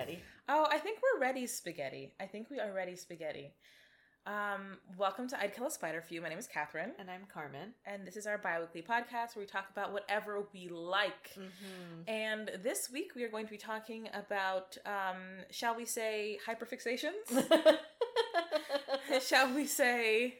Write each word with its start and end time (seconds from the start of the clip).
Spaghetti. 0.00 0.22
Oh, 0.48 0.66
I 0.70 0.78
think 0.78 0.98
we're 1.02 1.20
ready, 1.20 1.46
spaghetti. 1.46 2.14
I 2.18 2.24
think 2.24 2.48
we 2.48 2.58
are 2.58 2.72
ready, 2.72 2.96
spaghetti. 2.96 3.52
Um, 4.26 4.78
welcome 4.96 5.28
to 5.28 5.38
I'd 5.38 5.54
Kill 5.54 5.66
a 5.66 5.70
Spider 5.70 6.00
for 6.00 6.14
You. 6.14 6.22
My 6.22 6.30
name 6.30 6.38
is 6.38 6.46
Catherine, 6.46 6.92
And 6.98 7.10
I'm 7.10 7.26
Carmen. 7.30 7.74
and 7.84 8.06
this 8.06 8.16
is 8.16 8.26
our 8.26 8.38
bi-weekly 8.38 8.80
podcast 8.80 9.36
where 9.36 9.42
we 9.42 9.46
talk 9.46 9.66
about 9.70 9.92
whatever 9.92 10.42
we 10.54 10.70
like. 10.70 11.34
Mm-hmm. 11.34 12.08
And 12.08 12.50
this 12.62 12.88
week 12.90 13.12
we 13.14 13.24
are 13.24 13.28
going 13.28 13.44
to 13.44 13.50
be 13.50 13.58
talking 13.58 14.08
about, 14.14 14.78
um, 14.86 15.44
shall 15.50 15.76
we 15.76 15.84
say, 15.84 16.38
hyperfixations? 16.48 17.28
shall 19.20 19.54
we 19.54 19.66
say, 19.66 20.38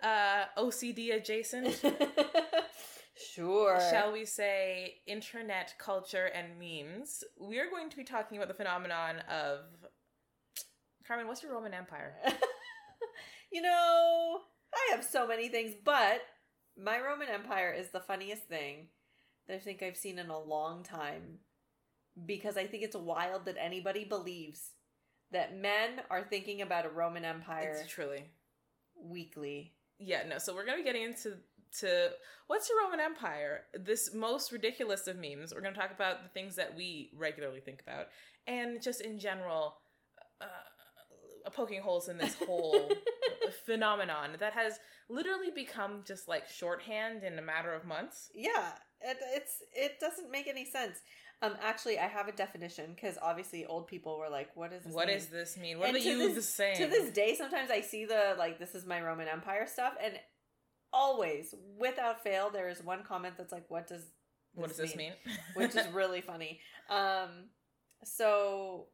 uh, 0.00 0.44
OCD 0.56 1.12
adjacent? 1.16 1.82
sure. 3.32 3.78
Shall 3.90 4.12
we 4.12 4.24
say 4.24 4.96
internet 5.06 5.74
culture 5.78 6.26
and 6.26 6.58
memes? 6.58 7.24
We 7.40 7.58
are 7.58 7.70
going 7.70 7.90
to 7.90 7.96
be 7.96 8.04
talking 8.04 8.36
about 8.38 8.48
the 8.48 8.54
phenomenon 8.54 9.16
of 9.30 9.60
Carmen. 11.06 11.26
What's 11.26 11.42
your 11.42 11.52
Roman 11.52 11.74
Empire? 11.74 12.14
you 13.52 13.62
know, 13.62 14.40
I 14.74 14.94
have 14.94 15.04
so 15.04 15.26
many 15.26 15.48
things, 15.48 15.72
but 15.84 16.22
my 16.82 17.00
Roman 17.00 17.28
Empire 17.28 17.72
is 17.76 17.90
the 17.90 18.00
funniest 18.00 18.44
thing 18.48 18.88
that 19.46 19.54
I 19.56 19.58
think 19.58 19.82
I've 19.82 19.96
seen 19.96 20.18
in 20.18 20.30
a 20.30 20.38
long 20.38 20.82
time 20.82 21.38
because 22.26 22.56
I 22.56 22.66
think 22.66 22.82
it's 22.82 22.96
wild 22.96 23.46
that 23.46 23.56
anybody 23.60 24.04
believes 24.04 24.70
that 25.32 25.56
men 25.56 26.00
are 26.10 26.22
thinking 26.22 26.60
about 26.62 26.84
a 26.86 26.90
Roman 26.90 27.24
Empire 27.24 27.76
It's 27.80 27.90
truly, 27.90 28.24
weekly. 29.02 29.72
yeah. 29.98 30.22
No, 30.28 30.38
so 30.38 30.54
we're 30.54 30.66
gonna 30.66 30.78
be 30.78 30.84
getting 30.84 31.04
into 31.04 31.36
to 31.80 32.10
what's 32.46 32.68
your 32.68 32.78
Roman 32.84 33.00
Empire? 33.00 33.62
This 33.74 34.12
most 34.14 34.52
ridiculous 34.52 35.06
of 35.06 35.16
memes. 35.16 35.54
We're 35.54 35.60
gonna 35.62 35.74
talk 35.74 35.90
about 35.92 36.22
the 36.22 36.28
things 36.28 36.56
that 36.56 36.76
we 36.76 37.10
regularly 37.16 37.60
think 37.60 37.80
about, 37.82 38.08
and 38.46 38.82
just 38.82 39.00
in 39.00 39.18
general, 39.18 39.76
uh, 40.40 41.50
poking 41.52 41.80
holes 41.82 42.08
in 42.08 42.18
this 42.18 42.36
whole 42.46 42.90
phenomenon 43.66 44.30
that 44.38 44.52
has 44.52 44.78
literally 45.08 45.50
become 45.54 46.02
just 46.06 46.28
like 46.28 46.48
shorthand 46.48 47.22
in 47.24 47.38
a 47.38 47.42
matter 47.42 47.72
of 47.72 47.84
months. 47.84 48.30
Yeah, 48.34 48.72
it, 49.00 49.16
it's 49.34 49.56
it 49.74 50.00
doesn't 50.00 50.30
make 50.30 50.46
any 50.48 50.64
sense. 50.64 50.98
Um, 51.42 51.56
actually, 51.60 51.98
I 51.98 52.06
have 52.06 52.28
a 52.28 52.32
definition 52.32 52.92
because 52.94 53.18
obviously 53.20 53.66
old 53.66 53.88
people 53.88 54.16
were 54.16 54.28
like, 54.28 54.50
"What 54.54 54.72
is 54.72 54.84
this 54.84 54.92
What 54.94 55.08
mean? 55.08 55.16
does 55.16 55.26
this 55.26 55.56
mean? 55.56 55.78
What 55.80 55.88
And 55.88 55.96
are 55.96 56.00
the 56.00 56.10
to 56.28 56.34
this- 56.34 56.48
saying? 56.48 56.76
To 56.76 56.86
this 56.86 57.10
day, 57.10 57.34
sometimes 57.34 57.68
I 57.70 57.80
see 57.80 58.04
the 58.04 58.36
like, 58.38 58.58
"This 58.60 58.74
is 58.76 58.86
my 58.86 59.00
Roman 59.00 59.26
Empire" 59.26 59.66
stuff, 59.66 59.94
and 60.02 60.14
always, 60.92 61.54
without 61.78 62.22
fail, 62.22 62.50
there 62.50 62.68
is 62.68 62.82
one 62.82 63.02
comment 63.02 63.34
that's 63.36 63.52
like, 63.52 63.64
"What 63.68 63.86
does 63.86 64.04
what 64.54 64.68
does 64.68 64.76
this 64.76 64.96
mean? 64.96 65.12
which 65.54 65.74
is 65.74 65.86
really 65.92 66.20
funny. 66.20 66.60
Um, 66.90 67.48
so 68.04 68.86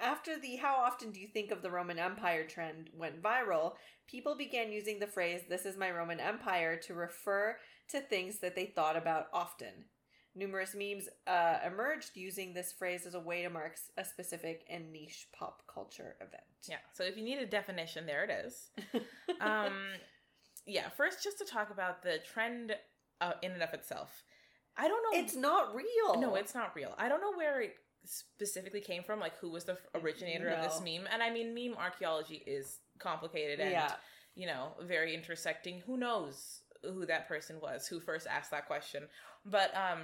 after 0.00 0.38
the 0.38 0.56
how 0.56 0.74
often 0.76 1.12
do 1.12 1.20
you 1.20 1.28
think 1.28 1.50
of 1.50 1.62
the 1.62 1.70
Roman 1.70 1.98
Empire 1.98 2.44
trend 2.46 2.90
went 2.94 3.22
viral, 3.22 3.74
people 4.08 4.34
began 4.36 4.72
using 4.72 4.98
the 4.98 5.06
phrase 5.06 5.42
"This 5.48 5.66
is 5.66 5.76
my 5.76 5.90
Roman 5.90 6.20
Empire" 6.20 6.76
to 6.86 6.94
refer 6.94 7.56
to 7.90 8.00
things 8.00 8.38
that 8.40 8.56
they 8.56 8.66
thought 8.66 8.96
about 8.96 9.26
often. 9.32 9.86
Numerous 10.36 10.74
memes 10.74 11.08
uh, 11.28 11.58
emerged 11.64 12.16
using 12.16 12.54
this 12.54 12.72
phrase 12.72 13.06
as 13.06 13.14
a 13.14 13.20
way 13.20 13.42
to 13.42 13.50
mark 13.50 13.76
a 13.96 14.04
specific 14.04 14.64
and 14.68 14.90
niche 14.92 15.28
pop 15.38 15.62
culture 15.72 16.16
event. 16.16 16.42
yeah. 16.68 16.78
So 16.92 17.04
if 17.04 17.16
you 17.16 17.22
need 17.22 17.38
a 17.38 17.46
definition, 17.46 18.04
there 18.04 18.24
it 18.24 18.30
is. 18.46 18.70
Um, 19.40 19.72
yeah. 20.66 20.88
First, 20.96 21.22
just 21.22 21.38
to 21.38 21.44
talk 21.44 21.70
about 21.70 22.02
the 22.02 22.18
trend 22.32 22.74
uh, 23.20 23.32
in 23.42 23.52
and 23.52 23.62
of 23.62 23.72
itself. 23.72 24.24
I 24.76 24.88
don't 24.88 25.02
know. 25.02 25.20
it's 25.20 25.36
not 25.36 25.74
real. 25.74 26.20
no, 26.20 26.34
it's 26.34 26.54
not 26.54 26.74
real. 26.74 26.94
I 26.98 27.08
don't 27.08 27.20
know 27.20 27.36
where 27.36 27.60
it 27.60 27.76
specifically 28.04 28.80
came 28.80 29.02
from. 29.02 29.20
Like 29.20 29.36
who 29.38 29.50
was 29.50 29.64
the 29.64 29.78
originator 29.94 30.48
of 30.48 30.64
this 30.64 30.80
meme? 30.80 31.08
And 31.12 31.22
I 31.22 31.30
mean, 31.30 31.54
meme 31.54 31.76
archaeology 31.78 32.42
is 32.46 32.78
complicated 32.98 33.60
and 33.60 33.70
yeah. 33.70 33.92
you 34.34 34.46
know 34.46 34.72
very 34.82 35.14
intersecting. 35.14 35.80
Who 35.86 35.96
knows 35.96 36.60
who 36.82 37.06
that 37.06 37.28
person 37.28 37.60
was 37.62 37.86
who 37.86 38.00
first 38.00 38.26
asked 38.26 38.50
that 38.50 38.66
question? 38.66 39.04
But 39.44 39.72
um, 39.76 40.00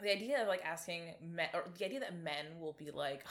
the 0.00 0.12
idea 0.12 0.42
of 0.42 0.48
like 0.48 0.64
asking 0.64 1.14
men, 1.22 1.48
or 1.54 1.64
the 1.78 1.84
idea 1.84 2.00
that 2.00 2.16
men 2.16 2.58
will 2.60 2.76
be 2.78 2.90
like. 2.90 3.24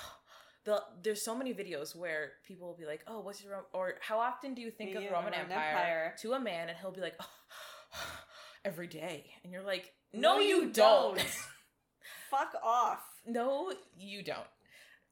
The, 0.64 0.84
there's 1.02 1.22
so 1.24 1.36
many 1.36 1.54
videos 1.54 1.96
where 1.96 2.34
people 2.48 2.68
will 2.68 2.76
be 2.78 2.86
like, 2.86 3.02
"Oh, 3.08 3.20
what's 3.22 3.44
your 3.44 3.54
Ro-" 3.54 3.66
or 3.74 3.96
how 4.02 4.20
often 4.20 4.54
do 4.54 4.62
you 4.62 4.70
think 4.70 4.96
of 4.96 5.02
Yeah, 5.02 5.10
the 5.10 5.14
Roman 5.16 5.32
Roman 5.34 5.52
Empire, 5.52 5.70
Empire. 5.72 6.16
to 6.22 6.34
a 6.34 6.40
man?" 6.40 6.70
And 6.70 6.78
he'll 6.78 6.92
be 6.92 7.02
like, 7.02 7.16
oh, 7.20 7.26
"Every 8.66 8.88
day," 8.88 9.32
and 9.44 9.52
you're 9.52 9.64
like, 9.64 9.92
No, 10.14 10.36
"No, 10.36 10.40
you 10.40 10.56
you 10.58 10.62
don't. 10.72 11.18
don't. 11.18 11.20
Fuck 12.30 12.54
off. 12.64 13.04
no, 13.26 13.74
you 13.98 14.22
don't. 14.24 14.48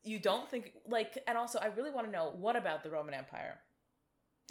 You 0.03 0.19
don't 0.19 0.49
think 0.49 0.71
like." 0.87 1.17
And 1.27 1.37
also, 1.37 1.57
I 1.59 1.67
really 1.67 1.91
want 1.91 2.05
to 2.07 2.11
know 2.11 2.31
what 2.37 2.55
about 2.55 2.83
the 2.83 2.89
Roman 2.91 3.13
Empire? 3.15 3.59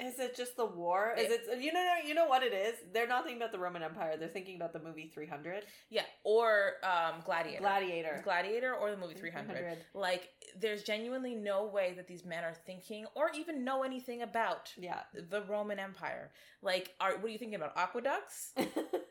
Is 0.00 0.18
it 0.18 0.36
just 0.36 0.56
the 0.56 0.64
war? 0.66 1.14
Is 1.18 1.30
it 1.30 1.60
you 1.60 1.72
know 1.72 1.84
you 2.06 2.14
know 2.14 2.26
what 2.26 2.42
it 2.42 2.52
is? 2.52 2.74
They're 2.92 3.06
not 3.08 3.24
thinking 3.24 3.40
about 3.42 3.52
the 3.52 3.58
Roman 3.58 3.82
Empire. 3.82 4.16
They're 4.18 4.28
thinking 4.28 4.56
about 4.56 4.72
the 4.72 4.78
movie 4.78 5.10
300, 5.12 5.64
Yeah, 5.90 6.02
or 6.24 6.74
um, 6.82 7.20
Gladiator, 7.24 7.60
Gladiator. 7.60 8.20
Gladiator, 8.24 8.74
or 8.74 8.90
the 8.90 8.96
movie 8.96 9.14
300. 9.14 9.78
Like, 9.94 10.28
there's 10.60 10.82
genuinely 10.82 11.34
no 11.34 11.66
way 11.66 11.94
that 11.96 12.06
these 12.06 12.24
men 12.24 12.44
are 12.44 12.54
thinking 12.66 13.06
or 13.14 13.30
even 13.36 13.64
know 13.64 13.82
anything 13.82 14.22
about 14.22 14.72
Yeah. 14.78 15.00
the 15.12 15.42
Roman 15.42 15.78
Empire. 15.78 16.30
Like, 16.62 16.94
are 17.00 17.12
what 17.16 17.24
are 17.24 17.28
you 17.28 17.38
thinking 17.38 17.56
about? 17.56 17.72
Aqueducts? 17.76 18.52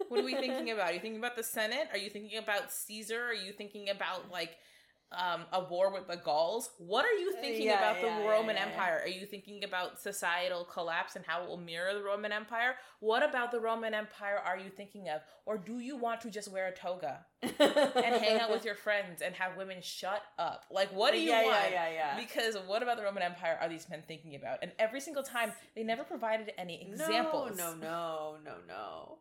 What 0.09 0.21
are 0.21 0.23
we 0.23 0.35
thinking 0.35 0.71
about? 0.71 0.89
Are 0.89 0.93
you 0.93 1.01
thinking 1.01 1.19
about 1.19 1.35
the 1.35 1.43
Senate? 1.43 1.89
Are 1.91 1.97
you 1.97 2.09
thinking 2.09 2.37
about 2.39 2.71
Caesar? 2.71 3.21
Are 3.25 3.33
you 3.33 3.51
thinking 3.51 3.89
about 3.89 4.31
like 4.31 4.51
um, 5.11 5.45
a 5.53 5.63
war 5.63 5.91
with 5.93 6.07
the 6.07 6.17
Gauls? 6.17 6.71
What 6.77 7.05
are 7.05 7.13
you 7.13 7.31
thinking 7.31 7.67
Yeah, 7.67 7.77
about 7.77 8.01
the 8.01 8.07
yeah, 8.07 8.27
Roman 8.27 8.55
yeah, 8.55 8.65
yeah. 8.65 8.71
Empire? 8.71 9.01
Are 9.03 9.09
you 9.09 9.25
thinking 9.25 9.63
about 9.63 9.99
societal 9.99 10.65
collapse 10.65 11.15
and 11.15 11.25
how 11.25 11.43
it 11.43 11.47
will 11.47 11.57
mirror 11.57 11.93
the 11.93 12.03
Roman 12.03 12.31
Empire? 12.31 12.75
What 12.99 13.23
about 13.23 13.51
the 13.51 13.59
Roman 13.59 13.93
Empire 13.93 14.41
are 14.43 14.57
you 14.57 14.69
thinking 14.69 15.07
of? 15.07 15.21
Or 15.45 15.57
do 15.57 15.79
you 15.79 15.95
want 15.95 16.21
to 16.21 16.29
just 16.29 16.51
wear 16.51 16.67
a 16.67 16.73
toga 16.73 17.25
and 17.41 18.15
hang 18.15 18.39
out 18.39 18.51
with 18.51 18.65
your 18.65 18.75
friends 18.85 19.21
and 19.21 19.33
have 19.35 19.55
women 19.55 19.77
shut 19.81 20.23
up? 20.37 20.65
Like, 20.69 20.89
what 20.89 21.13
do 21.13 21.19
you 21.19 21.31
want? 21.31 21.45
Yeah, 21.47 21.69
yeah, 21.69 21.89
yeah. 21.89 22.19
Because 22.19 22.57
what 22.67 22.83
about 22.83 22.97
the 22.97 23.03
Roman 23.03 23.23
Empire 23.23 23.57
are 23.61 23.69
these 23.69 23.89
men 23.89 24.03
thinking 24.07 24.35
about? 24.35 24.59
And 24.61 24.71
every 24.77 24.99
single 24.99 25.23
time 25.23 25.53
they 25.73 25.83
never 25.83 26.03
provided 26.03 26.51
any 26.57 26.81
examples. 26.81 27.57
No, 27.57 27.73
no, 27.73 27.79
no, 27.79 28.35
no, 28.43 28.53
no. 28.67 29.17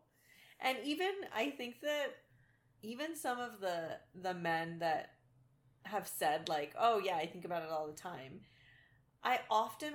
And 0.59 0.77
even 0.83 1.11
I 1.33 1.51
think 1.51 1.81
that 1.81 2.07
even 2.81 3.15
some 3.15 3.39
of 3.39 3.59
the 3.61 3.97
the 4.21 4.33
men 4.33 4.79
that 4.79 5.11
have 5.87 6.07
said 6.07 6.49
like, 6.49 6.73
"Oh 6.79 6.99
yeah, 6.99 7.15
I 7.15 7.25
think 7.25 7.45
about 7.45 7.63
it 7.63 7.69
all 7.69 7.87
the 7.87 7.93
time." 7.93 8.41
I 9.23 9.39
often 9.49 9.93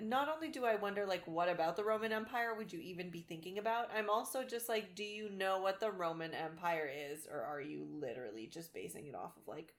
not 0.00 0.28
only 0.28 0.48
do 0.48 0.64
I 0.64 0.76
wonder 0.76 1.06
like 1.06 1.26
what 1.26 1.48
about 1.48 1.76
the 1.76 1.84
Roman 1.84 2.12
Empire 2.12 2.54
would 2.54 2.72
you 2.72 2.80
even 2.80 3.10
be 3.10 3.22
thinking 3.22 3.58
about? 3.58 3.88
I'm 3.96 4.10
also 4.10 4.44
just 4.44 4.68
like, 4.68 4.94
do 4.94 5.04
you 5.04 5.30
know 5.30 5.60
what 5.60 5.80
the 5.80 5.90
Roman 5.90 6.34
Empire 6.34 6.90
is 7.10 7.26
or 7.30 7.40
are 7.40 7.60
you 7.60 7.86
literally 7.90 8.46
just 8.46 8.74
basing 8.74 9.06
it 9.06 9.14
off 9.14 9.36
of 9.36 9.48
like 9.48 9.74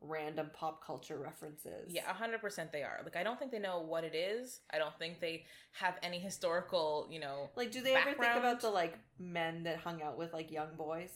random 0.00 0.50
pop 0.52 0.84
culture 0.84 1.18
references? 1.18 1.86
Yeah, 1.88 2.12
hundred 2.12 2.40
percent 2.40 2.72
they 2.72 2.82
are. 2.82 3.00
Like 3.04 3.16
I 3.16 3.22
don't 3.22 3.38
think 3.38 3.52
they 3.52 3.58
know 3.58 3.80
what 3.80 4.02
it 4.02 4.14
is. 4.14 4.60
I 4.72 4.78
don't 4.78 4.98
think 4.98 5.20
they 5.20 5.44
have 5.72 5.94
any 6.02 6.18
historical, 6.18 7.06
you 7.10 7.20
know. 7.20 7.50
Like, 7.54 7.70
do 7.70 7.80
they 7.80 7.94
ever 7.94 8.12
think 8.12 8.36
about 8.36 8.60
the 8.60 8.70
like 8.70 8.98
men 9.18 9.62
that 9.64 9.78
hung 9.78 10.02
out 10.02 10.18
with 10.18 10.32
like 10.32 10.50
young 10.50 10.74
boys? 10.76 11.10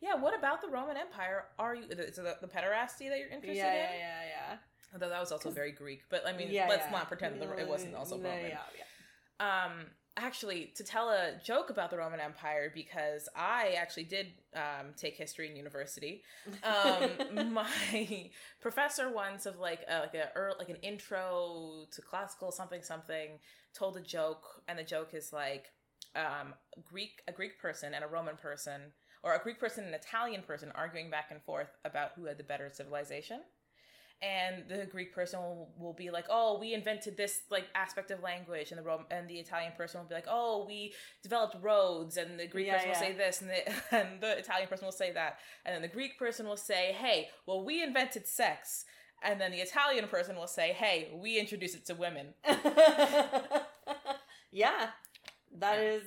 Yeah, 0.00 0.14
what 0.14 0.36
about 0.36 0.60
the 0.62 0.68
Roman 0.68 0.96
Empire? 0.96 1.44
Are 1.58 1.74
you 1.74 1.88
the, 1.88 2.12
so 2.12 2.22
the, 2.22 2.36
the 2.40 2.48
pederasty 2.48 3.08
that 3.08 3.18
you're 3.18 3.28
interested 3.28 3.56
yeah, 3.56 3.72
in? 3.72 3.76
yeah, 3.76 3.98
yeah, 3.98 4.22
yeah. 4.50 4.56
Although 4.92 5.10
that 5.10 5.20
was 5.20 5.32
also 5.32 5.50
very 5.50 5.72
Greek, 5.72 6.02
but 6.08 6.26
I 6.26 6.32
mean, 6.32 6.48
Yeah, 6.50 6.66
let's 6.68 6.86
yeah. 6.86 6.92
not 6.98 7.08
pretend 7.08 7.40
that 7.42 7.58
it 7.58 7.68
wasn't 7.68 7.94
also 7.94 8.16
Roman. 8.16 8.46
Yeah, 8.46 8.58
yeah. 8.76 9.64
Um, 9.64 9.86
actually, 10.16 10.72
to 10.76 10.84
tell 10.84 11.10
a 11.10 11.32
joke 11.44 11.70
about 11.70 11.90
the 11.90 11.98
Roman 11.98 12.20
Empire, 12.20 12.72
because 12.74 13.28
I 13.36 13.74
actually 13.78 14.04
did 14.04 14.28
um, 14.54 14.94
take 14.96 15.14
history 15.16 15.48
in 15.50 15.56
university. 15.56 16.22
Um, 16.64 17.52
my 17.52 18.30
professor 18.60 19.12
once 19.12 19.46
of 19.46 19.58
like 19.58 19.80
a, 19.88 20.00
like 20.00 20.14
a 20.14 20.30
like 20.58 20.70
an 20.70 20.76
intro 20.76 21.86
to 21.92 22.02
classical 22.02 22.50
something 22.50 22.82
something 22.82 23.38
told 23.74 23.96
a 23.96 24.00
joke, 24.00 24.62
and 24.66 24.78
the 24.78 24.84
joke 24.84 25.10
is 25.12 25.32
like 25.32 25.66
um, 26.16 26.54
Greek 26.82 27.22
a 27.28 27.32
Greek 27.32 27.60
person 27.60 27.94
and 27.94 28.02
a 28.04 28.08
Roman 28.08 28.36
person, 28.36 28.92
or 29.22 29.34
a 29.34 29.38
Greek 29.42 29.58
person 29.60 29.84
and 29.84 29.94
an 29.94 30.00
Italian 30.00 30.42
person 30.42 30.72
arguing 30.74 31.10
back 31.10 31.30
and 31.30 31.42
forth 31.42 31.68
about 31.84 32.12
who 32.16 32.24
had 32.26 32.38
the 32.38 32.44
better 32.44 32.70
civilization 32.72 33.40
and 34.20 34.64
the 34.68 34.84
Greek 34.86 35.14
person 35.14 35.40
will, 35.40 35.72
will 35.78 35.92
be 35.92 36.10
like, 36.10 36.24
"Oh, 36.28 36.58
we 36.58 36.74
invented 36.74 37.16
this 37.16 37.42
like 37.50 37.66
aspect 37.74 38.10
of 38.10 38.20
language," 38.22 38.70
and 38.72 38.78
the 38.78 38.82
Rome 38.82 39.04
and 39.10 39.28
the 39.28 39.38
Italian 39.38 39.72
person 39.76 40.00
will 40.00 40.08
be 40.08 40.14
like, 40.14 40.26
"Oh, 40.28 40.64
we 40.66 40.92
developed 41.22 41.56
roads," 41.62 42.16
and 42.16 42.38
the 42.38 42.46
Greek 42.46 42.66
Yeah, 42.66 42.74
person 42.74 42.88
will 42.88 42.96
say 42.96 43.12
this, 43.12 43.40
and 43.40 43.50
the 43.50 43.72
and 43.96 44.20
the 44.20 44.38
Italian 44.38 44.68
person 44.68 44.86
will 44.86 44.92
say 44.92 45.12
that, 45.12 45.38
and 45.64 45.74
then 45.74 45.82
the 45.82 45.88
Greek 45.88 46.18
person 46.18 46.46
will 46.48 46.56
say, 46.56 46.92
"Hey, 46.92 47.28
well, 47.46 47.64
we 47.64 47.82
invented 47.82 48.26
sex," 48.26 48.84
and 49.22 49.40
then 49.40 49.52
the 49.52 49.60
Italian 49.60 50.08
person 50.08 50.34
will 50.36 50.48
say, 50.48 50.72
"Hey, 50.72 51.10
we 51.14 51.38
introduced 51.38 51.76
it 51.76 51.86
to 51.86 51.94
women." 51.94 52.34
yeah, 54.50 54.90
that 55.58 55.78
Yeah. 55.78 55.82
is. 55.82 56.02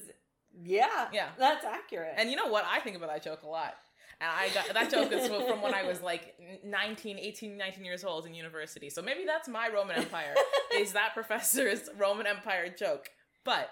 Yeah, 0.64 1.08
Yeah. 1.14 1.30
that's 1.38 1.66
accurate. 1.66 2.14
And 2.18 2.30
you 2.30 2.36
know 2.36 2.48
what? 2.48 2.66
I 2.70 2.80
think 2.80 2.96
about 2.98 3.10
that 3.10 3.24
joke 3.24 3.44
a 3.44 3.48
lot. 3.48 3.76
And 4.20 4.30
I 4.30 4.50
got 4.54 4.72
that 4.74 4.92
joke 4.92 5.12
is 5.12 5.28
from 5.28 5.62
when 5.62 5.74
I 5.74 5.84
was 5.84 6.02
like 6.02 6.36
19, 6.64 7.18
18, 7.18 7.58
19 7.58 7.84
years 7.86 8.04
old 8.04 8.26
in 8.28 8.36
university. 8.36 8.90
So 8.90 9.02
maybe 9.02 9.26
that's 9.26 9.48
my 9.48 9.70
Roman 9.74 9.96
Empire. 9.96 10.36
is 10.76 10.94
that 10.94 11.14
professor's 11.16 11.90
Roman 11.98 12.28
Empire 12.28 12.68
joke. 12.78 13.10
But 13.44 13.70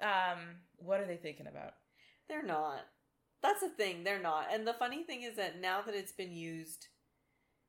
um 0.00 0.38
what 0.78 1.00
are 1.00 1.06
they 1.06 1.16
thinking 1.16 1.46
about? 1.46 1.72
They're 2.28 2.42
not. 2.42 2.80
That's 3.42 3.60
the 3.60 3.68
thing, 3.68 4.02
they're 4.02 4.22
not. 4.22 4.46
And 4.52 4.66
the 4.66 4.72
funny 4.74 5.02
thing 5.04 5.22
is 5.22 5.36
that 5.36 5.60
now 5.60 5.82
that 5.82 5.94
it's 5.94 6.12
been 6.12 6.32
used 6.32 6.86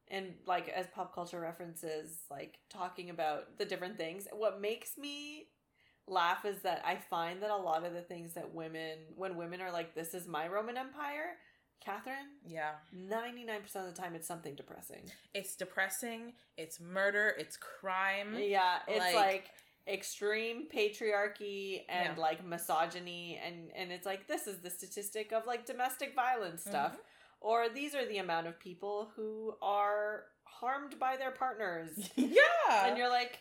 and 0.09 0.35
like 0.45 0.69
as 0.69 0.87
pop 0.95 1.13
culture 1.13 1.39
references, 1.39 2.19
like 2.31 2.59
talking 2.69 3.09
about 3.09 3.57
the 3.57 3.65
different 3.65 3.97
things, 3.97 4.27
what 4.31 4.61
makes 4.61 4.97
me 4.97 5.47
laugh 6.07 6.45
is 6.45 6.61
that 6.61 6.81
I 6.85 6.95
find 6.95 7.41
that 7.43 7.51
a 7.51 7.55
lot 7.57 7.85
of 7.85 7.93
the 7.93 8.01
things 8.01 8.33
that 8.33 8.53
women, 8.53 8.99
when 9.15 9.35
women 9.35 9.61
are 9.61 9.71
like, 9.71 9.93
"This 9.93 10.13
is 10.13 10.27
my 10.27 10.47
Roman 10.47 10.77
Empire," 10.77 11.37
Catherine, 11.79 12.37
Yeah. 12.45 12.75
ninety 12.91 13.43
nine 13.43 13.61
percent 13.61 13.87
of 13.87 13.95
the 13.95 14.01
time 14.01 14.15
it's 14.15 14.27
something 14.27 14.55
depressing. 14.55 15.09
It's 15.33 15.55
depressing, 15.55 16.33
it's 16.57 16.79
murder, 16.79 17.35
it's 17.37 17.55
crime. 17.57 18.35
Yeah, 18.39 18.79
it's 18.87 18.99
Like- 18.99 19.15
like, 19.15 19.51
extreme 19.87 20.67
patriarchy 20.69 21.85
and 21.87 22.17
Yeah. 22.17 22.21
like 22.21 22.43
misogyny, 22.43 23.37
and 23.37 23.71
and 23.73 23.91
it's 23.91 24.05
like 24.05 24.27
this 24.27 24.47
is 24.47 24.61
the 24.61 24.69
statistic 24.69 25.31
of 25.31 25.45
like 25.45 25.65
domestic 25.65 26.13
violence 26.15 26.61
stuff, 26.63 26.93
Mhm. 26.97 27.01
or 27.41 27.69
these 27.69 27.95
are 27.95 28.05
the 28.05 28.17
amount 28.17 28.47
of 28.47 28.59
people 28.59 29.05
who 29.15 29.57
are 29.61 30.25
harmed 30.45 30.97
by 30.99 31.15
their 31.15 31.31
partners, 31.31 31.91
yeah. 32.17 32.87
and 32.87 32.97
you're 32.97 33.07
like, 33.09 33.39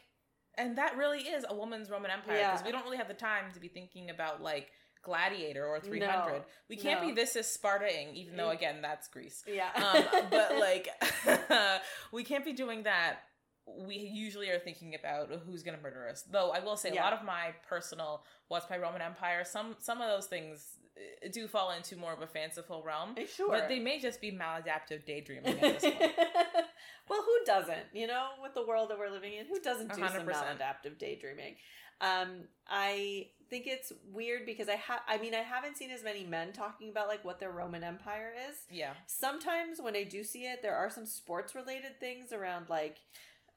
And 0.59 0.77
that 0.79 0.97
really 0.97 1.21
is 1.21 1.45
a 1.49 1.55
woman's 1.55 1.91
Roman 1.91 2.11
Empire 2.11 2.37
Yeah. 2.39 2.53
because 2.53 2.65
we 2.65 2.73
don't 2.73 2.85
really 2.85 2.97
have 2.97 3.09
the 3.09 3.15
time 3.15 3.53
to 3.55 3.61
be 3.61 3.69
thinking 3.69 4.11
about 4.11 4.43
like 4.43 4.71
Gladiator 5.03 5.65
or 5.67 5.79
300. 5.81 6.09
No, 6.39 6.45
we 6.69 6.77
can't 6.77 7.01
no. 7.03 7.09
be 7.09 7.15
this 7.15 7.37
is 7.37 7.47
Spartaing, 7.47 8.15
even 8.15 8.37
though 8.37 8.49
Mm. 8.49 8.55
again 8.55 8.83
that's 8.83 9.07
Greece. 9.09 9.45
yeah, 9.47 9.69
Um, 9.77 10.05
but 10.31 10.57
like 10.59 10.89
we 12.13 12.25
can't 12.25 12.45
be 12.45 12.53
doing 12.53 12.83
that. 12.85 13.19
We 13.67 13.97
usually 13.97 14.49
are 14.51 14.59
thinking 14.59 14.95
about 14.95 15.31
who's 15.45 15.63
going 15.63 15.77
to 15.77 15.83
murder 15.83 16.09
us. 16.09 16.23
Though 16.31 16.51
I 16.51 16.61
will 16.61 16.77
say 16.77 16.91
a 16.91 16.95
lot 16.95 17.13
of 17.13 17.25
my 17.25 17.55
personal 17.69 18.23
what's 18.49 18.69
my 18.71 18.79
Roman 18.79 19.03
Empire. 19.03 19.45
Some 19.45 19.77
some 19.79 20.01
of 20.01 20.09
those 20.09 20.27
things 20.27 20.79
uh, 20.97 21.29
do 21.33 21.49
fall 21.49 21.73
into 21.73 21.97
more 21.97 22.13
of 22.13 22.23
a 22.23 22.27
fanciful 22.27 22.83
realm, 22.83 23.15
sure, 23.37 23.51
but 23.51 23.69
they 23.69 23.79
may 23.79 23.99
just 23.99 24.21
be 24.21 24.31
maladaptive 24.31 25.05
daydreaming 25.05 25.59
at 25.59 25.81
this 25.81 25.83
point. 25.83 26.13
well, 27.09 27.23
who 27.23 27.45
doesn't? 27.45 27.87
You 27.93 28.07
know, 28.07 28.29
with 28.43 28.55
the 28.55 28.65
world 28.65 28.91
that 28.91 28.99
we're 28.99 29.11
living 29.11 29.35
in, 29.35 29.47
who 29.47 29.61
doesn't 29.61 29.89
do 29.95 30.07
some 30.07 30.27
100%. 30.27 30.27
maladaptive 30.27 30.99
daydreaming? 30.99 31.57
Um, 32.01 32.45
I 32.69 33.29
think 33.49 33.67
it's 33.67 33.93
weird 34.13 34.45
because 34.47 34.69
I 34.69 34.75
have. 34.77 35.01
I 35.09 35.19
mean, 35.19 35.35
I 35.35 35.39
haven't 35.43 35.77
seen 35.77 35.91
as 35.91 36.05
many 36.05 36.25
men 36.25 36.53
talking 36.53 36.91
about 36.91 37.09
like 37.09 37.25
what 37.25 37.41
their 37.41 37.51
Roman 37.51 37.83
Empire 37.83 38.33
is. 38.49 38.57
yeah. 38.71 38.93
Sometimes 39.07 39.81
when 39.81 39.97
I 39.97 40.05
do 40.05 40.23
see 40.25 40.45
it, 40.45 40.63
there 40.63 40.77
are 40.77 40.91
some 40.91 41.07
sports 41.07 41.55
related 41.55 41.99
things 42.01 42.33
around 42.33 42.69
like. 42.69 42.99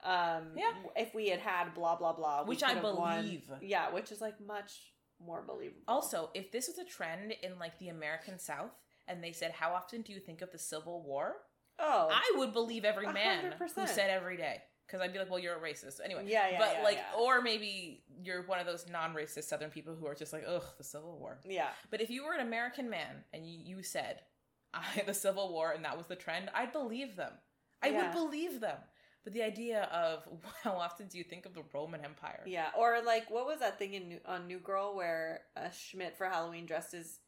Um, 0.04 0.54
Yeah. 0.56 0.72
if 0.96 1.14
we 1.14 1.28
had 1.30 1.40
had 1.40 1.74
blah 1.74 1.96
blah 1.96 2.14
blah, 2.14 2.44
Which 2.46 2.64
I 2.64 2.74
have 2.74 2.84
won. 2.84 3.22
believe. 3.24 3.50
Yeah, 3.62 3.92
which 3.92 4.12
is 4.12 4.22
like 4.22 4.40
much 4.40 4.94
more 5.20 5.42
believable. 5.42 5.82
Also, 5.88 6.30
if 6.34 6.52
this 6.52 6.68
was 6.68 6.78
a 6.78 6.86
trend 6.86 7.34
in 7.44 7.60
like 7.60 7.78
the 7.80 7.90
American 7.90 8.40
South 8.40 8.72
and 9.08 9.22
they 9.24 9.34
said, 9.34 9.52
How 9.52 9.74
often 9.74 10.02
do 10.02 10.14
you 10.14 10.20
think 10.20 10.42
of 10.42 10.52
the 10.52 10.58
Civil 10.60 11.04
War? 11.04 11.36
oh, 11.82 12.10
I 12.12 12.34
would 12.38 12.52
believe 12.54 12.84
every 12.86 13.06
A 13.06 13.14
man 13.14 13.42
hundred 13.52 13.54
who 13.76 13.88
said 13.88 14.10
every 14.10 14.36
day. 14.38 14.62
Because 14.86 15.02
I'd 15.02 15.14
be 15.14 15.20
like, 15.20 15.30
Well, 15.30 15.40
you're 15.40 15.56
a 15.56 15.60
racist. 15.60 16.00
Anyway. 16.04 16.24
yeah, 16.28 16.50
yeah, 16.52 16.58
but 16.60 16.74
yeah, 16.78 16.84
like, 16.84 16.96
yeah. 16.98 17.20
or 17.20 17.42
maybe 17.42 18.04
you're 18.24 18.46
one 18.48 18.60
of 18.60 18.66
those 18.66 18.86
non 18.90 19.14
racist 19.14 19.44
Southern 19.46 19.70
people 19.70 19.96
who 19.96 20.08
are 20.08 20.16
just 20.16 20.32
like, 20.34 20.44
Ugh, 20.48 20.64
the 20.78 20.84
Civil 20.84 21.18
War. 21.20 21.40
yeah, 21.46 21.70
But 21.92 22.00
if 22.02 22.10
you 22.10 22.24
were 22.26 22.34
an 22.34 22.46
American 22.48 22.90
man 22.90 23.24
and 23.34 23.46
you, 23.46 23.60
you 23.78 23.84
said, 23.84 24.22
I, 24.74 25.04
the 25.06 25.14
Civil 25.14 25.52
War 25.52 25.72
and 25.72 25.84
that 25.86 25.98
was 25.98 26.08
the 26.08 26.16
trend, 26.16 26.50
I'd 26.54 26.72
believe 26.72 27.16
them. 27.18 27.34
I 27.82 27.90
Yeah. 27.90 28.04
would 28.04 28.14
believe 28.14 28.60
them. 28.62 28.78
But 29.24 29.34
the 29.34 29.44
idea 29.44 29.84
of 29.92 30.24
how 30.64 30.74
often 30.74 31.08
do 31.08 31.18
you 31.18 31.24
think 31.24 31.46
of 31.46 31.54
the 31.54 31.64
Roman 31.74 32.04
Empire? 32.06 32.44
Yeah, 32.46 32.68
or 32.78 33.02
like 33.06 33.30
what 33.30 33.46
was 33.46 33.60
that 33.60 33.78
thing 33.80 33.94
in 33.94 34.08
New, 34.10 34.20
on 34.26 34.48
New 34.48 34.60
Girl 34.60 34.96
where 34.96 35.42
uh, 35.58 35.70
Schmidt 35.72 36.18
for 36.18 36.26
Halloween 36.28 36.66
dressed 36.66 36.94
as 36.94 37.20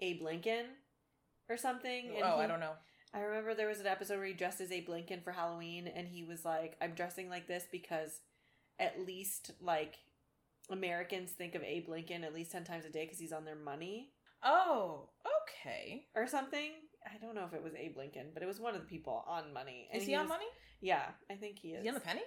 Abe 0.00 0.22
Lincoln 0.22 0.66
or 1.48 1.56
something? 1.56 2.10
And 2.16 2.24
oh, 2.24 2.36
he- 2.38 2.42
I 2.44 2.46
don't 2.46 2.60
know. 2.60 2.72
I 3.12 3.20
remember 3.20 3.54
there 3.54 3.68
was 3.68 3.78
an 3.78 3.86
episode 3.86 4.16
where 4.16 4.26
he 4.26 4.32
dressed 4.32 4.60
as 4.60 4.72
Abe 4.72 4.88
Lincoln 4.88 5.20
for 5.22 5.30
Halloween, 5.30 5.86
and 5.86 6.08
he 6.08 6.24
was 6.24 6.44
like, 6.44 6.76
"I'm 6.80 6.94
dressing 6.94 7.28
like 7.28 7.46
this 7.46 7.64
because 7.70 8.20
at 8.80 9.06
least 9.06 9.52
like 9.60 9.94
Americans 10.70 11.30
think 11.32 11.54
of 11.54 11.62
Abe 11.62 11.88
Lincoln 11.88 12.24
at 12.24 12.34
least 12.34 12.50
ten 12.52 12.64
times 12.64 12.84
a 12.84 12.90
day 12.90 13.04
because 13.04 13.18
he's 13.20 13.32
on 13.32 13.44
their 13.44 13.54
money 13.54 14.10
Oh, 14.42 15.10
okay. 15.42 16.06
or 16.16 16.26
something." 16.26 16.72
I 17.06 17.18
don't 17.18 17.34
know 17.34 17.44
if 17.44 17.52
it 17.52 17.62
was 17.62 17.74
Abe 17.74 17.96
Lincoln, 17.96 18.28
but 18.32 18.42
it 18.42 18.46
was 18.46 18.60
one 18.60 18.74
of 18.74 18.80
the 18.80 18.86
people 18.86 19.24
on 19.26 19.52
money. 19.52 19.88
Is 19.92 20.04
he, 20.04 20.14
on 20.14 20.22
was- 20.22 20.30
money? 20.30 20.46
Yeah, 20.80 21.02
I 21.30 21.34
think 21.34 21.58
he 21.58 21.68
is. 21.68 21.78
Is 21.78 21.82
he 21.82 21.88
on 21.88 21.94
the 21.94 22.00
penny? 22.00 22.22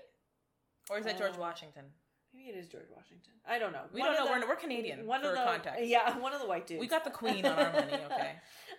Or 0.89 0.97
is 0.97 1.05
that 1.05 1.17
George 1.17 1.35
Uh, 1.35 1.39
Washington? 1.41 1.85
Maybe 2.33 2.49
it 2.49 2.55
is 2.55 2.67
George 2.67 2.87
Washington. 2.95 3.33
I 3.47 3.57
don't 3.59 3.71
know. 3.71 3.83
We 3.93 4.01
one 4.01 4.13
don't 4.13 4.25
know. 4.25 4.33
The, 4.33 4.45
we're, 4.45 4.49
we're 4.49 4.55
Canadian 4.55 5.05
one 5.05 5.21
for 5.21 5.29
of 5.29 5.35
the 5.35 5.43
context. 5.43 5.85
Yeah, 5.85 6.17
one 6.19 6.33
of 6.33 6.41
the 6.41 6.47
white 6.47 6.67
dudes. 6.67 6.79
We 6.81 6.87
got 6.87 7.03
the 7.03 7.09
queen 7.11 7.45
on 7.45 7.57
our 7.57 7.71
money, 7.73 7.93
okay? 8.11 8.33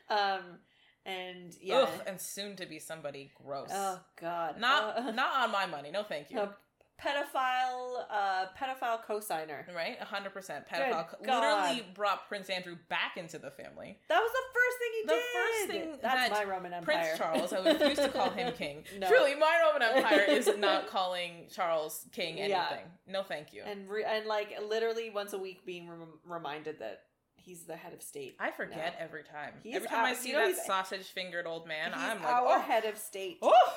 Um, 0.09 0.59
and 1.05 1.55
yeah. 1.61 1.79
Ugh, 1.81 1.89
and 2.07 2.21
soon 2.21 2.57
to 2.57 2.67
be 2.67 2.79
somebody 2.79 3.31
gross. 3.43 3.71
Oh 3.73 4.01
God. 4.21 4.61
not 4.61 4.99
Uh, 4.99 5.11
not 5.13 5.45
on 5.45 5.51
my 5.53 5.67
money. 5.67 5.91
No, 5.91 6.03
thank 6.03 6.31
you. 6.31 6.39
a 6.41 6.57
pedophile. 7.03 8.05
Uh, 8.11 8.47
pedophile 8.59 9.05
cosigner. 9.05 9.73
Right, 9.75 9.99
hundred 10.01 10.33
percent 10.33 10.67
pedophile. 10.67 11.11
Good 11.19 11.27
God. 11.27 11.67
Literally 11.69 11.87
brought 11.95 12.29
Prince 12.29 12.51
Andrew 12.51 12.77
back 12.89 13.17
into 13.17 13.39
the 13.39 13.51
family. 13.51 13.99
That 14.09 14.21
was 14.21 14.31
the 14.33 14.43
first 14.55 14.79
thing 14.79 14.91
he 14.95 15.03
The 15.07 15.13
did. 15.13 15.23
first 15.35 15.69
thing 15.71 15.99
That's 16.03 16.31
that 16.31 16.47
my 16.47 16.51
Roman 16.53 16.73
Empire. 16.73 16.97
Prince 17.05 17.19
Charles. 17.19 17.53
I 17.53 17.73
refuse 17.73 17.99
to 17.99 18.09
call 18.09 18.31
him 18.31 18.53
king. 18.57 18.85
No. 18.99 19.09
Truly, 19.09 19.35
my 19.35 19.61
Roman 19.67 19.83
Empire 19.97 20.25
is 20.29 20.51
not 20.59 20.89
calling 20.89 21.47
Charles 21.55 22.07
king 22.13 22.39
anything. 22.39 22.51
Yeah. 22.51 22.79
No, 23.07 23.23
thank 23.23 23.53
you. 23.53 23.63
and 23.65 23.89
re- 23.89 24.05
and 24.05 24.27
like 24.27 24.55
literally 24.67 25.11
once 25.11 25.33
a 25.33 25.39
week 25.39 25.65
being 25.65 25.89
rem- 25.89 26.19
reminded 26.27 26.81
that 26.81 27.01
he's 27.37 27.65
the 27.65 27.77
head 27.77 27.93
of 27.95 28.03
state. 28.03 28.37
I 28.39 28.51
forget 28.51 28.97
No. 28.99 29.05
every 29.05 29.23
time. 29.23 29.53
He's 29.63 29.77
every 29.77 29.89
time 29.89 30.05
I 30.05 30.15
see 30.15 30.31
you 30.31 30.35
know, 30.37 30.49
that 30.53 30.67
sausage 30.67 31.07
fingered 31.07 31.47
old 31.47 31.67
man, 31.67 31.93
I'm 31.95 32.23
like, 32.23 32.33
our 32.33 32.59
oh, 32.59 32.61
head 32.61 32.85
of 32.85 32.99
state. 32.99 33.39
oh, 33.43 33.73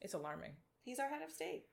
it's 0.00 0.14
alarming. 0.14 0.50
He's 0.84 0.98
our 0.98 1.08
head 1.08 1.22
of 1.22 1.30
state. 1.30 1.64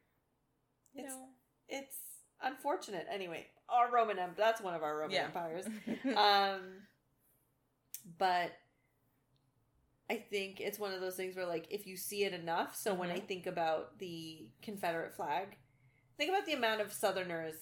It's- 1.00 1.12
know. 1.12 1.26
It's 1.68 1.98
unfortunate. 2.42 3.06
Anyway, 3.12 3.46
our 3.70 3.92
Roman 3.92 4.18
Empire. 4.18 4.36
That's 4.38 4.62
one 4.62 4.74
of 4.74 4.82
our 4.84 4.98
Roman 4.98 5.12
Yeah. 5.16 5.26
empires. 5.26 5.66
um 6.18 6.88
but 8.18 8.52
i 10.10 10.16
think 10.16 10.60
it's 10.60 10.80
one 10.80 10.94
of 10.94 11.02
those 11.02 11.16
things 11.16 11.36
where 11.36 11.46
like 11.46 11.68
if 11.70 11.86
you 11.86 11.96
see 11.98 12.24
it 12.24 12.34
enough 12.34 12.76
so 12.76 12.94
when 12.94 13.12
i 13.12 13.20
Mhm. 13.20 13.28
think 13.28 13.46
about 13.46 14.00
the 14.00 14.50
confederate 14.64 15.14
flag 15.14 15.58
think 16.18 16.30
about 16.32 16.46
the 16.46 16.54
amount 16.54 16.82
of 16.82 16.92
southerners 16.92 17.56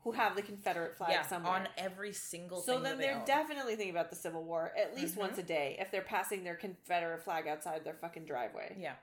who 0.00 0.12
have 0.12 0.34
the 0.36 0.42
confederate 0.42 0.96
flag 0.96 1.10
yeah, 1.12 1.22
somewhere 1.22 1.52
on 1.52 1.68
every 1.78 2.12
single 2.12 2.60
so 2.60 2.80
then 2.80 2.98
they 2.98 3.04
they're 3.06 3.18
own. 3.20 3.24
definitely 3.24 3.76
thinking 3.76 3.94
about 3.94 4.10
the 4.10 4.16
civil 4.16 4.44
war 4.44 4.72
at 4.76 4.94
least 4.96 5.14
Mhm. 5.14 5.18
once 5.20 5.38
a 5.38 5.42
day 5.42 5.76
if 5.78 5.90
they're 5.90 6.02
passing 6.02 6.44
their 6.44 6.56
confederate 6.56 7.22
flag 7.22 7.46
outside 7.46 7.84
their 7.84 7.94
fucking 7.94 8.26
driveway 8.26 8.76
yeah. 8.78 8.96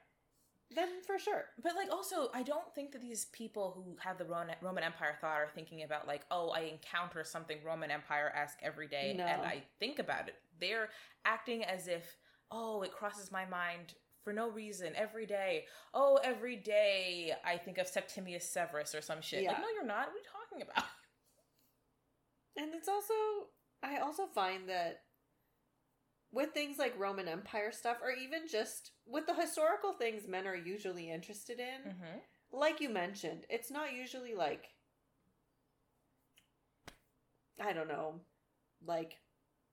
Then 0.76 0.90
for 1.06 1.18
sure 1.18 1.46
But 1.64 1.76
like 1.76 1.90
also, 1.92 2.30
I 2.34 2.44
don't 2.44 2.74
think 2.76 2.92
that 2.92 3.02
these 3.02 3.26
people 3.26 3.72
who 3.76 3.96
have 4.02 4.18
the 4.18 4.26
Roman 4.26 4.84
Empire 4.84 5.16
thought 5.20 5.36
are 5.38 5.50
thinking 5.54 5.84
about 5.84 6.08
like, 6.08 6.22
oh, 6.30 6.50
I 6.50 6.62
encounter 6.62 7.24
something 7.24 7.58
Roman 7.66 7.92
Empire 7.92 8.32
esque 8.36 8.60
every 8.62 8.88
day, 8.88 9.16
No. 9.18 9.26
and 9.26 9.42
I 9.42 9.64
think 9.80 10.00
about 10.00 10.28
it. 10.28 10.36
They're 10.60 10.90
acting 11.26 11.64
as 11.64 11.88
if, 11.88 12.18
oh, 12.52 12.82
it 12.84 12.92
crosses 12.92 13.32
my 13.32 13.46
mind 13.46 13.94
for 14.24 14.34
no 14.34 14.50
reason 14.50 14.94
every 14.96 15.26
day. 15.26 15.66
Oh, 15.94 16.20
every 16.24 16.58
day 16.58 17.34
I 17.46 17.58
think 17.58 17.78
of 17.78 17.88
Septimius 17.88 18.48
Severus 18.48 18.94
or 18.94 19.02
some 19.02 19.22
shit. 19.22 19.46
Like, 19.46 19.58
no, 19.60 19.66
you're 19.74 19.86
not. 19.86 20.08
What 20.08 20.10
are 20.10 20.18
you 20.18 20.24
talking 20.32 20.62
about? 20.70 20.84
And 22.58 22.74
it's 22.76 22.90
also, 22.90 23.14
I 23.82 24.00
also 24.00 24.26
find 24.26 24.68
that 24.68 25.02
with 26.32 26.52
things 26.54 26.78
like 26.78 26.98
Roman 27.00 27.28
Empire 27.28 27.72
stuff, 27.72 27.98
or 28.04 28.12
even 28.12 28.42
just 28.50 28.92
with 29.08 29.26
the 29.26 29.34
historical 29.34 29.94
things 29.94 30.28
men 30.28 30.48
are 30.48 30.56
usually 30.56 31.10
interested 31.12 31.60
in, 31.60 31.92
Mm-hmm. 31.92 32.18
like 32.52 32.80
you 32.82 32.90
mentioned, 32.90 33.46
it's 33.50 33.72
not 33.72 33.94
usually 33.94 34.36
like, 34.36 34.70
I 37.62 37.74
don't 37.74 37.88
know, 37.88 38.22
like, 38.86 39.18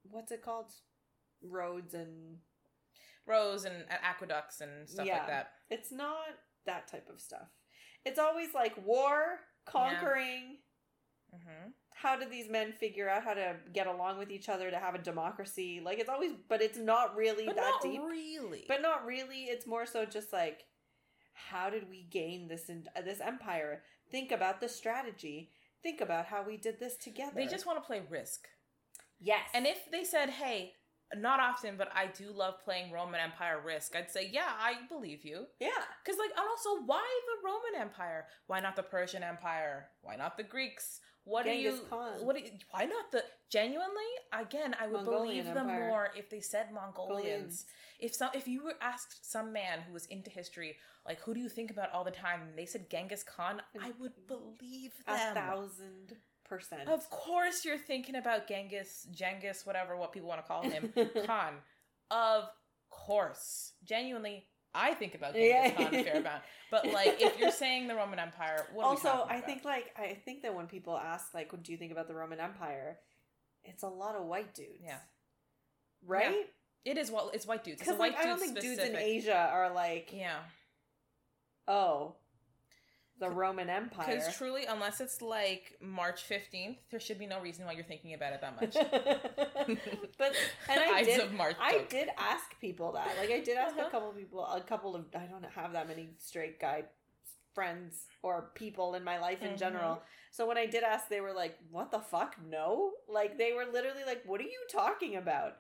what's 0.03 0.33
it 0.33 0.43
called? 0.43 0.73
Roads 1.43 1.95
and. 1.95 2.39
Roads 3.27 3.65
and, 3.65 3.85
aqueducts 4.03 4.61
and 4.61 4.89
stuff 4.89 5.07
Yeah. 5.07 5.19
like 5.19 5.27
that. 5.27 5.51
It's 5.71 5.91
not 5.93 6.17
that 6.65 6.87
type 6.89 7.09
of 7.13 7.21
stuff. 7.21 7.49
It's 8.05 8.19
always 8.21 8.55
like 8.55 8.75
war, 8.85 9.41
conquering. 9.67 10.59
Mm-hmm. 11.37 11.71
how 11.95 12.17
did 12.17 12.31
these 12.31 12.49
men 12.51 12.73
figure 12.73 13.09
out 13.09 13.25
how 13.25 13.35
to 13.35 13.57
get 13.73 13.87
along 13.87 14.19
with 14.19 14.31
each 14.31 14.49
other 14.49 14.71
to 14.71 14.79
have 14.79 14.95
a 14.95 14.99
democracy? 14.99 15.81
Like 15.85 15.99
it's 15.99 16.09
always, 16.09 16.33
but 16.49 16.61
it's 16.63 16.79
not 16.79 17.17
really 17.17 17.47
But 17.47 17.57
that 17.57 17.71
not 17.71 17.83
deep. 17.83 18.01
really. 18.03 18.65
But 18.69 18.83
not 18.83 19.05
really. 19.07 19.45
It's 19.45 19.67
more 19.67 19.87
so 19.87 20.05
just 20.05 20.33
like, 20.33 20.65
how 21.35 21.71
did 21.71 21.89
we 21.89 22.07
gain 22.11 22.49
this 22.49 22.69
in, 22.69 22.85
uh, 22.97 23.03
this 23.03 23.21
empire? 23.21 23.83
Think 24.11 24.33
about 24.33 24.61
the 24.61 24.69
strategy. 24.69 25.51
Think 25.83 26.01
about 26.01 26.27
how 26.27 26.43
we 26.43 26.57
did 26.57 26.79
this 26.81 26.97
together. 26.97 27.33
they 27.35 27.47
just 27.47 27.67
want 27.67 27.79
to 27.83 27.87
play 27.87 28.03
Risk. 28.11 28.47
yes, 29.21 29.49
And 29.55 29.67
if 29.67 29.91
they 29.91 30.05
said, 30.05 30.31
"Hey, 30.31 30.73
not 31.15 31.39
often, 31.39 31.77
but 31.77 31.89
I 31.95 32.07
do 32.09 32.33
love 32.33 32.55
playing 32.65 32.91
Roman 32.91 33.21
Empire 33.21 33.61
Risk. 33.65 33.95
I'd 33.95 34.11
say, 34.11 34.29
yeah, 34.33 34.51
I 34.59 34.75
believe 34.89 35.25
you. 35.25 35.47
Yeah. 35.61 35.69
Because, 36.05 36.19
like, 36.19 36.31
and 36.37 36.47
also, 36.49 36.83
why 36.85 37.07
the 37.27 37.47
Roman 37.49 37.81
Empire? 37.81 38.27
Why 38.49 38.59
not 38.61 38.75
the 38.75 38.83
Persian 38.83 39.23
Empire? 39.23 39.87
Why 40.03 40.17
not 40.17 40.37
the 40.37 40.43
Greeks? 40.43 41.01
What 41.27 41.45
do 41.45 41.51
Genghis 41.51 41.75
you? 41.75 41.81
Khan. 41.91 42.25
What? 42.25 42.37
Do 42.37 42.43
you, 42.43 42.51
why 42.71 42.85
not 42.85 43.11
the? 43.11 43.25
Genuinely, 43.51 44.11
again, 44.33 44.75
I 44.81 44.87
would 44.87 45.05
Mongolian 45.05 45.45
believe 45.45 45.55
them 45.55 45.69
Empire. 45.69 45.89
more 45.89 46.09
if 46.17 46.31
they 46.31 46.41
said 46.41 46.67
Mongolians. 46.73 47.19
Mongolians. 47.23 47.67
If 47.99 48.15
some, 48.15 48.31
if 48.33 48.47
you 48.47 48.63
were 48.65 48.75
asked 48.81 49.29
some 49.31 49.53
man 49.53 49.81
who 49.87 49.93
was 49.93 50.07
into 50.07 50.31
history, 50.31 50.77
like, 51.05 51.21
who 51.21 51.35
do 51.35 51.41
you 51.41 51.49
think 51.49 51.71
about 51.71 51.93
all 51.93 52.05
the 52.05 52.11
time, 52.13 52.43
and 52.43 52.57
they 52.57 52.67
said 52.67 52.89
Genghis 52.91 53.25
Khan, 53.25 53.61
I 53.81 53.93
would 54.01 54.13
believe 54.29 54.93
them. 55.07 55.15
A 55.15 55.35
thousand 55.35 56.17
percent. 56.45 56.89
Of 56.89 57.11
course, 57.11 57.65
you're 57.65 57.79
thinking 57.79 58.15
about 58.17 58.47
Genghis, 58.49 59.09
Genghis, 59.13 59.67
whatever 59.67 59.97
what 59.97 60.13
people 60.13 60.29
want 60.29 60.43
to 60.43 60.47
call 60.47 60.63
him, 60.63 60.93
Khan. 61.27 61.55
Of 62.11 62.45
course, 62.91 63.73
genuinely, 63.85 64.45
I 64.77 64.95
think 64.95 65.15
about 65.15 65.35
Genghis 65.35 65.51
Yeah. 65.51 65.71
Khan 65.71 65.95
a 65.95 66.05
fair 66.05 66.17
amount. 66.21 66.43
But 66.71 66.87
like, 66.93 67.21
if 67.21 67.39
you're 67.39 67.51
saying 67.65 67.89
the 67.89 67.95
Roman 67.95 68.19
Empire, 68.19 68.67
also, 68.81 69.09
I 69.09 69.37
about? 69.37 69.47
think 69.47 69.65
like 69.65 69.87
I 69.97 70.15
think 70.25 70.43
that 70.43 70.55
when 70.55 70.67
people 70.67 70.97
ask 70.97 71.33
like, 71.35 71.51
"What 71.53 71.63
do 71.63 71.73
you 71.73 71.79
think 71.79 71.93
about 71.93 72.09
the 72.09 72.15
Roman 72.15 72.41
Empire?" 72.41 72.99
It's 73.65 73.83
a 73.83 73.89
lot 73.89 74.15
of 74.15 74.27
white 74.27 74.55
dudes. 74.55 74.83
Yeah. 74.85 74.99
Right? 76.07 76.47
it 76.85 76.99
is. 76.99 77.11
Well, 77.11 77.31
it's 77.35 77.47
white 77.47 77.65
dudes. 77.65 77.81
Because 77.81 77.99
like 77.99 78.17
I 78.17 78.25
don't 78.27 78.39
think 78.39 78.61
dudes 78.61 78.81
in. 78.81 78.95
Asia 78.95 79.49
are 79.53 79.73
like, 79.73 80.13
Yeah, 80.13 80.39
oh, 81.67 82.15
the 83.19 83.31
Roman 83.31 83.71
Empire. 83.71 84.07
because 84.15 84.37
truly, 84.37 84.67
unless 84.67 85.01
it's 85.01 85.23
like 85.23 85.77
March 85.81 86.23
fifteenth, 86.25 86.79
there 86.91 87.01
should 87.01 87.19
be 87.19 87.27
no 87.27 87.41
reason 87.41 87.65
why 87.65 87.73
you're 87.73 87.85
thinking 87.85 88.15
about 88.15 88.33
it 88.35 88.41
that 88.43 88.61
much. 88.61 88.75
but 90.19 90.33
and 90.69 90.81
I 90.81 91.03
did 91.05 91.21
of 91.21 91.33
March. 91.33 91.57
I 91.61 91.73
joke. 91.79 91.89
did 91.89 92.09
ask 92.19 92.59
people 92.61 92.93
that. 92.93 93.09
Like 93.19 93.31
I 93.31 93.41
did 93.41 93.57
ask 93.57 93.75
Uh-huh. 93.77 93.87
a 93.89 93.91
couple 93.91 94.11
of 94.11 94.17
people, 94.17 94.45
a 94.45 94.61
couple 94.61 94.95
of 94.95 95.05
I 95.15 95.27
don't 95.27 95.45
have 95.55 95.73
that 95.73 95.89
many 95.89 96.11
straight 96.19 96.61
guy 96.61 96.85
friends 97.55 98.05
or 98.23 98.51
people 98.55 98.95
in 98.95 99.03
my 99.03 99.19
life 99.19 99.43
in 99.43 99.53
Mhm. 99.53 99.59
general. 99.59 100.03
So 100.31 100.47
when 100.47 100.59
I 100.59 100.67
did 100.67 100.83
ask, 100.85 101.09
they 101.09 101.23
were 101.23 101.33
like, 101.33 101.57
"What 101.71 101.91
the 101.91 102.01
fuck? 102.01 102.37
No!" 102.47 102.93
Like 103.09 103.39
they 103.39 103.53
were 103.55 103.65
literally 103.65 104.05
like, 104.05 104.23
"What 104.27 104.41
are 104.41 104.45
you 104.45 104.61
talking 104.71 105.17
about? 105.17 105.57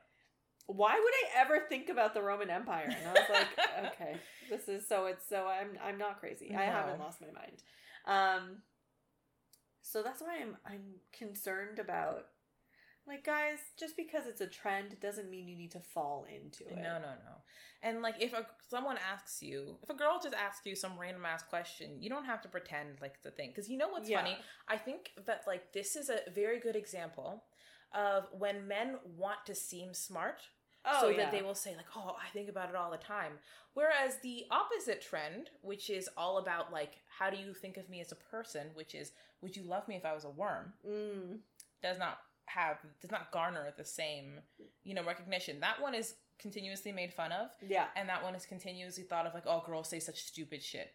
Why 0.66 0.94
would 0.94 1.14
I 1.38 1.40
ever 1.40 1.66
think 1.68 1.88
about 1.88 2.14
the 2.14 2.22
Roman 2.22 2.50
Empire?" 2.50 2.88
And 2.96 3.06
I 3.08 3.12
was 3.12 3.28
like, 3.30 3.48
"Okay, 3.92 4.16
this 4.50 4.68
is 4.68 4.86
so 4.88 5.06
it's 5.06 5.28
so 5.28 5.46
I'm 5.46 5.78
I'm 5.82 5.98
not 5.98 6.20
crazy. 6.20 6.54
I 6.54 6.64
haven't 6.64 6.98
lost 6.98 7.20
my 7.20 7.28
mind." 7.28 7.62
Um. 8.06 8.62
So 9.82 10.02
that's 10.02 10.20
why 10.20 10.38
I'm 10.40 10.56
I'm 10.66 10.96
concerned 11.12 11.78
about 11.78 12.26
like 13.06 13.24
guys, 13.24 13.58
just 13.78 13.96
because 13.96 14.26
it's 14.26 14.40
a 14.40 14.46
trend 14.48 14.98
doesn't 15.00 15.30
mean 15.30 15.46
you 15.46 15.56
need 15.56 15.70
to 15.72 15.80
fall 15.80 16.26
into 16.28 16.64
it. 16.68 16.76
No, 16.76 16.94
no, 16.98 17.14
no. 17.24 17.36
And 17.82 18.02
like, 18.02 18.16
if 18.20 18.32
a, 18.32 18.44
someone 18.68 18.96
asks 19.12 19.42
you, 19.42 19.76
if 19.82 19.90
a 19.90 19.94
girl 19.94 20.18
just 20.20 20.34
asks 20.34 20.66
you 20.66 20.74
some 20.74 20.98
random 20.98 21.24
ass 21.24 21.44
question, 21.44 22.02
you 22.02 22.10
don't 22.10 22.24
have 22.24 22.42
to 22.42 22.48
pretend 22.48 23.00
like 23.00 23.22
the 23.22 23.30
thing. 23.30 23.50
Because 23.50 23.68
you 23.68 23.78
know 23.78 23.88
what's 23.88 24.08
Yeah. 24.08 24.18
funny? 24.18 24.36
I 24.66 24.76
think 24.76 25.12
that 25.26 25.44
like 25.46 25.72
this 25.72 25.94
is 25.94 26.10
a 26.10 26.28
very 26.34 26.58
good 26.58 26.74
example 26.74 27.44
of 27.94 28.24
when 28.32 28.66
men 28.66 28.96
want 29.16 29.38
to 29.46 29.54
seem 29.54 29.94
smart, 29.94 30.42
Oh, 30.86 31.00
so 31.02 31.08
yeah. 31.08 31.16
that 31.18 31.32
they 31.32 31.42
will 31.42 31.54
say 31.54 31.74
like, 31.76 31.86
"Oh, 31.96 32.16
I 32.24 32.28
think 32.32 32.48
about 32.48 32.68
it 32.70 32.76
all 32.76 32.90
the 32.90 32.96
time." 32.96 33.32
Whereas 33.74 34.18
the 34.22 34.44
opposite 34.50 35.02
trend, 35.02 35.50
which 35.62 35.90
is 35.90 36.08
all 36.16 36.38
about 36.38 36.72
like, 36.72 36.92
how 37.18 37.28
do 37.30 37.36
you 37.36 37.52
think 37.54 37.76
of 37.76 37.88
me 37.90 38.00
as 38.00 38.12
a 38.12 38.16
person, 38.16 38.68
which 38.74 38.94
is, 38.94 39.12
would 39.42 39.54
you 39.56 39.62
love 39.64 39.86
me 39.88 39.96
if 39.96 40.04
I 40.04 40.14
was 40.14 40.24
a 40.24 40.30
worm, 40.30 40.72
Mm. 40.86 41.40
does 41.82 41.98
not 41.98 42.18
have 42.46 42.78
does 43.02 43.10
not 43.10 43.30
garner 43.32 43.72
the 43.76 43.84
same, 43.84 44.40
you 44.84 44.94
know, 44.94 45.02
recognition. 45.04 45.60
That 45.60 45.80
one 45.82 45.94
is 45.94 46.14
continuously 46.38 46.92
made 46.92 47.12
fun 47.12 47.32
of 47.32 47.50
Yeah. 47.60 47.88
and 47.96 48.08
that 48.08 48.22
one 48.22 48.34
is 48.34 48.46
continuously 48.46 49.02
thought 49.04 49.26
of 49.26 49.34
like 49.34 49.46
oh 49.46 49.62
girls 49.66 49.88
say 49.88 49.98
such 50.00 50.22
stupid 50.22 50.62
shit 50.62 50.92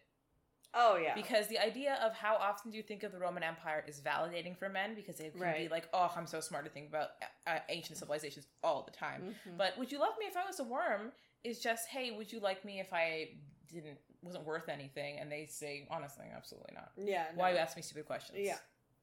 Oh 0.74 0.96
yeah. 0.96 1.14
because 1.14 1.48
the 1.48 1.58
idea 1.58 1.98
of 2.02 2.14
how 2.14 2.36
often 2.36 2.70
do 2.70 2.76
you 2.76 2.82
think 2.82 3.02
of 3.02 3.12
the 3.12 3.18
roman 3.18 3.42
empire 3.42 3.84
is 3.86 4.00
validating 4.00 4.56
for 4.56 4.68
men 4.68 4.94
because 4.94 5.16
they 5.16 5.28
can 5.30 5.54
be 5.56 5.68
like 5.68 5.88
oh 5.92 6.10
i'm 6.16 6.26
so 6.26 6.40
smart 6.40 6.64
to 6.64 6.70
think 6.70 6.88
about 6.88 7.08
uh, 7.46 7.58
ancient 7.68 7.98
civilizations 7.98 8.46
all 8.64 8.82
the 8.82 8.90
time 8.90 9.34
Mhm. 9.46 9.56
but 9.58 9.76
would 9.78 9.92
you 9.92 9.98
love 9.98 10.14
me 10.18 10.26
if 10.26 10.36
i 10.36 10.44
was 10.46 10.60
a 10.60 10.64
worm 10.64 11.12
is 11.44 11.58
just 11.60 11.88
hey 11.88 12.10
would 12.10 12.32
you 12.32 12.40
like 12.40 12.64
me 12.64 12.80
if 12.80 12.92
i 12.92 13.28
didn't 13.72 13.98
wasn't 14.22 14.46
worth 14.46 14.68
anything 14.68 15.18
and 15.18 15.30
they 15.30 15.46
say 15.46 15.86
honestly 15.90 16.24
absolutely 16.34 16.72
not 16.74 16.90
yeah. 16.96 17.26
no. 17.34 17.40
why 17.42 17.50
you 17.50 17.56
ask 17.58 17.76
me 17.76 17.82
stupid 17.82 18.06
questions 18.06 18.38
Yeah. 18.40 18.56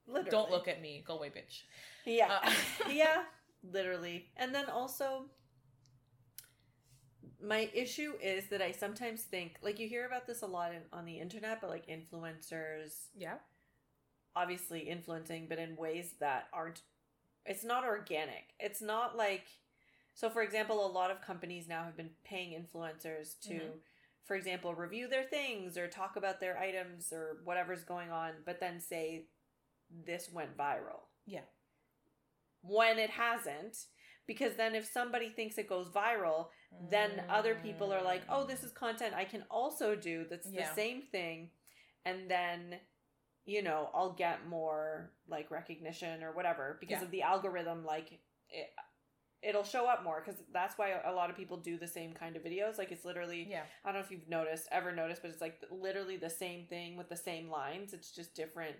Literally. 0.07 0.31
don't 0.31 0.49
look 0.49 0.67
at 0.67 0.81
me 0.81 1.03
go 1.05 1.15
away 1.17 1.29
bitch 1.29 1.63
Yeah. 2.05 2.39
Uh, 2.43 2.51
yeah. 2.89 3.23
Literally. 3.61 4.27
And 4.37 4.55
then 4.55 4.65
also 4.69 5.25
my 7.41 7.69
issue 7.73 8.13
is 8.21 8.47
that 8.49 8.61
I 8.61 8.71
sometimes 8.71 9.21
think 9.23 9.57
like 9.61 9.79
you 9.79 9.87
hear 9.87 10.05
about 10.05 10.27
this 10.27 10.41
a 10.41 10.47
lot 10.47 10.71
in, 10.73 10.81
on 10.91 11.05
the 11.05 11.19
internet, 11.19 11.61
but 11.61 11.69
like 11.69 11.87
influencers 11.87 12.93
yeah 13.15 13.35
obviously 14.35 14.81
influencing, 14.81 15.47
but 15.49 15.59
in 15.59 15.75
ways 15.75 16.13
that 16.19 16.47
aren't. 16.53 16.81
It's 17.45 17.63
not 17.63 17.83
organic. 17.83 18.53
It's 18.59 18.81
not 18.81 19.17
like. 19.17 19.45
So, 20.13 20.29
for 20.29 20.41
example, 20.41 20.85
a 20.85 20.91
lot 20.91 21.11
of 21.11 21.21
companies 21.21 21.67
now 21.67 21.83
have 21.83 21.95
been 21.95 22.11
paying 22.23 22.51
influencers 22.51 23.39
to, 23.41 23.53
Mhm. 23.53 23.79
for 24.23 24.35
example, 24.35 24.75
review 24.75 25.07
their 25.07 25.23
things 25.23 25.77
or 25.77 25.87
talk 25.87 26.15
about 26.15 26.39
their 26.39 26.57
items 26.57 27.13
or 27.13 27.41
whatever's 27.43 27.83
going 27.83 28.11
on, 28.11 28.43
but 28.43 28.59
then 28.59 28.79
say 28.79 29.25
this 29.89 30.29
went 30.29 30.57
viral. 30.57 31.07
Yeah. 31.25 31.45
When 32.61 32.99
it 32.99 33.11
hasn't. 33.11 33.87
Because 34.27 34.55
then 34.55 34.75
if 34.75 34.85
somebody 34.85 35.29
thinks 35.29 35.57
it 35.57 35.67
goes 35.67 35.89
viral, 35.89 36.49
then 36.89 37.23
other 37.29 37.55
people 37.55 37.91
are 37.93 38.03
like, 38.03 38.21
oh, 38.29 38.45
this 38.45 38.63
is 38.63 38.71
content 38.71 39.13
I 39.15 39.25
can 39.25 39.43
also 39.49 39.95
do 39.95 40.25
that's 40.29 40.47
Yeah. 40.47 40.67
the 40.69 40.75
same 40.75 41.01
thing. 41.01 41.49
And 42.05 42.29
then, 42.29 42.75
you 43.45 43.61
know, 43.61 43.89
I'll 43.93 44.13
get 44.13 44.47
more 44.47 45.11
like 45.27 45.51
recognition 45.51 46.23
or 46.23 46.31
whatever 46.31 46.77
because 46.79 46.99
Yeah. 46.99 47.03
of 47.05 47.11
the 47.11 47.21
algorithm. 47.23 47.85
Like, 47.85 48.19
it, 48.49 48.69
it'll 49.41 49.63
show 49.63 49.87
up 49.87 50.03
more 50.03 50.21
because 50.23 50.41
that's 50.53 50.77
why 50.77 50.91
a 51.05 51.11
lot 51.11 51.29
of 51.29 51.35
people 51.35 51.57
do 51.57 51.77
the 51.77 51.87
same 51.87 52.13
kind 52.13 52.35
of 52.35 52.43
videos. 52.43 52.77
Like, 52.77 52.91
it's 52.91 53.05
literally, 53.05 53.47
yeah 53.49 53.63
I 53.83 53.89
don't 53.89 53.95
know 53.95 54.05
if 54.05 54.11
you've 54.11 54.27
noticed, 54.29 54.67
ever 54.71 54.91
noticed, 54.91 55.21
but 55.21 55.31
it's 55.31 55.41
like 55.41 55.59
literally 55.71 56.17
the 56.17 56.29
same 56.29 56.65
thing 56.67 56.95
with 56.97 57.09
the 57.09 57.17
same 57.17 57.49
lines. 57.49 57.93
It's 57.93 58.11
just 58.11 58.35
different 58.35 58.75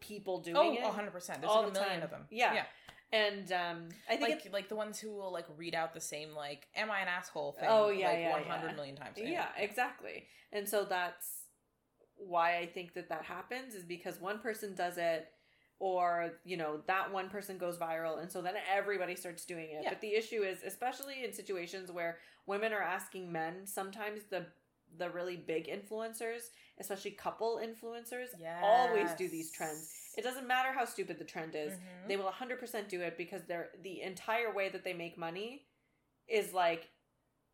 people 0.00 0.40
doing 0.40 0.56
oh 0.56 0.72
it. 0.72 0.80
100% 0.82 1.12
there's 1.12 1.44
all 1.44 1.62
like 1.62 1.70
a 1.70 1.74
the 1.74 1.80
million 1.80 1.94
time. 1.94 2.02
of 2.02 2.10
them 2.10 2.26
Yeah. 2.30 2.52
yeah 2.54 2.64
And 3.12 3.52
um, 3.52 3.88
I 4.08 4.16
think 4.16 4.42
like 4.44 4.52
like 4.52 4.68
the 4.68 4.76
ones 4.76 4.98
who 4.98 5.14
will 5.14 5.32
like 5.32 5.46
read 5.56 5.74
out 5.74 5.94
the 5.94 6.00
same 6.00 6.30
like 6.34 6.66
am 6.74 6.90
i 6.90 7.00
an 7.00 7.08
asshole 7.08 7.52
thing 7.52 7.68
Oh, 7.70 7.90
yeah, 7.90 8.08
like 8.08 8.18
yeah, 8.18 8.32
100 8.32 8.68
yeah. 8.68 8.74
million 8.74 8.96
times 8.96 9.16
Yeah, 9.16 9.46
exactly. 9.56 10.24
And 10.52 10.68
so 10.68 10.84
that's 10.84 11.44
why 12.16 12.58
I 12.58 12.66
think 12.66 12.94
that 12.94 13.08
that 13.10 13.24
happens 13.24 13.74
is 13.74 13.84
because 13.84 14.20
one 14.20 14.38
person 14.38 14.74
does 14.74 14.98
it 14.98 15.28
or, 15.80 16.32
you 16.44 16.56
know, 16.56 16.80
that 16.86 17.12
one 17.12 17.28
person 17.28 17.58
goes 17.58 17.76
viral 17.78 18.20
and 18.20 18.30
so 18.30 18.40
then 18.40 18.54
everybody 18.72 19.14
starts 19.16 19.44
doing 19.44 19.68
it. 19.70 19.80
Yeah. 19.82 19.90
But 19.90 20.00
the 20.00 20.14
issue 20.14 20.42
is 20.42 20.62
especially 20.64 21.24
in 21.24 21.32
situations 21.32 21.90
where 21.92 22.18
women 22.46 22.72
are 22.72 22.82
asking 22.82 23.30
men, 23.30 23.66
sometimes 23.66 24.22
the 24.30 24.46
the 24.96 25.10
really 25.10 25.36
big 25.36 25.66
influencers, 25.68 26.42
especially 26.80 27.10
couple 27.12 27.60
influencers, 27.62 28.28
always 28.62 29.10
do 29.14 29.28
these 29.28 29.50
trends. 29.52 29.90
It 30.16 30.22
doesn't 30.22 30.46
matter 30.46 30.72
how 30.72 30.84
stupid 30.84 31.18
the 31.18 31.24
trend 31.24 31.54
is. 31.54 31.74
Mhm. 31.74 32.08
They 32.08 32.16
will 32.16 32.28
100% 32.28 32.88
do 32.88 33.00
it 33.00 33.16
because 33.16 33.44
they're 33.44 33.70
the 33.80 34.00
entire 34.02 34.52
way 34.52 34.68
that 34.68 34.84
they 34.84 34.92
make 34.92 35.16
money 35.18 35.66
is 36.26 36.52
like 36.52 36.90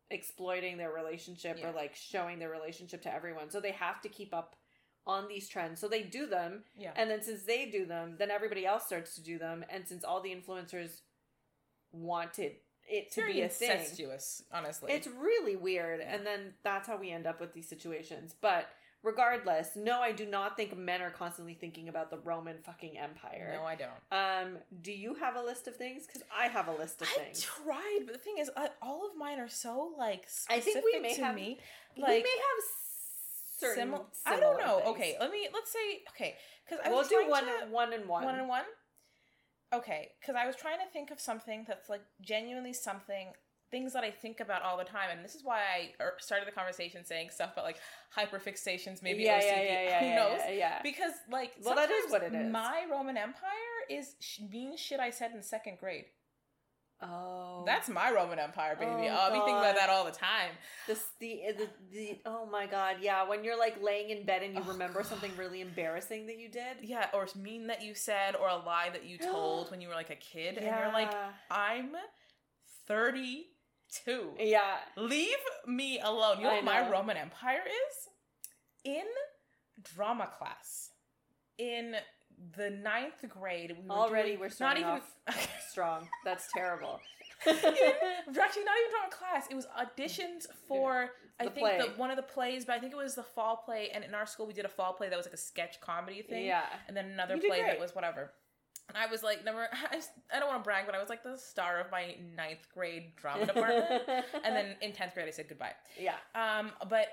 exploiting 0.09 0.77
their 0.77 0.91
relationship 0.91 1.57
Yeah. 1.57 1.69
or 1.69 1.71
like 1.71 1.95
showing 1.95 2.39
their 2.39 2.49
relationship 2.49 3.01
to 3.03 3.13
everyone. 3.13 3.49
So 3.49 3.59
they 3.59 3.71
have 3.71 4.01
to 4.01 4.09
keep 4.09 4.33
up 4.33 4.55
on 5.05 5.27
these 5.27 5.47
trends. 5.49 5.79
So 5.79 5.87
they 5.87 6.03
do 6.03 6.25
them 6.27 6.65
yeah 6.75 6.93
and 6.95 7.09
then 7.09 7.23
since 7.23 7.43
they 7.43 7.65
do 7.69 7.85
them, 7.85 8.17
then 8.17 8.29
everybody 8.29 8.65
else 8.65 8.85
starts 8.85 9.15
to 9.15 9.21
do 9.23 9.37
them 9.39 9.65
and 9.69 9.87
since 9.87 10.03
all 10.03 10.21
the 10.21 10.35
influencers 10.35 11.01
wanted 11.91 12.57
it 12.87 13.05
it's 13.05 13.15
to 13.15 13.25
be 13.25 13.41
a 13.41 13.47
thing. 13.49 13.85
honestly 14.51 14.91
It's 14.91 15.07
really 15.07 15.55
weird, 15.55 16.01
and 16.01 16.25
then 16.25 16.55
that's 16.63 16.87
how 16.87 16.97
we 16.97 17.09
end 17.11 17.25
up 17.25 17.39
with 17.39 17.53
these 17.53 17.69
situations. 17.69 18.33
But 18.33 18.67
regardless, 19.03 19.69
no, 19.75 19.99
I 20.01 20.11
do 20.11 20.25
not 20.25 20.55
think 20.57 20.77
men 20.77 21.01
are 21.01 21.09
constantly 21.11 21.53
thinking 21.53 21.89
about 21.89 22.09
the 22.11 22.17
Roman 22.19 22.57
fucking 22.63 22.97
Empire. 22.97 23.51
no 23.59 23.63
i 23.65 23.75
don't 23.75 23.91
Um, 24.11 24.57
do 24.81 24.91
you 24.91 25.15
have 25.15 25.35
a 25.35 25.41
list 25.41 25.67
of 25.67 25.75
things? 25.75 26.05
Because 26.07 26.23
I 26.35 26.47
have 26.47 26.67
a 26.67 26.73
list 26.73 27.01
of 27.01 27.07
I 27.15 27.23
things. 27.23 27.41
tried, 27.41 28.01
but 28.05 28.13
the 28.13 28.19
thing 28.19 28.37
is, 28.39 28.49
uh, 28.55 28.67
all 28.81 29.05
of 29.09 29.15
mine 29.17 29.39
are 29.39 29.49
so 29.49 29.93
like 29.97 30.25
I 30.49 30.59
specific 30.59 30.83
think 30.83 30.85
we 30.95 30.99
may 30.99 31.15
to 31.15 31.23
have- 31.25 31.35
me. 31.35 31.59
we 31.97 32.03
may 32.03 32.19
have 32.19 32.63
certain. 33.59 33.89
simil- 33.91 34.05
I 34.25 34.39
don't 34.39 34.59
know. 34.59 34.77
things. 34.79 34.89
Okay, 34.89 35.17
let 35.19 35.31
me 35.31 35.47
let's 35.53 35.71
say 35.71 36.03
okay 36.09 36.35
because 36.65 36.79
I 36.85 36.89
we'll 36.89 37.03
do 37.03 37.27
one, 37.29 37.45
to, 37.45 37.51
one 37.69 37.93
and 37.93 38.07
one. 38.07 38.23
one 38.23 38.35
and 38.39 38.47
one. 38.47 38.65
Okay, 39.73 40.11
because 40.19 40.35
I 40.35 40.45
was 40.47 40.55
trying 40.55 40.79
to 40.79 40.91
think 40.91 41.11
of 41.11 41.19
something 41.19 41.63
that's 41.67 41.89
like 41.89 42.01
genuinely 42.21 42.73
something 42.73 43.33
things 43.71 43.93
that 43.93 44.03
I 44.03 44.11
think 44.11 44.39
about 44.41 44.61
all 44.61 44.77
the 44.77 44.83
time, 44.83 45.09
and 45.11 45.23
this 45.23 45.33
is 45.33 45.43
why 45.43 45.59
I 45.59 46.03
er, 46.03 46.13
started 46.19 46.47
the 46.47 46.51
conversation 46.51 47.03
saying 47.05 47.29
stuff 47.31 47.53
about 47.53 47.65
like 47.65 47.77
hyperfixations, 48.17 49.01
maybe 49.01 49.23
yeah, 49.23 49.39
OCD. 49.39 49.45
yeah, 49.45 49.61
yeah, 49.61 49.81
yeah, 49.83 49.99
Who 49.99 50.05
yeah, 50.07 50.15
knows? 50.15 50.39
Yeah, 50.47 50.51
yeah. 50.51 50.79
Because 50.83 51.13
like 51.31 51.53
Well, 51.63 51.75
that 51.75 51.89
is 51.89 52.11
what 52.11 52.21
it 52.23 52.33
is. 52.33 52.51
My 52.51 52.83
Roman 52.91 53.17
Empire 53.17 53.79
is 53.89 54.15
sh- 54.19 54.41
mean 54.51 54.75
shit 54.77 54.99
I 54.99 55.09
said 55.09 55.31
in 55.33 55.41
second 55.41 55.77
grade. 55.79 56.05
Oh, 57.03 57.63
That's 57.65 57.89
my 57.89 58.11
Roman 58.11 58.37
Empire, 58.37 58.75
baby. 58.79 59.07
Oh, 59.09 59.15
I'll 59.15 59.31
be 59.31 59.39
thinking 59.39 59.57
about 59.57 59.75
that 59.75 59.89
all 59.89 60.05
the 60.05 60.11
time. 60.11 60.51
this 60.85 61.03
the, 61.19 61.41
the 61.57 61.67
the 61.91 62.19
oh 62.27 62.45
my 62.45 62.67
god 62.67 62.97
yeah 63.01 63.27
when 63.27 63.43
you're 63.43 63.57
like 63.57 63.81
laying 63.81 64.11
in 64.11 64.23
bed 64.23 64.43
and 64.43 64.53
you 64.53 64.61
Oh, 64.63 64.71
remember 64.71 64.99
God. 65.01 65.07
something 65.07 65.31
really 65.35 65.61
embarrassing 65.61 66.27
that 66.27 66.37
you 66.37 66.47
did 66.47 66.77
Yeah, 66.83 67.07
or 67.11 67.25
mean 67.35 67.65
that 67.67 67.81
you 67.81 67.95
said, 67.95 68.35
or 68.35 68.47
a 68.49 68.55
lie 68.57 68.89
that 68.93 69.03
you 69.05 69.17
told 69.33 69.71
when 69.71 69.81
you 69.81 69.87
were 69.87 69.95
like 69.95 70.11
a 70.11 70.15
kid, 70.15 70.57
and 70.57 70.65
you're 70.67 70.93
like, 70.93 71.11
I'm 71.49 71.95
32. 74.05 74.31
yeah 74.39 74.77
Leave 74.97 75.27
me 75.67 75.99
alone. 75.99 76.37
You 76.37 76.43
know 76.45 76.49
I 76.51 76.55
what 76.55 76.63
my. 76.65 76.89
Roman 76.89 77.17
Empire 77.17 77.61
is? 77.65 78.07
In 78.83 79.05
drama 79.95 80.29
class. 80.37 80.89
In 81.57 81.95
the 82.57 82.69
ninth 82.71 83.23
grade, 83.29 83.75
we 83.81 83.87
were 83.87 83.93
already 83.95 84.29
doing- 84.35 84.39
we're 84.39 84.49
not 84.59 84.77
even 84.77 84.89
off 84.89 85.15
strong 85.69 86.07
that's 86.25 86.47
terrible 86.55 86.99
actually 87.47 87.63
not 88.63 88.75
even 88.77 88.91
drama 88.91 89.09
class. 89.11 89.47
It 89.49 89.55
was 89.55 89.65
auditions 89.79 90.45
for 90.67 91.09
I 91.39 91.45
The 91.45 91.49
think 91.51 91.65
play. 91.67 91.77
the 91.79 91.85
one 91.99 92.11
of 92.11 92.15
the 92.17 92.21
plays, 92.23 92.65
but 92.65 92.75
I 92.75 92.79
think 92.79 92.93
it 92.93 92.97
was 92.97 93.15
the 93.15 93.23
fall 93.23 93.57
play. 93.57 93.89
And 93.91 94.03
in 94.03 94.13
our 94.13 94.27
school, 94.27 94.45
we 94.45 94.53
did 94.53 94.63
a 94.65 94.69
fall 94.69 94.93
play 94.93 95.09
that 95.09 95.17
was 95.17 95.25
like 95.25 95.33
a 95.33 95.37
sketch 95.37 95.81
comedy 95.81 96.21
thing. 96.21 96.45
yeah 96.45 96.65
and 96.87 96.95
then 96.95 97.05
another 97.05 97.37
play 97.39 97.61
that 97.63 97.79
was 97.79 97.95
whatever. 97.95 98.31
And 98.93 99.03
I 99.03 99.09
was 99.09 99.23
like, 99.23 99.43
never. 99.45 99.67
I 100.33 100.39
don't 100.39 100.49
want 100.49 100.59
to 100.61 100.63
brag, 100.63 100.85
but 100.85 100.95
I 100.95 100.99
was 100.99 101.09
like 101.09 101.23
the 101.23 101.37
star 101.37 101.79
of 101.79 101.91
my 101.91 102.15
ninth 102.35 102.67
grade 102.73 103.15
drama 103.15 103.45
department. 103.45 104.03
and 104.43 104.55
then 104.55 104.75
in 104.81 104.93
tenth 104.93 105.13
grade, 105.13 105.27
I 105.27 105.31
said 105.31 105.47
goodbye. 105.47 105.73
yeah 105.99 106.15
Um, 106.35 106.71
but 106.89 107.07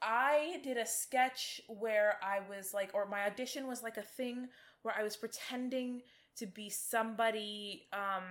I 0.00 0.58
did 0.64 0.76
a 0.78 0.86
sketch 0.86 1.60
where 1.68 2.16
I 2.22 2.40
was 2.48 2.74
like, 2.74 2.90
or 2.92 3.06
my 3.06 3.26
audition 3.26 3.66
was 3.66 3.82
like 3.82 3.96
a 3.96 4.02
thing 4.02 4.48
where 4.82 4.94
I 4.98 5.02
was 5.02 5.16
pretending 5.16 6.02
to 6.34 6.46
be 6.46 6.70
somebody 6.70 7.86
um 7.92 8.24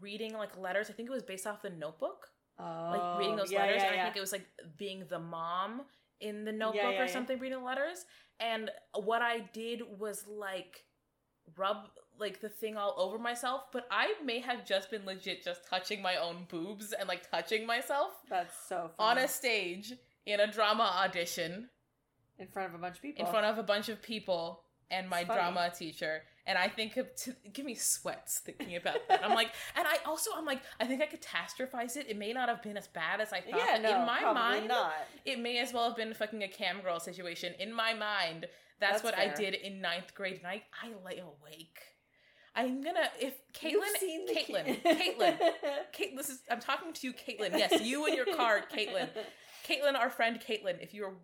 reading 0.00 0.34
like 0.34 0.56
letters. 0.58 0.90
I 0.90 0.92
think 0.92 1.08
it 1.08 1.12
was 1.12 1.22
based 1.22 1.46
off 1.46 1.62
the 1.62 1.70
Notebook, 1.70 2.28
oh 2.58 2.90
like 2.92 3.18
reading 3.18 3.36
those 3.36 3.52
yeah, 3.52 3.60
letters. 3.60 3.82
yeah, 3.82 3.92
and 3.92 4.00
I 4.00 4.04
think 4.04 4.16
it 4.16 4.20
was 4.20 4.32
like 4.32 4.46
being 4.76 5.04
the 5.08 5.18
mom 5.18 5.82
in 6.20 6.44
the 6.44 6.52
Notebook 6.52 6.82
yeah, 6.82 7.00
or 7.00 7.06
yeah. 7.06 7.12
something, 7.12 7.38
reading 7.38 7.62
letters. 7.62 8.04
And 8.40 8.70
what 8.94 9.22
I 9.22 9.40
did 9.52 9.82
was 9.98 10.26
like 10.28 10.84
rub 11.56 11.88
like 12.18 12.40
the 12.40 12.48
thing 12.48 12.76
all 12.76 12.94
over 12.96 13.18
myself, 13.18 13.64
but 13.72 13.86
I 13.90 14.14
may 14.24 14.40
have 14.40 14.64
just 14.66 14.90
been 14.90 15.04
legit 15.04 15.44
just 15.44 15.66
touching 15.68 16.00
my 16.02 16.16
own 16.16 16.46
boobs 16.48 16.92
and 16.92 17.08
like 17.08 17.30
touching 17.30 17.66
myself 17.66 18.12
that's 18.28 18.56
so 18.68 18.90
on 18.98 19.18
a 19.18 19.28
stage 19.28 19.92
in 20.24 20.40
a 20.40 20.46
drama 20.50 20.84
audition 21.04 21.68
in 22.38 22.46
front 22.48 22.68
of 22.68 22.74
a 22.74 22.78
bunch 22.78 22.96
of 22.96 23.02
people. 23.02 23.24
in 23.24 23.30
front 23.30 23.46
of 23.46 23.58
a 23.58 23.62
bunch 23.62 23.88
of 23.88 24.02
people 24.02 24.62
and 24.90 25.08
my 25.08 25.20
It's 25.20 25.28
funny. 25.28 25.40
drama 25.40 25.70
teacher 25.76 26.22
and 26.46 26.56
i 26.56 26.68
think 26.68 26.96
of 26.96 27.12
to 27.16 27.34
give 27.52 27.64
me 27.66 27.74
sweats 27.74 28.38
thinking 28.38 28.76
about 28.76 29.06
that. 29.08 29.24
I'm 29.24 29.34
like 29.34 29.50
and 29.76 29.86
i 29.86 29.96
also 30.06 30.30
i'm 30.36 30.44
like 30.44 30.62
i 30.80 30.84
think 30.86 31.02
i 31.02 31.06
catastrophize 31.06 31.96
it. 31.96 32.06
It 32.08 32.16
may 32.16 32.32
not 32.32 32.48
have 32.48 32.62
been 32.62 32.76
as 32.76 32.86
bad 32.88 33.20
as 33.20 33.32
i 33.32 33.40
thought. 33.40 33.58
Yeah 33.58 33.78
no 33.82 34.00
in 34.00 34.06
my 34.06 34.20
probably 34.20 34.42
mind 34.42 34.68
not. 34.68 34.92
it 35.24 35.38
may 35.40 35.58
as 35.58 35.72
well 35.72 35.84
have 35.88 35.96
been 35.96 36.14
fucking 36.14 36.42
a 36.44 36.48
cam 36.48 36.80
girl 36.82 37.00
situation. 37.00 37.54
In 37.58 37.72
my 37.72 37.94
mind 37.94 38.46
That's 38.78 39.02
that's, 39.02 39.04
what 39.04 39.18
i 39.18 39.26
fair. 39.28 39.36
did 39.52 39.54
in 39.54 39.80
ninth 39.80 40.14
grade 40.14 40.38
and 40.38 40.46
i 40.46 40.62
i 40.82 40.88
lay 41.04 41.18
awake 41.18 41.80
i'm 42.56 42.82
gonna 42.82 43.08
if 43.20 43.34
You've 43.62 43.82
caitlin 43.84 44.00
seen 44.00 44.26
caitlin 44.34 44.82
caitlin 44.84 46.16
this 46.16 46.28
is 46.30 46.40
I'm 46.50 46.60
talking 46.60 46.92
to 46.92 47.06
you, 47.06 47.12
Caitlin. 47.12 47.56
Yes, 47.58 47.82
you 47.82 48.06
in 48.06 48.14
your 48.14 48.26
car, 48.36 48.62
Caitlin. 48.74 49.08
Caitlin, 49.68 49.94
our 49.94 50.10
friend 50.10 50.38
Caitlin, 50.40 50.80
if 50.80 50.94
you're 50.94 51.14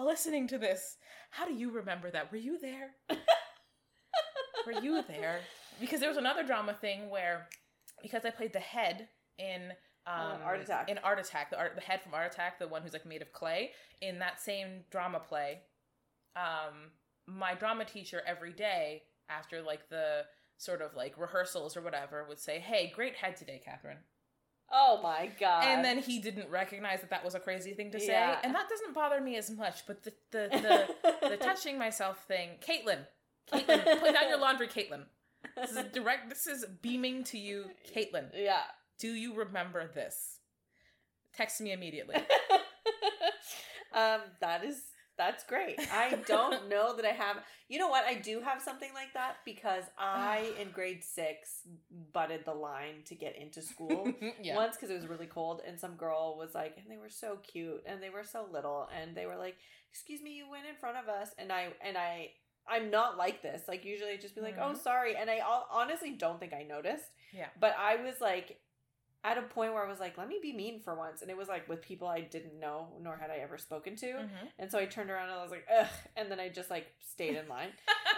listening 0.00 0.46
to 0.48 0.58
this, 0.58 0.96
how 1.30 1.46
do 1.46 1.52
you 1.54 1.70
remember 1.70 2.10
that? 2.10 2.30
Were 2.32 2.38
you 2.38 2.58
there? 2.58 2.90
Were 4.66 4.80
you 4.80 5.02
there? 5.06 5.40
Because 5.80 6.00
there 6.00 6.08
was 6.08 6.18
another 6.18 6.42
drama 6.44 6.72
thing 6.74 7.10
where, 7.10 7.48
because 8.02 8.24
I 8.24 8.30
played 8.30 8.52
the 8.52 8.60
head 8.60 9.08
in 9.38 9.72
um, 10.06 10.14
Uh, 10.40 10.44
Art 10.44 10.60
Attack. 10.60 10.88
in 10.88 10.98
Art 10.98 11.18
Attack, 11.18 11.50
the 11.50 11.58
art, 11.58 11.74
the 11.74 11.80
head 11.80 12.00
from 12.02 12.14
Art 12.14 12.32
Attack, 12.32 12.58
the 12.58 12.68
one 12.68 12.82
who's 12.82 12.92
like 12.92 13.06
made 13.06 13.22
of 13.22 13.32
clay, 13.32 13.72
in 14.00 14.18
that 14.20 14.40
same 14.40 14.84
drama 14.90 15.20
play, 15.20 15.60
um, 16.36 16.90
my 17.26 17.54
drama 17.54 17.84
teacher 17.84 18.22
every 18.26 18.52
day 18.52 19.02
after 19.28 19.62
like 19.62 19.88
the 19.88 20.22
sort 20.62 20.80
of 20.80 20.94
like 20.94 21.18
rehearsals 21.18 21.76
or 21.76 21.82
whatever 21.82 22.24
would 22.28 22.38
say, 22.40 22.58
"Hey, 22.58 22.92
great 22.94 23.16
head 23.16 23.36
today, 23.36 23.60
Catherine." 23.64 23.98
oh 24.72 25.00
my 25.02 25.30
god. 25.38 25.64
And 25.64 25.84
then 25.84 25.98
he 25.98 26.18
didn't 26.18 26.48
recognize 26.50 27.00
that 27.00 27.10
that 27.10 27.24
was 27.24 27.34
a 27.34 27.40
crazy 27.40 27.74
thing 27.74 27.90
to 27.92 28.00
say. 28.00 28.12
Yeah. 28.12 28.38
and 28.42 28.54
that 28.54 28.68
doesn't 28.68 28.94
bother 28.94 29.20
me 29.20 29.36
as 29.36 29.50
much 29.50 29.86
but 29.86 30.02
the 30.02 30.12
the 30.30 30.48
the, 31.20 31.28
the 31.28 31.36
touching 31.36 31.78
myself 31.78 32.24
thing 32.26 32.50
caitlin 32.66 33.06
caitlin 33.52 33.84
put 34.00 34.14
down 34.14 34.28
your 34.28 34.38
laundry 34.38 34.68
caitlin. 34.68 35.04
This 35.56 35.72
is 35.72 35.84
direct 35.92 36.30
this 36.30 36.46
is 36.46 36.64
beaming 36.80 37.24
to 37.24 37.38
you 37.38 37.66
caitlin. 37.94 38.30
Yeah. 38.34 38.62
Do 38.98 39.12
you 39.12 39.34
remember 39.34 39.90
this? 39.94 40.38
Text 41.36 41.60
me 41.60 41.72
immediately. 41.72 42.16
Um 43.94 44.20
that 44.40 44.64
is 44.64 44.80
that's 45.18 45.44
great. 45.44 45.78
I 45.92 46.14
don't 46.26 46.68
know 46.68 46.96
that 46.96 47.04
i 47.04 47.10
have 47.10 47.36
you 47.68 47.78
know 47.78 47.88
what? 47.88 48.04
I 48.04 48.14
do 48.14 48.40
have 48.40 48.60
something 48.60 48.90
like 48.94 49.12
that 49.14 49.36
because 49.44 49.84
i 49.98 50.52
in 50.60 50.70
grade 50.70 51.02
six 51.04 51.60
butted 52.12 52.44
the 52.44 52.54
line 52.54 53.02
to 53.06 53.14
get 53.14 53.36
into 53.36 53.62
school. 53.62 54.12
Yeah. 54.42 54.56
Once 54.56 54.76
because 54.76 54.90
it 54.90 54.94
was 54.94 55.06
really 55.06 55.26
cold 55.26 55.62
and 55.66 55.78
some 55.78 55.94
girl 55.96 56.36
was 56.38 56.54
like 56.54 56.76
and 56.78 56.90
they 56.90 56.96
were 56.98 57.08
so 57.10 57.38
cute 57.42 57.82
and 57.86 58.02
they 58.02 58.10
were 58.10 58.24
so 58.24 58.46
little 58.52 58.88
and 59.00 59.16
they 59.16 59.26
were 59.26 59.36
like 59.36 59.56
excuse 59.90 60.20
me 60.22 60.32
you 60.36 60.50
went 60.50 60.66
in 60.66 60.74
front 60.74 60.96
of 60.96 61.08
us 61.08 61.30
and 61.38 61.52
i 61.52 61.68
and 61.86 61.96
i 61.98 62.28
i'm 62.68 62.90
not 62.90 63.16
like 63.18 63.42
this. 63.42 63.62
Like 63.68 63.84
usually 63.84 64.12
I'd 64.12 64.20
just 64.20 64.34
be 64.34 64.40
like 64.40 64.56
oh 64.58 64.70
Mhm. 64.72 64.82
sorry 64.82 65.16
and 65.16 65.28
i 65.30 65.40
honestly 65.70 66.12
don't 66.12 66.38
think 66.40 66.52
i 66.52 66.62
noticed. 66.62 67.04
Yeah. 67.32 67.48
but 67.60 67.74
i 67.78 67.96
was 67.96 68.20
like 68.20 68.58
at 69.24 69.38
a 69.38 69.42
point 69.42 69.72
where 69.72 69.84
i 69.84 69.88
was 69.88 70.00
like 70.00 70.18
let 70.18 70.26
me 70.28 70.38
be 70.42 70.52
mean 70.52 70.80
for 70.80 70.94
once 70.96 71.22
and 71.22 71.30
it 71.30 71.36
was 71.36 71.46
like 71.48 71.68
with 71.68 71.80
people 71.82 72.08
i 72.08 72.20
didn't 72.20 72.58
know 72.58 72.88
nor 73.00 73.16
had 73.16 73.30
i 73.30 73.36
ever 73.36 73.56
spoken 73.58 73.94
to 73.96 74.06
Mhm. 74.06 74.48
and 74.58 74.70
so 74.70 74.78
i 74.78 74.84
turned 74.86 75.10
around 75.10 75.28
and 75.30 75.38
i 75.38 75.42
was 75.42 75.50
like 75.52 75.66
ugh 75.80 75.86
and 76.16 76.30
then 76.30 76.40
i 76.40 76.48
just 76.48 76.70
like 76.70 76.86
stayed 77.00 77.36
in 77.36 77.46
line 77.48 77.70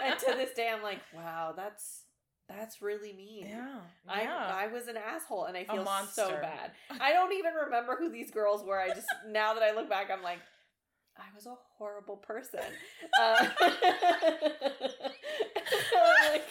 and 0.03 0.17
to 0.19 0.25
this 0.35 0.53
day 0.53 0.69
i'm 0.73 0.81
like 0.81 0.99
wow 1.13 1.53
that's 1.55 2.01
that's 2.47 2.81
really 2.81 3.11
mean 3.13 3.47
yeah 3.47 3.79
I 4.07 4.21
yeah 4.21 4.55
I 4.55 4.67
was 4.67 4.87
an 4.87 4.97
asshole 4.97 5.45
and 5.45 5.57
I 5.57 5.63
feel 5.65 5.83
so 6.13 6.29
bad. 6.41 6.71
I 7.01 7.11
don't 7.11 7.33
even 7.33 7.53
remember 7.55 7.95
who 7.97 8.07
these 8.11 8.29
girls 8.29 8.63
were. 8.63 8.79
I 8.79 8.89
just 8.89 9.07
now 9.27 9.55
that 9.55 9.63
I 9.63 9.71
look 9.73 9.89
back, 9.89 10.11
I'm 10.11 10.21
like, 10.21 10.37
I 11.17 11.23
was 11.33 11.47
a 11.47 11.55
horrible 11.79 12.17
person. 12.17 12.59
Uh, 13.19 13.47
I'm 13.61 13.71
like- 16.31 16.47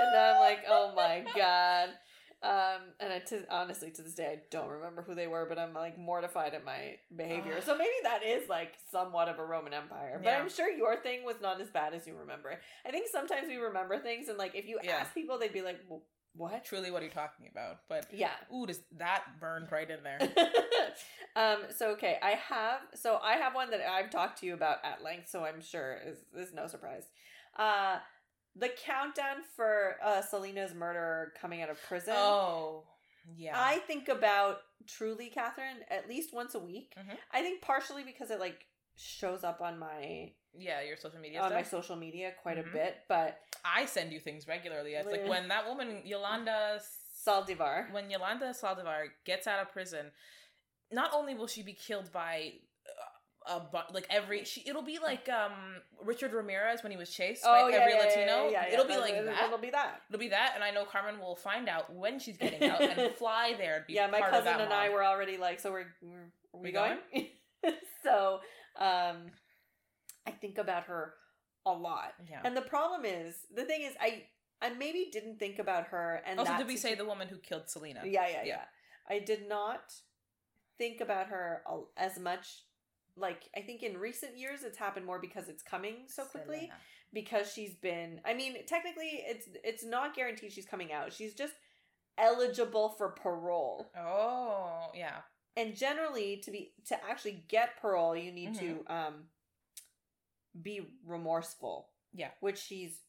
and 0.00 0.16
I'm 0.16 0.40
like, 0.40 0.60
oh 0.68 0.92
my 0.94 1.24
god. 1.36 1.90
Um, 2.42 2.80
and 2.98 3.12
I 3.12 3.18
to, 3.20 3.44
honestly, 3.50 3.90
to 3.92 4.02
this 4.02 4.14
day, 4.14 4.26
I 4.26 4.38
don't 4.50 4.68
remember 4.68 5.02
who 5.02 5.14
they 5.14 5.28
were, 5.28 5.46
but 5.48 5.58
I'm 5.58 5.72
like 5.74 5.96
mortified 5.96 6.54
at 6.54 6.64
my 6.64 6.96
behavior. 7.14 7.60
So 7.64 7.76
maybe 7.76 7.90
that 8.02 8.22
is 8.24 8.48
like 8.48 8.72
somewhat 8.90 9.28
of 9.28 9.38
a 9.38 9.44
Roman 9.44 9.72
Empire. 9.72 10.20
But 10.22 10.30
Yeah. 10.30 10.38
I'm 10.40 10.48
sure 10.50 10.68
your 10.70 10.96
thing 10.96 11.24
was 11.24 11.36
not 11.40 11.60
as 11.60 11.70
bad 11.70 11.94
as 11.94 12.06
you 12.06 12.16
remember. 12.16 12.58
I 12.86 12.90
think 12.90 13.06
sometimes 13.12 13.46
we 13.48 13.56
remember 13.56 13.98
things, 13.98 14.28
and 14.28 14.38
like 14.38 14.54
if 14.56 14.66
you 14.66 14.80
Yeah. 14.82 14.96
ask 14.96 15.14
people, 15.14 15.38
they'd 15.38 15.52
be 15.52 15.62
like, 15.62 15.78
"Wh- 15.88 16.02
"What?" 16.36 16.64
truly 16.64 16.90
what 16.90 17.02
are 17.02 17.04
you 17.04 17.10
talking 17.10 17.46
about 17.50 17.80
but 17.88 18.06
Yeah. 18.12 18.30
ooh 18.54 18.64
does 18.66 18.80
that 18.92 19.24
burned 19.38 19.70
right 19.70 19.88
in 19.90 20.02
there 20.02 20.18
um 21.36 21.58
so 21.76 21.90
okay 21.90 22.18
i 22.22 22.30
have 22.30 22.80
so 22.94 23.18
i 23.22 23.34
have 23.34 23.54
one 23.54 23.70
that 23.70 23.80
i've 23.86 24.08
talked 24.10 24.40
to 24.40 24.46
you 24.46 24.54
about 24.54 24.78
at 24.84 25.02
length 25.02 25.28
so 25.28 25.44
i'm 25.44 25.60
sure 25.60 25.98
is 26.06 26.18
is 26.34 26.54
no 26.54 26.66
surprise 26.66 27.04
uh 27.58 27.98
the 28.56 28.68
countdown 28.84 29.36
for 29.56 29.96
uh 30.02 30.20
selena's 30.22 30.74
murder 30.74 31.32
coming 31.40 31.62
out 31.62 31.70
of 31.70 31.78
prison 31.88 32.14
oh 32.16 32.84
yeah 33.36 33.52
i 33.56 33.78
think 33.78 34.08
about 34.08 34.58
truly 34.86 35.28
catherine 35.28 35.78
at 35.90 36.08
least 36.08 36.34
once 36.34 36.54
a 36.54 36.58
week 36.58 36.92
Mhm. 36.98 37.16
i 37.32 37.40
think 37.40 37.62
partially 37.62 38.02
because 38.04 38.30
it 38.30 38.40
like 38.40 38.66
shows 38.96 39.42
up 39.44 39.60
on 39.62 39.78
my 39.78 40.32
yeah 40.54 40.82
your 40.82 40.96
social 40.96 41.18
media 41.18 41.40
on 41.40 41.48
stuff 41.48 41.58
my 41.58 41.62
social 41.62 41.96
media 41.96 42.32
quite 42.42 42.58
Mhm. 42.58 42.68
a 42.68 42.72
bit 42.72 42.96
but 43.08 43.38
I 43.64 43.86
send 43.86 44.12
you 44.12 44.18
things 44.18 44.48
regularly. 44.48 44.94
It's 44.94 45.08
like 45.08 45.24
when 45.28 45.46
that 45.46 45.68
woman 45.68 46.02
Yolanda, 46.04 46.80
saldivar 47.24 47.92
when 47.92 48.10
Yolanda 48.10 48.46
Saldivar 48.60 49.04
gets 49.24 49.46
out 49.46 49.60
of 49.60 49.70
prison, 49.70 50.10
not 50.90 51.14
only 51.14 51.34
will 51.34 51.46
she 51.46 51.62
be 51.62 51.72
killed 51.72 52.10
by 52.10 52.54
a 53.46 53.60
bu- 53.60 53.92
like 53.92 54.06
every 54.10 54.44
she 54.44 54.62
it'll 54.66 54.82
be 54.82 54.98
like 54.98 55.28
um 55.28 55.52
Richard 56.04 56.32
Ramirez 56.32 56.82
when 56.82 56.92
he 56.92 56.98
was 56.98 57.10
chased 57.10 57.42
by 57.44 57.70
every 57.72 57.94
Latino. 57.94 58.48
Yeah, 58.50 58.66
it'll 58.68 58.86
be 58.86 58.96
like 58.96 59.14
that. 59.14 59.44
it'll 59.44 59.58
be 59.58 59.70
that 59.70 60.02
It'll 60.08 60.20
be 60.20 60.28
that, 60.28 60.52
and 60.54 60.62
I 60.64 60.70
know 60.70 60.84
Carmen 60.84 61.18
will 61.20 61.36
find 61.36 61.68
out 61.68 61.92
when 61.94 62.18
she's 62.18 62.36
getting 62.36 62.68
out 62.68 62.80
and 62.80 63.14
fly 63.16 63.54
there 63.58 63.76
and 63.78 63.86
be 63.86 63.94
yeah, 63.94 64.06
my 64.06 64.20
cousin 64.20 64.60
and 64.60 64.72
I 64.72 64.88
were 64.90 65.04
already 65.04 65.36
like, 65.36 65.60
so 65.60 65.70
we're, 65.72 65.86
we're 66.02 66.18
are 66.54 66.60
we, 66.60 66.60
We 66.68 66.72
going? 66.72 66.98
so, 68.04 68.40
um, 68.78 69.30
I 70.26 70.30
think 70.40 70.58
about 70.58 70.84
her 70.84 71.14
a 71.66 71.72
lot, 71.72 72.14
Yeah. 72.28 72.40
and 72.44 72.56
the 72.56 72.62
problem 72.62 73.04
is, 73.04 73.36
the 73.54 73.64
thing 73.64 73.82
is, 73.82 73.92
I 74.00 74.24
I 74.60 74.70
maybe 74.70 75.08
didn't 75.12 75.38
think 75.38 75.58
about 75.58 75.88
her, 75.88 76.22
and 76.26 76.38
also, 76.38 76.56
did 76.56 76.66
we 76.68 76.76
say 76.76 76.94
the 76.94 77.04
woman 77.04 77.28
who 77.28 77.36
killed 77.38 77.68
Selena? 77.68 78.00
Yeah, 78.04 78.26
yeah, 78.28 78.32
yeah, 78.36 78.44
Yeah. 78.44 78.64
I 79.08 79.18
did 79.18 79.48
not 79.48 79.92
think 80.78 81.00
about 81.00 81.28
her 81.28 81.62
as 81.96 82.18
much. 82.18 82.62
Like 83.16 83.42
I 83.56 83.60
think 83.60 83.82
in 83.82 83.96
recent 83.98 84.38
years, 84.38 84.62
it's 84.64 84.78
happened 84.78 85.06
more 85.06 85.18
because 85.20 85.48
it's 85.48 85.62
coming 85.62 86.04
so 86.06 86.24
quickly 86.24 86.56
Selena. 86.56 86.74
because 87.12 87.52
she's 87.52 87.74
been 87.74 88.20
I 88.24 88.34
mean, 88.34 88.64
technically 88.66 89.22
it's 89.26 89.48
it's 89.64 89.84
not 89.84 90.14
guaranteed 90.14 90.52
she's 90.52 90.66
coming 90.66 90.92
out. 90.92 91.12
She's 91.12 91.34
just 91.34 91.52
eligible 92.18 92.90
for 92.96 93.10
parole. 93.10 93.90
Oh, 93.98 94.88
yeah. 94.94 95.16
And 95.56 95.76
generally 95.76 96.38
to 96.44 96.50
be 96.50 96.72
to 96.86 96.96
actually 97.08 97.44
get 97.48 97.80
parole, 97.80 98.16
you 98.16 98.32
need 98.32 98.54
Mm-hmm. 98.54 98.66
to 98.88 98.94
um 98.94 99.14
be 100.60 100.80
remorseful. 101.06 101.88
Yeah. 102.14 102.28
Which 102.40 102.58
she's 102.58 103.00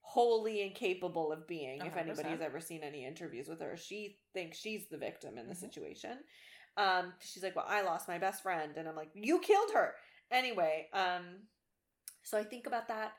wholly 0.00 0.60
incapable 0.62 1.32
of 1.32 1.46
being. 1.48 1.80
If 1.80 1.94
100%. 1.94 1.96
anybody's 1.98 2.40
ever 2.42 2.60
seen 2.60 2.82
any 2.82 3.06
interviews 3.06 3.48
with 3.48 3.60
her, 3.60 3.76
she 3.76 4.18
thinks 4.34 4.58
she's 4.58 4.86
the 4.90 4.98
victim 4.98 5.38
in 5.38 5.48
the 5.48 5.54
Mhm. 5.54 5.60
situation. 5.60 6.18
Um, 6.76 7.12
she's 7.20 7.42
like, 7.42 7.54
"Well, 7.56 7.66
I 7.68 7.82
lost 7.82 8.08
my 8.08 8.18
best 8.18 8.42
friend," 8.42 8.76
and 8.76 8.88
I'm 8.88 8.96
like, 8.96 9.10
"You 9.14 9.38
killed 9.40 9.70
her." 9.72 9.94
Anyway, 10.30 10.88
um, 10.92 11.46
so 12.22 12.38
I 12.38 12.44
think 12.44 12.66
about 12.66 12.88
that 12.88 13.12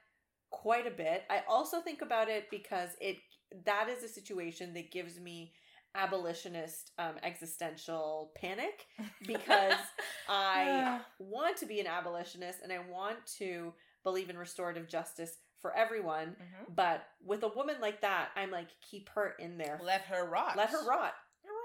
quite 0.49 0.87
a 0.87 0.91
bit. 0.91 1.23
I 1.29 1.43
also 1.47 1.81
think 1.81 2.01
about 2.01 2.29
it 2.29 2.49
because 2.49 2.89
it 2.99 3.17
that 3.65 3.87
is 3.89 4.03
a 4.03 4.07
situation 4.07 4.73
that 4.73 4.91
gives 4.91 5.19
me 5.19 5.53
abolitionist 5.95 6.91
um, 6.99 7.15
existential 7.23 8.31
panic 8.35 8.85
because 9.25 9.79
I 10.27 10.99
want 11.19 11.57
to 11.57 11.65
be 11.65 11.79
an 11.79 11.87
abolitionist 11.87 12.59
and 12.63 12.71
I 12.71 12.79
want 12.79 13.17
to 13.37 13.73
believe 14.03 14.29
in 14.29 14.37
restorative 14.37 14.87
justice 14.87 15.37
for 15.61 15.75
everyone. 15.75 16.35
Mhm. 16.39 16.75
But 16.75 17.07
with 17.23 17.43
a 17.43 17.47
woman 17.47 17.77
like 17.81 18.01
that, 18.01 18.29
I'm 18.35 18.51
like, 18.51 18.67
keep 18.81 19.09
her 19.09 19.35
in 19.39 19.57
there. 19.57 19.79
Let 19.81 20.01
her 20.03 20.25
rot. 20.25 20.57
Let 20.57 20.69
her 20.69 20.85
rot. 20.85 21.13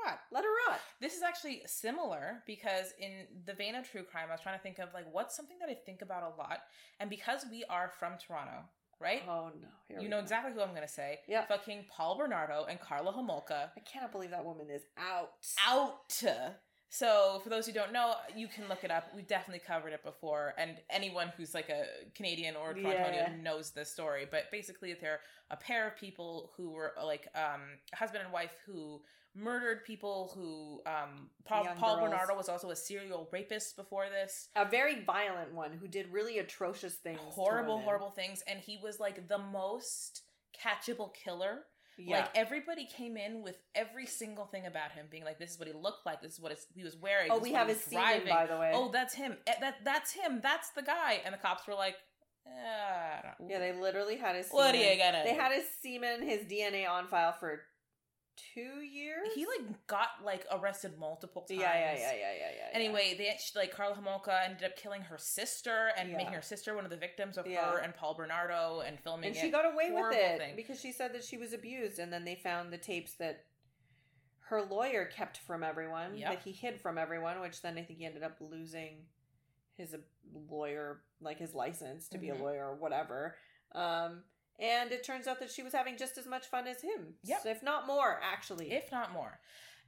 Let 0.04 0.06
her 0.06 0.10
rot. 0.10 0.20
Let 0.32 0.44
her 0.44 0.50
rot. 0.70 0.80
This 1.00 1.16
is 1.16 1.22
actually 1.22 1.62
similar 1.66 2.42
because 2.46 2.92
in 2.98 3.26
the 3.46 3.54
vein 3.54 3.74
of 3.74 3.88
true 3.90 4.02
crime, 4.02 4.26
I 4.28 4.32
was 4.32 4.40
trying 4.40 4.56
to 4.58 4.62
think 4.62 4.78
of 4.78 4.88
like 4.94 5.06
what's 5.12 5.36
something 5.36 5.56
that 5.60 5.68
I 5.68 5.74
think 5.74 6.02
about 6.02 6.22
a 6.22 6.38
lot, 6.38 6.60
and 7.00 7.10
because 7.10 7.44
we 7.50 7.64
are 7.68 7.90
from 7.98 8.12
Toronto, 8.24 8.64
right? 9.00 9.22
Oh 9.28 9.50
no. 9.60 9.68
Here 9.88 10.00
you 10.00 10.08
know 10.08 10.16
go. 10.18 10.22
exactly 10.22 10.52
who 10.52 10.60
I'm 10.60 10.74
gonna 10.74 10.88
say. 10.88 11.20
Yeah. 11.28 11.44
Fucking 11.46 11.86
Paul 11.90 12.16
Bernardo 12.18 12.66
and 12.68 12.80
Karla 12.80 13.12
Homolka 13.12 13.68
I 13.76 13.80
cannot 13.90 14.12
believe 14.12 14.30
that 14.30 14.44
woman 14.44 14.68
is 14.70 14.82
out. 14.98 15.30
out. 15.66 16.12
So 16.92 17.40
for 17.44 17.50
those 17.50 17.66
who 17.66 17.72
don't 17.72 17.92
know, 17.92 18.14
you 18.34 18.48
can 18.48 18.68
look 18.68 18.82
it 18.82 18.90
up. 18.90 19.10
We've 19.14 19.26
definitely 19.28 19.62
covered 19.64 19.92
it 19.92 20.02
before, 20.02 20.54
and 20.58 20.72
anyone 20.90 21.32
who's 21.36 21.54
like 21.54 21.68
a 21.68 21.84
Canadian 22.16 22.56
or 22.56 22.74
Torontonian 22.74 23.14
Yeah. 23.14 23.32
knows 23.40 23.70
this 23.70 23.92
story. 23.92 24.26
But 24.28 24.50
basically, 24.50 24.94
they're 25.00 25.20
a 25.52 25.56
pair 25.56 25.86
of 25.86 25.96
people 25.96 26.50
who 26.56 26.70
were 26.70 26.94
like 27.02 27.28
um, 27.36 27.60
husband 27.94 28.24
and 28.24 28.32
wife 28.32 28.50
who 28.66 29.00
murdered 29.34 29.84
people. 29.84 30.32
Who 30.34 30.82
um, 30.90 31.30
Paul, 31.44 31.64
Young 31.64 31.76
Paul 31.76 31.96
girls. 31.96 32.10
Bernardo 32.10 32.36
was 32.36 32.48
also 32.48 32.70
a 32.70 32.76
serial 32.76 33.28
rapist 33.32 33.76
before 33.76 34.06
this. 34.10 34.48
A 34.56 34.64
very 34.64 35.02
violent 35.02 35.54
one 35.54 35.72
who 35.72 35.88
did 35.88 36.12
really 36.12 36.38
atrocious 36.38 36.94
things. 36.94 37.20
Horrible, 37.22 37.78
horrible 37.80 38.10
things, 38.10 38.42
and 38.46 38.58
he 38.58 38.78
was 38.82 39.00
like 39.00 39.28
the 39.28 39.38
most 39.38 40.22
catchable 40.64 41.12
killer 41.14 41.60
Yeah. 41.96 42.20
Like 42.20 42.30
everybody 42.34 42.86
came 42.86 43.16
in 43.18 43.42
with 43.42 43.58
every 43.74 44.06
single 44.06 44.46
thing 44.46 44.64
about 44.64 44.92
him, 44.92 45.06
being 45.10 45.24
like, 45.24 45.38
"This 45.38 45.50
is 45.50 45.58
what 45.58 45.68
he 45.68 45.74
looked 45.74 46.06
like. 46.06 46.22
This 46.22 46.32
is 46.32 46.40
what 46.40 46.56
he 46.74 46.82
was 46.82 46.96
wearing." 46.96 47.30
oh, 47.30 47.38
we 47.38 47.52
have 47.52 47.68
his 47.68 47.82
semen, 47.82 48.22
by 48.26 48.46
the 48.46 48.56
way. 48.56 48.72
Oh, 48.74 48.90
that's 48.90 49.14
him. 49.14 49.36
Eh, 49.46 49.54
That 49.60 49.76
that's 49.84 50.12
him. 50.12 50.40
That's 50.42 50.70
the 50.70 50.82
guy. 50.82 51.20
And 51.24 51.34
the 51.34 51.38
cops 51.38 51.66
were 51.66 51.74
like, 51.74 51.96
eh, 52.46 53.30
yeah, 53.46 53.58
they 53.58 53.72
literally 53.72 54.16
had 54.16 54.34
his. 54.36 54.48
What 54.48 54.74
are 54.74 54.78
you 54.78 54.96
gonna? 54.96 55.22
They 55.24 55.34
do? 55.34 55.40
had 55.40 55.52
his 55.52 55.66
semen, 55.82 56.22
his 56.22 56.46
DNA 56.46 56.88
on 56.88 57.06
file 57.06 57.32
for 57.32 57.62
two 58.54 58.80
years. 58.80 59.28
He 59.34 59.46
like 59.46 59.86
got 59.86 60.08
like 60.24 60.46
arrested 60.50 60.98
multiple 60.98 61.42
times. 61.42 61.60
Yeah, 61.60 61.72
yeah, 61.74 61.92
yeah, 61.94 62.12
yeah, 62.12 62.32
yeah, 62.38 62.50
yeah. 62.56 62.68
Anyway, 62.72 63.14
they 63.16 63.36
she, 63.38 63.58
like 63.58 63.74
Karla 63.74 63.94
Homolka 63.94 64.44
ended 64.44 64.64
up 64.64 64.76
killing 64.76 65.02
her 65.02 65.18
sister 65.18 65.90
and 65.96 66.10
Yeah. 66.10 66.16
making 66.16 66.32
her 66.34 66.42
sister 66.42 66.74
one 66.74 66.84
of 66.84 66.90
the 66.90 66.96
victims 66.96 67.36
of 67.38 67.46
Yeah. 67.46 67.70
her 67.70 67.78
and 67.78 67.94
Paul 67.94 68.14
Bernardo 68.14 68.80
and 68.80 68.98
filming 69.00 69.28
and 69.28 69.36
it. 69.36 69.40
she 69.40 69.50
got 69.50 69.64
away 69.64 69.90
with 69.92 70.12
it 70.14 70.38
thing. 70.38 70.56
because 70.56 70.80
she 70.80 70.92
said 70.92 71.12
that 71.14 71.24
she 71.24 71.36
was 71.36 71.52
abused, 71.52 71.98
and 71.98 72.12
then 72.12 72.24
they 72.24 72.34
found 72.36 72.72
the 72.72 72.78
tapes 72.78 73.14
that 73.14 73.44
her 74.48 74.62
lawyer 74.62 75.04
kept 75.04 75.38
from 75.38 75.62
everyone 75.62 76.16
Yep. 76.16 76.30
that 76.30 76.42
he 76.42 76.52
hid 76.52 76.80
from 76.80 76.98
everyone. 76.98 77.40
Which 77.40 77.62
then 77.62 77.78
I 77.78 77.82
think 77.84 77.98
he 77.98 78.04
ended 78.04 78.22
up 78.22 78.36
losing 78.40 79.06
his 79.76 79.94
uh, 79.94 79.98
lawyer, 80.50 81.02
like 81.20 81.38
his 81.38 81.54
license 81.54 82.08
to 82.08 82.18
be 82.18 82.30
a 82.30 82.34
Mhm. 82.34 82.40
lawyer 82.40 82.68
or 82.68 82.74
whatever. 82.74 83.36
Um, 83.72 84.24
and 84.60 84.92
it 84.92 85.04
turns 85.04 85.26
out 85.26 85.40
that 85.40 85.50
she 85.50 85.62
was 85.62 85.72
having 85.72 85.96
just 85.96 86.18
as 86.18 86.26
much 86.26 86.46
fun 86.46 86.66
as 86.66 86.80
him, 86.82 87.14
Yep. 87.24 87.40
if 87.46 87.62
not 87.62 87.86
more, 87.86 88.20
actually. 88.22 88.70
if 88.72 88.90
not 88.92 89.12
more. 89.12 89.38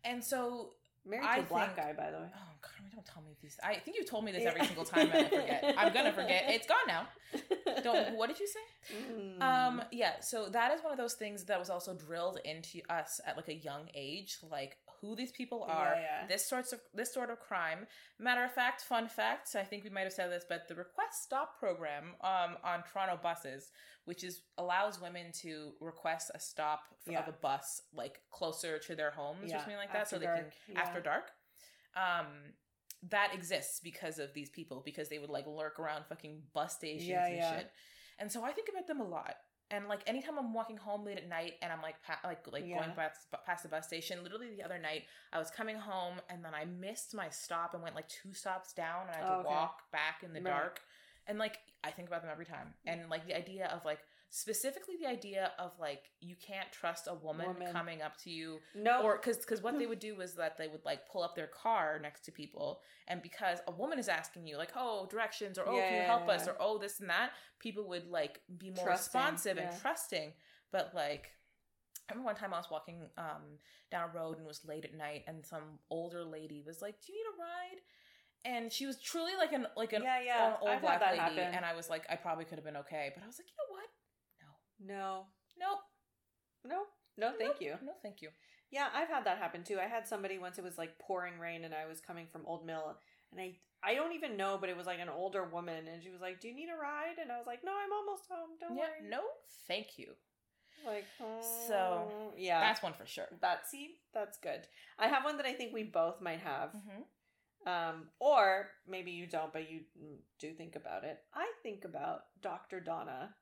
And 0.05 0.25
so 0.25 0.71
Married 1.05 1.23
to 1.25 1.29
I 1.29 1.37
a 1.39 1.43
black 1.43 1.75
think- 1.75 1.87
guy, 1.89 1.93
by 2.05 2.11
the 2.11 2.19
way. 2.19 2.29
Oh 2.35 2.53
God! 2.61 2.71
Don't 2.95 3.05
tell 3.07 3.23
me 3.23 3.35
these. 3.43 3.57
I 3.63 3.75
think 3.75 3.97
you 3.97 4.05
told 4.05 4.25
me 4.25 4.31
this 4.33 4.45
every 4.45 4.65
single 4.67 4.85
time, 4.85 5.11
and 5.13 5.27
I 5.27 5.29
forget. 5.29 5.75
I'm 5.79 5.93
gonna 5.93 6.13
forget. 6.13 6.45
It's 6.49 6.67
gone 6.67 6.77
now. 6.87 7.09
Don't. 7.83 8.17
What 8.17 8.29
did 8.29 8.39
you 8.39 8.47
say? 8.47 8.95
Mm. 9.13 9.43
Um. 9.43 9.83
Yeah. 9.91 10.21
So 10.21 10.49
that 10.51 10.73
is 10.73 10.83
one 10.83 10.93
of 10.93 10.99
those 10.99 11.15
things 11.15 11.45
that 11.47 11.59
was 11.59 11.71
also 11.71 11.95
drilled 11.95 12.39
into 12.45 12.81
us 12.89 13.21
at 13.27 13.37
like 13.37 13.49
a 13.49 13.55
young 13.55 13.89
age, 13.95 14.39
like 14.51 14.77
who 15.03 15.15
these 15.15 15.33
people 15.33 15.65
are. 15.69 15.95
Yeah. 16.01 16.27
This 16.27 16.47
sorts 16.47 16.73
of 16.73 16.81
this 16.95 17.13
sort 17.13 17.29
of 17.29 17.39
crime. 17.41 17.87
Matter 18.19 18.45
of 18.45 18.53
fact, 18.53 18.81
fun 18.83 19.09
fact. 19.09 19.55
I 19.55 19.65
think 19.65 19.85
we 19.85 19.91
might 19.91 20.03
have 20.05 20.13
said 20.15 20.31
this, 20.31 20.45
but 20.49 20.69
the 20.69 20.75
request 20.77 21.23
stop 21.25 21.59
program 21.59 22.15
um 22.23 22.57
on 22.65 22.83
Toronto 22.91 23.19
buses, 23.23 23.71
which 24.07 24.25
is 24.25 24.41
allows 24.57 25.01
women 25.01 25.27
to 25.43 25.73
request 25.81 26.31
a 26.35 26.39
stop 26.41 26.85
Yeah. 27.07 27.21
of 27.21 27.29
a 27.29 27.33
bus 27.33 27.83
like 27.93 28.21
closer 28.31 28.79
to 28.79 28.95
their 28.97 29.11
homes 29.11 29.51
Yeah, 29.51 29.57
or 29.57 29.59
something 29.59 29.77
like 29.77 29.93
that, 29.93 30.09
so 30.09 30.17
after 30.17 30.19
they 30.21 30.27
dark, 30.27 30.53
can 30.67 30.75
yeah. 30.75 30.81
after 30.81 31.01
dark. 31.03 31.31
Um, 31.97 32.27
that 33.11 33.35
exists 33.35 33.81
because 33.81 34.19
of 34.21 34.33
these 34.33 34.49
people 34.49 34.81
because 34.85 35.09
they 35.09 35.19
would 35.19 35.29
like 35.31 35.47
lurk 35.47 35.79
around 35.81 36.07
fucking 36.09 36.43
bus 36.55 36.75
stations 36.77 37.11
and 37.11 37.43
shit. 37.59 37.71
And 38.19 38.31
so 38.31 38.45
I 38.45 38.53
think 38.53 38.69
about 38.69 38.87
them 38.87 39.01
a 39.01 39.05
lot. 39.09 39.35
And 39.73 39.89
like 39.89 40.03
anytime 40.07 40.39
I'm 40.39 40.53
walking 40.53 40.77
home 40.77 41.05
late 41.05 41.17
at 41.17 41.29
night 41.29 41.55
and 41.63 41.73
I'm 41.73 41.81
like 41.83 41.97
pa- 42.07 42.21
like 42.25 42.47
like 42.53 42.69
Yeah. 42.69 42.77
going 42.79 42.93
past, 42.95 43.27
past 43.47 43.63
the 43.63 43.69
bus 43.71 43.87
station, 43.87 44.23
literally 44.23 44.55
the 44.55 44.63
other 44.63 44.79
night 44.79 45.05
I 45.33 45.39
was 45.39 45.51
coming 45.51 45.77
home 45.77 46.21
and 46.29 46.45
then 46.45 46.53
I 46.55 46.67
missed 46.67 47.15
my 47.15 47.29
stop 47.31 47.73
and 47.75 47.83
went 47.83 47.97
like 47.97 48.09
two 48.09 48.35
stops 48.35 48.73
down 48.75 49.07
and 49.09 49.11
I 49.17 49.19
had 49.19 49.27
to 49.29 49.33
Oh, 49.33 49.41
okay. 49.41 49.49
walk 49.49 49.91
back 49.91 50.23
in 50.23 50.35
the 50.35 50.41
Right. 50.41 50.51
dark. 50.51 50.83
And 51.27 51.39
like 51.39 51.59
I 51.83 51.91
think 51.91 52.09
about 52.09 52.21
them 52.23 52.31
every 52.31 52.45
time. 52.47 52.75
And 52.87 53.09
like 53.09 53.27
the 53.27 53.37
idea 53.37 53.67
of 53.69 53.85
like 53.85 54.01
specifically 54.35 54.95
the 54.99 55.07
idea 55.07 55.53
of 55.59 55.73
like 55.79 56.05
you 56.23 56.35
can't 56.35 56.73
trust 56.73 57.07
a 57.07 57.13
woman, 57.13 57.49
Woman. 57.49 57.71
coming 57.71 58.01
up 58.01 58.17
to 58.17 58.31
you 58.31 58.61
no, 58.75 59.03
or 59.03 59.17
because 59.19 59.37
because 59.37 59.63
what 59.63 59.79
they 59.79 59.87
would 59.87 59.99
do 59.99 60.17
was 60.17 60.33
that 60.37 60.57
they 60.57 60.69
would 60.69 60.83
like 60.87 61.07
pull 61.07 61.23
up 61.23 61.37
their 61.37 61.49
car 61.49 61.99
next 62.03 62.25
to 62.25 62.33
people 62.33 62.81
and 63.09 63.21
because 63.21 63.59
a 63.69 63.73
woman 63.73 63.99
is 63.99 64.09
asking 64.09 64.47
you 64.47 64.57
like 64.57 64.71
oh 64.75 65.07
directions 65.11 65.59
or 65.59 65.69
oh 65.69 65.77
Yeah, 65.77 65.83
can 65.85 65.93
you 65.93 66.01
yeah, 66.01 66.07
help 66.07 66.31
us 66.31 66.47
yeah. 66.47 66.53
or 66.53 66.57
oh 66.61 66.79
this 66.79 66.99
and 67.01 67.11
that 67.11 67.33
people 67.61 67.87
would 67.91 68.09
like 68.09 68.41
be 68.57 68.71
more 68.71 68.87
Trusting, 68.87 69.21
responsive 69.21 69.59
and 69.59 69.69
trusting 69.83 70.33
but 70.73 70.93
like 70.95 71.29
I 72.09 72.15
remember 72.15 72.29
one 72.29 72.37
time 72.37 72.55
I 72.55 72.57
was 72.57 72.71
walking 72.71 73.03
um 73.19 73.59
down 73.91 74.09
a 74.09 74.19
road 74.19 74.39
and 74.39 74.47
it 74.47 74.49
was 74.49 74.63
late 74.67 74.87
at 74.87 74.95
night 74.97 75.25
and 75.27 75.45
some 75.45 75.79
older 75.91 76.25
lady 76.25 76.63
was 76.67 76.81
like 76.81 76.95
do 77.07 77.13
you 77.13 77.19
need 77.19 77.29
a 77.29 77.39
ride 77.39 77.81
and 78.45 78.73
she 78.73 78.87
was 78.87 78.99
truly 78.99 79.33
like 79.39 79.53
an 79.53 79.67
like 79.77 79.93
an 79.93 80.03
yeah, 80.03 80.21
yeah. 80.25 80.47
an 80.49 80.55
old 80.63 80.71
I've 80.71 80.81
black 80.81 81.03
lady 81.03 81.19
happen. 81.19 81.55
and 81.55 81.67
I 81.67 81.75
was 81.75 81.91
like 81.91 82.07
I 82.09 82.17
probably 82.17 82.47
could 82.47 82.57
have 82.57 82.65
been 82.65 82.79
okay 82.79 83.11
but 83.15 83.23
I 83.23 83.27
was 83.27 83.39
like 83.39 83.47
you 83.51 83.55
know 83.59 83.72
no, 84.87 85.27
nope 85.59 85.79
no, 86.65 86.83
no, 87.19 87.33
thank 87.39 87.61
you. 87.61 87.75
no 87.85 87.93
thank 88.03 88.23
you 88.23 88.29
Yeah, 88.71 88.89
I've 88.95 89.09
had 89.09 89.25
that 89.27 89.39
happen 89.39 89.65
too. 89.65 89.79
I 89.79 89.87
had 89.87 90.07
somebody 90.09 90.39
once 90.39 90.59
it 90.59 90.65
was 90.65 90.79
like 90.79 90.99
pouring 90.99 91.39
rain 91.39 91.65
and 91.65 91.75
I 91.75 91.87
was 91.87 92.01
coming 92.01 92.27
from 92.27 92.43
Old 92.47 92.65
Mill 92.65 92.97
and 93.33 93.41
I 93.41 93.57
I 93.85 93.95
don't 93.95 94.13
even 94.15 94.37
know, 94.37 94.59
but 94.61 94.71
it 94.71 94.77
was 94.77 94.87
like 94.87 95.01
an 95.01 95.09
older 95.09 95.45
woman 95.45 95.89
and 95.89 96.03
she 96.03 96.09
was 96.11 96.21
like, 96.21 96.41
"Do 96.41 96.49
you 96.49 96.55
need 96.55 96.69
a 96.71 96.81
ride?" 96.81 97.19
And 97.21 97.33
I 97.33 97.37
was 97.37 97.47
like, 97.49 97.61
"No, 97.65 97.73
I'm 97.73 97.93
almost 97.93 98.25
home. 98.31 98.51
Don't 98.61 98.77
yeah 98.77 98.85
worry." 98.85 99.11
no 99.11 99.21
thank 99.67 99.99
you 99.99 100.15
Like, 100.87 101.05
So, 101.69 102.09
oh, 102.11 102.33
yeah. 102.37 102.61
that's 102.61 102.83
one 102.83 102.95
for 102.95 103.07
sure 103.07 103.29
that 103.41 103.67
see, 103.69 103.97
that's 104.15 104.39
good. 104.39 104.67
I 104.99 105.09
have 105.09 105.25
one 105.25 105.37
that 105.39 105.47
I 105.47 105.53
think 105.55 105.73
we 105.75 105.83
both 105.83 106.21
might 106.21 106.41
have. 106.41 106.71
mm-hmm. 106.71 107.03
Um 107.69 108.09
or 108.21 108.71
maybe 108.89 109.11
you 109.13 109.27
don't, 109.27 109.53
but 109.53 109.71
you 109.71 109.81
do 110.41 110.53
think 110.55 110.77
about 110.77 111.05
it. 111.05 111.19
I 111.35 111.47
think 111.63 111.85
about 111.85 112.21
Dr. 112.41 112.81
Donna 112.81 113.35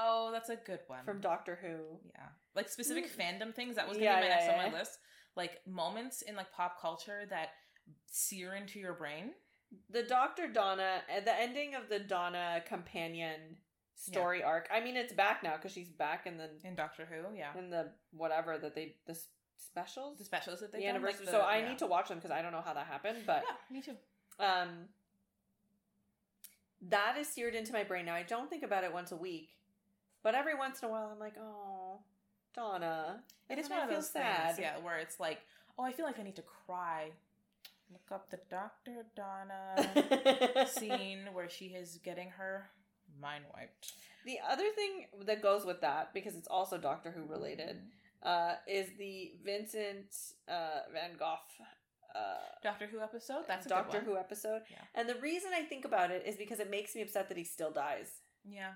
Oh, 0.00 0.30
that's 0.32 0.48
a 0.48 0.56
good 0.56 0.80
one. 0.86 1.04
from 1.04 1.20
Doctor 1.20 1.58
Who. 1.60 1.98
yeah, 2.14 2.28
like 2.54 2.68
specific 2.68 3.06
Mm. 3.10 3.16
fandom 3.40 3.54
things. 3.54 3.74
That 3.76 3.88
was 3.88 3.96
gonna 3.96 4.04
Yeah, 4.04 4.16
be 4.20 4.22
my 4.22 4.28
yeah, 4.28 4.34
next 4.36 4.48
on 4.48 4.56
my 4.72 4.78
list. 4.78 4.98
Like 5.36 5.60
moments 5.66 6.22
in 6.22 6.36
like 6.36 6.52
pop 6.52 6.80
culture 6.80 7.26
that 7.30 7.50
sear 8.06 8.54
into 8.54 8.78
your 8.78 8.94
brain. 8.94 9.34
the 9.90 10.02
Dr. 10.02 10.48
Donna, 10.48 11.02
uh, 11.14 11.20
the 11.20 11.34
ending 11.34 11.74
of 11.74 11.88
the 11.90 11.98
Donna 11.98 12.62
companion 12.66 13.58
story 13.94 14.42
arc. 14.42 14.66
I 14.72 14.80
mean, 14.80 14.96
it's 14.96 15.12
back 15.12 15.42
now 15.42 15.56
because 15.56 15.72
she's 15.72 15.90
back 15.90 16.26
in 16.26 16.38
the 16.38 16.48
In 16.64 16.74
Doctor 16.74 17.04
Who, 17.04 17.36
yeah, 17.36 17.52
in 17.58 17.68
the 17.68 17.92
whatever 18.12 18.56
that 18.58 18.74
they 18.74 18.96
the 19.06 19.18
specials, 19.58 20.16
the 20.18 20.24
specials 20.24 20.60
that 20.60 20.72
they 20.72 20.78
the 20.78 20.84
done, 20.86 20.94
anniversary. 20.96 21.26
like 21.26 21.32
so 21.34 21.38
the- 21.40 21.44
I 21.44 21.60
need 21.62 21.78
to 21.80 21.86
watch 21.86 22.08
them 22.08 22.18
because 22.18 22.30
I 22.30 22.40
don't 22.40 22.52
know 22.52 22.62
how 22.62 22.72
that 22.74 22.86
happened, 22.86 23.26
but 23.26 23.42
Yeah, 23.46 23.56
me 23.74 23.82
too. 23.82 23.96
um, 24.38 24.88
that 26.82 27.18
is 27.18 27.28
seared 27.28 27.54
into 27.54 27.72
my 27.72 27.84
brain 27.84 28.06
now. 28.06 28.14
I 28.14 28.22
don't 28.22 28.48
think 28.48 28.62
about 28.62 28.84
it 28.84 28.92
once 28.92 29.12
a 29.12 29.16
week, 29.16 29.50
but 30.22 30.34
every 30.34 30.54
once 30.54 30.82
in 30.82 30.88
a 30.88 30.92
while, 30.92 31.10
I'm 31.12 31.18
like, 31.18 31.34
oh, 31.40 32.00
Donna. 32.54 33.20
It 33.48 33.52
And 33.52 33.60
is 33.60 33.68
then 33.68 33.78
one 33.78 33.80
I 33.80 33.84
of 33.84 33.90
feel 33.90 33.98
those 34.00 34.08
things, 34.08 34.58
yeah, 34.58 34.78
where 34.82 34.98
it's 34.98 35.18
like, 35.20 35.40
oh, 35.78 35.84
I 35.84 35.92
feel 35.92 36.04
like 36.06 36.18
I 36.18 36.22
need 36.22 36.36
to 36.36 36.44
cry. 36.66 37.10
Look 37.90 38.12
up 38.12 38.30
the 38.30 38.38
Doctor 38.50 39.06
Donna 39.16 40.66
scene 40.66 41.20
where 41.32 41.48
she 41.48 41.66
is 41.66 41.98
getting 42.04 42.28
her 42.30 42.68
mind 43.20 43.44
wiped. 43.54 43.92
The 44.26 44.38
other 44.46 44.68
thing 44.74 45.06
that 45.24 45.40
goes 45.42 45.64
with 45.64 45.80
that, 45.80 46.12
because 46.12 46.36
it's 46.36 46.48
also 46.48 46.76
Doctor 46.76 47.10
Who 47.10 47.24
related, 47.24 47.78
uh, 48.22 48.54
is 48.66 48.88
the 48.98 49.32
Vincent 49.42 50.14
uh, 50.48 50.80
Van 50.92 51.16
Gogh 51.18 51.36
uh, 52.14 52.18
Doctor 52.62 52.86
Who 52.86 53.00
episode. 53.00 53.44
That's 53.46 53.64
a 53.66 53.68
Doctor 53.70 54.00
Who 54.00 54.16
episode. 54.16 54.62
Yeah. 54.70 54.78
And 54.94 55.08
the 55.08 55.14
reason 55.16 55.50
I 55.54 55.62
think 55.62 55.84
about 55.84 56.10
it 56.10 56.24
is 56.26 56.36
because 56.36 56.60
it 56.60 56.70
makes 56.70 56.94
me 56.94 57.02
upset 57.02 57.28
that 57.28 57.38
he 57.38 57.44
still 57.44 57.70
dies. 57.70 58.10
Yeah. 58.44 58.72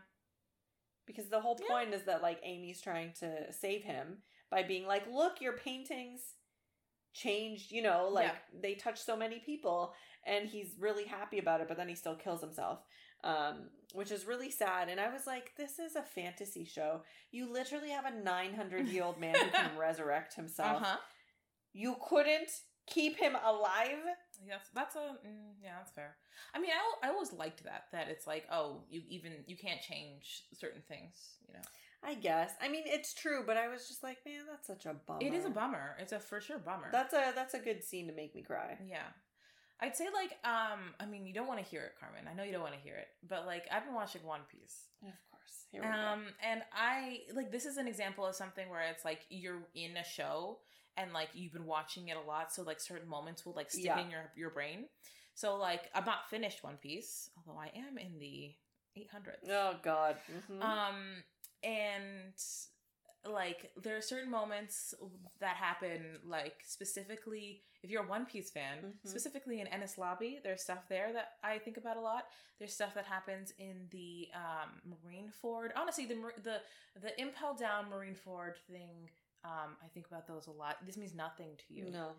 Because 1.07 1.29
the 1.29 1.41
whole 1.41 1.59
Yeah. 1.61 1.67
point 1.69 1.95
is 1.95 2.05
that 2.05 2.23
like 2.23 2.41
Amy's 2.43 2.81
trying 2.81 3.13
to 3.15 3.53
save 3.53 3.83
him 3.83 4.23
by 4.51 4.63
being 4.63 4.87
like, 4.87 5.07
"Look, 5.07 5.41
your 5.41 5.57
paintings 5.59 6.35
changed, 7.13 7.71
you 7.71 7.83
know, 7.83 8.09
like 8.09 8.27
Yeah. 8.33 8.39
they 8.61 8.75
touched 8.75 9.05
so 9.05 9.17
many 9.17 9.39
people." 9.41 9.95
And 10.25 10.49
he's 10.49 10.77
really 10.79 11.05
happy 11.05 11.39
about 11.39 11.61
it, 11.61 11.69
but 11.69 11.77
then 11.77 11.89
he 11.89 11.95
still 11.95 12.17
kills 12.17 12.41
himself. 12.41 12.85
Um, 13.25 13.71
which 13.93 14.11
is 14.11 14.25
really 14.25 14.51
sad. 14.51 14.89
And 14.89 14.99
I 15.01 15.09
was 15.13 15.29
like, 15.29 15.55
this 15.57 15.79
is 15.79 15.95
a 15.95 16.03
fantasy 16.03 16.65
show. 16.65 17.05
You 17.31 17.47
literally 17.53 17.91
have 17.91 18.05
a 18.05 18.11
900 18.11 18.89
year 18.89 19.05
old 19.05 19.21
man 19.21 19.37
who 19.37 19.51
can 19.51 19.77
resurrect 19.79 20.35
himself. 20.35 20.83
huh. 20.83 20.97
You 21.73 21.97
couldn't 22.03 22.51
keep 22.87 23.17
him 23.19 23.37
alive? 23.45 24.03
Yes, 24.47 24.69
that's 24.75 24.97
a 24.97 25.17
mm, 25.27 25.55
yeah, 25.63 25.75
that's 25.79 25.93
fair. 25.93 26.17
I 26.55 26.61
mean, 26.61 26.71
I, 26.71 27.09
I 27.09 27.11
always 27.11 27.33
liked 27.33 27.65
that 27.65 27.85
that 27.93 28.09
it's 28.09 28.27
like 28.27 28.47
oh 28.51 28.83
you 28.91 29.03
even 29.09 29.33
you 29.47 29.57
can't 29.57 29.81
change 29.81 30.45
certain 30.59 30.83
things. 30.89 31.37
You 31.47 31.55
know, 31.55 31.61
I 32.05 32.15
guess. 32.15 32.53
I 32.61 32.69
mean, 32.69 32.83
it's 32.87 33.15
true, 33.15 33.45
but 33.47 33.57
I 33.57 33.69
was 33.69 33.89
just 33.89 34.03
like, 34.03 34.19
man, 34.27 34.43
that's 34.51 34.67
such 34.67 34.87
a 34.87 34.95
bummer. 34.95 35.21
it 35.23 35.35
is 35.35 35.45
a 35.45 35.51
bummer. 35.51 35.97
It's 35.99 36.13
a 36.13 36.19
for 36.19 36.41
sure 36.41 36.59
bummer. 36.59 36.89
That's 36.91 37.15
a 37.15 37.33
that's 37.35 37.55
a 37.55 37.59
good 37.59 37.85
scene 37.85 38.07
to 38.09 38.13
make 38.15 38.35
me 38.35 38.43
cry. 38.43 38.79
yeah. 38.89 39.09
I'd 39.81 39.97
say 39.97 40.07
like 40.15 40.39
um 40.45 40.95
I 41.01 41.07
mean 41.07 41.27
you 41.27 41.35
don't 41.35 41.49
want 41.49 41.59
to 41.59 41.67
hear 41.67 41.83
it, 41.83 41.95
Carmen. 41.99 42.29
I 42.31 42.35
know 42.35 42.45
you 42.45 42.53
don't 42.53 42.63
want 42.63 42.75
to 42.75 42.81
hear 42.81 42.95
it, 42.95 43.09
but 43.29 43.47
like 43.47 43.65
I've 43.73 43.85
been 43.85 43.95
watching 43.95 44.23
One 44.25 44.43
Piece. 44.51 44.87
Of 45.03 45.11
course. 45.31 45.67
Here 45.73 45.83
we 45.83 45.89
go. 45.89 45.93
Um, 45.93 46.25
and 46.41 46.63
I 46.73 47.21
like 47.35 47.51
this 47.51 47.67
is 47.67 47.79
an 47.79 47.89
example 47.89 48.25
of 48.25 48.37
something 48.37 48.69
where 48.69 48.83
it's 48.83 49.05
like 49.05 49.27
you're 49.29 49.63
in 49.75 49.97
a 49.97 50.05
show 50.05 50.59
and 50.97 51.13
like 51.13 51.29
you've 51.35 51.53
been 51.53 51.67
watching 51.67 52.09
it 52.09 52.17
a 52.17 52.21
lot, 52.21 52.53
so 52.53 52.63
like 52.63 52.81
certain 52.81 53.09
moments 53.09 53.45
will 53.47 53.55
like 53.55 53.71
stick 53.71 53.85
Yeah. 53.87 54.01
in 54.01 54.11
your 54.11 54.31
your 54.37 54.51
brain. 54.51 54.87
So 55.35 55.57
like 55.57 55.91
I'm 55.95 56.05
not 56.05 56.29
finished 56.31 56.63
One 56.63 56.77
Piece, 56.77 57.31
although 57.37 57.59
I 57.59 57.71
am 57.77 57.97
in 57.99 58.19
the 58.19 58.55
800s. 58.97 59.49
Oh 59.49 59.79
God. 59.83 60.17
Mhm. 60.31 60.63
Um, 60.63 61.25
and 61.63 62.35
like 63.25 63.71
there 63.81 63.97
are 63.97 64.03
certain 64.03 64.31
moments 64.31 64.95
that 65.41 65.57
happen, 65.57 66.19
like 66.25 66.57
specifically 66.65 67.63
if 67.85 67.91
you're 67.91 68.05
a 68.05 68.07
One 68.09 68.27
Piece 68.27 68.51
fan, 68.51 68.79
Mhm. 69.05 69.09
specifically 69.09 69.61
in 69.61 69.67
Enies 69.69 69.97
Lobby, 69.99 70.39
there's 70.45 70.63
stuff 70.63 70.87
there 70.89 71.13
that 71.15 71.39
I 71.43 71.59
think 71.59 71.77
about 71.79 71.97
a 71.97 72.01
lot. 72.01 72.29
There's 72.59 72.75
stuff 72.75 72.95
that 72.95 73.07
happens 73.07 73.53
in 73.59 73.89
the 73.91 74.29
um, 74.35 74.83
Marineford. 74.87 75.71
Honestly, 75.77 76.05
the 76.07 76.15
the 76.43 76.63
the 77.01 77.21
Impel 77.21 77.55
Down 77.55 77.91
Marineford 77.91 78.57
thing. 78.71 79.11
Um, 79.45 79.77
I 79.85 79.89
think 79.93 80.07
about 80.07 80.29
those 80.29 80.47
a 80.47 80.53
lot. 80.53 80.77
This 80.87 80.97
means 80.97 81.15
nothing 81.15 81.49
to 81.67 81.75
you, 81.75 81.91
no. 81.91 82.11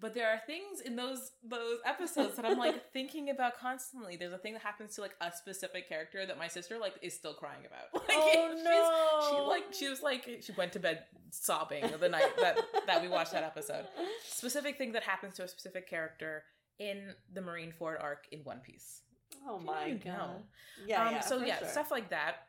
but 0.00 0.14
there 0.14 0.28
are 0.28 0.40
things 0.48 0.80
in 0.80 0.96
those 0.96 1.30
those 1.48 1.78
episodes 1.84 2.34
that 2.34 2.44
I'm 2.44 2.58
like 2.58 2.90
thinking 2.92 3.30
about 3.30 3.56
constantly. 3.56 4.16
There's 4.16 4.32
a 4.32 4.38
thing 4.38 4.54
that 4.54 4.62
happens 4.62 4.96
to 4.96 5.00
like 5.00 5.14
a 5.20 5.30
specific 5.30 5.88
character 5.88 6.26
that 6.26 6.38
my 6.38 6.48
sister 6.48 6.78
like 6.78 6.94
is 7.00 7.14
still 7.14 7.34
crying 7.34 7.62
about. 7.66 8.02
Like, 8.08 8.18
oh 8.18 8.54
no. 8.64 9.30
she 9.30 9.48
like 9.48 9.64
she 9.72 9.88
was 9.88 10.02
like 10.02 10.42
she 10.42 10.52
went 10.52 10.72
to 10.72 10.80
bed 10.80 11.04
sobbing 11.30 11.84
the 12.00 12.08
night 12.08 12.36
that 12.40 12.58
that 12.86 13.00
we 13.00 13.08
watched 13.08 13.32
that 13.32 13.44
episode. 13.44 13.86
Specific 14.26 14.76
thing 14.76 14.92
that 14.92 15.04
happens 15.04 15.34
to 15.36 15.44
a 15.44 15.48
specific 15.48 15.88
character 15.88 16.42
in 16.80 17.14
the 17.32 17.40
Marineford 17.40 18.02
arc 18.02 18.26
in 18.32 18.40
One 18.40 18.58
Piece. 18.58 19.02
Oh 19.46 19.58
my 19.58 19.92
know. 19.92 19.98
God. 20.04 20.42
Yeah. 20.86 21.06
um, 21.06 21.14
yeah 21.14 21.20
so 21.20 21.44
yeah, 21.44 21.58
sure. 21.58 21.68
stuff 21.68 21.90
like 21.90 22.10
that. 22.10 22.48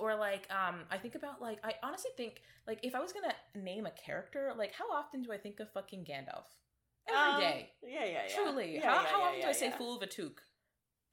Or 0.00 0.14
like 0.16 0.46
um 0.50 0.80
I 0.90 0.98
think 0.98 1.14
about 1.14 1.40
like 1.42 1.58
I 1.64 1.74
honestly 1.82 2.10
think 2.16 2.42
like 2.66 2.80
if 2.82 2.94
I 2.94 3.00
was 3.00 3.12
gonna 3.12 3.34
name 3.54 3.86
a 3.86 3.90
character, 3.90 4.52
like 4.56 4.72
how 4.72 4.90
often 4.92 5.22
do 5.22 5.32
I 5.32 5.38
think 5.38 5.60
of 5.60 5.70
fucking 5.72 6.04
Gandalf? 6.04 6.44
Every 7.08 7.34
Um, 7.34 7.40
day. 7.40 7.70
Yeah, 7.82 8.04
yeah, 8.04 8.22
yeah. 8.28 8.34
Truly. 8.34 8.74
Yeah, 8.74 8.82
how 8.82 9.02
yeah, 9.02 9.08
how 9.08 9.18
yeah, 9.20 9.24
often 9.26 9.40
do 9.40 9.46
I 9.48 9.52
say. 9.52 9.70
Fool 9.70 9.96
of 9.96 10.02
a 10.02 10.06
Took? 10.06 10.42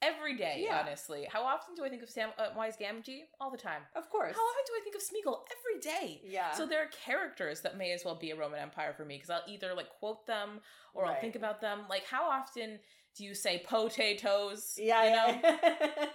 Every 0.02 0.36
day, 0.38 0.68
honestly. 0.72 1.26
How 1.32 1.44
often 1.44 1.74
do 1.74 1.84
I 1.84 1.90
think 1.90 2.04
of 2.04 2.10
Sam 2.10 2.30
uh, 2.38 2.50
Wise 2.56 2.76
Gamgee? 2.78 3.22
All 3.40 3.50
the 3.50 3.58
time. 3.58 3.82
Of 3.96 4.10
course. 4.10 4.36
How 4.36 4.42
often 4.42 4.64
do 4.68 4.74
I 4.80 4.84
think 4.84 4.96
of 4.96 5.02
Smeagol? 5.02 5.40
Every 5.58 5.80
day. 5.82 6.22
Yeah. 6.24 6.52
So 6.52 6.68
there 6.68 6.82
are 6.84 6.90
characters 7.06 7.62
that 7.62 7.78
may 7.78 7.92
as 7.92 8.04
well 8.06 8.14
be 8.14 8.30
a 8.32 8.36
Roman 8.36 8.60
Empire 8.60 8.94
for 8.96 9.06
me 9.06 9.16
because 9.16 9.30
I'll 9.32 9.50
either 9.52 9.74
like 9.74 9.90
quote 9.90 10.28
them 10.28 10.60
or 10.94 11.06
I'll 11.06 11.20
think 11.22 11.36
about 11.36 11.60
them. 11.62 11.82
Like 11.90 12.06
how 12.06 12.30
often 12.30 12.78
do 13.18 13.24
you 13.24 13.34
say 13.34 13.64
potatoes? 13.66 14.78
yeah, 14.78 15.04
you 15.06 15.12
know, 15.42 15.58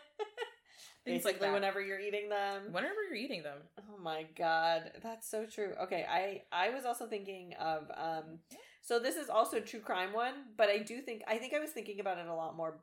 Basically, 1.06 1.32
like 1.32 1.40
that. 1.40 1.52
whenever 1.52 1.80
you're 1.80 1.98
eating 1.98 2.28
them. 2.28 2.72
Whenever 2.72 2.96
you're 3.08 3.16
eating 3.16 3.42
them. 3.42 3.58
Oh 3.78 3.98
my 4.02 4.26
god, 4.36 4.92
that's 5.02 5.30
so 5.30 5.46
true. 5.46 5.72
Okay, 5.82 6.04
I 6.08 6.42
I 6.52 6.70
was 6.70 6.84
also 6.84 7.06
thinking 7.06 7.54
of 7.58 7.90
um 7.96 8.40
so 8.82 8.98
this 8.98 9.16
is 9.16 9.28
also 9.30 9.58
a 9.58 9.60
true 9.60 9.80
crime 9.80 10.12
one, 10.12 10.34
but 10.56 10.68
I 10.68 10.78
do 10.78 11.00
think 11.00 11.22
I 11.26 11.38
think 11.38 11.54
I 11.54 11.58
was 11.58 11.70
thinking 11.70 12.00
about 12.00 12.18
it 12.18 12.26
a 12.26 12.34
lot 12.34 12.56
more 12.56 12.80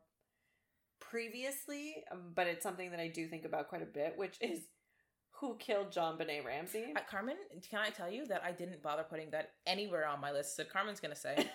previously, 0.99 2.03
um, 2.11 2.31
but 2.35 2.47
it's 2.47 2.63
something 2.63 2.91
that 2.91 2.99
I 2.99 3.07
do 3.07 3.27
think 3.27 3.45
about 3.45 3.69
quite 3.69 3.81
a 3.81 3.85
bit, 3.85 4.13
which 4.17 4.37
is 4.41 4.61
who 5.39 5.55
killed 5.57 5.91
JonBenét 5.91 6.43
Ramsey? 6.45 6.93
Uh, 6.95 7.01
Carmen, 7.09 7.35
can 7.69 7.79
I 7.79 7.89
tell 7.89 8.09
you 8.09 8.25
that 8.27 8.41
I 8.43 8.51
didn't 8.51 8.81
bother 8.81 9.03
putting 9.03 9.29
that 9.31 9.51
anywhere 9.67 10.07
on 10.07 10.19
my 10.19 10.31
list? 10.31 10.55
So 10.55 10.63
Carmen's 10.63 10.99
gonna 10.99 11.15
say. 11.15 11.35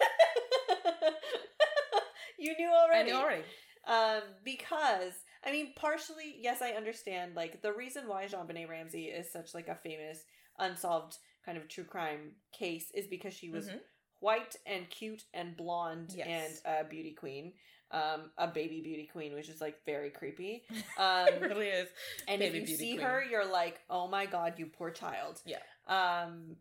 you 2.39 2.55
knew 2.57 2.71
I 2.71 2.85
already. 2.85 3.11
knew 3.11 3.17
already. 3.17 3.43
Um, 3.87 4.23
because 4.45 5.15
I 5.45 5.51
mean, 5.53 5.73
partially, 5.75 6.37
yes, 6.39 6.63
I 6.63 6.71
understand. 6.73 7.35
Like 7.35 7.63
the 7.63 7.73
reason 7.73 8.07
why 8.07 8.27
JonBenét 8.27 8.69
Ramsey 8.69 9.05
is 9.07 9.31
such 9.33 9.55
like 9.55 9.69
a 9.69 9.75
famous 9.75 10.25
unsolved 10.59 11.19
kind 11.45 11.59
of 11.59 11.69
true 11.69 11.85
crime 11.85 12.33
case 12.53 12.91
is 12.95 13.07
because 13.09 13.35
she 13.35 13.51
was 13.51 13.67
Mhm. 13.69 13.81
white 14.21 14.57
and 14.67 14.89
cute 14.91 15.25
and 15.35 15.57
blonde 15.57 16.13
Yes. 16.17 16.63
and 16.65 16.77
a 16.77 16.85
beauty 16.89 17.13
queen, 17.13 17.55
um, 17.91 18.31
a 18.39 18.47
baby 18.47 18.81
beauty 18.81 19.07
queen, 19.13 19.35
which 19.35 19.49
is 19.49 19.61
like 19.61 19.85
very 19.85 20.11
creepy. 20.11 20.65
Um, 20.99 21.27
it 21.29 21.41
really 21.43 21.69
is. 21.69 21.89
and 22.29 22.39
baby 22.39 22.59
if 22.59 22.69
you 22.69 22.77
see 22.77 22.95
queen. 22.97 23.01
her, 23.07 23.25
you're 23.25 23.45
like, 23.45 23.81
oh 23.91 24.07
my 24.07 24.27
god, 24.27 24.59
you 24.59 24.67
poor 24.67 24.91
child. 24.91 25.41
Yeah. 25.45 25.59
Um, 25.89 26.57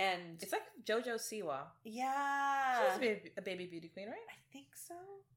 and 0.00 0.42
It's 0.42 0.50
like 0.52 0.62
JoJo 0.84 1.14
Siwa. 1.14 1.60
yeah, 1.84 2.78
She 2.80 2.84
was 2.88 2.96
a 2.96 3.00
baby, 3.00 3.30
a 3.36 3.42
baby 3.42 3.66
beauty 3.66 3.88
queen, 3.88 4.08
right? 4.08 4.16
I 4.28 4.34
think 4.52 4.74
so. 4.74 4.94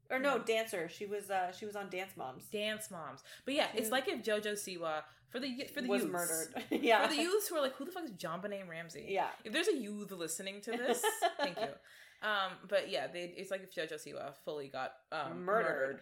Or 0.10 0.20
no, 0.20 0.40
dancer. 0.40 0.88
She 0.90 1.06
was 1.06 1.30
uh 1.30 1.52
she 1.52 1.66
was 1.66 1.76
on 1.76 1.90
Dance 1.90 2.12
Moms. 2.16 2.46
Dance 2.46 2.90
moms. 2.92 3.22
But 3.46 3.54
yeah, 3.56 3.68
it's 3.76 3.92
like 3.92 4.08
if 4.08 4.24
JoJo 4.24 4.54
Siwa 4.54 5.02
for 5.30 5.40
the 5.40 5.66
for 5.74 5.82
the 5.82 5.88
was 5.90 6.02
youths, 6.04 6.12
murdered. 6.14 6.64
yeah. 6.84 7.08
For 7.08 7.14
the 7.16 7.22
youths 7.22 7.48
who 7.50 7.56
are 7.58 7.62
like, 7.62 7.76
who 7.76 7.86
the 7.86 7.92
fuck 7.92 8.06
is 8.06 8.12
JonBenét 8.12 8.68
Ramsey? 8.70 9.06
Yeah. 9.10 9.28
If 9.44 9.52
there's 9.54 9.68
a 9.68 9.76
youth 9.76 10.12
listening 10.12 10.62
to 10.62 10.72
this, 10.72 11.04
thank 11.38 11.58
you. 11.60 11.68
Um, 12.24 12.54
but 12.68 12.90
yeah, 12.90 13.06
they, 13.06 13.32
it's 13.38 13.52
like 13.52 13.62
if 13.62 13.72
JoJo 13.76 13.94
Siwa 14.04 14.34
fully 14.44 14.70
got 14.70 14.94
um, 15.12 15.46
murdered, 15.46 15.68
murdered. 15.70 16.00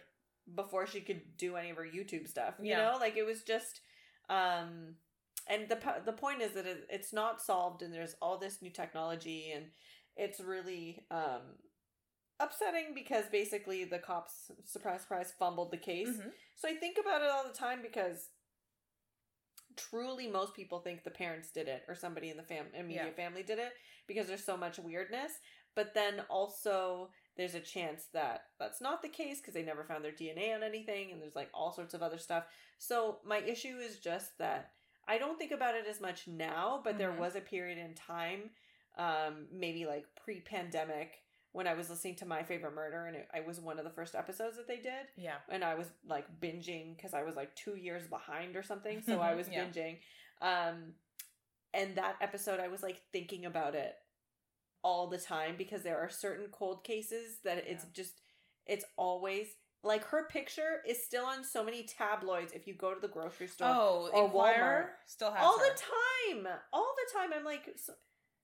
before 0.54 0.86
she 0.86 1.02
could 1.02 1.20
do 1.36 1.56
any 1.56 1.68
of 1.68 1.76
her 1.76 1.84
YouTube 1.84 2.26
stuff. 2.26 2.54
You 2.58 2.70
Yeah. 2.70 2.84
know, 2.92 2.96
like 2.98 3.18
it 3.18 3.26
was 3.26 3.42
just 3.42 3.82
um 4.30 4.94
and 5.46 5.68
the 5.68 5.78
the 6.06 6.14
point 6.14 6.40
is 6.40 6.52
that 6.52 6.64
it, 6.66 6.86
it's 6.88 7.12
not 7.12 7.42
solved 7.42 7.82
and 7.82 7.92
there's 7.92 8.16
all 8.22 8.38
this 8.38 8.62
new 8.62 8.70
technology 8.70 9.52
and 9.54 9.66
it's 10.16 10.40
really 10.40 11.04
um 11.10 11.42
upsetting 12.40 12.94
because 12.94 13.24
basically 13.30 13.84
the 13.84 13.98
cops 13.98 14.50
surprise 14.64 15.00
surprise 15.02 15.32
fumbled 15.38 15.70
the 15.70 15.76
case. 15.76 16.08
Mhm. 16.08 16.32
So 16.54 16.68
I 16.68 16.74
think 16.76 16.98
about 16.98 17.22
it 17.22 17.28
all 17.30 17.44
the 17.46 17.52
time 17.52 17.82
because 17.82 18.30
truly 19.76 20.26
most 20.26 20.54
people 20.54 20.80
think 20.80 21.04
the 21.04 21.10
parents 21.10 21.50
did 21.50 21.68
it 21.68 21.84
or 21.88 21.94
somebody 21.94 22.30
in 22.30 22.36
the 22.36 22.42
fam- 22.42 22.74
immediate 22.74 23.08
Yeah. 23.16 23.24
family 23.24 23.42
did 23.42 23.58
it 23.58 23.74
because 24.06 24.26
there's 24.26 24.44
so 24.44 24.56
much 24.56 24.78
weirdness. 24.78 25.40
But 25.74 25.92
then 25.92 26.20
also 26.30 27.12
there's 27.36 27.54
a 27.54 27.60
chance 27.60 28.06
that 28.08 28.50
that's 28.58 28.80
not 28.80 29.02
the 29.02 29.08
case 29.10 29.40
because 29.40 29.52
they 29.52 29.62
never 29.62 29.84
found 29.84 30.02
their 30.02 30.12
DNA 30.12 30.54
on 30.54 30.62
anything 30.62 31.12
and 31.12 31.20
there's 31.20 31.36
like 31.36 31.50
all 31.52 31.72
sorts 31.72 31.92
of 31.92 32.02
other 32.02 32.16
stuff. 32.18 32.46
So 32.78 33.20
my 33.24 33.38
issue 33.38 33.78
is 33.78 33.98
just 34.00 34.38
that 34.38 34.72
I 35.08 35.18
don't 35.18 35.38
think 35.38 35.52
about 35.52 35.74
it 35.74 35.86
as 35.86 36.00
much 36.00 36.26
now, 36.26 36.80
but 36.82 36.96
there 36.98 37.12
Mhm. 37.12 37.18
was 37.18 37.36
a 37.36 37.40
period 37.40 37.78
in 37.78 37.94
time, 37.94 38.54
um, 38.96 39.46
maybe 39.52 39.84
like 39.86 40.06
pre-pandemic, 40.16 41.22
when 41.56 41.66
I 41.66 41.72
was 41.72 41.88
listening 41.88 42.16
to 42.16 42.26
My 42.26 42.42
Favorite 42.42 42.74
Murder, 42.74 43.06
and 43.06 43.16
it, 43.16 43.28
I 43.34 43.40
was 43.40 43.58
one 43.60 43.78
of 43.78 43.84
the 43.84 43.90
first 43.90 44.14
episodes 44.14 44.56
that 44.58 44.68
they 44.68 44.76
did 44.76 45.06
Yeah. 45.16 45.36
and 45.48 45.64
I 45.64 45.74
was 45.74 45.86
like 46.06 46.26
binging 46.38 46.94
because 46.94 47.14
I 47.14 47.22
was 47.22 47.34
like 47.34 47.54
two 47.56 47.76
years 47.76 48.06
behind 48.06 48.56
or 48.56 48.62
something. 48.62 49.00
So 49.02 49.20
I 49.20 49.34
was 49.40 49.48
Yeah. 49.48 49.64
binging. 49.64 49.98
Um, 50.42 50.92
and 51.72 51.96
that 51.96 52.16
episode, 52.20 52.60
I 52.60 52.68
was 52.68 52.82
like 52.82 53.00
thinking 53.10 53.46
about 53.46 53.74
it 53.74 53.94
all 54.82 55.06
the 55.08 55.16
time 55.18 55.54
because 55.56 55.82
there 55.82 55.98
are 55.98 56.10
certain 56.10 56.48
cold 56.52 56.84
cases 56.84 57.38
that 57.44 57.56
it's 57.66 57.84
Yeah. 57.84 57.90
just, 57.94 58.20
it's 58.66 58.84
always 58.98 59.46
like 59.82 60.04
her 60.04 60.26
picture 60.28 60.82
is 60.86 61.04
still 61.04 61.24
on 61.24 61.42
so 61.42 61.64
many 61.64 61.84
tabloids 61.84 62.52
if 62.52 62.66
you 62.66 62.74
go 62.74 62.92
to 62.92 63.00
the 63.00 63.08
grocery 63.08 63.46
store 63.48 63.68
Oh, 63.70 64.10
or 64.12 64.24
Enquirer 64.26 64.90
still 65.06 65.30
has 65.32 65.42
all 65.42 65.58
her. 65.58 65.64
the 65.64 65.80
time. 66.44 66.52
All 66.72 66.94
the 67.00 67.18
time. 67.18 67.30
I'm 67.34 67.44
like, 67.46 67.64
so, 67.76 67.94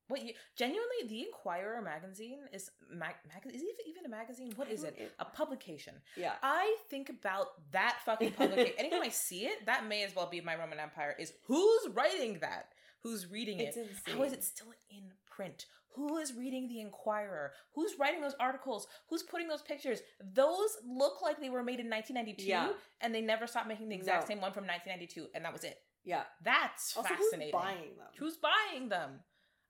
Wait, 0.08 0.22
you, 0.24 0.32
genuinely, 0.56 1.06
the 1.08 1.22
Enquirer 1.22 1.80
magazine 1.80 2.40
is 2.52 2.70
mag, 2.90 3.14
mag 3.28 3.54
is 3.54 3.62
it 3.62 3.76
even 3.88 4.04
a 4.04 4.08
magazine? 4.08 4.52
What 4.56 4.70
is 4.70 4.84
it? 4.84 5.12
A 5.18 5.24
publication. 5.24 5.94
yeah. 6.16 6.32
I 6.42 6.76
think 6.90 7.08
about 7.08 7.70
that 7.72 7.98
fucking 8.04 8.32
publication. 8.32 8.74
Anytime 8.78 9.02
I 9.02 9.08
see 9.08 9.46
it, 9.46 9.64
that 9.66 9.86
may 9.86 10.02
as 10.04 10.14
well 10.14 10.28
be 10.28 10.40
my 10.40 10.56
Roman 10.56 10.78
Empire. 10.80 11.14
Is 11.18 11.32
who's 11.46 11.88
writing 11.94 12.38
that? 12.40 12.66
Who's 13.02 13.30
reading 13.30 13.58
it? 13.60 13.76
How 14.06 14.22
is 14.22 14.32
it 14.32 14.44
still 14.44 14.72
in 14.90 15.12
print? 15.28 15.66
Who 15.94 16.16
is 16.18 16.32
reading 16.34 16.68
the 16.68 16.80
Enquirer? 16.80 17.52
Who's 17.74 17.92
writing 17.98 18.20
those 18.22 18.34
articles? 18.40 18.86
Who's 19.10 19.22
putting 19.22 19.48
those 19.48 19.60
pictures? 19.62 20.00
Those 20.34 20.70
look 20.86 21.20
like 21.20 21.38
they 21.40 21.50
were 21.50 21.62
made 21.62 21.80
in 21.80 21.90
1992, 21.90 22.44
Yeah. 22.48 22.72
and 23.00 23.14
they 23.14 23.20
never 23.20 23.46
stopped 23.46 23.68
making 23.68 23.88
the 23.88 23.96
exact 23.96 24.22
No. 24.22 24.28
same 24.34 24.40
one 24.40 24.52
from 24.52 24.66
1992, 24.66 25.28
and 25.34 25.44
that 25.44 25.52
was 25.52 25.64
it. 25.64 25.78
Yeah. 26.04 26.22
That's 26.42 26.96
Also, 26.96 27.08
fascinating. 27.14 27.52
who's 27.52 27.62
buying 27.62 27.96
them? 27.96 28.06
Who's 28.18 28.36
buying 28.36 28.88
them? 28.88 29.20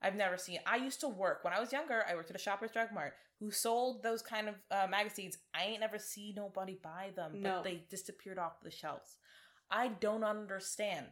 I've 0.03 0.17
never 0.17 0.37
seen. 0.37 0.59
I 0.67 0.77
used 0.77 1.01
to 1.01 1.09
work 1.09 1.45
when 1.45 1.53
I 1.53 1.61
was 1.61 1.73
younger. 1.73 2.05
I 2.09 2.15
worked 2.15 2.31
at 2.31 2.37
a 2.37 2.39
Shoppers 2.39 2.71
Drug 2.73 2.89
Mart 2.93 3.15
who 3.39 3.51
sold 3.51 4.03
those 4.03 4.23
kind 4.23 4.49
of 4.49 4.55
uh, 4.71 4.87
magazines. 4.89 5.39
I 5.55 5.65
ain't 5.65 5.81
never 5.81 5.99
see 5.99 6.33
nobody 6.37 6.79
buy 6.83 7.11
them, 7.15 7.41
No. 7.41 7.57
but 7.57 7.65
they 7.65 7.83
disappeared 7.91 8.39
off 8.39 8.61
the 8.63 8.71
shelves. 8.71 9.17
I 9.71 9.89
don't 9.89 10.25
understand 10.25 11.09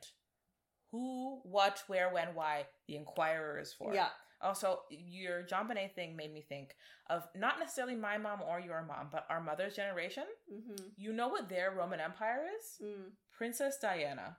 who, 0.90 1.40
what, 1.44 1.82
where, 1.86 2.12
when, 2.12 2.28
why 2.34 2.66
the 2.86 2.96
Enquirer 2.96 3.58
is 3.58 3.72
for. 3.72 3.94
Yeah. 3.94 4.08
Also, 4.42 4.80
your 4.90 5.42
JonBenét 5.42 5.94
thing 5.94 6.16
made 6.16 6.32
me 6.32 6.40
think 6.48 6.74
of 7.10 7.28
not 7.36 7.58
necessarily 7.58 7.94
my 7.94 8.16
mom 8.16 8.40
or 8.42 8.58
your 8.58 8.82
mom, 8.82 9.08
but 9.12 9.26
our 9.28 9.40
mother's 9.40 9.76
generation. 9.76 10.24
Mm-hmm. 10.52 10.84
You 10.96 11.12
know 11.12 11.28
what 11.28 11.48
their 11.48 11.72
Roman 11.72 12.00
Empire 12.00 12.44
is? 12.58 12.86
Mm. 12.86 13.10
Princess 13.36 13.76
Diana. 13.80 14.36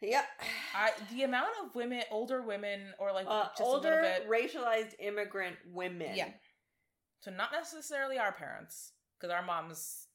Yeah. 0.00 0.22
I 0.74 0.90
the 1.12 1.24
amount 1.24 1.50
of 1.64 1.74
women, 1.74 2.02
older 2.10 2.42
women, 2.42 2.80
or 2.98 3.12
like 3.12 3.26
uh, 3.28 3.48
just 3.48 3.60
a 3.60 3.64
little 3.64 3.76
older 3.76 4.00
bit. 4.02 4.28
racialized 4.28 4.94
immigrant 4.98 5.56
women. 5.70 6.12
Yeah. 6.14 6.28
So 7.20 7.30
not 7.30 7.50
necessarily 7.52 8.18
our 8.18 8.32
parents, 8.32 8.92
because 9.18 9.32
our 9.32 9.44
moms 9.44 10.06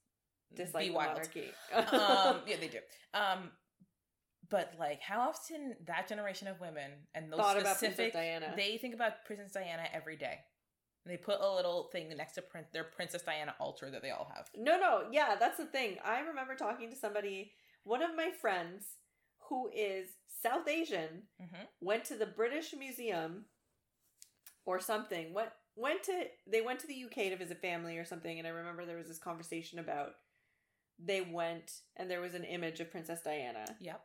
Dislike 0.56 0.88
be 0.88 0.92
wild. 0.92 1.10
monarchy. 1.14 1.52
um, 1.74 2.42
yeah, 2.48 2.56
they 2.60 2.68
do. 2.68 2.80
Um, 3.14 3.52
but 4.50 4.74
like, 4.80 5.02
how 5.02 5.22
often 5.22 5.76
that 5.86 6.08
generation 6.08 6.48
of 6.48 6.60
women 6.60 6.92
and 7.14 7.32
those 7.32 7.40
Thought 7.40 7.60
about 7.60 7.78
specific, 7.78 8.14
Diana. 8.14 8.54
they 8.56 8.78
think 8.78 8.94
about 8.94 9.26
Princess 9.26 9.52
Diana 9.52 9.84
every 9.94 10.16
day. 10.18 10.40
And 11.06 11.14
they 11.14 11.18
put 11.18 11.40
a 11.40 11.56
little 11.56 11.90
thing 11.92 12.12
next 12.18 12.34
to 12.34 12.42
print 12.42 12.68
their 12.74 12.84
Princess 12.84 13.22
Diana 13.22 13.54
altar 13.60 13.92
that 13.92 14.02
they 14.02 14.10
all 14.10 14.32
have. 14.36 14.50
No, 14.56 14.80
no, 14.80 15.04
yeah, 15.12 15.36
that's 15.40 15.58
the 15.58 15.66
thing. 15.66 15.98
I 16.04 16.22
remember 16.22 16.56
talking 16.56 16.90
to 16.90 16.96
somebody, 16.96 17.52
one 17.84 18.02
of 18.02 18.16
my 18.16 18.32
friends 18.42 18.86
who 19.50 19.70
is 19.76 20.08
South 20.42 20.68
Asian, 20.68 21.24
Mm-hmm. 21.42 21.64
went 21.82 22.06
to 22.06 22.16
the 22.16 22.26
British 22.26 22.74
Museum 22.78 23.46
or 24.66 24.80
something. 24.80 25.34
Went 25.34 25.50
went 25.76 26.04
to 26.04 26.24
they 26.48 26.62
went 26.62 26.80
to 26.80 26.88
the 26.88 27.04
UK 27.06 27.30
to 27.30 27.38
visit 27.38 27.62
family 27.62 27.98
or 27.98 28.06
something, 28.06 28.38
and 28.40 28.48
I 28.48 28.52
remember 28.52 28.86
there 28.86 28.98
was 28.98 29.08
this 29.08 29.20
conversation 29.20 29.80
about 29.80 30.12
they 30.98 31.22
went 31.22 31.72
and 31.98 32.10
there 32.10 32.22
was 32.22 32.34
an 32.36 32.46
image 32.46 32.80
of 32.80 32.90
Princess 32.92 33.20
Diana, 33.24 33.66
Yep. 33.82 34.02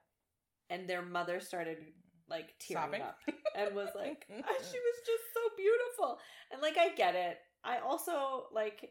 and 0.70 0.88
their 0.88 1.02
mother 1.02 1.40
started 1.40 1.78
like 2.28 2.54
tearing 2.60 2.84
Sobbing? 2.84 3.02
up 3.02 3.18
and 3.56 3.74
was 3.74 3.88
like, 3.94 4.26
"Ah, 4.30 4.54
she 4.58 4.78
was 4.78 4.96
just 5.06 5.24
so 5.34 5.40
beautiful, 5.56 6.18
and 6.52 6.60
like 6.62 6.76
I 6.78 6.94
get 6.94 7.14
it. 7.14 7.38
I 7.64 7.78
also 7.78 8.46
like. 8.52 8.90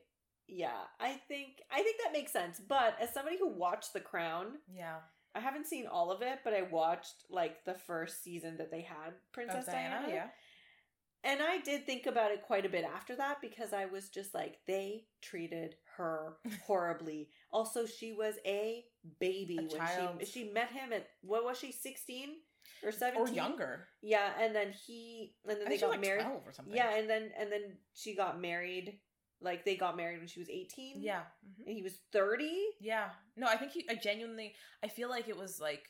Yeah, 0.51 0.81
I 0.99 1.11
think 1.27 1.61
I 1.71 1.83
think 1.83 1.97
that 2.03 2.11
makes 2.11 2.31
sense. 2.33 2.59
But 2.59 2.95
as 2.99 3.13
somebody 3.13 3.37
who 3.37 3.49
watched 3.49 3.93
The 3.93 3.99
Crown, 3.99 4.53
Yeah. 4.67 4.95
I 5.35 5.39
haven't 5.39 5.67
seen 5.67 5.85
all 5.87 6.11
of 6.11 6.21
it, 6.21 6.39
but 6.43 6.53
I 6.53 6.63
watched 6.63 7.25
like 7.29 7.63
the 7.65 7.73
first 7.75 8.23
season 8.23 8.57
that 8.57 8.71
they 8.71 8.81
had 8.81 9.13
Princess 9.33 9.65
Diana, 9.65 10.01
Diana. 10.01 10.13
yeah. 10.13 10.27
And 11.23 11.41
I 11.41 11.59
did 11.59 11.85
think 11.85 12.05
about 12.05 12.31
it 12.31 12.43
quite 12.43 12.65
a 12.65 12.69
bit 12.69 12.85
after 12.85 13.13
that 13.17 13.41
because 13.41 13.73
I 13.73 13.85
was 13.87 14.07
just 14.09 14.33
like, 14.33 14.55
they 14.67 15.03
treated 15.21 15.75
her 15.97 16.37
horribly. 16.65 17.29
also, 17.51 17.85
she 17.85 18.13
was 18.13 18.35
a 18.45 18.85
baby 19.19 19.57
A 19.57 19.61
when 19.63 19.69
child. 19.69 20.15
she 20.21 20.25
she 20.25 20.49
met 20.51 20.69
him 20.71 20.93
at 20.93 21.07
what 21.21 21.43
was 21.43 21.57
she, 21.59 21.71
sixteen 21.73 22.29
or 22.83 22.91
seventeen? 22.93 23.33
Or 23.33 23.35
younger. 23.35 23.87
Yeah, 24.01 24.29
and 24.39 24.55
then 24.55 24.71
he 24.71 25.35
and 25.45 25.57
then 25.57 25.67
I 25.67 25.69
they 25.69 25.77
think 25.77 25.79
she 25.81 25.85
was 25.85 25.95
got 25.95 25.99
like 26.01 26.07
married. 26.07 26.25
or 26.45 26.53
something. 26.53 26.73
Yeah, 26.73 26.95
and 26.95 27.09
then 27.09 27.31
and 27.37 27.51
then 27.51 27.77
she 27.93 28.15
got 28.15 28.39
married. 28.41 28.99
Like 29.41 29.63
they 29.65 29.75
got 29.75 29.95
married 29.95 30.19
when 30.19 30.27
she 30.27 30.39
was 30.39 30.49
eighteen. 30.49 31.01
Yeah. 31.01 31.21
Mhm. 31.47 31.67
and 31.67 31.75
he 31.77 31.81
was 31.81 31.97
thirty. 32.11 32.57
Yeah. 32.79 33.09
No, 33.37 33.47
I 33.47 33.55
think 33.55 33.71
he, 33.71 33.85
I 33.89 33.95
genuinely, 33.95 34.53
I 34.83 34.87
feel 34.89 35.09
like 35.09 35.29
it 35.29 35.37
was 35.37 35.59
like 35.61 35.87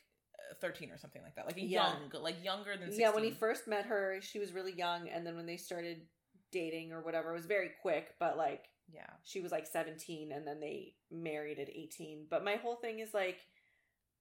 uh, 0.50 0.54
13 0.60 0.90
or 0.90 0.98
something 0.98 1.22
like 1.22 1.34
that. 1.34 1.46
Like 1.46 1.56
a 1.56 1.60
Yeah. 1.60 1.92
young, 2.12 2.22
like 2.22 2.42
younger 2.44 2.72
than 2.76 2.86
16. 2.88 3.00
Yeah, 3.00 3.10
when 3.10 3.24
he 3.24 3.30
first 3.32 3.66
met 3.66 3.86
her, 3.86 4.20
she 4.22 4.38
was 4.38 4.52
really 4.52 4.72
young, 4.72 5.08
and 5.08 5.26
then 5.26 5.34
when 5.36 5.46
they 5.46 5.56
started 5.56 6.06
dating 6.52 6.92
or 6.92 7.00
whatever, 7.02 7.30
it 7.30 7.34
was 7.34 7.46
very 7.46 7.70
quick. 7.82 8.14
But 8.20 8.36
like, 8.38 8.68
Yeah. 8.92 9.10
she 9.24 9.40
was 9.40 9.50
like 9.52 9.66
seventeen, 9.66 10.30
and 10.32 10.46
then 10.46 10.60
they 10.60 10.94
married 11.10 11.58
at 11.58 11.68
eighteen. 11.70 12.26
But 12.30 12.44
my 12.44 12.54
whole 12.56 12.76
thing 12.76 13.00
is 13.00 13.12
like, 13.12 13.40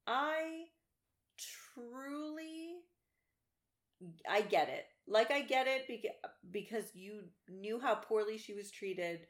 I 0.07 0.65
truly, 1.37 2.77
I 4.29 4.41
get 4.41 4.69
it. 4.69 4.85
Like, 5.09 5.31
I 5.31 5.41
get 5.41 5.67
it 5.67 5.87
because 5.87 6.11
because 6.51 6.95
you 6.95 7.23
knew 7.49 7.79
how 7.79 7.95
poorly 7.95 8.37
she 8.37 8.53
was 8.53 8.69
treated, 8.71 9.21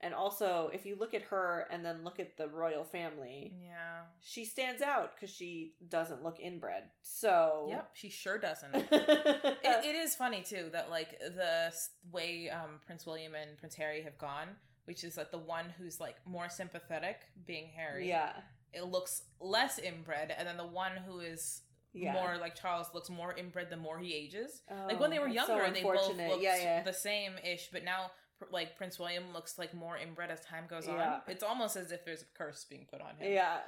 and 0.00 0.12
also 0.14 0.70
if 0.74 0.84
you 0.84 0.96
look 0.98 1.14
at 1.14 1.22
her 1.22 1.66
and 1.70 1.84
then 1.84 2.04
look 2.04 2.20
at 2.20 2.36
the 2.36 2.48
royal 2.48 2.84
family. 2.84 3.54
Yeah. 3.64 4.02
She 4.20 4.44
stands 4.44 4.82
out 4.82 5.12
because 5.14 5.34
she 5.34 5.74
doesn't 5.88 6.22
look 6.22 6.38
inbred. 6.38 6.84
So, 7.02 7.66
Yep. 7.70 7.90
She 7.94 8.08
sure 8.10 8.38
doesn't. 8.38 8.74
it, 8.74 9.58
it 9.64 9.94
is 9.96 10.14
funny 10.14 10.42
too 10.42 10.68
that 10.72 10.90
like 10.90 11.18
the 11.20 11.72
way 12.12 12.50
um, 12.50 12.80
Prince 12.86 13.06
William 13.06 13.34
and 13.34 13.56
Prince 13.58 13.74
Harry 13.76 14.02
have 14.02 14.18
gone, 14.18 14.48
which 14.84 15.02
is 15.04 15.16
like 15.16 15.30
the 15.30 15.38
one 15.38 15.66
who's 15.78 15.98
like 16.00 16.16
more 16.26 16.48
sympathetic, 16.48 17.20
being 17.46 17.68
Harry. 17.74 18.08
yeah, 18.08 18.32
It 18.72 18.84
looks 18.84 19.22
less 19.40 19.78
inbred, 19.78 20.34
and 20.36 20.46
then 20.46 20.56
the 20.56 20.66
one 20.66 20.92
who 21.06 21.20
is 21.20 21.62
yeah. 21.94 22.12
more 22.12 22.36
like 22.38 22.54
Charles 22.54 22.88
looks 22.94 23.10
more 23.10 23.34
inbred 23.36 23.70
the 23.70 23.76
more 23.76 23.98
he 23.98 24.14
ages. 24.14 24.62
like 24.86 24.98
when 25.00 25.10
they 25.10 25.18
Oh, 25.18 25.22
were 25.22 25.32
that's 25.32 25.46
so 25.46 25.56
younger, 25.56 25.74
they 25.74 25.82
both 25.82 26.08
looked 26.16 26.42
yeah, 26.42 26.56
yeah. 26.56 26.82
the 26.82 26.92
same 26.92 27.32
ish, 27.44 27.68
but 27.72 27.84
now 27.84 28.10
like 28.50 28.76
Prince 28.76 28.98
William 28.98 29.32
looks 29.32 29.58
like 29.58 29.72
more 29.72 29.96
inbred 29.96 30.30
as 30.30 30.40
time 30.40 30.64
goes 30.68 30.88
on. 30.88 30.96
Yeah. 30.96 31.20
It's 31.28 31.44
almost 31.44 31.76
as 31.76 31.92
if 31.92 32.04
there's 32.04 32.22
a 32.22 32.26
curse 32.36 32.64
being 32.68 32.86
put 32.90 33.00
on 33.00 33.14
him. 33.16 33.32
Yeah, 33.32 33.58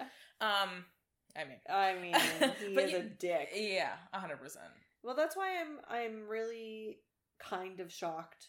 Um, 0.40 0.84
I 1.36 1.44
mean, 1.44 1.58
I 1.70 1.94
mean, 1.94 2.14
he 2.58 2.74
is 2.74 2.90
you- 2.92 2.98
a 2.98 3.02
dick. 3.02 3.50
yeah, 3.54 3.92
hundred 4.12 4.38
percent. 4.40 4.66
Well, 5.02 5.14
that's 5.14 5.36
why 5.36 5.60
I'm 5.60 5.78
I'm 5.88 6.28
really 6.28 6.98
kind 7.38 7.78
of 7.80 7.92
shocked. 7.92 8.48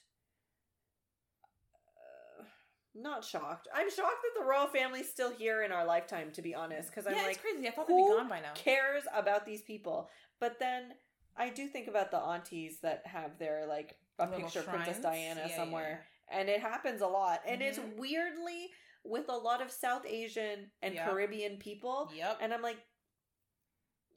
Not 2.98 3.24
shocked. 3.26 3.68
I'm 3.76 3.90
shocked 3.90 4.24
that 4.24 4.40
the 4.40 4.46
royal 4.46 4.68
family's 4.68 5.10
still 5.10 5.32
here 5.32 5.64
in 5.64 5.72
our 5.74 5.86
lifetime. 5.86 6.32
To 6.32 6.42
be 6.42 6.56
honest, 6.56 6.90
because 6.90 7.06
I'm 7.06 7.14
Yeah, 7.16 7.24
like, 7.24 7.32
it's 7.34 7.42
crazy. 7.42 7.68
I 7.68 7.72
thought 7.72 7.88
they'd 7.88 7.96
be 7.96 8.02
gone 8.02 8.30
by 8.30 8.40
now. 8.40 8.54
cares 8.56 9.04
about 9.14 9.46
these 9.46 9.62
people? 9.62 10.10
But 10.40 10.60
then 10.60 10.94
I 11.36 11.50
do 11.50 11.68
think 11.68 11.88
about 11.90 12.10
the 12.12 12.18
aunties 12.20 12.80
that 12.82 13.06
have 13.06 13.38
their 13.38 13.66
like 13.68 13.98
a 14.18 14.26
Little 14.26 14.40
picture 14.46 14.60
of 14.62 14.68
Princess? 14.68 15.00
Diana 15.00 15.42
Yeah, 15.42 15.48
yeah, 15.50 15.56
somewhere, 15.58 16.06
and 16.30 16.48
it 16.48 16.62
happens 16.62 17.02
a 17.02 17.08
lot. 17.08 17.42
And 17.46 17.62
it's 17.62 17.78
Mhm. 17.80 17.98
weirdly 17.98 18.70
with 19.04 19.28
a 19.28 19.36
lot 19.38 19.62
of 19.62 19.70
South 19.70 20.06
Asian 20.06 20.72
and 20.82 20.96
Yeah. 20.96 21.06
Caribbean 21.10 21.58
people. 21.58 22.10
Yep. 22.16 22.38
And 22.40 22.54
I'm 22.54 22.62
like, 22.62 22.78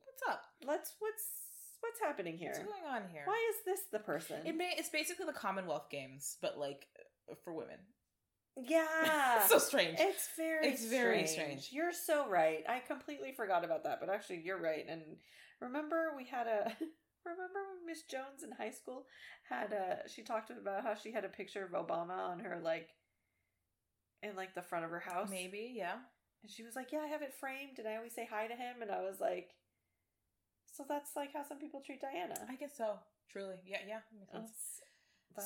What's 0.05 0.23
up? 0.29 0.45
let's 0.63 0.95
what's 1.01 1.77
what's 1.81 2.01
happening 2.01 2.37
here? 2.39 2.51
What's 2.53 2.65
going 2.65 2.85
on 2.85 3.09
here? 3.09 3.23
Why 3.25 3.51
is 3.51 3.65
this 3.65 3.87
the 3.91 3.99
person? 3.99 4.47
It 4.47 4.57
may, 4.57 4.73
it's 4.77 4.89
basically 4.89 5.27
the 5.27 5.33
Commonwealth 5.33 5.91
Games, 5.91 6.37
but 6.41 6.59
like 6.59 6.87
for 7.45 7.53
women. 7.53 7.79
Yeah. 8.67 9.47
so 9.49 9.59
strange. 9.59 9.97
It's 10.01 10.29
very 10.37 10.69
It's 10.69 10.85
very 10.87 11.27
strange. 11.27 11.63
strange. 11.63 11.69
You're 11.73 11.93
so 11.93 12.29
right. 12.29 12.65
I 12.69 12.81
completely 12.81 13.33
forgot 13.33 13.65
about 13.65 13.85
that, 13.85 13.99
but 14.01 14.09
actually 14.11 14.43
you're 14.45 14.61
right. 14.61 14.85
And 14.89 15.03
remember 15.61 16.13
we 16.17 16.25
had 16.25 16.47
a 16.47 16.73
remember 17.27 17.61
when 17.75 17.87
Miss 17.87 18.03
Jones 18.03 18.43
in 18.43 18.53
high 18.53 18.71
school 18.71 19.07
had 19.49 19.73
a 19.73 20.09
she 20.09 20.23
talked 20.23 20.51
about 20.51 20.83
how 20.83 20.95
she 20.95 21.13
had 21.13 21.25
a 21.25 21.29
picture 21.29 21.65
of 21.65 21.73
Obama 21.73 22.31
on 22.31 22.41
her 22.41 22.61
like 22.63 22.89
in 24.23 24.35
like 24.37 24.55
the 24.55 24.63
front 24.63 24.85
of 24.85 24.91
her 24.91 25.01
house. 25.01 25.29
Maybe, 25.31 25.73
yeah. 25.77 25.97
And 26.43 26.51
she 26.51 26.63
was 26.63 26.75
like, 26.77 26.93
"Yeah, 26.93 27.01
I 27.01 27.09
have 27.09 27.23
it 27.23 27.35
framed 27.39 27.79
and 27.79 27.89
I 27.89 27.97
always 27.97 28.15
say 28.15 28.27
hi 28.31 28.47
to 28.47 28.55
him." 28.55 28.83
And 28.83 28.91
I 28.91 29.03
was 29.03 29.21
like, 29.21 29.51
"So 30.73 30.85
that's 30.89 31.11
like 31.17 31.33
how 31.35 31.43
some 31.43 31.59
people 31.59 31.83
treat 31.85 32.01
Diana." 32.01 32.35
I 32.49 32.55
guess 32.57 32.77
so. 32.77 32.99
Truly, 33.31 33.57
yeah, 33.67 33.79
yeah. 33.87 34.01
That's- 34.33 34.83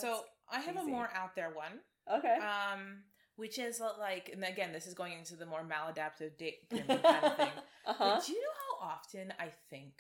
so 0.01 0.25
I 0.51 0.61
have 0.61 0.77
a 0.77 0.85
more 0.85 1.11
out 1.15 1.35
there 1.37 1.51
one, 1.51 1.81
okay. 2.11 2.37
um, 2.39 3.03
which 3.43 3.59
is 3.59 3.81
uh, 3.81 3.91
like, 3.99 4.31
and 4.33 4.45
again, 4.45 4.73
this 4.73 4.87
is 4.87 4.95
going 4.95 5.13
into 5.19 5.35
the 5.35 5.45
more 5.47 5.65
maladaptive 5.65 6.37
date 6.39 6.61
kind 6.71 6.83
of 6.89 7.37
thing. 7.37 7.51
uh-huh. 7.87 7.95
But 7.99 8.25
do 8.25 8.33
you 8.33 8.41
know 8.41 8.57
how 8.81 8.89
often 8.91 9.33
I 9.41 9.49
think 9.69 9.95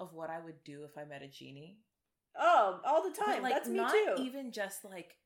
of 0.00 0.14
what 0.14 0.30
I 0.30 0.40
would 0.40 0.64
do 0.64 0.84
if 0.84 0.96
I 0.96 1.04
met 1.04 1.20
a 1.22 1.28
genie? 1.28 1.80
Oh, 2.38 2.80
all 2.86 3.02
the 3.02 3.14
But, 3.18 3.26
time. 3.26 3.42
like, 3.42 3.52
That's 3.52 3.68
me 3.68 3.76
not 3.76 3.92
too. 3.92 4.22
even 4.22 4.52
just 4.52 4.84
like 4.84 5.16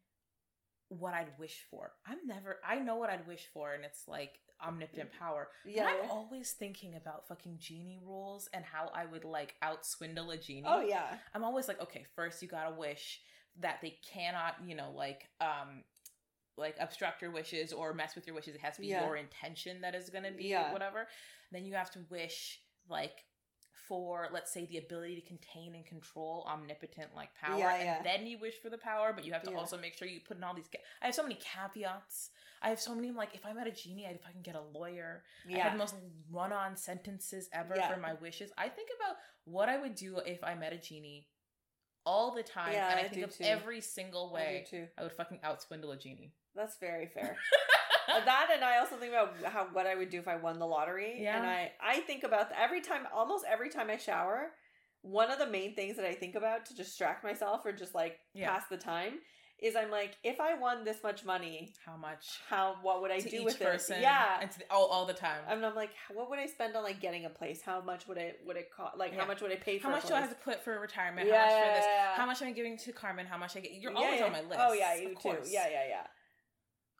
what 0.89 1.15
I'd 1.15 1.39
wish 1.39 1.65
for. 1.71 1.93
I'm 2.05 2.19
never. 2.27 2.59
I 2.67 2.81
know 2.81 2.97
what 2.97 3.11
I'd 3.11 3.27
wish 3.29 3.47
for, 3.55 3.73
and 3.75 3.85
it's 3.85 4.09
like 4.09 4.33
omnipotent 4.67 5.11
power. 5.19 5.49
yeah. 5.65 5.85
But 5.85 6.05
I'm 6.05 6.11
always 6.11 6.51
thinking 6.53 6.97
about 6.97 7.29
fucking 7.29 7.59
genie 7.61 8.01
rules 8.05 8.49
and 8.53 8.65
how 8.65 8.91
I 8.95 9.07
would 9.07 9.25
like 9.25 9.55
out 9.63 9.87
swindle 9.87 10.31
a 10.33 10.37
genie. 10.37 10.65
Oh 10.67 10.81
yeah. 10.81 11.17
I'm 11.35 11.45
always 11.45 11.69
like, 11.69 11.81
okay, 11.83 12.07
first 12.17 12.43
you 12.43 12.49
gotta 12.49 12.75
wish 12.75 13.21
that 13.61 13.79
they 13.83 13.99
cannot, 14.13 14.57
you 14.67 14.75
know, 14.75 14.93
like 14.97 15.29
um 15.41 15.83
like 16.57 16.77
obstruct 16.81 17.23
your 17.23 17.31
wishes 17.31 17.73
or 17.73 17.93
mess 17.95 18.15
with 18.15 18.27
your 18.27 18.37
wishes. 18.37 18.55
It 18.55 18.61
has 18.61 18.77
to 18.77 18.81
be 18.83 18.89
Yeah. 18.89 19.05
your 19.07 19.17
intention 19.17 19.81
that 19.83 19.95
is 19.95 20.11
gonna 20.11 20.31
be 20.33 20.45
Yeah. 20.49 20.73
whatever. 20.73 21.09
Then 21.51 21.65
you 21.65 21.75
have 21.75 21.91
to 21.93 22.01
wish 22.11 22.61
like 22.89 23.25
for 23.89 24.29
let's 24.33 24.53
say 24.53 24.65
the 24.67 24.79
ability 24.79 25.21
to 25.21 25.27
contain 25.27 25.75
and 25.75 25.85
control 25.85 26.45
omnipotent 26.49 27.15
like 27.15 27.35
power 27.35 27.59
Yeah, 27.59 27.75
and 27.75 27.85
yeah. 27.85 28.03
then 28.03 28.27
you 28.27 28.39
wish 28.39 28.55
for 28.61 28.71
the 28.71 28.79
power 28.79 29.13
but 29.13 29.25
you 29.25 29.33
have 29.33 29.43
to 29.43 29.51
Yeah. 29.51 29.59
also 29.59 29.77
make 29.77 29.95
sure 29.95 30.07
you 30.07 30.21
put 30.21 30.37
in 30.37 30.45
all 30.45 30.55
these 30.55 30.69
ca- 30.69 30.81
i 31.03 31.07
have 31.07 31.15
so 31.15 31.23
many 31.23 31.35
caveats 31.35 32.31
i 32.63 32.69
have 32.69 32.81
so 32.81 32.95
many 32.95 33.11
like 33.11 33.35
if 33.35 33.45
i 33.45 33.53
met 33.53 33.67
a 33.67 33.73
genie 33.73 34.05
if 34.05 34.11
i'd 34.13 34.21
fucking 34.21 34.43
get 34.43 34.55
a 34.55 34.61
lawyer 34.61 35.25
i 35.47 35.51
Yeah. 35.51 35.63
have 35.65 35.73
the 35.73 35.79
most 35.79 35.97
run-on 36.31 36.77
sentences 36.77 37.49
ever 37.53 37.75
for 37.75 37.97
my 37.97 38.15
wishes 38.15 38.53
i 38.57 38.69
think 38.69 38.89
about 38.97 39.17
what 39.45 39.69
i 39.69 39.77
would 39.77 39.95
do 39.97 40.19
if 40.19 40.43
i 40.45 40.55
met 40.55 40.73
a 40.73 40.79
genie 40.79 41.29
all 42.07 42.31
the 42.31 42.43
time 42.43 42.73
and 42.75 43.01
i, 43.01 43.03
I 43.05 43.09
think 43.09 43.25
of 43.25 43.37
too. 43.37 43.45
every 43.45 43.81
single 43.81 44.33
way 44.33 44.65
too. 44.69 44.89
I 44.97 45.03
would 45.03 45.13
fucking 45.13 45.41
outswindle 45.41 45.93
a 45.93 45.97
genie 45.97 46.35
That's 46.55 46.77
very 46.79 47.07
fair. 47.07 47.37
That 48.09 48.49
and 48.55 48.65
I 48.65 48.79
also 48.79 48.97
think 48.97 49.13
about 49.13 49.35
how 49.45 49.69
what 49.73 49.87
I 49.87 49.95
would 49.95 50.11
do 50.11 50.19
if 50.19 50.29
I 50.29 50.37
won 50.37 50.59
the 50.59 50.67
lottery. 50.67 51.19
Yeah. 51.21 51.39
And 51.39 51.47
I 51.47 51.73
I 51.83 52.01
think 52.01 52.25
about 52.25 52.49
every 52.61 52.81
time 52.81 53.07
almost 53.15 53.45
every 53.49 53.71
time 53.71 53.91
I 53.91 53.97
shower, 53.97 54.51
one 55.03 55.31
of 55.31 55.39
the 55.39 55.47
main 55.47 55.75
things 55.75 55.97
that 55.97 56.05
I 56.05 56.13
think 56.15 56.35
about 56.35 56.67
to 56.67 56.75
distract 56.75 57.25
myself 57.25 57.65
or 57.65 57.73
just 57.73 57.95
like 57.95 58.19
Yeah. 58.35 58.51
pass 58.51 58.65
the 58.69 58.77
time 58.77 59.21
is 59.61 59.77
I'm 59.77 59.91
like 59.91 60.17
if 60.25 60.41
I 60.41 60.55
won 60.55 60.85
this 60.85 60.99
much 61.03 61.25
money, 61.25 61.73
how 61.87 61.97
much 61.97 62.41
how 62.49 62.77
what 62.83 63.01
would 63.03 63.11
I 63.13 63.21
to 63.21 63.31
do 63.31 63.39
each 63.39 63.45
with 63.45 63.61
person 63.61 63.99
it? 63.99 64.03
Yeah. 64.03 64.41
and 64.41 64.51
the, 64.51 64.65
all, 64.71 64.87
all 64.87 65.07
the 65.07 65.15
time 65.15 65.41
And 65.49 65.65
I'm 65.65 65.75
like, 65.77 65.91
what 66.13 66.29
would 66.31 66.39
I 66.41 66.47
spend 66.47 66.75
on 66.77 66.83
like 66.83 67.01
getting 67.01 67.25
a 67.25 67.31
place? 67.31 67.63
How 67.63 67.81
much 67.81 68.09
would 68.09 68.19
it 68.19 68.41
would 68.45 68.57
it 68.57 68.71
cost? 68.77 68.99
Like, 68.99 69.13
Yeah. 69.13 69.21
how 69.21 69.27
much 69.27 69.41
would 69.41 69.53
I 69.53 69.57
pay 69.57 69.79
for? 69.79 69.89
how 69.89 69.95
much 69.95 70.07
do 70.07 70.15
I 70.15 70.21
have 70.21 70.31
to 70.31 70.45
put 70.45 70.63
for 70.65 70.79
retirement? 70.81 71.29
Yeah, 71.29 71.39
how 71.39 71.47
much 71.47 71.67
for 71.69 71.75
this? 71.75 71.87
How 72.17 72.27
much 72.27 72.43
am 72.43 72.49
I 72.49 72.53
giving 72.53 72.77
to 72.79 72.93
Carmen? 72.93 73.27
How 73.27 73.39
much 73.39 73.57
I 73.57 73.61
get? 73.61 73.73
You're 73.75 73.95
always 73.95 74.19
yeah. 74.21 74.27
on 74.27 74.33
my 74.33 74.41
list. 74.43 74.61
Oh 74.61 74.73
yeah, 74.73 74.95
you 74.97 75.09
of 75.09 75.13
too. 75.13 75.17
course. 75.17 75.51
Yeah, 75.53 75.69
yeah, 75.71 75.85
yeah. 75.89 76.07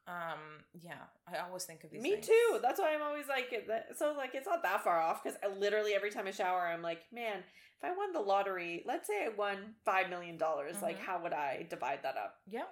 Um, 0.05 0.59
yeah, 0.73 0.95
I 1.27 1.37
always 1.47 1.63
think 1.63 1.83
of 1.83 1.91
these. 1.91 2.01
Me 2.01 2.11
things. 2.15 2.27
too. 2.27 2.59
That's 2.61 2.79
why 2.79 2.93
I'm 2.93 3.01
always 3.01 3.27
like, 3.27 3.53
so 3.95 4.13
like 4.17 4.35
it's 4.35 4.47
not 4.47 4.61
that 4.63 4.83
far 4.83 4.99
off 4.99 5.23
because 5.23 5.37
literally 5.57 5.93
every 5.93 6.11
time 6.11 6.27
I 6.27 6.31
shower, 6.31 6.67
I'm 6.67 6.81
like, 6.81 6.99
man, 7.13 7.37
if 7.37 7.83
I 7.83 7.95
won 7.95 8.11
the 8.11 8.19
lottery, 8.19 8.83
let's 8.85 9.07
say 9.07 9.25
I 9.25 9.29
won 9.29 9.75
five 9.85 10.09
million 10.09 10.37
dollars, 10.37 10.81
like 10.81 10.97
Mhm. 10.99 11.05
how 11.05 11.23
would 11.23 11.31
I 11.33 11.65
divide 11.69 11.99
that 12.03 12.17
up? 12.17 12.35
Yeah, 12.45 12.63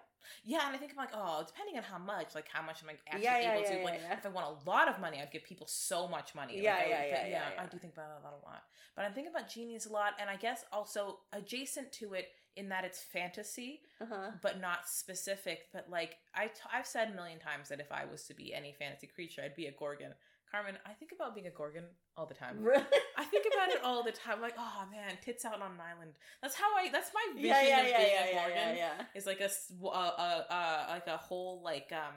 yeah, 0.44 0.68
and 0.68 0.76
I 0.76 0.78
think 0.78 0.92
I'm 0.92 0.98
like, 0.98 1.12
oh, 1.14 1.44
depending 1.48 1.78
on 1.78 1.84
how 1.84 1.98
much, 1.98 2.36
like 2.36 2.50
how 2.52 2.62
much 2.62 2.84
am 2.84 2.90
I 2.90 2.94
actually 3.08 3.24
Yeah, 3.24 3.40
yeah, 3.40 3.54
able 3.54 3.62
yeah, 3.64 3.78
to? 3.78 3.84
like, 3.86 4.02
yeah. 4.02 4.14
if 4.18 4.26
I 4.26 4.30
want 4.30 4.48
a 4.48 4.70
lot 4.70 4.90
of 4.90 5.00
money, 5.00 5.22
I'd 5.22 5.32
give 5.32 5.44
people 5.46 5.68
so 5.68 6.08
much 6.10 6.36
money. 6.36 6.56
Like, 6.56 6.64
Yeah, 6.64 6.80
yeah, 6.86 7.06
yeah, 7.06 7.28
yeah, 7.28 7.28
yeah. 7.56 7.62
I 7.64 7.66
do 7.66 7.78
think 7.78 7.94
about 7.94 8.22
that 8.24 8.34
a 8.34 8.46
lot. 8.46 8.64
But 8.96 9.06
I'm 9.06 9.14
thinking 9.14 9.32
about 9.34 9.48
genies 9.50 9.86
a 9.86 9.92
lot, 9.94 10.14
and 10.20 10.30
I 10.30 10.36
guess 10.36 10.66
also 10.72 11.20
adjacent 11.32 11.94
to 11.94 12.14
it 12.14 12.28
in 12.56 12.70
that 12.70 12.84
it's 12.86 13.02
fantasy, 13.02 13.82
Uh 14.02 14.06
huh. 14.10 14.32
but 14.42 14.60
not 14.60 14.88
specific. 14.88 15.68
But 15.74 15.88
like 15.90 16.18
I, 16.36 16.48
t- 16.48 16.54
I've 16.74 16.88
said 16.88 17.12
a 17.12 17.16
million 17.16 17.40
times 17.40 17.70
that 17.70 17.80
if 17.80 17.92
I 17.92 18.06
was 18.06 18.24
to 18.26 18.34
be 18.34 18.54
any 18.54 18.74
fantasy 18.78 19.08
creature, 19.08 19.42
I'd 19.44 19.56
be 19.56 19.68
a 19.68 19.72
gorgon. 19.72 20.14
Carmen, 20.52 20.76
I 20.86 20.92
think 20.92 21.12
about 21.16 21.34
being 21.34 21.48
a 21.48 21.52
gorgon 21.52 21.86
all 22.18 22.26
the 22.26 22.34
time. 22.34 22.58
Really? 22.62 22.84
I 23.18 23.24
think 23.24 23.46
about 23.54 23.70
it 23.70 23.82
all 23.86 24.04
the 24.04 24.12
time. 24.12 24.42
Like, 24.42 24.56
oh 24.58 24.84
man, 24.92 25.18
tits 25.24 25.46
out 25.46 25.62
on 25.62 25.72
an 25.72 25.78
island. 25.80 26.12
That's 26.42 26.56
how 26.56 26.66
I. 26.76 26.90
That's 26.92 27.12
my 27.14 27.26
vision 27.36 27.50
yeah, 27.52 27.62
yeah, 27.64 27.80
of 27.82 27.88
yeah, 27.88 27.98
being 27.98 28.10
yeah, 28.12 28.24
a 28.24 28.28
yeah, 28.28 28.34
gorgon. 28.42 28.58
yeah, 28.58 28.74
yeah. 29.00 29.06
Is 29.16 29.26
like 29.26 29.40
a, 29.40 29.46
s- 29.46 29.72
uh, 29.82 29.88
uh, 29.88 30.44
uh, 30.50 30.86
like 30.90 31.08
a 31.08 31.16
whole 31.16 31.62
like 31.64 31.94
um, 31.94 32.16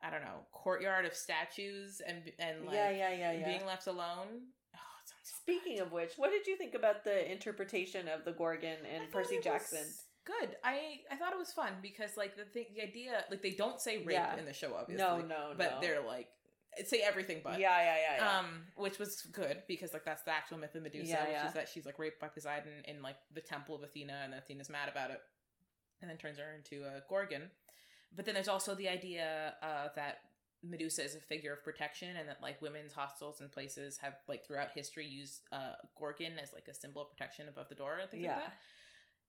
I 0.00 0.10
don't 0.10 0.22
know, 0.22 0.46
courtyard 0.52 1.04
of 1.04 1.14
statues 1.14 2.00
and 2.06 2.30
and 2.38 2.64
like 2.64 2.74
yeah, 2.76 2.90
yeah, 2.90 3.12
yeah, 3.12 3.32
yeah. 3.32 3.44
being 3.44 3.66
left 3.66 3.88
alone. 3.88 4.28
Oh, 4.76 4.94
it 5.02 5.08
sounds 5.08 5.17
so 5.17 5.17
Speaking 5.42 5.80
of 5.80 5.92
which, 5.92 6.12
what 6.16 6.30
did 6.30 6.46
you 6.46 6.56
think 6.56 6.74
about 6.74 7.04
the 7.04 7.30
interpretation 7.30 8.08
of 8.08 8.24
the 8.24 8.32
Gorgon 8.32 8.78
and 8.94 9.10
Percy 9.10 9.40
Jackson? 9.42 9.84
Good. 10.24 10.56
I 10.64 11.00
I 11.10 11.16
thought 11.16 11.32
it 11.32 11.38
was 11.38 11.52
fun 11.52 11.72
because 11.82 12.16
like 12.16 12.36
the 12.36 12.44
thing, 12.44 12.66
the 12.74 12.82
idea, 12.82 13.24
like 13.30 13.42
they 13.42 13.52
don't 13.52 13.80
say 13.80 13.98
rape 13.98 14.10
Yeah. 14.10 14.36
in 14.38 14.44
the 14.44 14.52
show, 14.52 14.74
obviously. 14.74 15.04
No, 15.04 15.18
no, 15.20 15.52
but 15.56 15.72
no. 15.76 15.80
they're 15.80 16.06
like 16.06 16.28
say 16.86 17.00
everything 17.00 17.40
but 17.42 17.58
yeah, 17.58 17.76
yeah, 17.80 17.96
yeah, 17.96 18.16
yeah. 18.24 18.38
um 18.38 18.60
which 18.76 18.98
was 18.98 19.22
good 19.32 19.62
because 19.66 19.92
like 19.92 20.04
that's 20.04 20.22
the 20.22 20.30
actual 20.30 20.58
myth 20.58 20.74
of 20.76 20.82
medusa 20.82 21.10
Yeah, 21.10 21.22
which 21.24 21.32
yeah. 21.32 21.48
is 21.48 21.54
that 21.54 21.68
she's 21.68 21.84
like 21.86 21.98
raped 21.98 22.20
by 22.20 22.28
poseidon 22.28 22.84
in 22.86 23.02
like 23.02 23.16
the 23.34 23.40
temple 23.40 23.74
of 23.74 23.82
athena 23.82 24.20
and 24.24 24.32
athena's 24.34 24.70
mad 24.70 24.88
about 24.88 25.10
it 25.10 25.18
and 26.00 26.08
then 26.10 26.18
turns 26.18 26.38
her 26.38 26.54
into 26.54 26.84
a 26.84 27.02
gorgon 27.08 27.50
but 28.14 28.26
then 28.26 28.34
there's 28.34 28.48
also 28.48 28.74
the 28.76 28.88
idea 28.88 29.54
uh 29.62 29.88
that 29.96 30.18
medusa 30.62 31.04
is 31.04 31.14
a 31.14 31.20
figure 31.20 31.52
of 31.52 31.62
protection 31.62 32.16
and 32.16 32.28
that 32.28 32.38
like 32.42 32.60
women's 32.60 32.92
hostels 32.92 33.40
and 33.40 33.50
places 33.52 33.96
have 33.98 34.14
like 34.26 34.44
throughout 34.46 34.68
history 34.74 35.06
used 35.06 35.42
uh 35.52 35.72
gorgon 35.98 36.32
as 36.42 36.52
like 36.52 36.66
a 36.68 36.74
symbol 36.74 37.02
of 37.02 37.10
protection 37.10 37.48
above 37.48 37.68
the 37.68 37.74
door 37.74 37.98
and 38.00 38.10
things 38.10 38.24
yeah, 38.24 38.34
like 38.34 38.44
that. 38.44 38.54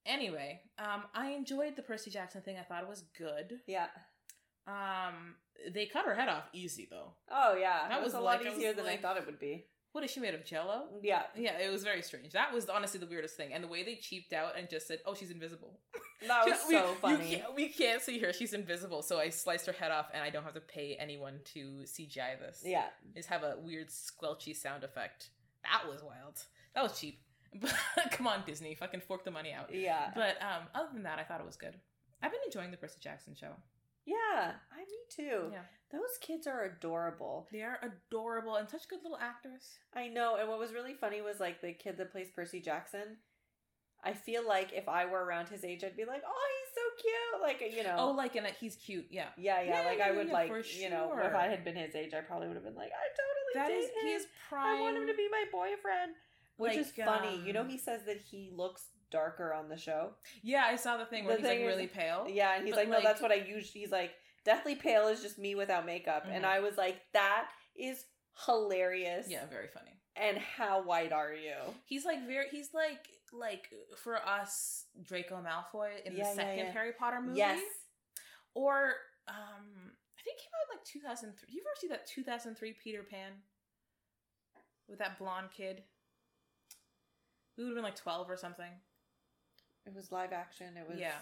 Anyway 0.05 0.61
um 0.79 1.03
i 1.13 1.29
enjoyed 1.31 1.75
the 1.75 1.81
percy 1.83 2.09
jackson 2.09 2.41
thing. 2.41 2.57
I 2.57 2.63
thought 2.63 2.83
it 2.83 2.89
was 2.89 3.03
good. 3.17 3.59
Yeah. 3.67 3.87
um 4.67 5.35
they 5.73 5.85
cut 5.85 6.05
her 6.05 6.15
head 6.15 6.29
off 6.29 6.45
easy 6.53 6.87
though. 6.89 7.13
Oh 7.29 7.55
yeah, 7.55 7.87
That 7.89 8.01
was, 8.01 8.13
was 8.13 8.21
a 8.21 8.23
lot 8.23 8.45
easier 8.45 8.73
than 8.73 8.85
like- 8.85 8.99
I 8.99 9.01
thought 9.01 9.17
it 9.17 9.25
would 9.25 9.39
be. 9.39 9.65
What 9.91 10.03
is 10.03 10.11
she 10.11 10.19
made 10.19 10.33
of 10.33 10.45
jello 10.45 10.83
Yeah, 11.01 11.23
Yeah, 11.35 11.57
it 11.59 11.71
was 11.71 11.83
very 11.83 12.01
strange. 12.01 12.31
That 12.33 12.53
was 12.53 12.69
honestly 12.69 12.99
the 12.99 13.05
weirdest 13.07 13.35
thing, 13.37 13.53
and 13.53 13.63
the 13.63 13.67
way 13.67 13.83
they 13.83 13.95
cheaped 13.95 14.33
out 14.33 14.57
and 14.57 14.69
just 14.69 14.87
said, 14.87 14.99
"Oh, 15.05 15.13
she's 15.13 15.31
invisible." 15.31 15.79
that 16.27 16.45
was 16.45 16.59
We- 16.67 16.75
so 16.75 16.93
funny. 17.01 17.35
can't- 17.37 17.55
we 17.55 17.69
can't 17.69 18.01
see 18.01 18.19
her; 18.19 18.31
she's 18.33 18.53
invisible. 18.53 19.01
So 19.01 19.19
I 19.19 19.29
sliced 19.29 19.65
her 19.65 19.71
head 19.73 19.91
off, 19.91 20.07
and 20.13 20.23
I 20.23 20.29
don't 20.29 20.43
have 20.43 20.53
to 20.53 20.61
pay 20.61 20.95
anyone 20.99 21.39
to 21.53 21.81
CGI 21.85 22.39
this. 22.39 22.61
Yeah, 22.65 22.85
just 23.15 23.29
have 23.29 23.43
a 23.43 23.55
weird 23.59 23.89
squelchy 23.89 24.55
sound 24.55 24.83
effect. 24.83 25.29
That 25.63 25.89
was 25.91 26.01
wild. 26.03 26.37
That 26.75 26.83
was 26.83 26.99
cheap. 26.99 27.21
But 27.61 27.73
come 28.11 28.27
on, 28.27 28.43
Disney, 28.45 28.75
fucking 28.75 29.01
fork 29.01 29.23
the 29.25 29.31
money 29.31 29.51
out. 29.53 29.73
yeah, 29.73 30.11
But 30.13 30.37
um, 30.39 30.67
other 30.75 30.89
than 30.93 31.01
that, 31.03 31.17
I 31.17 31.23
thought 31.23 31.39
it 31.39 31.47
was 31.47 31.55
good. 31.57 31.73
I've 32.21 32.29
been 32.31 32.41
enjoying 32.45 32.69
the 32.69 32.77
Percy 32.77 32.99
Jackson 33.01 33.33
show. 33.33 33.53
Yeah. 34.09 34.51
I 34.71 34.79
me 34.79 34.97
too. 35.09 35.49
Yeah. 35.51 35.61
Those 35.91 36.17
kids 36.21 36.45
are 36.47 36.63
adorable. 36.65 37.47
They 37.51 37.61
are 37.63 37.79
adorable 37.81 38.55
and 38.55 38.69
such 38.69 38.87
good 38.87 38.99
little 39.03 39.17
actors. 39.19 39.79
I 39.95 40.07
know, 40.07 40.35
and 40.39 40.47
what 40.47 40.59
was 40.59 40.71
really 40.73 40.93
funny 40.93 41.21
was 41.21 41.39
like 41.39 41.61
the 41.61 41.73
kid 41.73 41.97
that 41.97 42.11
plays 42.11 42.29
Percy 42.35 42.59
Jackson. 42.61 43.17
I 44.03 44.13
feel 44.13 44.47
like 44.47 44.71
if 44.71 44.87
I 44.87 45.05
were 45.05 45.25
around 45.25 45.49
his 45.49 45.65
age, 45.65 45.83
I'd 45.83 45.97
be 45.97 46.05
like, 46.05 46.21
"Oh, 46.25 46.47
he's 46.55 46.73
so 46.75 47.03
cute!" 47.03 47.41
Like 47.41 47.75
you 47.75 47.83
know, 47.83 47.95
Oh, 47.99 48.11
like 48.11 48.35
and 48.35 48.47
he's 48.59 48.75
cute. 48.75 49.07
Yeah, 49.09 49.25
yeah, 49.37 49.61
yeah. 49.61 49.81
yeah, 49.81 49.87
like 49.89 49.97
yeah, 49.97 50.07
I 50.07 50.11
would 50.11 50.27
yeah, 50.27 50.33
like 50.33 50.47
for 50.49 50.59
you 50.61 50.89
know, 50.89 51.11
if. 51.21 51.33
I 51.35 51.47
had 51.47 51.63
been 51.65 51.75
his 51.75 51.95
age, 51.95 52.13
I 52.13 52.21
probably 52.21 52.47
would 52.47 52.55
have 52.55 52.63
been 52.63 52.75
like, 52.75 52.91
"I 52.93 53.07
totally 53.19 53.53
that 53.55 53.67
date 53.67 53.83
is 53.83 53.89
he 54.01 54.11
him. 54.11 54.17
is 54.21 54.27
prime. 54.47 54.77
I 54.77 54.81
want 54.81 54.95
him 54.97 55.07
to 55.07 55.13
be 55.15 55.27
my 55.29 55.43
boyfriend." 55.51 56.13
Which 56.57 56.71
Like, 56.73 56.79
is 56.79 56.91
funny. 56.91 57.41
you 57.45 57.53
know, 57.53 57.61
um, 57.61 57.69
he 57.69 57.77
says 57.77 58.01
that 58.05 58.17
he 58.19 58.51
looks 58.53 58.87
darker 59.11 59.53
on 59.53 59.69
the 59.69 59.77
show. 59.77 60.11
Yeah, 60.43 60.63
I 60.65 60.75
saw 60.75 60.97
the 60.97 61.05
thing 61.05 61.25
where 61.25 61.35
The 61.35 61.41
he's 61.41 61.47
like 61.47 61.57
thing 61.57 61.65
is- 61.67 61.75
really 61.75 61.87
pale. 61.87 62.27
Yeah, 62.29 62.55
and 62.55 62.65
he's 62.65 62.75
But, 62.75 62.87
like, 62.87 62.89
"No, 62.89 63.01
that's 63.01 63.21
what 63.21 63.31
I 63.31 63.35
usually." 63.35 63.81
He's 63.81 63.91
like, 63.91 64.13
"Deathly 64.45 64.75
pale 64.75 65.07
is 65.07 65.21
just 65.21 65.37
me 65.37 65.55
without 65.55 65.85
makeup," 65.85 66.25
and 66.25 66.43
Mhm. 66.43 66.47
I 66.47 66.59
was 66.59 66.77
like, 66.77 67.01
"That 67.13 67.51
is 67.75 68.05
hilarious." 68.45 69.27
Yeah, 69.29 69.45
very 69.47 69.67
funny. 69.67 69.99
And 70.15 70.37
how 70.37 70.81
white 70.81 71.11
are 71.13 71.33
you? 71.33 71.55
He's 71.85 72.05
like 72.05 72.21
very. 72.25 72.49
He's 72.49 72.73
like 72.73 73.07
like 73.31 73.69
for 73.97 74.17
us 74.27 74.87
Draco 75.03 75.41
Malfoy 75.41 76.01
in 76.03 76.13
Yeah, 76.13 76.23
yeah, 76.23 76.29
the 76.31 76.35
second 76.35 76.57
yeah. 76.65 76.71
Harry 76.71 76.93
Potter 76.93 77.21
movie. 77.21 77.37
Yes. 77.37 77.61
Or 78.55 78.95
um, 79.27 79.95
I 80.17 80.21
think 80.23 80.39
came 80.39 80.49
out 80.59 80.71
in 80.73 80.77
like 80.77 80.85
2003. 80.85 81.47
You 81.53 81.61
ever 81.61 81.69
see 81.79 81.87
that 81.89 82.07
2003 82.07 82.73
Peter 82.73 83.03
Pan 83.03 83.43
with 84.87 84.97
that 84.99 85.19
blonde 85.19 85.51
kid? 85.55 85.83
Who 87.55 87.63
would 87.63 87.69
have 87.69 87.75
been 87.75 87.83
like 87.83 87.95
12 87.95 88.29
or 88.29 88.35
something? 88.37 88.71
It 89.85 89.93
was 89.95 90.11
live 90.11 90.33
action. 90.33 90.77
It 90.77 90.87
was. 90.87 90.99
Yeah. 90.99 91.13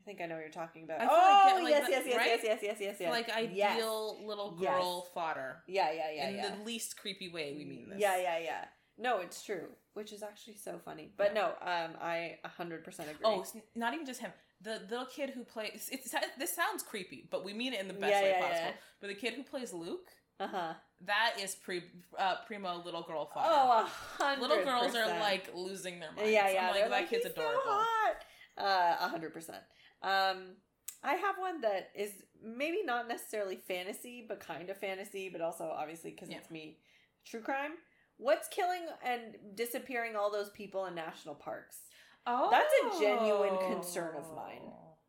I 0.00 0.04
think 0.04 0.20
I 0.20 0.26
know 0.26 0.34
what 0.34 0.42
you're 0.42 0.50
talking 0.50 0.84
about. 0.84 1.00
Oh 1.02 1.60
like, 1.62 1.70
yes, 1.70 1.86
yes, 1.88 2.02
yes, 2.06 2.16
right? 2.16 2.26
yes, 2.26 2.40
yes, 2.42 2.58
yes, 2.62 2.76
yes, 2.80 2.96
yes. 3.00 3.10
Like 3.10 3.28
Yes. 3.28 3.36
ideal 3.36 4.26
little 4.26 4.56
Yes. 4.60 4.70
girl 4.70 5.02
fodder. 5.14 5.62
Yeah, 5.66 5.92
yeah, 5.92 6.10
yeah, 6.10 6.28
in 6.28 6.36
yeah. 6.36 6.56
the 6.56 6.62
least 6.62 6.98
creepy 6.98 7.28
way 7.30 7.54
we 7.56 7.64
mean 7.64 7.88
this. 7.88 8.00
Yeah, 8.00 8.16
yeah, 8.18 8.38
yeah. 8.38 8.64
No, 8.98 9.18
it's 9.20 9.42
true, 9.42 9.68
which 9.94 10.12
is 10.12 10.22
actually 10.22 10.56
so 10.56 10.78
funny. 10.78 11.10
But 11.16 11.34
Yeah. 11.34 11.40
no, 11.40 11.46
um, 11.62 11.96
I 12.00 12.38
a 12.44 12.48
hundred 12.48 12.84
percent 12.84 13.10
agree. 13.10 13.24
Oh, 13.24 13.44
not 13.74 13.94
even 13.94 14.04
just 14.04 14.20
him. 14.20 14.32
The 14.60 14.80
little 14.90 15.06
kid 15.06 15.30
who 15.30 15.42
plays 15.44 15.88
it's, 15.92 16.14
this 16.38 16.54
sounds 16.54 16.82
creepy, 16.82 17.26
but 17.30 17.44
we 17.44 17.54
mean 17.54 17.72
it 17.72 17.80
in 17.80 17.88
the 17.88 17.94
best 17.94 18.12
Yeah, 18.12 18.22
way 18.22 18.36
possible. 18.40 18.74
But 19.00 19.08
the 19.08 19.14
kid 19.14 19.34
who 19.34 19.42
plays 19.42 19.72
Luke, 19.72 20.10
uh 20.40 20.46
huh. 20.46 20.72
that 21.06 21.34
is 21.40 21.54
pre 21.54 21.82
uh, 22.18 22.36
primo 22.46 22.82
little 22.84 23.02
girl 23.02 23.26
fodder. 23.32 23.48
Oh, 23.50 23.84
a 23.84 24.22
hundred. 24.22 24.42
little 24.42 24.64
girls 24.64 24.94
are 24.94 25.08
like 25.20 25.50
losing 25.54 26.00
their 26.00 26.12
minds. 26.12 26.30
yeah, 26.30 26.50
yeah. 26.50 26.68
I'm 26.72 26.80
like, 26.80 26.90
that 26.90 27.10
kid's 27.10 27.24
"He's 27.26 27.34
so 27.34 27.40
adorable. 27.40 27.62
hot." 27.66 28.16
Uh, 28.56 28.96
a 29.04 29.08
hundred 29.08 29.32
percent. 29.32 29.62
Um, 30.02 30.56
I 31.02 31.14
have 31.14 31.36
one 31.38 31.60
that 31.62 31.90
is 31.96 32.10
maybe 32.42 32.78
not 32.84 33.08
necessarily 33.08 33.56
fantasy, 33.56 34.24
but 34.26 34.40
kind 34.40 34.70
of 34.70 34.76
fantasy, 34.78 35.28
but 35.30 35.40
also 35.40 35.64
obviously 35.64 36.10
because 36.10 36.30
Yeah. 36.30 36.38
it's 36.38 36.50
me, 36.50 36.78
true 37.26 37.40
crime. 37.40 37.72
What's 38.16 38.48
killing 38.48 38.82
and 39.04 39.36
disappearing 39.56 40.14
all 40.16 40.30
those 40.30 40.50
people 40.50 40.86
in 40.86 40.94
national 40.94 41.34
parks? 41.34 41.78
Oh, 42.26 42.48
That's 42.50 42.72
a 42.96 43.00
genuine 43.00 43.58
concern 43.70 44.16
of 44.16 44.34
mine. 44.36 44.62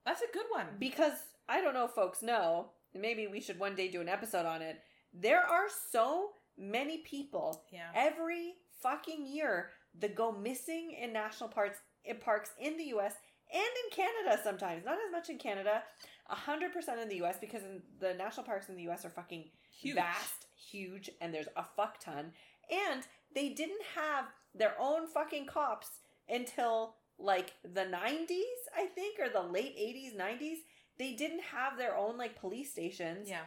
That's 0.06 0.22
a 0.22 0.34
good 0.34 0.48
one. 0.52 0.66
Because 0.80 1.14
I 1.48 1.62
don't 1.62 1.74
know 1.74 1.86
if 1.86 1.92
folks 1.92 2.22
know, 2.24 2.72
maybe 2.94 3.28
we 3.28 3.40
should 3.40 3.60
one 3.60 3.76
day 3.76 3.88
do 3.90 4.02
an 4.02 4.10
episode 4.10 4.46
on 4.46 4.62
it. 4.62 4.82
There 5.20 5.42
are 5.42 5.68
so 5.92 6.32
many 6.58 7.00
people 7.00 7.64
yeah. 7.72 7.90
every 7.96 8.54
fucking 8.82 9.26
year 9.26 9.70
that 10.00 10.16
go 10.16 10.32
missing 10.32 10.96
in 11.02 11.14
national 11.14 11.50
parks 11.50 11.80
in 12.04 12.18
parks 12.18 12.52
in 12.60 12.78
the 12.78 12.86
US 12.96 13.14
and 13.52 13.62
in 13.64 13.96
Canada 13.96 14.42
sometimes. 14.44 14.84
Not 14.86 14.98
as 15.06 15.12
much 15.12 15.30
in 15.30 15.38
Canada. 15.38 15.84
A 16.30 16.36
hundred 16.36 16.74
percent 16.74 17.00
in 17.00 17.08
the 17.10 17.24
US 17.24 17.38
because 17.40 17.64
in 17.64 17.82
the 18.00 18.14
national 18.14 18.46
parks 18.46 18.70
in 18.70 18.76
the 18.76 18.88
US 18.90 19.06
are 19.06 19.10
fucking 19.10 19.46
Huge. 19.72 19.96
vast, 19.96 20.48
huge, 20.56 21.10
and 21.22 21.34
there's 21.34 21.48
a 21.56 21.64
fuck 21.76 22.00
ton. 22.00 22.32
And 22.72 23.04
they 23.34 23.50
didn't 23.50 23.84
have 23.96 24.26
their 24.54 24.76
own 24.80 25.08
fucking 25.08 25.46
cops 25.48 25.90
until 26.30 26.96
like 27.20 27.54
the 27.64 27.82
90s, 27.82 28.62
I 28.76 28.88
think, 28.94 29.20
or 29.20 29.30
the 29.30 29.48
late 29.48 29.78
80s, 29.78 30.16
90s. 30.18 30.58
They 30.98 31.14
didn't 31.14 31.42
have 31.42 31.78
their 31.78 31.96
own 31.96 32.18
like 32.18 32.40
police 32.40 32.72
stations, 32.72 33.30
Yeah. 33.30 33.42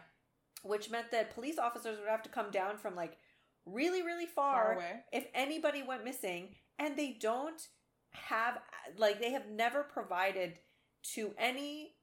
Which 0.62 0.90
meant 0.90 1.10
that 1.12 1.34
police 1.34 1.58
officers 1.58 1.98
would 1.98 2.08
have 2.08 2.22
to 2.22 2.28
come 2.28 2.50
down 2.50 2.76
from 2.78 2.94
like 2.96 3.16
really, 3.66 4.02
really 4.02 4.26
Far 4.26 4.64
far 4.64 4.72
away. 4.74 5.00
if 5.12 5.26
anybody 5.34 5.82
went 5.82 6.04
missing 6.04 6.54
and 6.78 6.96
they 6.96 7.16
don't 7.20 7.60
have 8.12 8.58
like 8.96 9.20
they 9.20 9.32
have 9.32 9.48
never 9.50 9.82
provided 9.82 10.58
to 11.14 11.32
any 11.38 11.94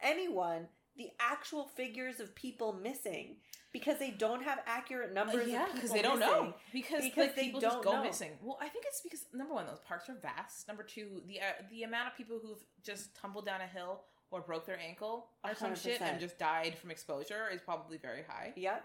anyone 0.00 0.66
the 0.96 1.08
actual 1.18 1.64
figures 1.66 2.20
of 2.20 2.34
people 2.36 2.72
missing 2.72 3.36
because 3.72 3.98
they 3.98 4.10
don't 4.12 4.44
have 4.44 4.60
accurate 4.66 5.12
numbers 5.12 5.46
Uh, 5.48 5.50
yeah, 5.50 5.66
because 5.74 5.90
they 5.90 6.02
don't 6.02 6.20
know. 6.20 6.54
Because, 6.72 7.02
Because 7.02 7.16
like, 7.26 7.34
they 7.34 7.44
people 7.46 7.58
don't 7.60 7.82
go 7.82 7.94
know. 7.94 8.04
missing. 8.04 8.30
Well, 8.40 8.56
I 8.60 8.68
think 8.68 8.84
it's 8.86 9.00
because 9.00 9.24
number 9.32 9.52
one, 9.52 9.66
those 9.66 9.80
parks 9.80 10.08
are 10.08 10.14
vast. 10.22 10.68
Number 10.68 10.84
two, 10.84 11.20
the 11.26 11.40
uh, 11.40 11.44
the 11.70 11.82
amount 11.82 12.06
of 12.08 12.16
people 12.16 12.38
who've 12.40 12.62
just 12.84 13.16
tumbled 13.16 13.46
down 13.46 13.60
a 13.60 13.66
hill 13.66 14.02
or 14.34 14.40
broke 14.40 14.66
their 14.66 14.78
ankle 14.80 15.28
or 15.44 15.54
some 15.54 15.76
shit 15.76 16.00
and 16.00 16.18
just 16.18 16.38
died 16.38 16.76
from 16.76 16.90
exposure 16.90 17.44
is 17.52 17.60
probably 17.60 17.96
very 17.98 18.22
high. 18.28 18.52
Yeah. 18.56 18.78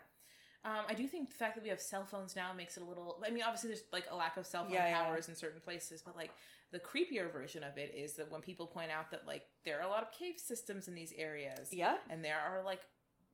Um, 0.64 0.82
I 0.88 0.94
do 0.94 1.08
think 1.08 1.30
the 1.30 1.36
fact 1.36 1.56
that 1.56 1.64
we 1.64 1.70
have 1.70 1.82
cell 1.82 2.06
phones 2.06 2.36
now 2.36 2.52
makes 2.54 2.78
it 2.78 2.84
a 2.84 2.86
little. 2.86 3.22
I 3.26 3.32
mean, 3.32 3.42
obviously, 3.44 3.70
there's 3.70 3.84
like 3.92 4.06
a 4.12 4.16
lack 4.16 4.38
of 4.38 4.46
cell 4.46 4.66
phone 4.66 4.74
Yeah, 4.74 4.88
yeah. 4.90 5.04
towers 5.06 5.28
in 5.28 5.36
certain 5.36 5.60
places, 5.62 6.04
but 6.06 6.16
like 6.16 6.32
the 6.72 6.80
creepier 6.80 7.32
version 7.32 7.64
of 7.64 7.78
it 7.78 7.94
is 7.96 8.14
that 8.18 8.30
when 8.32 8.42
people 8.42 8.68
point 8.68 8.92
out 8.92 9.10
that 9.12 9.26
like 9.26 9.44
there 9.66 9.80
are 9.80 9.88
a 9.88 9.90
lot 9.90 10.04
of 10.04 10.12
cave 10.12 10.36
systems 10.38 10.88
in 10.88 10.94
these 10.94 11.14
areas, 11.18 11.70
Yeah. 11.74 11.96
and 12.10 12.24
there 12.24 12.38
are 12.40 12.62
like 12.64 12.82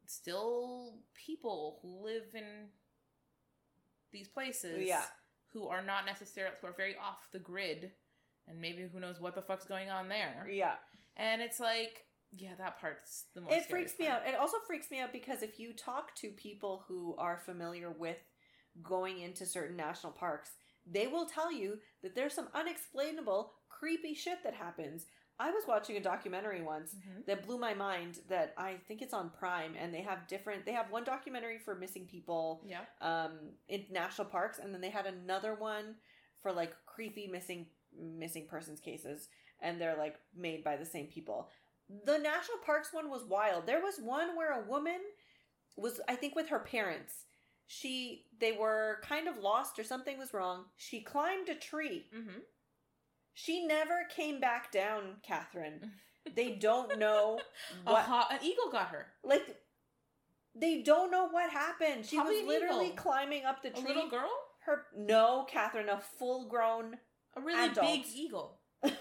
still 0.06 0.94
people 1.16 1.80
who 1.82 2.04
live 2.06 2.24
in 2.34 2.68
these 4.12 4.28
places 4.28 4.88
Yeah. 4.88 5.04
who 5.52 5.68
are 5.68 5.82
not 5.82 6.06
necessarily 6.06 6.56
who 6.62 6.68
are 6.68 6.74
very 6.74 6.96
off 6.96 7.28
the 7.32 7.40
grid 7.40 7.92
and 8.48 8.62
maybe 8.62 8.84
who 8.84 9.00
knows 9.00 9.20
what 9.20 9.34
the 9.36 9.42
fuck's 9.42 9.66
going 9.66 9.90
on 9.90 10.08
there 10.10 10.48
Yeah. 10.50 10.76
and 11.18 11.42
it's 11.42 11.60
like 11.60 12.05
yeah 12.38 12.56
that 12.58 12.80
part's 12.80 13.26
the 13.34 13.42
most 13.42 13.54
It 13.54 13.66
freaks 13.70 13.94
me 14.00 14.08
out. 14.08 14.22
It 14.28 14.36
also 14.36 14.58
freaks 14.68 14.90
me 14.92 15.00
out 15.00 15.12
because 15.14 15.42
if 15.44 15.60
you 15.60 15.74
talk 15.74 16.16
to 16.16 16.30
people 16.32 16.84
who 16.88 17.16
are 17.18 17.38
familiar 17.38 17.90
with 17.92 18.18
going 18.84 19.20
into 19.20 19.46
certain 19.46 19.78
national 19.78 20.14
parks, 20.14 20.52
they 20.86 21.08
will 21.08 21.26
tell 21.26 21.52
you 21.52 21.80
that 22.04 22.14
there's 22.16 22.34
some 22.34 22.48
unexplainable, 22.54 23.54
creepy 23.70 24.14
shit 24.14 24.40
that 24.44 24.54
happens. 24.54 25.06
I 25.38 25.52
was 25.52 25.64
watching 25.68 25.98
a 25.98 26.02
documentary 26.02 26.62
once 26.62 26.96
Mhm. 26.96 27.26
that 27.26 27.46
blew 27.46 27.58
my 27.58 27.74
mind 27.74 28.20
that 28.30 28.54
I 28.58 28.78
think 28.88 29.02
it's 29.02 29.14
on 29.14 29.30
Prime 29.32 29.76
and 29.78 29.94
they 29.94 30.02
have 30.02 30.28
different 30.28 30.66
they 30.66 30.72
have 30.72 30.90
one 30.92 31.04
documentary 31.04 31.58
for 31.60 31.76
missing 31.76 32.06
people 32.08 32.64
yeah 32.66 32.86
um 33.02 33.52
in 33.68 33.86
national 33.92 34.28
parks 34.30 34.60
and 34.60 34.74
then 34.74 34.80
they 34.80 34.90
had 34.90 35.06
another 35.06 35.54
one 35.56 35.96
for 36.42 36.54
like 36.54 36.74
creepy 36.86 37.28
missing 37.28 37.68
missing 37.98 38.48
persons 38.48 38.80
cases 38.80 39.28
and 39.62 39.80
they're 39.80 39.98
like 39.98 40.18
made 40.34 40.64
by 40.64 40.78
the 40.78 40.86
same 40.86 41.08
people 41.08 41.50
the 42.06 42.18
national 42.18 42.58
parks 42.66 42.90
one 42.92 43.10
was 43.10 43.24
wild. 43.26 43.66
There 43.68 43.82
was 43.82 44.00
one 44.00 44.36
where 44.36 44.60
a 44.60 44.66
woman 44.68 45.00
was 45.78 46.00
i 46.08 46.16
think 46.16 46.36
with 46.36 46.50
her 46.50 46.60
parents. 46.60 47.14
She 47.68 48.26
they 48.40 48.52
were 48.54 49.00
kind 49.04 49.28
of 49.28 49.38
lost 49.38 49.80
or 49.80 49.84
something 49.84 50.18
was 50.18 50.34
wrong. 50.34 50.66
She 50.78 51.02
climbed 51.02 51.50
a 51.50 51.56
tree. 51.56 52.06
Mm-hmm. 52.16 52.40
she 53.34 53.66
never 53.66 54.06
came 54.16 54.40
back 54.40 54.72
down 54.72 55.18
catherine. 55.24 55.92
They 56.36 56.52
don't 56.56 56.98
know 56.98 57.40
a 57.88 57.92
what 57.92 58.32
an 58.32 58.40
eagle 58.44 58.70
got 58.72 58.90
her. 58.90 59.08
Like 59.24 59.58
they 60.56 60.82
don't 60.84 61.12
know 61.12 61.28
what 61.28 61.50
happened. 61.50 62.06
She 62.06 62.16
Probably 62.16 62.38
was 62.44 62.48
literally 62.48 62.86
eagle. 62.86 62.98
climbing 62.98 63.44
up 63.46 63.62
the 63.62 63.70
a 63.70 63.74
tree. 63.74 63.84
little 63.88 64.10
girl? 64.10 64.30
Her 64.66 64.86
no, 64.98 65.46
Catherine, 65.50 65.90
a 65.90 66.00
full 66.18 66.48
grown. 66.48 66.96
a 67.36 67.42
really 67.42 67.70
Adult. 67.70 67.86
big 67.86 68.06
eagle. 68.16 68.60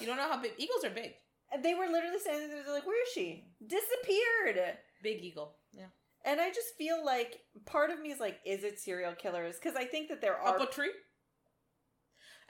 You 0.00 0.06
don't 0.06 0.16
know 0.16 0.28
how 0.28 0.40
big 0.40 0.52
eagles 0.56 0.84
are 0.84 0.90
big 0.90 1.14
they 1.62 1.74
were 1.74 1.86
literally 1.86 2.18
saying 2.18 2.48
they're 2.50 2.72
like, 2.74 2.86
"Where 2.86 3.02
is 3.02 3.08
she? 3.14 3.44
Disappeared." 3.66 4.76
big 5.02 5.22
eagle 5.22 5.54
yeah 5.72 5.86
And 6.24 6.40
I 6.40 6.48
just 6.48 6.74
feel 6.76 7.04
like 7.04 7.40
part 7.66 7.90
of 7.90 8.00
me 8.00 8.10
is 8.10 8.18
like, 8.20 8.40
"Is 8.44 8.64
it 8.64 8.78
serial 8.80 9.14
killers?" 9.14 9.54
Because 9.56 9.76
I 9.76 9.84
think 9.84 10.08
that 10.08 10.20
there 10.20 10.36
are. 10.36 10.56
up 10.58 10.68
a 10.68 10.72
tree 10.72 10.90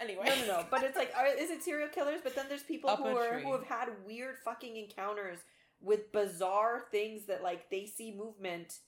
anyway 0.01 0.25
no, 0.27 0.35
no, 0.37 0.47
no. 0.47 0.67
But 0.71 0.83
it's 0.83 0.97
like, 0.97 1.13
are, 1.17 1.27
is 1.27 1.51
it 1.51 1.63
serial 1.63 1.89
killers? 1.89 2.21
But 2.23 2.35
then 2.37 2.47
there's 2.49 2.63
people 2.63 2.91
Up 2.91 2.99
who 2.99 3.07
are 3.17 3.33
tree. 3.35 3.43
who 3.43 3.53
have 3.53 3.65
had 3.67 3.89
weird 4.07 4.37
fucking 4.45 4.77
encounters 4.77 5.39
with 5.81 6.11
bizarre 6.13 6.85
things 6.91 7.27
that 7.27 7.43
like 7.43 7.69
they 7.71 7.87
see 7.87 8.15
movement, 8.17 8.79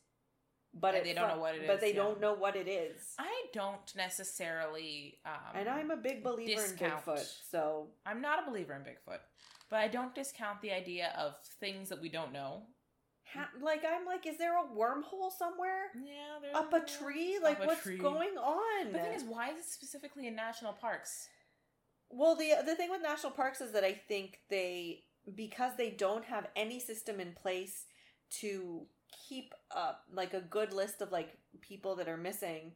but 0.72 0.94
it 0.94 1.04
they 1.04 1.12
don't 1.12 1.28
know 1.36 1.40
what 1.40 1.54
it 1.54 1.66
But 1.66 1.76
is, 1.76 1.80
they 1.82 1.90
yeah. 1.90 2.02
don't 2.02 2.20
know 2.20 2.34
what 2.34 2.56
it 2.56 2.66
is. 2.68 3.14
i 3.18 3.44
don't 3.52 3.94
necessarily 3.96 5.18
um 5.26 5.52
and 5.54 5.68
I'm 5.68 5.90
a 5.90 5.96
big 5.96 6.24
believer 6.24 6.60
discount. 6.62 7.06
in 7.06 7.12
Bigfoot, 7.14 7.28
so 7.50 7.88
I'm 8.06 8.20
not 8.20 8.42
a 8.46 8.50
believer 8.50 8.74
in 8.74 8.82
Bigfoot, 8.82 9.20
but 9.70 9.78
I 9.78 9.88
don't 9.88 10.14
discount 10.14 10.60
the 10.60 10.72
idea 10.72 11.12
of 11.16 11.34
things 11.60 11.88
that 11.88 12.00
we 12.00 12.08
don't 12.08 12.32
know. 12.32 12.62
like 13.62 13.84
I'm 13.84 14.04
like, 14.06 14.26
is 14.26 14.38
there 14.38 14.56
a 14.58 14.64
wormhole 14.66 15.30
somewhere? 15.36 15.92
Yeah, 15.94 16.38
there's 16.42 16.56
up 16.56 16.72
a 16.72 16.80
tree 16.80 17.38
like 17.42 17.60
a 17.62 17.66
what's 17.66 17.82
tree. 17.82 17.98
going 17.98 18.36
on 18.36 18.92
The 18.92 18.98
thing 18.98 19.12
is, 19.14 19.22
why 19.24 19.50
is 19.50 19.58
it 19.58 19.64
specifically 19.70 20.26
in 20.26 20.34
national 20.34 20.72
parks? 20.74 21.28
well 22.12 22.34
the 22.34 22.54
the 22.66 22.74
thing 22.74 22.90
with 22.90 23.00
national 23.00 23.30
parks 23.30 23.60
is 23.60 23.70
that 23.70 23.84
i 23.84 23.92
think 23.92 24.40
they 24.50 25.04
because 25.36 25.74
they 25.76 25.90
don't 25.90 26.24
have 26.24 26.48
any 26.56 26.80
system 26.80 27.20
in 27.20 27.32
place 27.40 27.84
to 28.40 28.84
keep 29.28 29.54
up 29.70 30.02
like 30.12 30.34
a 30.34 30.40
good 30.40 30.72
list 30.72 31.00
of 31.02 31.12
like 31.12 31.38
people 31.60 31.94
that 31.94 32.08
are 32.08 32.16
missing 32.16 32.72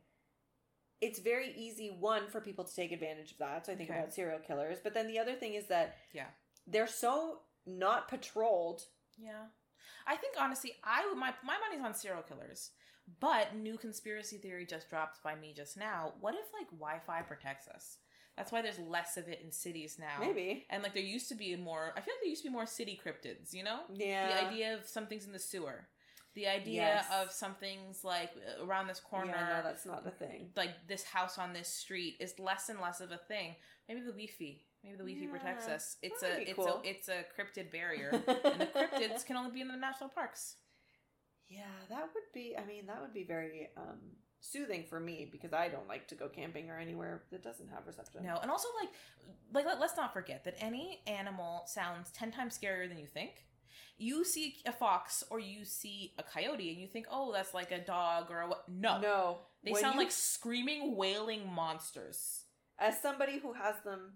it's 1.01 1.18
very 1.18 1.53
easy 1.57 1.88
one 1.99 2.28
for 2.28 2.40
people 2.40 2.62
to 2.64 2.72
take 2.76 2.92
advantage 2.92 3.32
of 3.32 3.38
that 3.38 3.66
so 3.66 3.72
i 3.72 3.74
think 3.74 3.90
Okay. 3.90 3.99
about 3.99 4.14
serial 4.14 4.38
killers 4.38 4.78
but 4.84 4.95
then 4.95 5.09
the 5.09 5.18
other 5.18 5.34
thing 5.34 5.55
is 5.55 5.66
that 5.66 5.97
Yeah. 6.12 6.26
They're 6.66 6.86
so 6.86 7.40
not 7.66 8.08
patrolled 8.08 8.82
Yeah, 9.18 9.46
I 10.06 10.16
think 10.16 10.34
honestly, 10.38 10.72
I 10.84 11.06
would 11.08 11.18
my 11.18 11.32
my 11.44 11.56
money's 11.58 11.84
on 11.84 11.94
serial 11.94 12.22
killers. 12.22 12.70
But 13.20 13.54
new 13.54 13.76
conspiracy 13.76 14.38
theory 14.38 14.64
just 14.64 14.88
dropped 14.88 15.22
by 15.22 15.34
me 15.34 15.52
just 15.54 15.76
now. 15.76 16.14
What 16.20 16.34
if 16.34 16.46
like 16.58 16.70
Wi-Fi 16.70 17.20
protects 17.22 17.68
us? 17.68 17.98
That's 18.34 18.50
why 18.50 18.62
there's 18.62 18.78
less 18.78 19.16
of 19.18 19.28
it 19.28 19.42
in 19.44 19.52
cities 19.52 19.98
now. 20.00 20.16
maybe 20.20 20.64
And 20.70 20.82
like 20.82 20.94
there 20.94 21.02
used 21.02 21.28
to 21.28 21.34
be 21.34 21.54
more. 21.54 21.92
I 21.96 22.00
feel 22.00 22.14
like 22.14 22.22
there 22.22 22.30
used 22.30 22.42
to 22.44 22.48
be 22.48 22.52
more 22.52 22.64
city 22.66 22.98
cryptids. 23.04 23.52
You 23.52 23.64
know. 23.64 23.80
yeah 23.94 24.28
the 24.28 24.46
idea 24.48 24.74
of 24.74 24.86
something's 24.86 25.26
in 25.26 25.32
the 25.32 25.38
sewer 25.38 25.86
the 26.34 26.48
idea 26.48 26.82
Yes. 26.82 27.06
of 27.12 27.30
something's 27.30 28.02
like 28.02 28.30
around 28.62 28.88
this 28.88 28.98
corner 29.00 29.32
yeah, 29.36 29.56
no, 29.58 29.62
that's 29.62 29.86
not 29.86 30.02
the 30.02 30.10
thing 30.10 30.48
like 30.56 30.70
this 30.88 31.04
house 31.04 31.38
on 31.38 31.52
this 31.52 31.68
street 31.68 32.16
is 32.18 32.38
less 32.40 32.68
and 32.68 32.80
less 32.80 33.00
of 33.00 33.12
a 33.12 33.18
thing 33.18 33.54
maybe 33.88 34.00
the 34.00 34.06
wi-fi 34.10 34.60
maybe 34.85 34.97
the 34.97 35.03
wi-fi 35.05 35.26
protects 35.39 35.66
us 35.66 35.97
it's 36.03 36.22
a 36.22 36.41
it's 36.43 36.55
cool. 36.55 36.82
a 36.85 36.89
it's 36.89 37.09
a 37.09 37.24
cryptid 37.37 37.72
barrier 37.72 38.11
and 38.28 38.61
the 38.61 38.66
cryptids 38.66 39.24
can 39.24 39.37
only 39.37 39.51
be 39.51 39.61
in 39.61 39.68
the 39.68 39.76
national 39.76 40.11
parks 40.11 40.57
Yeah, 41.49 41.62
that 41.89 42.03
would 42.14 42.28
be. 42.32 42.57
I 42.57 42.64
mean, 42.64 42.87
that 42.87 43.01
would 43.03 43.12
be 43.12 43.24
very 43.24 43.68
um, 43.76 43.99
soothing 44.41 44.85
for 44.89 44.99
me 44.99 45.28
because 45.30 45.53
I 45.53 45.68
don't 45.68 45.89
like 45.89 46.09
to 46.09 46.14
go 46.14 46.28
camping 46.28 46.70
or 46.70 46.78
anywhere 46.78 47.22
that 47.30 47.43
doesn't 47.43 47.68
have 47.68 47.87
reception. 47.87 48.22
no 48.24 48.37
and 48.43 48.51
also 48.51 48.68
like 48.80 48.91
like 49.53 49.66
let, 49.66 49.80
let's 49.80 49.97
not 49.97 50.12
forget 50.12 50.45
that 50.45 50.55
any 50.61 51.01
animal 51.07 51.62
sounds 51.66 52.11
10 52.12 52.30
times 52.32 52.59
scarier 52.59 52.89
than 52.89 52.99
you 52.99 53.07
think 53.07 53.45
you 53.97 54.24
see 54.24 54.57
a 54.66 54.72
fox 54.72 55.22
or 55.30 55.39
you 55.39 55.64
see 55.64 56.12
a 56.18 56.22
coyote 56.22 56.70
and 56.72 56.80
you 56.80 56.89
think 56.89 57.07
oh 57.11 57.32
that's 57.32 57.55
like 57.55 57.70
a 57.72 57.78
dog 57.85 58.30
or 58.30 58.41
a 58.41 58.49
what 58.49 58.64
no 58.68 59.01
no. 59.01 59.39
they 59.64 59.72
When 59.72 59.80
sound 59.82 59.95
you- 59.95 60.01
like 60.01 60.12
screaming 60.12 60.97
wailing 60.97 61.43
monsters 61.53 62.43
as 62.78 63.01
somebody 63.01 63.39
who 63.39 63.53
has 63.53 63.76
them 63.85 64.14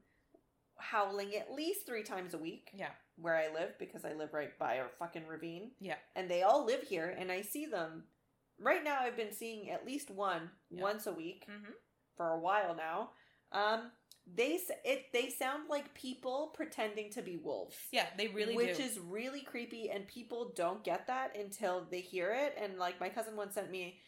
howling 0.79 1.35
at 1.35 1.53
least 1.53 1.87
three 1.87 2.03
times 2.03 2.35
a 2.35 2.39
week 2.39 2.71
yeah 2.75 2.91
where 3.21 3.37
I 3.37 3.53
live 3.53 3.79
because 3.79 4.05
I 4.05 4.13
live 4.13 4.33
right 4.33 4.57
by 4.59 4.75
a 4.75 4.85
fucking 4.99 5.27
ravine. 5.27 5.73
Yeah. 5.81 5.97
and 6.15 6.31
they 6.31 6.43
all 6.43 6.65
live 6.65 6.83
here, 6.83 7.15
and 7.19 7.31
I 7.31 7.43
see 7.43 7.67
them. 7.67 8.05
Right 8.61 8.83
now, 8.83 8.99
I've 9.01 9.17
been 9.17 9.33
seeing 9.33 9.71
at 9.71 9.87
least 9.87 10.11
one 10.11 10.51
Yeah. 10.71 10.83
once 10.83 11.07
a 11.07 11.13
week 11.13 11.47
mm-hmm. 11.51 11.73
for 12.17 12.31
a 12.31 12.39
while 12.39 12.75
now. 12.75 13.11
Um, 13.53 13.91
they 14.27 14.61
it 14.85 15.07
they 15.13 15.31
sound 15.31 15.71
like 15.71 15.95
people 15.95 16.53
pretending 16.55 17.11
to 17.13 17.23
be 17.23 17.39
wolves. 17.39 17.77
Yeah, 17.93 18.07
they 18.19 18.29
really 18.29 18.55
which 18.55 18.77
do. 18.77 18.83
is 18.83 18.99
really 18.99 19.41
creepy 19.41 19.91
and 19.91 20.07
people 20.07 20.53
don't 20.55 20.85
get 20.85 21.07
that 21.07 21.37
until 21.37 21.87
they 21.91 22.01
hear 22.01 22.33
it 22.35 22.55
and 22.63 22.79
like 22.79 23.01
my 23.01 23.09
cousin 23.09 23.37
once 23.37 23.55
sent 23.55 23.71
me 23.71 24.01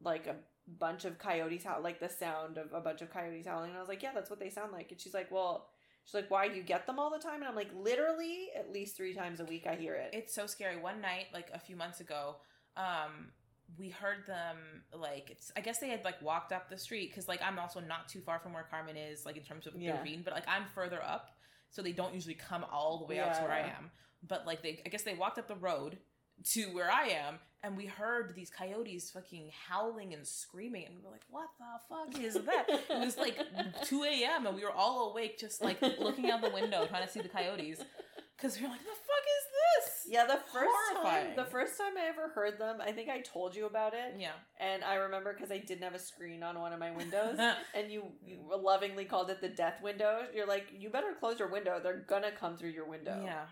like 0.00 0.28
a 0.28 0.36
bunch 0.78 1.04
of 1.04 1.18
coyotes 1.18 1.64
howl 1.64 1.82
like 1.82 1.98
the 1.98 2.08
sound 2.08 2.56
of 2.56 2.72
a 2.72 2.80
bunch 2.80 3.02
of 3.02 3.12
coyotes 3.12 3.46
howling 3.46 3.68
and 3.70 3.76
i 3.76 3.80
was 3.80 3.88
like 3.88 4.02
yeah 4.02 4.12
that's 4.14 4.30
what 4.30 4.40
they 4.40 4.48
sound 4.48 4.72
like 4.72 4.90
and 4.90 4.98
she's 4.98 5.12
like 5.12 5.30
well 5.30 5.68
she's 6.04 6.14
like 6.14 6.30
why 6.30 6.48
do 6.48 6.54
you 6.54 6.62
get 6.62 6.86
them 6.86 6.98
all 6.98 7.10
the 7.10 7.18
time 7.18 7.36
and 7.36 7.44
i'm 7.44 7.54
like 7.56 7.70
literally 7.74 8.48
at 8.58 8.72
least 8.72 8.96
three 8.96 9.14
times 9.14 9.40
a 9.40 9.44
week 9.44 9.66
i 9.66 9.74
hear 9.74 9.94
it 9.94 10.10
it's 10.12 10.34
so 10.34 10.46
scary. 10.46 10.76
One 10.80 11.00
night, 11.00 11.26
like 11.32 11.48
a 11.52 11.58
few 11.58 11.76
months 11.76 12.00
ago, 12.00 12.36
um, 12.76 13.30
we 13.78 13.88
heard 13.88 14.26
them 14.26 14.56
like 14.92 15.30
it's. 15.30 15.50
I 15.56 15.60
guess 15.60 15.78
they 15.80 15.88
had 15.88 16.04
like 16.04 16.20
walked 16.22 16.52
up 16.52 16.68
the 16.68 16.78
street 16.78 17.10
because 17.10 17.26
like 17.28 17.40
I'm 17.42 17.58
also 17.58 17.80
not 17.80 18.08
too 18.08 18.20
far 18.20 18.38
from 18.38 18.52
where 18.52 18.66
Carmen 18.70 18.96
is, 18.96 19.24
like 19.24 19.36
in 19.36 19.42
terms 19.42 19.66
of 19.66 19.74
Yeah. 19.76 19.92
the 19.92 19.98
ravine, 19.98 20.22
but 20.24 20.34
like 20.34 20.46
I'm 20.46 20.66
further 20.74 21.02
up, 21.02 21.30
so 21.70 21.82
they 21.82 21.92
don't 21.92 22.14
usually 22.14 22.34
come 22.34 22.64
all 22.70 22.98
the 22.98 23.06
way 23.06 23.18
out 23.18 23.34
to 23.34 23.40
Yeah, 23.40 23.42
where 23.48 23.52
I 23.52 23.60
am. 23.76 23.90
But 24.26 24.46
like 24.46 24.62
they, 24.62 24.82
I 24.84 24.88
guess 24.90 25.02
they 25.02 25.14
walked 25.14 25.38
up 25.38 25.48
the 25.48 25.56
road 25.56 25.98
to 26.52 26.64
where 26.66 26.90
I 26.90 27.08
am, 27.08 27.38
and 27.64 27.76
we 27.76 27.86
heard 27.86 28.34
these 28.36 28.50
coyotes 28.50 29.10
fucking 29.10 29.50
howling 29.68 30.12
and 30.12 30.26
screaming, 30.26 30.84
and 30.86 30.94
we 30.96 31.02
were 31.02 31.10
like, 31.10 31.24
"What 31.30 31.48
the 31.58 31.64
fuck 31.88 32.22
is 32.22 32.34
that?" 32.34 32.66
it 32.68 33.04
was 33.04 33.16
like 33.16 33.38
2 33.84 34.04
a.m. 34.04 34.46
and 34.46 34.54
we 34.54 34.62
were 34.62 34.70
all 34.72 35.10
awake, 35.10 35.38
just 35.38 35.62
like 35.62 35.80
looking 35.98 36.30
out 36.30 36.42
the 36.42 36.50
window 36.50 36.86
trying 36.86 37.06
to 37.06 37.12
see 37.12 37.20
the 37.20 37.28
coyotes, 37.28 37.80
because 38.36 38.56
we 38.58 38.64
were 38.64 38.70
like, 38.70 38.80
"The 38.82 38.86
fuck 38.86 39.24
is 39.38 39.44
this?" 39.86 40.12
Yeah, 40.12 40.26
the 40.26 40.38
first 40.52 40.70
Horrifying. 40.92 41.26
time 41.28 41.36
the 41.36 41.50
first 41.50 41.78
time 41.78 41.94
I 41.96 42.08
ever 42.08 42.28
heard 42.28 42.58
them, 42.58 42.80
I 42.80 42.92
think 42.92 43.08
I 43.08 43.20
told 43.20 43.56
you 43.56 43.64
about 43.66 43.94
it. 43.94 44.16
Yeah. 44.18 44.32
And 44.60 44.84
I 44.84 44.96
remember 44.96 45.32
because 45.32 45.50
I 45.50 45.58
didn't 45.58 45.82
have 45.82 45.94
a 45.94 45.98
screen 45.98 46.42
on 46.42 46.60
one 46.60 46.72
of 46.74 46.78
my 46.78 46.90
windows, 46.90 47.38
and 47.74 47.90
you, 47.90 48.04
you 48.24 48.38
lovingly 48.62 49.06
called 49.06 49.30
it 49.30 49.40
the 49.40 49.48
death 49.48 49.82
window. 49.82 50.26
You're 50.34 50.46
like, 50.46 50.66
you 50.78 50.90
better 50.90 51.14
close 51.18 51.38
your 51.38 51.48
window. 51.48 51.80
They're 51.82 52.04
gonna 52.06 52.32
come 52.32 52.56
through 52.58 52.70
your 52.70 52.86
window. 52.86 53.22
Yeah. 53.24 53.44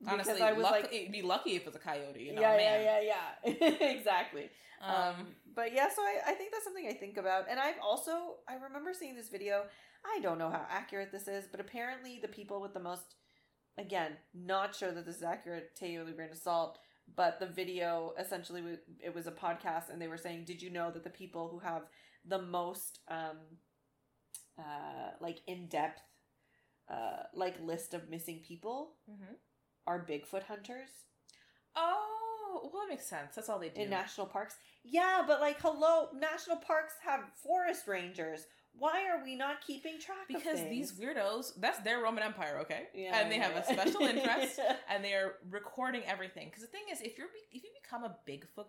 Because 0.00 0.28
Honestly, 0.28 0.42
I 0.42 0.52
was 0.52 0.62
luck- 0.62 0.72
like, 0.72 0.92
it'd 0.92 1.12
be 1.12 1.22
lucky 1.22 1.56
if 1.56 1.66
it's 1.66 1.74
a 1.76 1.78
coyote. 1.80 2.20
You 2.22 2.34
know, 2.34 2.40
yeah, 2.40 2.56
man. 2.56 2.82
yeah, 2.84 3.00
yeah, 3.00 3.54
yeah, 3.60 3.88
exactly. 3.96 4.48
Um, 4.80 4.94
Um, 4.94 5.26
but 5.54 5.72
yeah, 5.74 5.88
so 5.88 6.02
I, 6.02 6.20
I 6.28 6.32
think 6.34 6.52
that's 6.52 6.64
something 6.64 6.86
I 6.86 6.92
think 6.92 7.16
about, 7.16 7.46
and 7.50 7.58
I've 7.58 7.80
also 7.82 8.36
I 8.48 8.54
remember 8.54 8.92
seeing 8.94 9.16
this 9.16 9.28
video. 9.28 9.64
I 10.04 10.20
don't 10.20 10.38
know 10.38 10.50
how 10.50 10.64
accurate 10.70 11.10
this 11.10 11.26
is, 11.26 11.46
but 11.50 11.58
apparently 11.60 12.20
the 12.22 12.28
people 12.28 12.60
with 12.60 12.72
the 12.74 12.80
most, 12.80 13.16
again, 13.76 14.12
not 14.32 14.76
sure 14.76 14.92
that 14.92 15.04
this 15.04 15.16
is 15.16 15.24
accurate. 15.24 15.74
Take 15.74 15.92
it 15.94 15.98
with 15.98 16.08
a 16.08 16.12
grain 16.12 16.30
of 16.30 16.38
salt. 16.38 16.78
But 17.16 17.40
the 17.40 17.46
video 17.46 18.12
essentially 18.18 18.62
it 19.02 19.12
was 19.14 19.26
a 19.26 19.32
podcast, 19.32 19.90
and 19.90 20.00
they 20.00 20.06
were 20.08 20.18
saying, 20.18 20.44
"Did 20.44 20.62
you 20.62 20.70
know 20.70 20.92
that 20.92 21.02
the 21.02 21.10
people 21.10 21.48
who 21.48 21.58
have 21.58 21.82
the 22.24 22.40
most, 22.40 23.00
um, 23.08 23.38
uh, 24.58 25.10
like 25.20 25.40
in 25.46 25.68
depth, 25.68 26.02
uh, 26.88 27.24
like 27.34 27.60
list 27.60 27.94
of 27.94 28.08
missing 28.08 28.40
people 28.46 28.96
mhm. 29.10 29.34
Are 29.88 29.98
Bigfoot 30.06 30.44
hunters?" 30.44 30.90
Oh, 31.76 32.70
well, 32.72 32.82
that 32.82 32.88
makes 32.90 33.06
sense. 33.06 33.34
That's 33.34 33.48
all 33.48 33.58
they 33.58 33.68
do. 33.68 33.82
in 33.82 33.90
national 33.90 34.26
parks. 34.26 34.56
Yeah, 34.84 35.22
but 35.26 35.40
like, 35.40 35.60
hello, 35.60 36.08
national 36.18 36.56
parks 36.56 36.94
have 37.04 37.20
forest 37.42 37.86
rangers. 37.86 38.46
Why 38.72 39.08
are 39.08 39.22
we 39.24 39.34
not 39.34 39.60
keeping 39.66 39.98
track 39.98 40.28
of 40.30 40.36
because 40.36 40.60
these 40.68 40.92
weirdos, 40.92 41.52
that's 41.58 41.78
their 41.80 42.00
Roman 42.00 42.22
Empire, 42.22 42.58
okay? 42.62 42.84
Yeah, 42.94 43.18
and 43.18 43.30
they 43.30 43.38
have 43.38 43.56
a 43.56 43.64
special 43.64 44.02
interest, 44.12 44.60
and 44.88 45.04
they 45.04 45.14
are 45.14 45.34
recording 45.50 46.02
everything. 46.06 46.46
Because 46.48 46.62
the 46.62 46.68
thing 46.68 46.84
is, 46.92 47.00
if 47.00 47.18
you're 47.18 47.28
be- 47.28 47.56
if 47.56 47.64
you 47.64 47.70
become 47.82 48.04
a 48.04 48.16
Bigfoot 48.28 48.68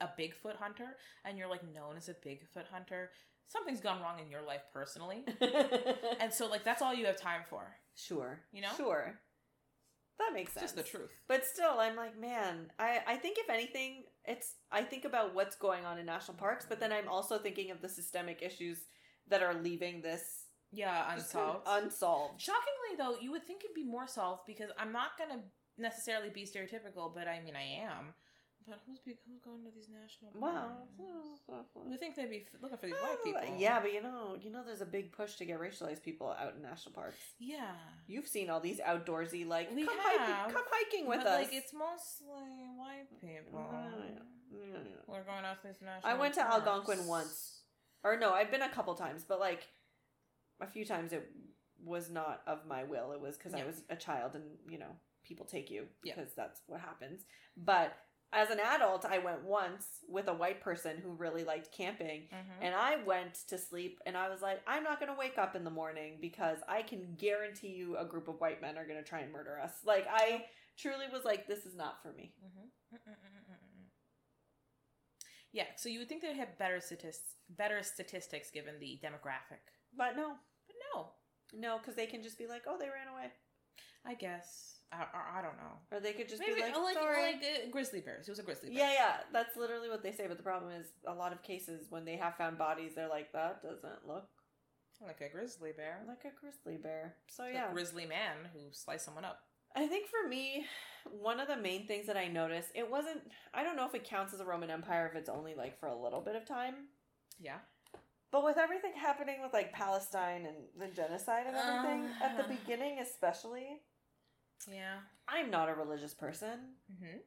a 0.00 0.08
Bigfoot 0.18 0.56
hunter, 0.56 0.96
and 1.26 1.36
you're 1.36 1.48
like 1.50 1.62
known 1.74 1.96
as 1.98 2.08
a 2.08 2.14
Bigfoot 2.14 2.66
hunter, 2.72 3.10
something's 3.48 3.80
gone 3.80 4.00
wrong 4.00 4.18
in 4.18 4.30
your 4.30 4.40
life 4.42 4.62
personally, 4.72 5.24
and 6.20 6.32
so 6.32 6.46
like 6.48 6.64
that's 6.64 6.80
all 6.80 6.94
you 6.94 7.04
have 7.06 7.18
time 7.20 7.42
for. 7.50 7.74
sure, 7.94 8.40
You 8.52 8.62
know? 8.62 8.72
sure, 8.78 9.20
that 10.20 10.32
makes 10.34 10.52
sense. 10.52 10.62
just 10.64 10.76
the 10.76 10.82
truth. 10.82 11.10
But 11.28 11.44
still, 11.44 11.74
I'm 11.78 11.96
like, 11.96 12.18
man, 12.18 12.70
I 12.78 13.00
I 13.06 13.16
think 13.16 13.38
if 13.38 13.50
anything, 13.50 14.04
it's 14.24 14.54
I 14.70 14.82
think 14.82 15.04
about 15.04 15.34
what's 15.34 15.56
going 15.56 15.84
on 15.84 15.98
in 15.98 16.06
national 16.06 16.36
parks, 16.36 16.64
but 16.68 16.78
then 16.80 16.92
I'm 16.92 17.08
also 17.08 17.38
thinking 17.38 17.70
of 17.70 17.80
the 17.82 17.88
systemic 17.88 18.42
issues 18.42 18.78
that 19.28 19.42
are 19.42 19.54
leaving 19.54 20.02
this 20.02 20.44
Yeah, 20.72 21.14
just 21.16 21.32
kind 21.32 21.48
of 21.50 21.56
unsolved. 21.66 21.84
unsolved. 21.84 22.40
Shockingly, 22.40 22.92
though, 22.98 23.16
you 23.20 23.30
would 23.32 23.44
think 23.46 23.64
it'd 23.64 23.74
be 23.74 23.84
more 23.84 24.06
solved 24.06 24.42
because 24.46 24.70
I'm 24.78 24.92
not 24.92 25.10
gonna 25.18 25.42
necessarily 25.78 26.30
be 26.30 26.44
stereotypical, 26.44 27.14
but 27.14 27.26
I 27.28 27.40
mean 27.40 27.56
I 27.56 27.82
am. 27.82 28.14
But 28.68 28.78
who's 28.86 28.98
be- 29.00 29.18
who's 29.26 29.40
going 29.40 29.64
to 29.64 29.70
these 29.74 29.88
national? 29.88 30.32
You 31.84 31.90
would 31.90 32.00
think 32.00 32.14
they'd 32.14 32.30
be 32.30 32.46
looking 32.60 32.78
for 32.78 32.86
these 32.86 32.94
oh, 33.00 33.06
white 33.06 33.24
people. 33.24 33.58
Yeah, 33.58 33.80
but 33.80 33.92
you 33.92 34.02
know, 34.02 34.36
you 34.40 34.50
know, 34.50 34.62
there's 34.64 34.80
a 34.80 34.86
big 34.86 35.12
push 35.12 35.34
to 35.36 35.44
get 35.44 35.58
racialized 35.58 36.02
people 36.02 36.28
out 36.38 36.54
in 36.56 36.62
national 36.62 36.94
parks. 36.94 37.16
Yeah. 37.38 37.72
You've 38.06 38.28
seen 38.28 38.50
all 38.50 38.60
these 38.60 38.78
outdoorsy, 38.80 39.46
like 39.46 39.74
We 39.74 39.86
come 39.86 39.96
hiking, 39.98 40.54
come 40.54 40.64
hiking 40.70 41.06
with 41.08 41.18
but, 41.18 41.26
us. 41.26 41.38
Like 41.46 41.52
it's 41.52 41.72
mostly 41.72 42.66
white 42.76 43.10
people. 43.20 43.66
Yeah, 44.52 44.58
yeah. 44.62 44.80
We're 45.06 45.24
going 45.24 45.44
out 45.44 45.60
to 45.62 45.68
these 45.68 45.80
national. 45.82 46.10
I 46.10 46.14
went 46.14 46.34
to 46.34 46.42
parks. 46.42 46.66
Algonquin 46.66 47.06
once, 47.06 47.62
or 48.04 48.18
no, 48.18 48.32
I've 48.32 48.50
been 48.50 48.62
a 48.62 48.68
couple 48.68 48.94
times, 48.94 49.24
but 49.26 49.40
like 49.40 49.66
a 50.60 50.66
few 50.66 50.84
times 50.84 51.12
it 51.12 51.28
was 51.82 52.10
not 52.10 52.42
of 52.46 52.66
my 52.66 52.84
will. 52.84 53.12
It 53.12 53.20
was 53.20 53.36
because 53.36 53.54
I 53.54 53.64
was 53.64 53.82
a 53.88 53.96
child, 53.96 54.32
and 54.34 54.44
you 54.68 54.78
know, 54.78 54.96
people 55.24 55.46
take 55.46 55.70
you 55.70 55.86
Yeah. 56.04 56.14
because 56.14 56.32
that's 56.34 56.60
what 56.66 56.80
happens. 56.80 57.24
But 57.56 57.96
as 58.32 58.50
an 58.50 58.60
adult, 58.60 59.04
I 59.04 59.18
went 59.18 59.42
once 59.44 59.86
with 60.08 60.28
a 60.28 60.34
white 60.34 60.60
person 60.60 60.98
who 60.98 61.10
really 61.12 61.42
liked 61.44 61.72
camping, 61.72 62.28
Mhm. 62.32 62.58
and 62.62 62.74
I 62.74 62.96
went 63.02 63.34
to 63.48 63.58
sleep 63.58 64.00
and 64.06 64.16
I 64.16 64.28
was 64.28 64.40
like, 64.40 64.62
I'm 64.66 64.84
not 64.84 65.00
going 65.00 65.12
to 65.12 65.18
wake 65.18 65.36
up 65.38 65.56
in 65.56 65.64
the 65.64 65.70
morning 65.70 66.18
because 66.20 66.58
I 66.68 66.82
can 66.82 67.16
guarantee 67.16 67.68
you 67.74 67.96
a 67.96 68.04
group 68.04 68.28
of 68.28 68.40
white 68.40 68.60
men 68.60 68.78
are 68.78 68.86
going 68.86 69.02
to 69.02 69.08
try 69.08 69.20
and 69.20 69.32
murder 69.32 69.58
us. 69.60 69.84
Like, 69.84 70.06
I 70.08 70.48
truly 70.76 71.06
was 71.12 71.24
like, 71.24 71.46
this 71.48 71.66
is 71.66 71.74
not 71.74 72.02
for 72.02 72.12
me. 72.12 72.34
Mhm. 72.44 72.70
Mm-mm-mm-mm-mm. 72.94 73.90
Yeah, 75.52 75.66
so 75.76 75.88
you 75.88 75.98
would 75.98 76.08
think 76.08 76.22
they'd 76.22 76.36
have 76.36 76.56
better 76.58 76.80
statistics, 76.80 77.34
better 77.48 77.82
statistics 77.82 78.50
given 78.50 78.78
the 78.78 79.00
demographic, 79.02 79.58
But 79.92 80.14
no, 80.16 80.38
but 80.68 80.76
no. 80.94 81.12
no, 81.52 81.78
because 81.78 81.96
they 81.96 82.06
can 82.06 82.22
just 82.22 82.38
be 82.38 82.46
like, 82.46 82.62
oh, 82.68 82.78
they 82.78 82.88
ran 82.88 83.08
away. 83.08 83.32
I 84.04 84.14
guess 84.14 84.79
I, 84.92 85.38
I 85.38 85.42
don't 85.42 85.56
know. 85.56 85.78
Or 85.92 86.00
they 86.00 86.12
could 86.12 86.28
just 86.28 86.40
Maybe 86.40 86.54
be 86.54 86.60
like, 86.62 86.76
like 86.76 86.94
sorry. 86.94 87.22
like 87.22 87.36
uh, 87.42 87.70
grizzly 87.70 88.00
bears. 88.00 88.26
It 88.26 88.32
was 88.32 88.38
a 88.40 88.42
grizzly 88.42 88.70
bear. 88.70 88.78
yeah, 88.78 88.92
yeah, 88.92 89.16
that's 89.32 89.56
literally 89.56 89.88
what 89.88 90.02
they 90.02 90.12
say. 90.12 90.26
But 90.26 90.36
the 90.36 90.42
problem 90.42 90.72
is, 90.72 90.86
a 91.06 91.14
lot 91.14 91.32
of 91.32 91.42
cases 91.42 91.86
when 91.90 92.04
they 92.04 92.16
have 92.16 92.36
found 92.36 92.58
bodies, 92.58 92.92
they're 92.96 93.08
like, 93.08 93.32
that 93.32 93.62
doesn't 93.62 94.06
look 94.06 94.26
like 95.06 95.20
a 95.20 95.28
grizzly 95.34 95.70
bear. 95.76 96.02
like 96.08 96.24
a 96.24 96.34
grizzly 96.38 96.76
bear. 96.76 97.14
So 97.28 97.44
Like 97.44 97.54
yeah, 97.54 97.70
a 97.70 97.72
grizzly 97.72 98.04
man 98.04 98.36
who 98.52 98.60
sliced 98.72 99.04
someone 99.04 99.24
up. 99.24 99.38
I 99.76 99.86
think 99.86 100.08
for 100.08 100.28
me, 100.28 100.66
one 101.10 101.38
of 101.38 101.46
the 101.46 101.56
main 101.56 101.86
things 101.86 102.06
that 102.08 102.16
I 102.16 102.26
noticed, 102.26 102.68
it 102.74 102.90
wasn't. 102.90 103.20
I 103.54 103.62
don't 103.62 103.76
know 103.76 103.86
if 103.86 103.94
it 103.94 104.02
counts 104.04 104.34
as 104.34 104.40
a 104.40 104.44
Roman 104.44 104.70
Empire 104.70 105.06
if 105.10 105.16
it's 105.16 105.28
only 105.28 105.54
like 105.54 105.78
for 105.78 105.86
a 105.86 105.96
little 105.96 106.20
bit 106.20 106.34
of 106.36 106.44
time. 106.44 106.74
Yeah. 107.38 107.58
But 108.32 108.44
with 108.44 108.58
everything 108.58 108.92
happening 108.96 109.36
with 109.42 109.52
like 109.52 109.72
Palestine 109.72 110.46
and 110.46 110.56
the 110.78 110.88
genocide 110.94 111.46
and 111.46 111.56
everything, 111.56 112.08
at 112.22 112.36
the 112.36 112.44
Uh. 112.44 112.48
beginning 112.48 112.98
especially, 113.00 113.80
Yeah. 114.68 114.98
I'm 115.28 115.50
not 115.50 115.68
a 115.68 115.74
religious 115.74 116.14
person. 116.14 116.74
Mm-hmm. 116.92 117.18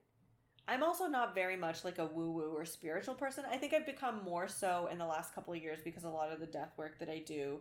I'm 0.67 0.83
also 0.83 1.07
not 1.07 1.35
very 1.35 1.57
much 1.57 1.83
like 1.83 1.97
a 1.97 2.05
woo 2.05 2.31
woo 2.31 2.53
or 2.55 2.65
spiritual 2.65 3.15
person. 3.15 3.43
I 3.51 3.57
think 3.57 3.73
I've 3.73 3.85
become 3.85 4.23
more 4.23 4.47
so 4.47 4.87
in 4.91 4.97
the 4.97 5.05
last 5.05 5.35
couple 5.35 5.53
of 5.53 5.61
years 5.61 5.79
because 5.83 6.03
a 6.03 6.09
lot 6.09 6.31
of 6.31 6.39
the 6.39 6.45
death 6.45 6.71
work 6.77 6.99
that 6.99 7.09
I 7.09 7.19
do 7.25 7.59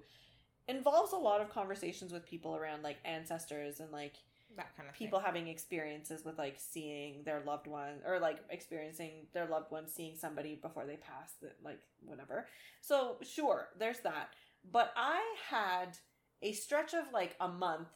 involves 0.68 1.12
a 1.12 1.16
lot 1.16 1.40
of 1.40 1.50
conversations 1.50 2.12
with 2.12 2.26
people 2.26 2.56
around 2.56 2.82
like 2.82 2.98
ancestors 3.04 3.80
and 3.80 3.90
like 3.90 4.14
That 4.56 4.76
kind 4.76 4.88
of 4.88 4.94
people 4.94 5.18
having 5.18 5.48
experiences 5.48 6.24
with 6.24 6.38
like 6.38 6.56
seeing 6.58 7.24
their 7.24 7.42
loved 7.44 7.66
one 7.66 7.94
or 8.06 8.20
like 8.20 8.38
experiencing 8.50 9.26
their 9.32 9.46
loved 9.46 9.72
one 9.72 9.88
seeing 9.88 10.16
somebody 10.16 10.54
before 10.54 10.86
they 10.86 10.96
pass 10.96 11.32
that 11.42 11.56
like 11.64 11.80
whatever 12.04 12.46
so 12.80 13.16
sure 13.22 13.70
there's 13.78 13.98
that 14.00 14.28
but 14.70 14.92
i 14.96 15.20
had 15.50 15.98
a 16.42 16.52
stretch 16.52 16.94
of 16.94 17.12
like 17.12 17.34
a 17.40 17.48
month 17.48 17.88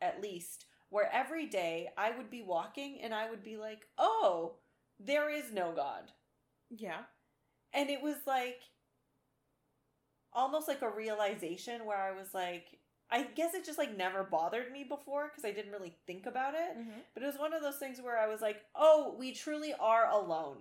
at 0.00 0.22
least 0.22 0.66
where 0.92 1.10
every 1.12 1.46
day 1.46 1.88
i 1.98 2.10
would 2.16 2.30
be 2.30 2.42
walking 2.42 2.98
and 3.02 3.12
i 3.14 3.28
would 3.28 3.42
be 3.42 3.56
like 3.56 3.82
oh 3.98 4.54
there 5.00 5.28
is 5.28 5.52
no 5.52 5.72
god. 5.74 6.04
Yeah. 6.70 7.00
and 7.74 7.90
it 7.90 8.02
was 8.02 8.16
like 8.26 8.60
almost 10.32 10.68
like 10.68 10.82
a 10.82 10.88
realization 10.90 11.84
where 11.84 11.98
i 12.00 12.12
was 12.12 12.32
like 12.32 12.78
i 13.10 13.22
guess 13.22 13.54
it 13.54 13.64
just 13.64 13.78
like 13.78 13.96
never 13.96 14.22
bothered 14.24 14.72
me 14.72 14.84
before 14.88 15.28
because 15.28 15.44
i 15.44 15.52
didn't 15.52 15.72
really 15.72 15.94
think 16.06 16.26
about 16.26 16.54
it 16.54 16.76
Mm-hmm. 16.78 17.00
but 17.14 17.22
it 17.22 17.26
was 17.26 17.38
one 17.38 17.52
of 17.52 17.62
those 17.62 17.76
things 17.76 18.00
where 18.00 18.18
I 18.18 18.28
was 18.28 18.40
like, 18.40 18.62
oh, 18.74 19.14
we 19.18 19.32
truly 19.34 19.74
are 19.78 20.08
alone. 20.10 20.58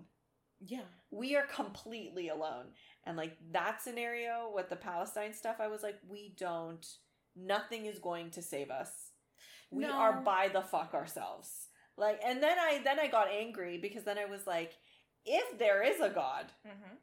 Yeah. 0.59 0.89
We 1.09 1.35
are 1.37 1.45
completely 1.45 2.27
alone. 2.29 2.65
And 3.05 3.15
like 3.17 3.37
that 3.53 3.81
scenario 3.81 4.51
with 4.53 4.69
the 4.69 4.75
Palestine 4.75 5.33
stuff, 5.33 5.55
I 5.59 5.67
was 5.67 5.81
like, 5.83 5.97
we 6.09 6.33
don't, 6.37 6.85
nothing 7.35 7.85
is 7.85 7.99
going 7.99 8.31
to 8.31 8.41
save 8.41 8.69
us. 8.69 8.91
We 9.71 9.83
No. 9.83 9.91
are 9.93 10.13
by 10.21 10.49
the 10.49 10.61
fuck 10.61 10.93
ourselves. 10.93 11.67
Like, 11.97 12.19
and 12.25 12.41
then 12.43 12.57
I, 12.59 12.81
then 12.83 12.99
I 12.99 13.07
got 13.07 13.29
angry 13.29 13.77
because 13.77 14.03
then 14.03 14.17
I 14.17 14.25
was 14.25 14.45
like, 14.45 14.73
if 15.25 15.57
there 15.57 15.81
is 15.83 15.99
a 15.99 16.09
God, 16.09 16.45
Mm-hmm. 16.67 16.95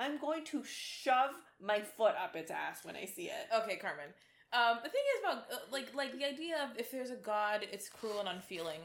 I'm 0.00 0.18
going 0.18 0.44
to 0.44 0.62
shove 0.64 1.32
my 1.60 1.80
foot 1.80 2.14
up 2.22 2.36
its 2.36 2.52
ass 2.52 2.84
when 2.84 2.94
I 2.94 3.04
see 3.04 3.24
it. 3.24 3.48
Okay, 3.52 3.74
Carmen. 3.76 4.06
Um, 4.52 4.78
the 4.84 4.88
thing 4.88 5.02
is 5.16 5.24
about 5.24 5.38
uh, 5.52 5.56
like 5.72 5.92
like 5.92 6.16
the 6.16 6.24
idea 6.24 6.54
of 6.62 6.78
if 6.78 6.92
there's 6.92 7.10
a 7.10 7.16
god, 7.16 7.66
it's 7.72 7.88
cruel 7.88 8.20
and 8.20 8.28
unfeeling. 8.28 8.80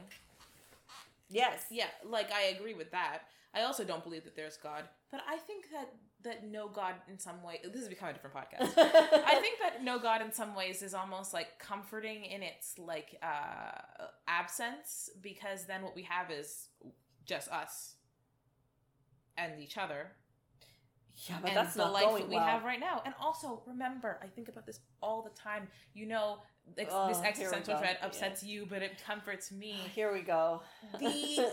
Yes. 1.30 1.66
Yeah, 1.70 1.86
like 2.04 2.32
I 2.32 2.46
agree 2.56 2.74
with 2.74 2.90
that. 2.90 3.20
I 3.54 3.62
also 3.62 3.84
don't 3.84 4.02
believe 4.02 4.24
that 4.24 4.34
there's 4.34 4.56
God, 4.56 4.82
but 5.12 5.20
I 5.28 5.36
think 5.36 5.66
that 5.70 5.88
that 6.24 6.44
no 6.46 6.68
God 6.68 6.94
in 7.08 7.18
some 7.18 7.42
way. 7.42 7.60
This 7.62 7.80
has 7.82 7.88
become 7.88 8.08
a 8.08 8.12
different 8.12 8.34
podcast. 8.40 8.72
I 8.76 9.38
think 9.40 9.58
that 9.62 9.82
no 9.84 9.98
God 9.98 10.20
in 10.22 10.32
some 10.32 10.54
ways 10.54 10.82
is 10.82 10.94
almost 10.94 11.32
like 11.32 11.58
comforting 11.58 12.24
in 12.24 12.42
its 12.42 12.78
like 12.78 13.16
uh 13.22 14.06
absence 14.26 15.10
because 15.22 15.66
then 15.66 15.82
what 15.82 15.94
we 15.94 16.02
have 16.02 16.30
is 16.30 16.68
just 17.26 17.48
us 17.50 17.94
and 19.36 19.60
each 19.60 19.76
other 19.78 20.12
yeah, 21.28 21.36
but 21.40 21.50
and 21.50 21.56
that's 21.56 21.74
the 21.74 21.84
not 21.84 21.92
life 21.92 22.18
that 22.18 22.28
we 22.28 22.34
well. 22.34 22.44
have 22.44 22.64
right 22.64 22.80
now. 22.80 23.00
And 23.04 23.14
also 23.20 23.62
remember, 23.66 24.18
I 24.20 24.26
think 24.26 24.48
about 24.48 24.66
this 24.66 24.80
all 25.00 25.22
the 25.22 25.30
time. 25.30 25.68
You 25.94 26.06
know, 26.06 26.38
ex- 26.76 26.90
Oh, 26.92 27.06
this 27.06 27.20
existential 27.22 27.78
dread 27.78 27.98
Yeah. 28.00 28.06
upsets 28.06 28.42
you, 28.42 28.66
but 28.68 28.82
it 28.82 29.00
comforts 29.06 29.52
me. 29.52 29.76
Here 29.94 30.12
we 30.12 30.22
go. 30.22 30.62
The 30.98 31.06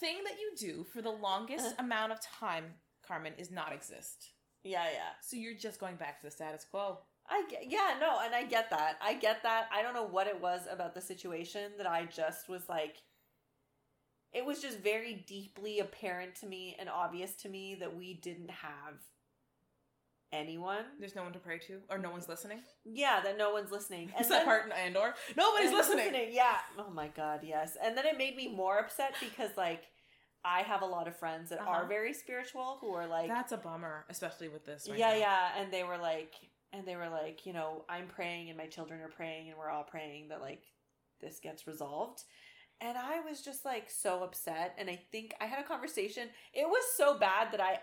thing 0.00 0.16
that 0.24 0.36
you 0.40 0.52
do 0.58 0.84
for 0.84 1.02
the 1.02 1.10
longest 1.10 1.74
amount 1.78 2.12
of 2.12 2.20
time, 2.22 2.64
Carmen, 3.12 3.34
is 3.36 3.50
not 3.50 3.72
exist. 3.72 4.30
Yeah, 4.64 4.84
yeah. 4.92 5.10
So 5.20 5.36
you're 5.36 5.54
just 5.54 5.78
going 5.78 5.96
back 5.96 6.20
to 6.20 6.26
the 6.26 6.30
status 6.30 6.64
quo. 6.70 6.98
I 7.28 7.44
get, 7.50 7.70
yeah, 7.70 7.94
no, 8.00 8.18
and 8.24 8.34
I 8.34 8.44
get 8.44 8.70
that. 8.70 8.96
I 9.02 9.14
get 9.14 9.42
that. 9.42 9.68
I 9.72 9.82
don't 9.82 9.94
know 9.94 10.06
what 10.06 10.26
it 10.26 10.40
was 10.40 10.62
about 10.70 10.94
the 10.94 11.00
situation 11.00 11.72
that 11.76 11.86
I 11.86 12.06
just 12.06 12.48
was 12.48 12.68
like 12.68 12.96
it 14.32 14.46
was 14.46 14.62
just 14.62 14.78
very 14.80 15.24
deeply 15.26 15.80
apparent 15.80 16.34
to 16.36 16.46
me 16.46 16.74
and 16.78 16.88
obvious 16.88 17.34
to 17.34 17.50
me 17.50 17.76
that 17.80 17.94
we 17.94 18.14
didn't 18.14 18.50
have 18.50 18.94
anyone. 20.32 20.84
There's 20.98 21.14
no 21.14 21.22
one 21.22 21.34
to 21.34 21.38
pray 21.38 21.58
to, 21.66 21.80
or 21.90 21.98
no 21.98 22.10
one's 22.10 22.30
listening. 22.30 22.60
Yeah, 22.86 23.20
that 23.22 23.36
no 23.36 23.52
one's 23.52 23.70
listening. 23.70 24.10
And 24.16 24.24
Is 24.24 24.30
that 24.30 24.46
part 24.46 24.64
in 24.64 24.72
Andor? 24.72 25.14
Nobody's 25.36 25.70
listening. 25.70 26.06
listening. 26.06 26.28
Yeah. 26.32 26.56
Oh 26.78 26.90
my 26.90 27.08
god, 27.08 27.40
yes. 27.42 27.76
And 27.82 27.94
then 27.96 28.06
it 28.06 28.16
made 28.16 28.34
me 28.34 28.48
more 28.48 28.78
upset 28.78 29.14
because 29.20 29.50
like 29.58 29.82
I 30.44 30.62
have 30.62 30.82
a 30.82 30.86
lot 30.86 31.06
of 31.06 31.16
friends 31.16 31.50
that 31.50 31.60
uh-huh. 31.60 31.70
are 31.70 31.86
very 31.86 32.12
spiritual 32.12 32.78
who 32.80 32.92
are 32.92 33.06
like 33.06 33.28
That's 33.28 33.52
a 33.52 33.56
bummer, 33.56 34.04
especially 34.08 34.48
with 34.48 34.64
this. 34.64 34.88
Right 34.88 34.98
yeah, 34.98 35.10
now. 35.10 35.16
yeah. 35.16 35.48
And 35.58 35.72
they 35.72 35.84
were 35.84 35.98
like 35.98 36.34
and 36.72 36.86
they 36.86 36.96
were 36.96 37.08
like, 37.08 37.44
you 37.46 37.52
know, 37.52 37.84
I'm 37.88 38.06
praying 38.06 38.48
and 38.48 38.56
my 38.56 38.66
children 38.66 39.00
are 39.00 39.08
praying 39.08 39.50
and 39.50 39.58
we're 39.58 39.70
all 39.70 39.84
praying 39.84 40.28
that 40.28 40.40
like 40.40 40.62
this 41.20 41.38
gets 41.38 41.66
resolved. 41.66 42.22
And 42.80 42.98
I 42.98 43.20
was 43.20 43.42
just 43.42 43.64
like 43.64 43.88
so 43.88 44.24
upset. 44.24 44.74
And 44.78 44.90
I 44.90 45.00
think 45.12 45.34
I 45.40 45.46
had 45.46 45.60
a 45.60 45.68
conversation. 45.68 46.28
It 46.52 46.66
was 46.66 46.82
so 46.96 47.18
bad 47.18 47.52
that 47.52 47.60
I 47.60 47.78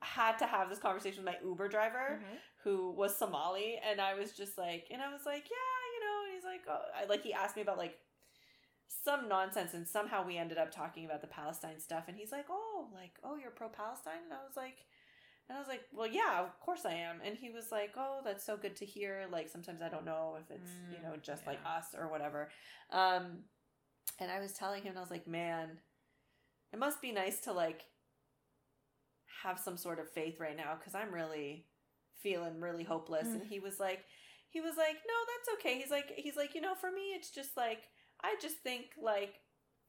had 0.00 0.38
to 0.38 0.46
have 0.46 0.68
this 0.68 0.78
conversation 0.78 1.24
with 1.24 1.34
my 1.34 1.48
Uber 1.48 1.68
driver 1.68 2.20
mm-hmm. 2.20 2.34
who 2.62 2.92
was 2.92 3.16
Somali. 3.16 3.80
And 3.88 4.00
I 4.00 4.14
was 4.14 4.32
just 4.32 4.58
like, 4.58 4.86
and 4.92 5.02
I 5.02 5.12
was 5.12 5.22
like, 5.26 5.44
yeah, 5.50 5.82
you 5.94 6.00
know, 6.04 6.24
and 6.26 6.34
he's 6.34 6.44
like, 6.44 6.60
oh, 6.68 7.02
I, 7.02 7.06
like 7.06 7.22
he 7.22 7.32
asked 7.32 7.56
me 7.56 7.62
about 7.62 7.78
like 7.78 7.96
some 9.04 9.28
nonsense. 9.28 9.74
And 9.74 9.86
somehow 9.86 10.26
we 10.26 10.36
ended 10.36 10.58
up 10.58 10.70
talking 10.70 11.04
about 11.04 11.20
the 11.20 11.26
Palestine 11.26 11.80
stuff. 11.80 12.04
And 12.08 12.16
he's 12.16 12.32
like, 12.32 12.46
oh, 12.50 12.88
like, 12.94 13.18
oh, 13.24 13.36
you're 13.36 13.50
pro 13.50 13.68
Palestine? 13.68 14.24
And 14.24 14.32
I 14.32 14.44
was 14.46 14.56
like, 14.56 14.78
and 15.48 15.56
I 15.56 15.60
was 15.60 15.68
like, 15.68 15.82
well, 15.92 16.06
yeah, 16.06 16.40
of 16.40 16.58
course 16.60 16.84
I 16.84 16.94
am. 16.94 17.16
And 17.24 17.36
he 17.36 17.50
was 17.50 17.72
like, 17.72 17.94
oh, 17.96 18.20
that's 18.24 18.44
so 18.44 18.56
good 18.56 18.76
to 18.76 18.84
hear. 18.84 19.26
Like, 19.30 19.48
sometimes 19.48 19.82
I 19.82 19.88
don't 19.88 20.04
know 20.04 20.38
if 20.40 20.50
it's, 20.50 20.70
mm, 20.70 20.96
you 20.96 21.02
know, 21.02 21.16
just 21.20 21.42
yeah. 21.44 21.50
like 21.50 21.60
us 21.66 21.88
or 21.98 22.08
whatever. 22.08 22.48
Um, 22.90 23.44
and 24.18 24.30
I 24.30 24.40
was 24.40 24.52
telling 24.52 24.82
him, 24.82 24.94
I 24.96 25.00
was 25.00 25.10
like, 25.10 25.26
man, 25.26 25.78
it 26.72 26.78
must 26.78 27.02
be 27.02 27.12
nice 27.12 27.40
to 27.40 27.52
like 27.52 27.82
have 29.42 29.58
some 29.58 29.76
sort 29.76 29.98
of 29.98 30.10
faith 30.10 30.38
right 30.38 30.56
now 30.56 30.74
because 30.78 30.94
I'm 30.94 31.12
really 31.12 31.66
feeling 32.22 32.60
really 32.60 32.84
hopeless. 32.84 33.26
Mm. 33.26 33.40
And 33.40 33.46
he 33.46 33.58
was 33.58 33.80
like, 33.80 34.04
he 34.48 34.60
was 34.60 34.76
like, 34.76 34.96
no, 35.06 35.14
that's 35.26 35.58
okay. 35.58 35.80
He's 35.80 35.90
like, 35.90 36.12
he's 36.16 36.36
like, 36.36 36.54
you 36.54 36.60
know, 36.60 36.74
for 36.74 36.90
me, 36.90 37.12
it's 37.14 37.30
just 37.30 37.56
like, 37.56 37.82
I 38.24 38.36
just 38.40 38.56
think 38.58 38.86
like 39.00 39.34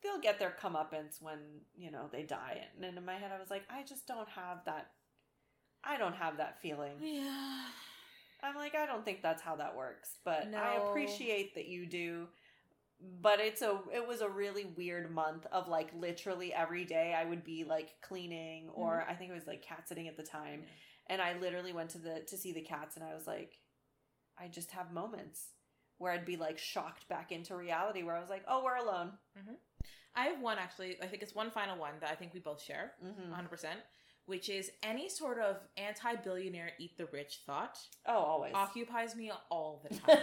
they'll 0.02 0.20
get 0.20 0.40
their 0.40 0.56
comeuppance 0.62 1.22
when, 1.22 1.40
you 1.76 1.92
know, 1.92 2.10
they 2.12 2.24
die. 2.24 2.62
And 2.76 2.98
in 2.98 3.06
my 3.06 3.16
head, 3.16 3.32
I 3.34 3.40
was 3.40 3.50
like, 3.50 3.64
I 3.70 3.84
just 3.84 4.08
don't 4.08 4.30
have 4.30 4.66
that 4.66 4.90
I 5.84 5.98
don't 5.98 6.16
have 6.16 6.38
that 6.38 6.62
feeling. 6.62 6.94
Yeah. 7.02 7.66
I'm 8.42 8.56
like, 8.56 8.76
I 8.76 8.86
don't 8.86 9.06
think 9.06 9.22
that's 9.22 9.42
how 9.42 9.56
that 9.58 9.76
works, 9.76 10.18
but 10.26 10.50
no. 10.50 10.58
I 10.58 10.90
appreciate 10.90 11.56
that 11.56 11.68
you 11.68 11.86
do. 11.86 12.28
But 13.22 13.40
it's 13.40 13.62
a 13.62 13.80
it 13.94 14.08
was 14.08 14.22
a 14.22 14.30
really 14.30 14.66
weird 14.78 15.12
month 15.12 15.46
of 15.52 15.68
like 15.68 15.90
literally 15.94 16.54
every 16.54 16.86
day 16.86 17.14
I 17.14 17.26
would 17.26 17.44
be 17.44 17.66
like 17.66 17.90
cleaning 18.02 18.70
or 18.74 19.00
mm-hmm. 19.00 19.12
I 19.12 19.16
think 19.16 19.32
it 19.32 19.34
was 19.34 19.48
like 19.48 19.62
cat 19.62 19.90
sitting 19.90 20.08
at 20.08 20.16
the 20.16 20.24
time. 20.24 20.62
Yeah. 20.62 21.16
And 21.16 21.22
I 21.22 21.38
literally 21.38 21.74
went 21.74 21.90
to 21.92 21.98
the 21.98 22.22
to 22.28 22.38
see 22.38 22.54
the 22.54 22.62
cats 22.62 22.96
and 22.96 23.04
I 23.04 23.14
was 23.14 23.28
like 23.28 23.58
I 24.40 24.48
just 24.48 24.72
have 24.72 24.94
moments 24.94 25.48
where 25.98 26.12
I'd 26.12 26.26
be 26.26 26.38
like 26.38 26.58
shocked 26.58 27.08
back 27.08 27.32
into 27.32 27.56
reality 27.56 28.04
where 28.04 28.16
I 28.16 28.20
was 28.20 28.30
like, 28.30 28.44
"Oh, 28.48 28.64
we're 28.64 28.76
alone." 28.76 29.12
Mm-hmm. 29.38 29.54
I 30.16 30.26
have 30.26 30.42
one 30.42 30.58
actually. 30.58 30.98
I 31.02 31.08
think 31.08 31.24
it's 31.24 31.36
one 31.36 31.52
final 31.52 31.78
one 31.78 31.94
that 32.02 32.10
I 32.10 32.16
think 32.16 32.34
we 32.34 32.40
both 32.40 32.62
share, 32.62 32.94
mm-hmm. 33.04 33.30
100 33.30 33.50
percent 33.50 33.80
which 34.26 34.48
is 34.48 34.72
any 34.82 35.10
sort 35.10 35.38
of 35.38 35.58
anti-billionaire 35.76 36.72
eat 36.80 36.98
the 36.98 37.08
rich 37.08 37.42
thought. 37.46 37.78
Oh, 38.06 38.14
always 38.18 38.54
occupies 38.54 39.16
me 39.16 39.32
all 39.50 39.86
the 39.90 39.98
time. 39.98 40.18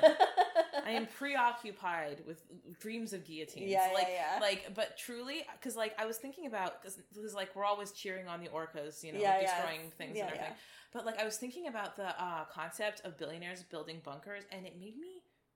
I 0.87 0.91
am 0.93 1.07
preoccupied 1.07 2.23
with 2.27 2.43
dreams 2.81 3.13
of 3.13 3.27
guillotines. 3.27 3.71
Yeah, 3.71 3.91
like, 3.93 4.07
yeah, 4.09 4.35
yeah. 4.35 4.41
Like, 4.41 4.75
but 4.75 4.97
truly, 4.97 5.43
because 5.59 5.77
like 5.77 5.95
I 5.99 6.07
was 6.07 6.17
thinking 6.17 6.47
about 6.47 6.83
because 6.83 7.35
like 7.35 7.55
we're 7.55 7.65
always 7.65 7.93
cheering 7.93 8.27
on 8.27 8.41
the 8.41 8.49
orcas, 8.49 9.05
you 9.05 9.13
know, 9.13 9.21
yeah, 9.21 9.41
destroying 9.41 9.81
yeah. 9.85 9.91
things 9.99 10.17
yeah, 10.17 10.23
and 10.23 10.33
everything. 10.33 10.55
But 10.93 11.05
like 11.05 11.21
I 11.21 11.25
was 11.25 11.37
thinking 11.37 11.69
about 11.69 11.97
the 11.97 12.09
uh, 12.09 12.45
concept 12.51 13.03
of 13.05 13.19
billionaires 13.19 13.63
building 13.63 14.01
bunkers, 14.03 14.45
and 14.51 14.67
it 14.67 14.81
made 14.81 14.99
me 14.99 15.10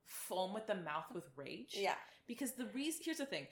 foam 0.05 0.53
with 0.53 0.67
the 0.67 0.75
mouth 0.75 1.05
with 1.13 1.25
rage. 1.35 1.75
Yeah. 1.77 1.95
Because 2.27 2.53
the 2.53 2.67
reason 2.73 3.01
here's 3.05 3.17
the 3.17 3.25
thing 3.25 3.47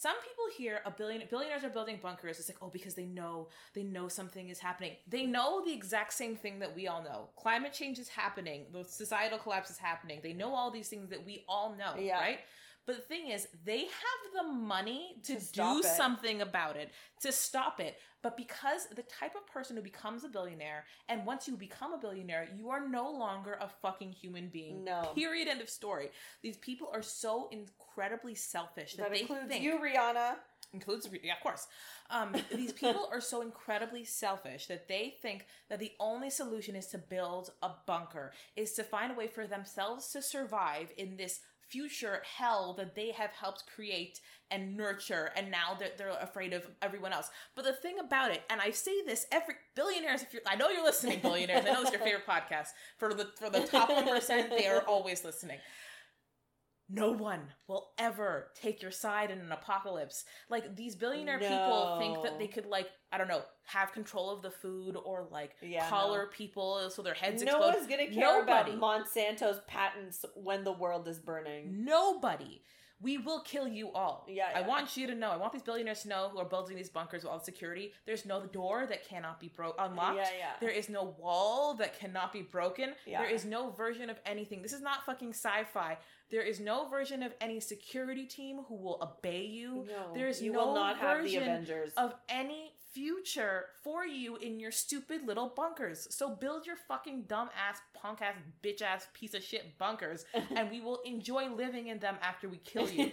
some 0.00 0.14
people 0.20 0.44
hear 0.56 0.80
a 0.86 0.92
billion 0.92 1.22
billionaires 1.28 1.64
are 1.64 1.70
building 1.70 1.98
bunkers. 2.00 2.38
It's 2.38 2.48
like, 2.48 2.58
oh, 2.62 2.68
because 2.68 2.94
they 2.94 3.04
know 3.04 3.48
they 3.74 3.82
know 3.82 4.06
something 4.06 4.48
is 4.48 4.60
happening. 4.60 4.92
They 5.08 5.26
know 5.26 5.64
the 5.64 5.72
exact 5.72 6.12
same 6.12 6.36
thing 6.36 6.60
that 6.60 6.74
we 6.74 6.86
all 6.86 7.02
know. 7.02 7.30
Climate 7.36 7.72
change 7.72 7.98
is 7.98 8.08
happening. 8.08 8.66
The 8.72 8.84
societal 8.84 9.38
collapse 9.38 9.70
is 9.70 9.78
happening. 9.78 10.20
They 10.22 10.32
know 10.32 10.54
all 10.54 10.70
these 10.70 10.88
things 10.88 11.10
that 11.10 11.26
we 11.26 11.44
all 11.48 11.74
know, 11.76 12.00
yeah. 12.00 12.20
right? 12.20 12.38
But 12.88 12.96
the 12.96 13.02
thing 13.02 13.28
is, 13.28 13.46
they 13.66 13.80
have 13.80 14.46
the 14.46 14.50
money 14.50 15.16
to, 15.24 15.38
to 15.38 15.52
do 15.52 15.82
something 15.82 16.40
about 16.40 16.76
it, 16.76 16.90
to 17.20 17.30
stop 17.30 17.80
it. 17.80 17.98
But 18.22 18.34
because 18.34 18.86
the 18.86 19.02
type 19.02 19.34
of 19.36 19.46
person 19.46 19.76
who 19.76 19.82
becomes 19.82 20.24
a 20.24 20.28
billionaire, 20.28 20.86
and 21.10 21.26
once 21.26 21.46
you 21.46 21.54
become 21.54 21.92
a 21.92 21.98
billionaire, 21.98 22.48
you 22.56 22.70
are 22.70 22.88
no 22.88 23.10
longer 23.10 23.58
a 23.60 23.68
fucking 23.82 24.12
human 24.12 24.48
being. 24.48 24.84
No. 24.84 25.12
Period. 25.14 25.48
End 25.48 25.60
of 25.60 25.68
story. 25.68 26.08
These 26.42 26.56
people 26.56 26.88
are 26.90 27.02
so 27.02 27.50
incredibly 27.52 28.34
selfish 28.34 28.94
that, 28.94 29.02
that 29.02 29.12
they 29.12 29.20
includes 29.20 29.48
think, 29.48 29.62
you, 29.62 29.78
Rihanna. 29.78 30.36
Includes, 30.72 31.08
yeah, 31.22 31.34
of 31.34 31.42
course. 31.42 31.66
Um, 32.10 32.34
these 32.54 32.72
people 32.72 33.08
are 33.12 33.20
so 33.20 33.42
incredibly 33.42 34.04
selfish 34.04 34.66
that 34.66 34.88
they 34.88 35.14
think 35.20 35.46
that 35.68 35.78
the 35.78 35.92
only 36.00 36.30
solution 36.30 36.74
is 36.74 36.86
to 36.88 36.98
build 36.98 37.50
a 37.62 37.70
bunker, 37.86 38.32
is 38.56 38.72
to 38.72 38.82
find 38.82 39.12
a 39.12 39.14
way 39.14 39.28
for 39.28 39.46
themselves 39.46 40.10
to 40.12 40.22
survive 40.22 40.90
in 40.96 41.16
this 41.16 41.40
future 41.68 42.22
hell 42.36 42.74
that 42.78 42.94
they 42.94 43.10
have 43.10 43.30
helped 43.30 43.64
create 43.74 44.20
and 44.50 44.76
nurture 44.76 45.30
and 45.36 45.50
now 45.50 45.76
they're, 45.78 45.90
they're 45.98 46.16
afraid 46.20 46.52
of 46.52 46.66
everyone 46.80 47.12
else. 47.12 47.30
But 47.54 47.64
the 47.64 47.72
thing 47.72 47.98
about 47.98 48.30
it 48.30 48.42
and 48.50 48.60
i 48.60 48.70
say 48.70 49.02
this 49.04 49.26
every 49.30 49.54
billionaires 49.74 50.22
if 50.22 50.32
you're 50.32 50.42
i 50.46 50.56
know 50.56 50.70
you're 50.70 50.84
listening 50.84 51.20
billionaires 51.20 51.64
i 51.66 51.72
know 51.72 51.82
it's 51.82 51.92
your 51.92 52.00
favorite 52.00 52.26
podcast. 52.26 52.68
For 52.96 53.12
the 53.14 53.28
for 53.36 53.50
the 53.50 53.60
top 53.60 53.90
1% 53.90 54.50
they 54.50 54.66
are 54.66 54.80
always 54.82 55.24
listening 55.24 55.58
no 56.88 57.10
one 57.12 57.40
will 57.66 57.90
ever 57.98 58.48
take 58.54 58.80
your 58.80 58.90
side 58.90 59.30
in 59.30 59.38
an 59.38 59.52
apocalypse. 59.52 60.24
Like 60.48 60.74
these 60.74 60.96
billionaire 60.96 61.38
no. 61.38 61.48
people 61.48 61.96
think 61.98 62.22
that 62.24 62.38
they 62.38 62.46
could 62.46 62.66
like 62.66 62.88
I 63.12 63.18
don't 63.18 63.28
know 63.28 63.42
have 63.64 63.92
control 63.92 64.30
of 64.30 64.42
the 64.42 64.50
food 64.50 64.96
or 64.96 65.26
like 65.30 65.52
yeah, 65.60 65.88
collar 65.88 66.24
no. 66.24 66.36
people 66.36 66.90
so 66.90 67.02
their 67.02 67.14
heads. 67.14 67.42
No 67.42 67.56
explode. 67.56 67.74
one's 67.74 67.86
gonna 67.86 68.06
care 68.06 68.20
Nobody. 68.20 68.72
about 68.72 69.06
Monsanto's 69.06 69.60
patents 69.66 70.24
when 70.34 70.64
the 70.64 70.72
world 70.72 71.06
is 71.08 71.18
burning. 71.18 71.84
Nobody. 71.84 72.62
We 73.00 73.16
will 73.16 73.42
kill 73.42 73.68
you 73.68 73.92
all. 73.92 74.26
Yeah, 74.28 74.48
yeah, 74.50 74.58
I 74.58 74.66
want 74.66 74.96
you 74.96 75.06
to 75.06 75.14
know. 75.14 75.30
I 75.30 75.36
want 75.36 75.52
these 75.52 75.62
billionaires 75.62 76.02
to 76.02 76.08
know 76.08 76.30
who 76.32 76.38
are 76.38 76.44
building 76.44 76.76
these 76.76 76.88
bunkers 76.88 77.22
with 77.22 77.30
all 77.30 77.38
the 77.38 77.44
security. 77.44 77.92
There's 78.06 78.26
no 78.26 78.46
door 78.46 78.86
that 78.86 79.08
cannot 79.08 79.38
be 79.38 79.52
bro- 79.54 79.76
unlocked. 79.78 80.16
Yeah, 80.16 80.28
yeah. 80.36 80.50
There 80.60 80.70
is 80.70 80.88
no 80.88 81.14
wall 81.16 81.74
that 81.74 81.96
cannot 81.96 82.32
be 82.32 82.42
broken. 82.42 82.94
Yeah. 83.06 83.22
There 83.22 83.30
is 83.30 83.44
no 83.44 83.70
version 83.70 84.10
of 84.10 84.18
anything. 84.26 84.62
This 84.62 84.72
is 84.72 84.82
not 84.82 85.06
fucking 85.06 85.30
sci-fi. 85.30 85.96
There 86.30 86.42
is 86.42 86.60
no 86.60 86.88
version 86.88 87.22
of 87.22 87.32
any 87.40 87.58
security 87.60 88.26
team 88.26 88.60
who 88.68 88.76
will 88.76 88.98
obey 89.02 89.44
you. 89.46 89.86
No, 89.88 90.14
there 90.14 90.28
is 90.28 90.42
you 90.42 90.52
no 90.52 90.66
will 90.66 90.74
not 90.74 91.00
version 91.00 91.06
have 91.06 91.24
the 91.24 91.36
Avengers 91.36 91.92
of 91.96 92.14
any 92.28 92.72
future 92.92 93.66
for 93.82 94.06
you 94.06 94.36
in 94.36 94.58
your 94.58 94.70
stupid 94.70 95.26
little 95.26 95.52
bunkers. 95.54 96.06
So 96.10 96.30
build 96.34 96.66
your 96.66 96.76
fucking 96.76 97.24
dumb 97.28 97.48
ass, 97.56 97.80
punk 97.94 98.22
ass, 98.22 98.34
bitch 98.62 98.82
ass 98.82 99.06
piece 99.14 99.34
of 99.34 99.42
shit 99.42 99.78
bunkers, 99.78 100.24
and 100.56 100.70
we 100.70 100.80
will 100.80 101.00
enjoy 101.04 101.48
living 101.48 101.88
in 101.88 101.98
them 101.98 102.16
after 102.22 102.48
we 102.48 102.58
kill 102.58 102.88
you. 102.90 103.10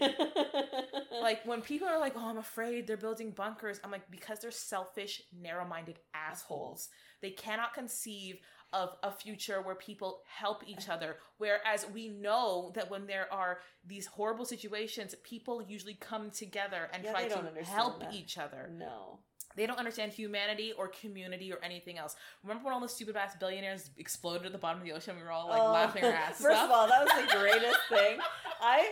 like 1.21 1.45
when 1.45 1.61
people 1.61 1.87
are 1.87 1.99
like, 1.99 2.13
"Oh, 2.15 2.29
I'm 2.29 2.37
afraid 2.37 2.87
they're 2.87 2.97
building 2.97 3.31
bunkers," 3.31 3.79
I'm 3.83 3.91
like, 3.91 4.09
because 4.11 4.39
they're 4.39 4.51
selfish, 4.51 5.21
narrow-minded 5.39 5.99
assholes. 6.13 6.89
They 7.21 7.31
cannot 7.31 7.73
conceive 7.73 8.37
of 8.73 8.95
a 9.03 9.11
future 9.11 9.61
where 9.61 9.75
people 9.75 10.21
help 10.27 10.63
each 10.67 10.89
other. 10.89 11.17
Whereas 11.37 11.85
we 11.93 12.09
know 12.09 12.71
that 12.75 12.89
when 12.89 13.07
there 13.07 13.31
are 13.31 13.59
these 13.85 14.05
horrible 14.05 14.45
situations, 14.45 15.15
people 15.23 15.61
usually 15.61 15.95
come 15.95 16.31
together 16.31 16.89
and 16.93 17.03
yeah, 17.03 17.11
try 17.11 17.27
to 17.27 17.63
help 17.63 18.01
that. 18.01 18.13
each 18.13 18.37
other. 18.37 18.69
No. 18.77 19.19
They 19.55 19.65
don't 19.65 19.79
understand 19.79 20.11
humanity 20.11 20.73
or 20.77 20.89
community 20.89 21.51
or 21.51 21.59
anything 21.63 21.97
else. 21.97 22.15
Remember 22.43 22.65
when 22.65 22.73
all 22.73 22.81
the 22.81 22.89
stupid 22.89 23.15
ass 23.15 23.35
billionaires 23.39 23.89
exploded 23.97 24.45
at 24.45 24.51
the 24.51 24.57
bottom 24.57 24.81
of 24.81 24.85
the 24.85 24.91
ocean? 24.91 25.15
We 25.15 25.23
were 25.23 25.31
all 25.31 25.47
like 25.47 25.61
oh, 25.61 25.71
laughing 25.71 26.03
our 26.03 26.11
asses 26.11 26.41
First 26.45 26.57
off? 26.57 26.65
of 26.65 26.71
all, 26.71 26.87
that 26.87 27.05
was 27.05 27.31
the 27.31 27.37
greatest 27.37 27.79
thing. 27.89 28.19
I, 28.61 28.91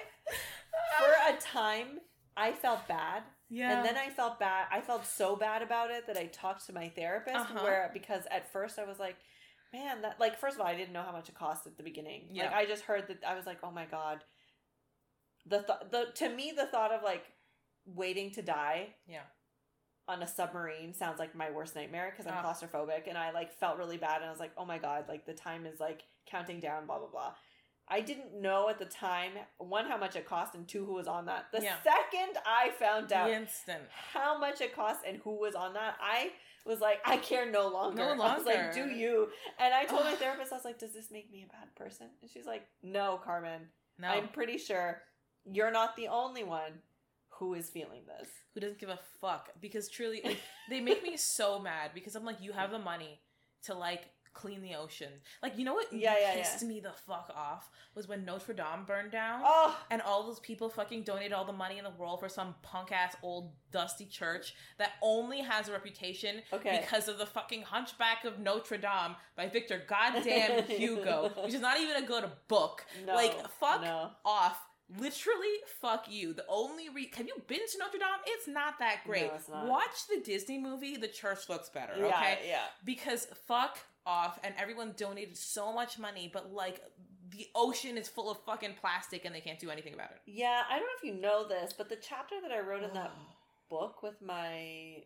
for 0.99 1.35
a 1.35 1.41
time, 1.41 1.99
I 2.37 2.53
felt 2.53 2.87
bad. 2.87 3.23
Yeah. 3.49 3.77
And 3.77 3.85
then 3.85 3.97
I 3.97 4.09
felt 4.09 4.39
bad. 4.39 4.67
I 4.71 4.81
felt 4.81 5.05
so 5.05 5.35
bad 5.35 5.61
about 5.61 5.91
it 5.91 6.07
that 6.07 6.17
I 6.17 6.25
talked 6.27 6.65
to 6.67 6.73
my 6.73 6.89
therapist. 6.89 7.35
Uh-huh. 7.35 7.59
Where 7.63 7.91
because 7.93 8.23
at 8.31 8.51
first 8.51 8.79
I 8.79 8.85
was 8.85 8.99
like, 8.99 9.17
man, 9.73 10.01
that 10.03 10.19
like 10.19 10.39
first 10.39 10.55
of 10.55 10.61
all, 10.61 10.67
I 10.67 10.75
didn't 10.75 10.93
know 10.93 11.01
how 11.03 11.11
much 11.11 11.27
it 11.29 11.35
cost 11.35 11.65
at 11.67 11.75
the 11.77 11.83
beginning. 11.83 12.27
Yeah. 12.31 12.45
Like 12.45 12.53
I 12.53 12.65
just 12.65 12.83
heard 12.83 13.07
that 13.07 13.23
I 13.27 13.35
was 13.35 13.45
like, 13.45 13.57
oh 13.63 13.71
my 13.71 13.85
god. 13.85 14.23
The 15.45 15.57
th- 15.59 15.91
the 15.91 16.05
to 16.15 16.29
me 16.33 16.53
the 16.55 16.65
thought 16.67 16.91
of 16.93 17.03
like 17.03 17.25
waiting 17.85 18.31
to 18.31 18.41
die. 18.41 18.89
Yeah. 19.07 19.23
on 20.07 20.21
a 20.21 20.27
submarine 20.27 20.93
sounds 20.93 21.17
like 21.19 21.33
my 21.33 21.49
worst 21.49 21.75
nightmare 21.75 22.11
because 22.11 22.29
I'm 22.31 22.37
Ugh. 22.37 22.45
claustrophobic 22.45 23.07
and 23.07 23.17
I 23.17 23.31
like 23.31 23.53
felt 23.53 23.77
really 23.77 23.97
bad 23.97 24.17
and 24.17 24.25
I 24.25 24.31
was 24.31 24.39
like, 24.39 24.51
oh 24.57 24.65
my 24.65 24.77
god, 24.77 25.05
like 25.09 25.25
the 25.25 25.33
time 25.33 25.65
is 25.65 25.79
like 25.79 26.03
counting 26.29 26.59
down, 26.59 26.85
blah 26.85 26.99
blah 26.99 27.07
blah. 27.09 27.33
I 27.87 28.01
didn't 28.01 28.41
know 28.41 28.69
at 28.69 28.79
the 28.79 28.85
time 28.85 29.31
one 29.57 29.85
how 29.85 29.97
much 29.97 30.15
it 30.15 30.25
cost 30.27 30.55
and 30.55 30.67
two 30.67 30.85
who 30.85 30.93
was 30.93 31.07
on 31.07 31.25
that. 31.25 31.47
The 31.51 31.61
Yeah. 31.61 31.75
second 31.83 32.37
I 32.45 32.69
found 32.79 33.11
out 33.11 33.27
The 33.27 33.35
instant. 33.35 33.83
how 34.13 34.37
much 34.37 34.61
it 34.61 34.73
cost 34.75 35.01
and 35.05 35.17
who 35.17 35.39
was 35.39 35.53
on 35.55 35.73
that, 35.73 35.97
I 36.01 36.31
was 36.65 36.79
like, 36.79 37.01
I 37.05 37.17
care 37.17 37.49
no 37.49 37.67
longer. 37.67 38.15
No 38.15 38.23
I 38.23 38.37
was 38.37 38.45
like, 38.45 38.73
do 38.73 38.85
you? 38.89 39.27
And 39.59 39.73
I 39.73 39.83
told 39.85 40.05
my 40.05 40.15
therapist, 40.15 40.53
I 40.53 40.55
was 40.55 40.65
like, 40.65 40.79
does 40.79 40.93
this 40.93 41.11
make 41.11 41.29
me 41.31 41.43
a 41.43 41.51
bad 41.51 41.75
person? 41.75 42.07
And 42.21 42.31
she's 42.31 42.45
like, 42.45 42.65
no, 42.81 43.19
Carmen. 43.23 43.67
No. 43.99 44.07
I'm 44.07 44.29
pretty 44.29 44.57
sure 44.57 45.01
you're 45.45 45.71
not 45.71 45.95
the 45.97 46.07
only 46.07 46.43
one 46.45 46.71
who 47.37 47.53
is 47.53 47.69
feeling 47.69 48.03
this. 48.07 48.29
who 48.53 48.61
doesn't 48.61 48.79
give 48.79 48.89
a 48.89 48.99
fuck 49.19 49.49
because 49.59 49.89
truly 49.89 50.21
like, 50.23 50.39
they 50.69 50.79
make 50.79 51.03
me 51.03 51.17
so 51.37 51.59
mad 51.59 51.91
because 51.93 52.15
I'm 52.15 52.23
like 52.23 52.39
you 52.41 52.53
have 52.53 52.71
the 52.71 52.79
money 52.79 53.19
to 53.63 53.73
like 53.73 54.03
clean 54.33 54.61
the 54.61 54.75
ocean 54.75 55.09
like 55.41 55.57
you 55.57 55.63
know 55.65 55.73
what 55.73 55.91
Yeah, 55.93 56.15
yeah, 56.19 56.33
pissed 56.35 56.63
me 56.63 56.79
the 56.79 56.91
fuck 56.91 57.31
off 57.35 57.69
was 57.95 58.07
when 58.07 58.25
Notre 58.25 58.53
Dame 58.53 58.83
burned 58.87 59.11
down 59.11 59.41
Oh, 59.43 59.77
and 59.91 60.01
all 60.01 60.23
those 60.23 60.39
people 60.39 60.69
fucking 60.69 61.03
donated 61.03 61.33
all 61.33 61.45
the 61.45 61.53
money 61.53 61.77
in 61.77 61.83
the 61.83 61.91
world 61.91 62.19
for 62.19 62.29
some 62.29 62.55
punk 62.61 62.91
ass 62.91 63.15
old 63.21 63.51
dusty 63.71 64.05
church 64.05 64.55
that 64.77 64.91
only 65.01 65.39
has 65.41 65.69
a 65.69 65.71
reputation 65.71 66.41
okay. 66.51 66.81
because 66.81 67.07
of 67.07 67.17
the 67.17 67.25
fucking 67.25 67.61
Hunchback 67.63 68.25
of 68.25 68.39
Notre 68.39 68.77
Dame 68.77 69.15
by 69.35 69.47
Victor 69.47 69.81
Goddamn 69.87 70.63
Hugo, 70.67 71.31
which 71.43 71.53
is 71.53 71.61
not 71.61 71.79
even 71.79 72.03
a 72.03 72.05
good 72.07 72.25
book. 72.47 72.85
no, 73.05 73.15
like, 73.15 73.35
fuck 73.59 73.81
No. 73.81 74.11
Off, 74.25 74.59
literally, 74.99 75.55
fuck 75.81 76.05
you. 76.09 76.33
The 76.33 76.45
only 76.47 76.89
re- 76.89 77.11
have 77.15 77.27
you 77.27 77.33
been 77.47 77.59
to 77.71 77.77
Notre 77.79 77.97
Dame? 77.97 78.07
It's 78.27 78.47
not 78.47 78.79
that 78.79 79.01
great. 79.05 79.31
No, 79.49 79.55
not. 79.55 79.67
Watch 79.67 80.07
the 80.09 80.21
Disney 80.23 80.57
movie. 80.59 80.97
The 80.97 81.07
church 81.07 81.49
looks 81.49 81.69
better. 81.69 81.93
Yeah, 81.97 82.05
Okay, 82.07 82.39
yeah. 82.47 82.61
because 82.85 83.27
fuck 83.47 83.79
off, 84.05 84.39
and 84.43 84.53
everyone 84.57 84.93
donated 84.97 85.37
so 85.37 85.71
much 85.73 85.97
money, 85.99 86.29
but 86.31 86.51
like 86.53 86.81
the 87.29 87.47
ocean 87.55 87.97
is 87.97 88.07
full 88.07 88.29
of 88.29 88.37
fucking 88.45 88.75
plastic, 88.79 89.25
and 89.25 89.33
they 89.33 89.41
can't 89.41 89.59
do 89.59 89.69
anything 89.69 89.93
about 89.93 90.11
it. 90.11 90.19
Yeah, 90.25 90.63
I 90.69 90.73
don't 90.77 90.83
know 90.85 90.97
if 90.97 91.03
you 91.03 91.19
know 91.19 91.47
this, 91.47 91.73
but 91.73 91.89
the 91.89 91.95
chapter 91.95 92.35
that 92.41 92.51
I 92.51 92.59
wrote 92.59 92.83
in 92.83 92.93
that 92.93 93.11
book 93.69 94.03
with 94.03 94.21
my 94.21 95.03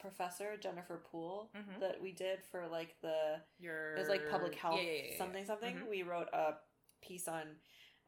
professor, 0.00 0.56
Jennifer 0.56 1.02
Poole, 1.10 1.50
Mhm. 1.56 1.80
that 1.80 2.00
we 2.00 2.12
did 2.12 2.42
for 2.50 2.66
like 2.68 2.96
the 3.00 3.40
Your 3.58 3.94
it 3.96 3.98
was 4.00 4.08
like 4.08 4.28
public 4.30 4.54
health 4.54 4.76
Yeah, 4.76 4.90
yeah, 4.90 5.02
yeah, 5.10 5.18
something 5.18 5.44
something 5.44 5.76
Mhm. 5.76 5.88
we 5.88 6.02
wrote 6.02 6.28
a 6.32 6.54
piece 7.00 7.28
on 7.28 7.56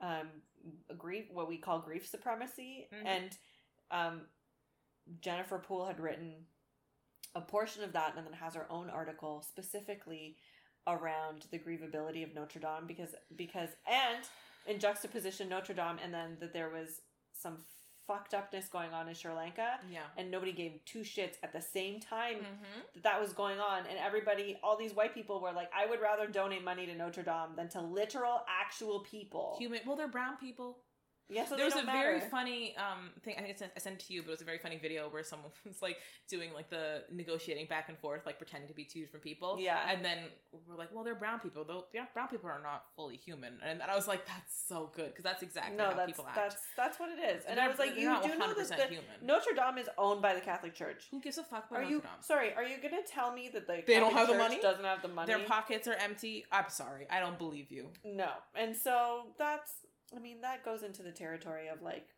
um 0.01 0.43
grief 0.97 1.29
what 1.31 1.49
we 1.49 1.59
call 1.59 1.81
grief 1.81 2.07
supremacy 2.07 2.89
Mhm. 2.93 3.07
and 3.07 3.39
um 3.91 4.29
jennifer 5.21 5.59
poole 5.59 5.87
had 5.87 5.99
written 6.01 6.47
a 7.35 7.41
portion 7.41 7.83
of 7.85 7.93
that 7.93 8.15
and 8.17 8.27
then 8.27 8.33
has 8.33 8.55
her 8.55 8.67
own 8.71 8.91
article 8.91 9.45
specifically 9.49 10.37
around 10.87 11.47
the 11.51 11.59
grievability 11.59 12.23
of 12.25 12.35
notre 12.35 12.59
dame 12.61 12.87
because 12.87 13.15
because 13.37 13.69
and 13.87 14.25
in 14.67 14.79
juxtaposition 14.81 15.49
notre 15.49 15.75
dame 15.75 15.97
and 16.03 16.13
then 16.13 16.37
that 16.41 16.53
there 16.53 16.71
was 16.71 17.01
some 17.33 17.59
fucked 18.07 18.35
upness 18.35 18.67
going 18.69 18.93
on 18.93 19.09
in 19.09 19.15
sri 19.15 19.33
lanka 19.33 19.79
Yeah. 19.93 20.01
and 20.17 20.31
nobody 20.31 20.51
gave 20.53 20.85
two 20.85 21.01
shits 21.01 21.37
at 21.45 21.53
the 21.53 21.61
same 21.61 22.01
time 22.01 22.37
Mm-hmm. 22.37 22.81
that 22.95 23.03
that 23.05 23.21
was 23.21 23.33
going 23.33 23.61
on 23.61 23.81
and 23.89 23.99
everybody 24.05 24.59
all 24.65 24.77
these 24.77 24.95
white 24.95 25.15
people 25.15 25.41
were 25.41 25.53
like 25.53 25.71
i 25.77 25.87
would 25.87 26.01
rather 26.01 26.27
donate 26.27 26.65
money 26.65 26.87
to 26.87 26.95
notre 26.97 27.23
dame 27.23 27.55
than 27.57 27.69
to 27.69 27.81
literal 27.81 28.41
actual 28.61 29.01
people 29.01 29.55
Human. 29.59 29.81
Well, 29.87 29.97
they're 29.97 30.09
brown 30.09 30.39
people. 30.39 30.79
Yeah 31.31 31.45
so 31.47 31.57
there 31.57 31.65
was 31.65 31.75
a 31.75 31.79
don't 31.79 31.87
very 31.87 32.21
funny 32.21 32.75
um 32.77 33.11
thing. 33.25 33.35
I 33.39 33.43
think 33.43 33.55
I 33.55 33.59
sent, 33.59 33.73
I 33.77 33.81
sent 33.81 33.97
it 34.03 34.07
to 34.07 34.13
you, 34.13 34.23
but 34.23 34.29
it 34.29 34.33
was 34.33 34.41
a 34.43 34.45
very 34.45 34.59
funny 34.59 34.79
video 34.79 35.09
where 35.09 35.23
someone 35.23 35.51
was 35.67 35.81
like 35.83 35.99
doing 36.29 36.53
like 36.53 36.69
the 36.71 37.05
negotiating 37.11 37.67
back 37.67 37.89
and 37.89 37.99
forth, 37.99 38.27
like 38.27 38.39
pretending 38.39 38.69
to 38.69 38.75
be 38.75 38.85
two 38.85 39.01
different 39.01 39.23
people. 39.25 39.57
Yeah. 39.61 39.79
And 39.91 40.05
then 40.05 40.19
we're 40.69 40.77
like, 40.77 40.89
well, 40.95 41.05
they're 41.05 41.15
brown 41.15 41.41
people. 41.41 41.65
Though, 41.65 41.85
yeah, 41.93 42.05
brown 42.15 42.29
people 42.29 42.49
are 42.51 42.61
not 42.63 42.85
fully 42.97 43.17
human. 43.17 43.55
And, 43.65 43.81
I 43.83 43.97
was 43.97 44.07
like, 44.07 44.27
that's 44.27 44.55
so 44.69 44.91
good 44.95 45.07
because 45.11 45.25
that's 45.25 45.43
exactly 45.43 45.77
no 45.77 45.87
how 45.91 45.95
that's 45.95 46.07
people 46.07 46.27
act. 46.27 46.37
that's 46.37 46.57
that's 46.77 47.01
what 47.01 47.09
it 47.11 47.19
is 47.19 47.45
and 47.47 47.57
They're- 47.59 47.65
i 47.65 47.69
was 47.69 47.79
like 47.79 47.91
you 47.97 48.03
do 48.23 48.37
know 48.39 48.55
that 48.55 48.57
100% 48.57 48.69
the, 48.77 48.87
human. 48.87 49.05
notre 49.23 49.53
dame 49.55 49.79
is 49.79 49.89
owned 49.99 50.23
by 50.23 50.33
the 50.35 50.41
catholic 50.41 50.75
church 50.75 51.09
Who 51.11 51.21
gives 51.21 51.39
a 51.39 51.43
fuck 51.43 51.67
about 51.71 51.81
are 51.81 51.83
Notre 51.83 51.95
you 51.95 52.01
Dame? 52.01 52.11
sorry 52.21 52.53
are 52.55 52.63
you 52.65 52.77
gonna 52.83 53.03
tell 53.07 53.33
me 53.33 53.51
that 53.53 53.67
the 53.67 53.83
They 53.87 53.99
don't 53.99 54.13
Catholic 54.13 54.15
have 54.15 54.27
the 54.29 54.33
Church 54.35 54.43
money? 54.51 54.61
doesn't 54.63 54.85
have 54.85 55.03
the 55.03 55.09
money 55.09 55.27
Their 55.33 55.45
pockets 55.45 55.89
are 55.89 55.95
empty. 55.95 56.45
I'm 56.53 56.69
sorry, 56.69 57.07
I 57.11 57.19
don't 57.21 57.39
believe 57.39 57.71
you. 57.73 57.89
no 58.05 58.31
and 58.55 58.77
so 58.77 59.29
that's 59.39 59.73
i 60.17 60.19
mean 60.21 60.41
that 60.41 60.65
goes 60.65 60.83
into 60.83 61.03
the 61.03 61.11
territory 61.13 61.69
of 61.69 61.83
like 61.83 62.09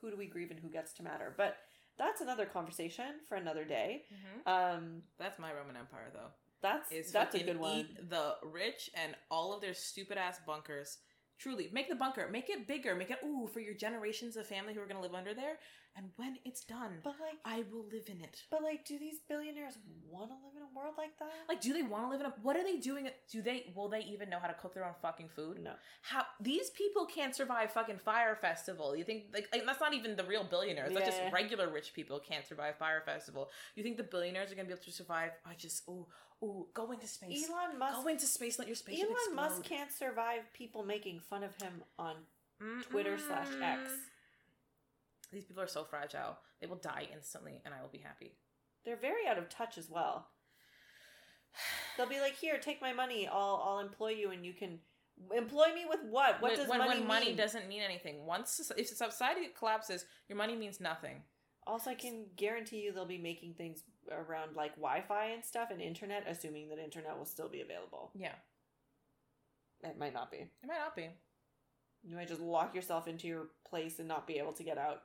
who 0.00 0.10
do 0.10 0.16
we 0.16 0.26
grieve 0.26 0.50
and 0.50 0.60
who 0.60 0.68
gets 0.68 0.92
to 0.92 1.02
matter 1.02 1.34
but 1.36 1.56
that's 1.98 2.20
another 2.20 2.44
conversation 2.46 3.06
for 3.28 3.36
another 3.36 3.64
day 3.64 4.02
um 4.46 5.02
That's 5.18 5.38
my 5.38 5.52
Roman 5.52 5.76
Empire, 5.76 6.10
though. 6.12 6.28
that's 6.60 6.92
is 6.92 7.10
that's 7.12 7.34
a 7.34 7.42
good 7.42 7.58
one 7.58 7.78
eat 7.80 8.10
the 8.10 8.34
rich 8.44 8.90
and 8.94 9.14
all 9.30 9.54
of 9.54 9.60
their 9.62 9.72
stupid 9.74 10.18
ass 10.18 10.38
bunkers. 10.46 10.98
Truly, 11.38 11.68
make 11.72 11.88
the 11.88 11.94
bunker, 11.94 12.28
make 12.30 12.48
it 12.50 12.66
bigger, 12.66 12.94
make 12.94 13.10
it 13.10 13.18
ooh 13.24 13.46
for 13.52 13.60
your 13.60 13.74
generations 13.74 14.36
of 14.36 14.46
family 14.46 14.72
who 14.74 14.80
are 14.80 14.86
gonna 14.86 15.00
live 15.02 15.14
under 15.14 15.34
there. 15.34 15.58
And 15.96 16.10
when 16.16 16.36
it's 16.44 16.62
done, 16.62 16.98
but 17.02 17.14
like 17.20 17.38
I 17.44 17.64
will 17.72 17.86
live 17.90 18.08
in 18.08 18.20
it. 18.20 18.42
But 18.50 18.62
like, 18.62 18.84
do 18.84 18.98
these 18.98 19.16
billionaires 19.28 19.78
want 20.10 20.28
to 20.28 20.34
live 20.34 20.54
in 20.54 20.62
a 20.62 20.78
world 20.78 20.94
like 20.98 21.18
that? 21.18 21.30
Like, 21.48 21.62
do 21.62 21.72
they 21.72 21.82
want 21.82 22.04
to 22.04 22.10
live 22.10 22.20
in 22.20 22.26
a? 22.26 22.34
What 22.42 22.54
are 22.56 22.62
they 22.62 22.76
doing? 22.76 23.08
Do 23.30 23.40
they? 23.40 23.72
Will 23.74 23.88
they 23.88 24.00
even 24.00 24.28
know 24.28 24.38
how 24.38 24.48
to 24.48 24.54
cook 24.54 24.74
their 24.74 24.84
own 24.84 24.94
fucking 25.00 25.28
food? 25.34 25.58
no. 25.62 25.72
How 26.02 26.24
these 26.38 26.68
people 26.70 27.06
can't 27.06 27.34
survive 27.34 27.72
fucking 27.72 27.96
Fire 27.98 28.36
Festival? 28.36 28.94
You 28.94 29.04
think 29.04 29.24
like, 29.32 29.48
like 29.52 29.64
that's 29.64 29.80
not 29.80 29.94
even 29.94 30.16
the 30.16 30.24
real 30.24 30.44
billionaires? 30.44 30.92
That's 30.92 31.16
just 31.16 31.32
regular 31.32 31.70
rich 31.70 31.94
people 31.94 32.18
can't 32.18 32.46
survive 32.46 32.76
Fire 32.76 33.02
Festival. 33.04 33.50
You 33.74 33.82
think 33.82 33.96
the 33.96 34.02
billionaires 34.02 34.52
are 34.52 34.54
gonna 34.54 34.68
be 34.68 34.74
able 34.74 34.82
to 34.84 34.92
survive? 34.92 35.30
I 35.46 35.54
just 35.56 35.82
oh 35.88 36.06
oh 36.42 36.66
go 36.74 36.90
into 36.92 37.06
space. 37.06 37.48
Elon 37.48 37.78
Musk. 37.78 38.02
Go 38.02 38.08
into 38.08 38.26
space. 38.26 38.58
Let 38.58 38.68
your 38.68 38.76
spaceship 38.76 39.06
Elon 39.06 39.16
explode. 39.16 39.36
Musk 39.36 39.62
can't 39.64 39.90
survive 39.90 40.42
people 40.52 40.84
making 40.84 41.20
fun 41.20 41.42
of 41.42 41.56
him 41.56 41.82
on 41.98 42.16
Twitter 42.90 43.16
slash 43.18 43.48
X. 43.62 43.80
These 45.32 45.44
people 45.44 45.62
are 45.62 45.66
so 45.68 45.84
fragile. 45.84 46.38
They 46.60 46.66
will 46.66 46.76
die 46.76 47.08
instantly, 47.12 47.60
and 47.64 47.74
I 47.74 47.82
will 47.82 47.88
be 47.88 47.98
happy. 47.98 48.36
They're 48.84 48.96
very 48.96 49.26
out 49.28 49.38
of 49.38 49.48
touch 49.48 49.76
as 49.78 49.90
well. 49.90 50.28
They'll 51.96 52.08
be 52.08 52.20
like, 52.20 52.36
"Here, 52.36 52.58
take 52.58 52.80
my 52.80 52.92
money. 52.92 53.26
I'll 53.26 53.62
I'll 53.64 53.78
employ 53.80 54.10
you, 54.10 54.30
and 54.30 54.44
you 54.44 54.52
can 54.52 54.78
employ 55.34 55.74
me 55.74 55.84
with 55.88 56.00
what? 56.04 56.40
What 56.40 56.50
when, 56.50 56.56
does 56.56 56.68
when, 56.68 56.78
money 56.78 56.98
when 56.98 57.06
money 57.08 57.34
doesn't 57.34 57.68
mean 57.68 57.82
anything? 57.82 58.26
Once 58.26 58.70
if 58.76 58.86
society 58.88 59.48
collapses, 59.58 60.04
your 60.28 60.36
money 60.36 60.54
means 60.54 60.80
nothing. 60.80 61.22
Also, 61.66 61.90
I 61.90 61.94
can 61.94 62.26
guarantee 62.36 62.82
you 62.82 62.92
they'll 62.92 63.06
be 63.06 63.18
making 63.18 63.54
things 63.54 63.82
around 64.12 64.54
like 64.54 64.76
Wi-Fi 64.76 65.26
and 65.30 65.44
stuff 65.44 65.70
and 65.72 65.80
internet, 65.80 66.24
assuming 66.28 66.68
that 66.68 66.78
internet 66.78 67.18
will 67.18 67.24
still 67.24 67.48
be 67.48 67.60
available. 67.60 68.12
Yeah, 68.14 68.34
It 69.82 69.98
might 69.98 70.14
not 70.14 70.30
be. 70.30 70.36
it 70.36 70.50
might 70.66 70.78
not 70.78 70.94
be. 70.94 71.08
You 72.04 72.14
might 72.14 72.28
just 72.28 72.40
lock 72.40 72.72
yourself 72.72 73.08
into 73.08 73.26
your 73.26 73.48
place 73.68 73.98
and 73.98 74.06
not 74.06 74.28
be 74.28 74.38
able 74.38 74.52
to 74.52 74.62
get 74.62 74.78
out. 74.78 75.02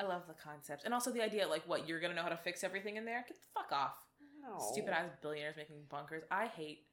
I 0.00 0.08
love 0.08 0.22
the 0.26 0.34
concept, 0.34 0.84
and 0.84 0.94
also 0.94 1.10
the 1.10 1.22
idea 1.22 1.46
like 1.46 1.62
what 1.68 1.88
you're 1.88 2.00
gonna 2.00 2.14
know 2.14 2.22
how 2.22 2.28
to 2.28 2.36
fix 2.36 2.64
everything 2.64 2.96
in 2.96 3.04
there. 3.04 3.24
Get 3.28 3.36
the 3.36 3.60
fuck 3.60 3.72
off. 3.72 3.94
No. 4.42 4.58
Stupid 4.72 4.90
ass 4.90 5.10
billionaires 5.20 5.56
making 5.56 5.82
bunkers. 5.90 6.22
I 6.30 6.46
hate. 6.46 6.86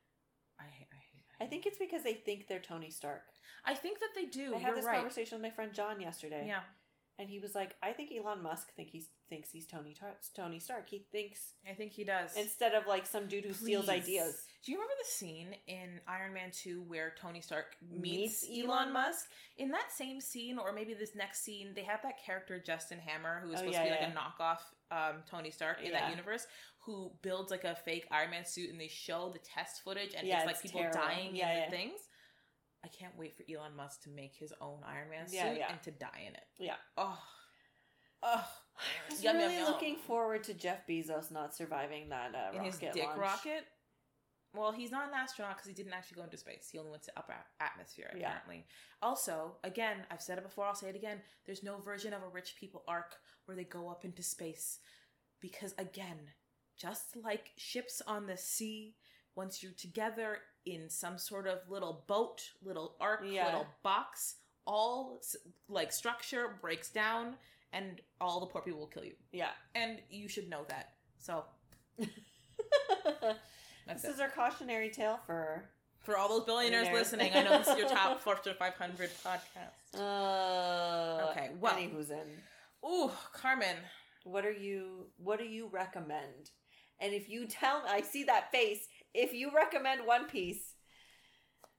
I 0.60 0.64
hate. 0.64 0.88
I 0.92 0.98
hate. 0.98 1.24
I 1.40 1.46
think 1.46 1.66
it's 1.66 1.78
because 1.78 2.04
they 2.04 2.14
think 2.14 2.48
they're 2.48 2.60
Tony 2.60 2.90
Stark. 2.90 3.22
I 3.66 3.74
think 3.74 4.00
that 4.00 4.10
they 4.16 4.26
do. 4.26 4.56
I 4.56 4.60
had 4.60 4.76
this 4.76 4.86
right. 4.86 4.96
conversation 4.96 5.38
with 5.38 5.44
my 5.44 5.54
friend 5.56 5.74
John 5.74 6.02
yesterday. 6.02 6.46
Yeah, 6.48 6.62
And 7.20 7.30
he 7.30 7.40
was 7.40 7.54
like, 7.54 7.76
I 7.84 7.92
think 7.92 8.12
Elon 8.12 8.42
Musk 8.42 8.74
think 8.76 8.90
he's 8.90 9.10
thinks 9.30 9.52
he's 9.52 9.68
Tony 9.68 9.94
Tar- 9.94 10.18
Tony 10.36 10.60
Stark. 10.60 10.90
He 10.90 11.06
thinks 11.12 11.54
I 11.70 11.74
think 11.74 11.92
he 11.92 12.04
does. 12.04 12.36
instead 12.36 12.74
of 12.74 12.88
like 12.88 13.06
some 13.06 13.28
dude 13.28 13.46
who 13.46 13.54
steals 13.54 13.90
ideas. 13.90 14.42
Do 14.66 14.72
you 14.72 14.78
remember 14.80 14.94
the 15.00 15.10
scene 15.10 15.56
in 15.68 16.02
Iron 16.08 16.34
Man 16.34 16.50
2 16.52 16.84
where 16.88 17.14
Tony 17.22 17.42
Stark 17.42 17.76
meets, 17.90 18.44
Meets 18.44 18.48
Elon, 18.66 18.70
Elon 18.70 18.94
Musk? 18.94 19.26
In 19.58 19.70
that 19.70 19.92
same 19.96 20.20
scene, 20.20 20.58
or 20.58 20.74
maybe 20.74 20.94
this 20.94 21.16
next 21.16 21.44
scene, 21.44 21.74
they 21.76 21.84
have 21.84 22.02
that 22.04 22.16
character, 22.26 22.62
Justin 22.66 23.00
Hammer, 23.00 23.40
who 23.42 23.50
is 23.52 23.56
Oh, 23.56 23.58
supposed 23.60 23.74
yeah, 23.76 23.84
to 23.84 23.90
be 23.90 23.96
yeah. 23.96 24.08
like 24.08 24.16
a 24.16 24.44
knockoff 24.44 24.60
um, 25.16 25.24
Tony 25.30 25.52
Stark 25.52 25.80
in 25.82 25.92
Yeah. 25.92 26.02
that 26.02 26.10
universe, 26.10 26.48
who 26.86 27.12
builds 27.22 27.52
like 27.52 27.64
a 27.66 27.76
fake 27.76 28.08
Iron 28.12 28.32
Man 28.32 28.46
suit 28.46 28.70
and 28.72 28.80
they 28.82 28.88
show 28.88 29.30
the 29.32 29.40
test 29.40 29.84
footage 29.84 30.14
and 30.18 30.28
Yeah, 30.28 30.38
it's 30.40 30.46
like 30.48 30.56
it's 30.56 30.62
people 30.64 30.82
terrible. 30.82 31.00
dying 31.02 31.36
Yeah, 31.36 31.66
in 31.66 31.70
the 31.72 31.78
things. 31.78 32.00
I 32.84 32.88
can't 32.90 33.18
wait 33.18 33.36
for 33.38 33.44
Elon 33.50 33.76
Musk 33.76 34.04
to 34.04 34.10
make 34.10 34.36
his 34.36 34.54
own 34.60 34.80
Iron 34.86 35.10
Man 35.10 35.28
suit 35.28 35.40
and 35.40 35.82
to 35.84 35.92
die 35.92 36.24
in 36.28 36.34
it. 36.34 36.44
Yeah. 36.58 36.76
Oh. 36.98 37.18
Oh. 38.24 38.48
I 38.80 39.10
was 39.12 39.24
Yum, 39.24 39.36
yum, 39.40 39.44
really 39.50 39.60
yum. 39.60 39.72
looking 39.72 39.96
forward 39.98 40.44
to 40.46 40.54
Jeff 40.54 40.86
Bezos 40.88 41.32
not 41.32 41.56
surviving 41.56 42.10
that 42.10 42.34
uh, 42.36 42.58
in 42.58 42.64
his 42.64 42.76
rocket 42.76 42.94
dick 42.94 43.06
launch. 43.06 43.20
rocket. 43.20 43.66
Well, 44.58 44.72
he's 44.72 44.92
not 44.92 45.08
an 45.08 45.14
astronaut 45.14 45.56
because 45.58 45.68
he 45.68 45.74
didn't 45.74 45.94
actually 45.94 46.16
go 46.18 46.24
into 46.24 46.38
space. 46.38 46.70
He 46.72 46.80
only 46.80 46.92
went 46.92 47.04
to 47.04 47.12
upper 47.18 47.36
atmosphere, 47.60 48.12
Yeah. 48.16 48.28
apparently. 48.30 48.66
Also, 49.02 49.58
again, 49.64 50.06
I've 50.10 50.22
said 50.22 50.38
it 50.38 50.44
before, 50.44 50.66
I'll 50.66 50.76
say 50.76 50.90
it 50.90 50.96
again. 50.96 51.22
There's 51.46 51.64
no 51.64 51.78
version 51.78 52.14
of 52.14 52.24
a 52.24 52.28
rich 52.28 52.56
people 52.60 52.84
arc 52.88 53.16
where 53.46 53.56
they 53.56 53.64
go 53.64 53.90
up 53.90 54.04
into 54.06 54.24
space. 54.24 54.80
Because, 55.40 55.74
again, 55.78 56.32
just 56.76 57.16
like 57.16 57.52
ships 57.58 58.02
on 58.08 58.26
the 58.26 58.38
sea, 58.38 58.96
once 59.36 59.62
you're 59.62 59.72
together 59.74 60.40
in 60.66 60.90
some 60.90 61.18
sort 61.18 61.48
of 61.48 61.60
little 61.70 62.04
boat, 62.08 62.52
little 62.64 62.96
ark, 63.00 63.22
Yeah. 63.24 63.46
little 63.46 63.68
box, 63.84 64.38
all 64.66 65.22
like 65.70 65.92
structure 65.94 66.58
breaks 66.60 66.90
down 66.90 67.38
and 67.72 68.02
all 68.20 68.40
the 68.40 68.48
poor 68.48 68.62
people 68.62 68.80
will 68.80 68.88
kill 68.88 69.06
you. 69.06 69.16
Yeah. 69.32 69.52
And 69.76 70.02
you 70.10 70.28
should 70.28 70.50
know 70.50 70.66
that. 70.70 70.96
So 71.20 71.46
that's 73.88 74.02
this 74.04 74.12
it. 74.12 74.14
is 74.16 74.20
our 74.20 74.30
cautionary 74.30 74.90
tale 74.90 75.20
for. 75.26 75.70
For 76.02 76.18
all 76.18 76.30
those 76.30 76.46
billionaires 76.46 76.88
listening, 76.94 77.32
I 77.36 77.44
know 77.44 77.58
this 77.58 77.68
is 77.68 77.78
your 77.78 77.90
top 77.90 78.22
Fortune 78.28 78.54
500 78.58 79.10
podcast. 79.26 80.00
Uh, 80.00 81.28
Okay, 81.32 81.50
well- 81.60 81.74
Any 81.76 81.90
who's 81.90 82.12
in. 82.12 82.28
Ooh, 82.86 83.12
Carmen. 83.34 83.76
What 84.24 84.46
are 84.46 84.52
you? 84.52 85.08
What 85.18 85.40
do 85.40 85.46
you 85.46 85.68
recommend? 85.72 86.52
And 87.00 87.14
if 87.14 87.30
you 87.30 87.48
tell, 87.48 87.84
I 87.88 88.02
see 88.02 88.24
that 88.26 88.52
face. 88.52 88.88
If 89.14 89.34
you 89.34 89.52
recommend 89.54 90.06
One 90.06 90.26
Piece, 90.28 90.74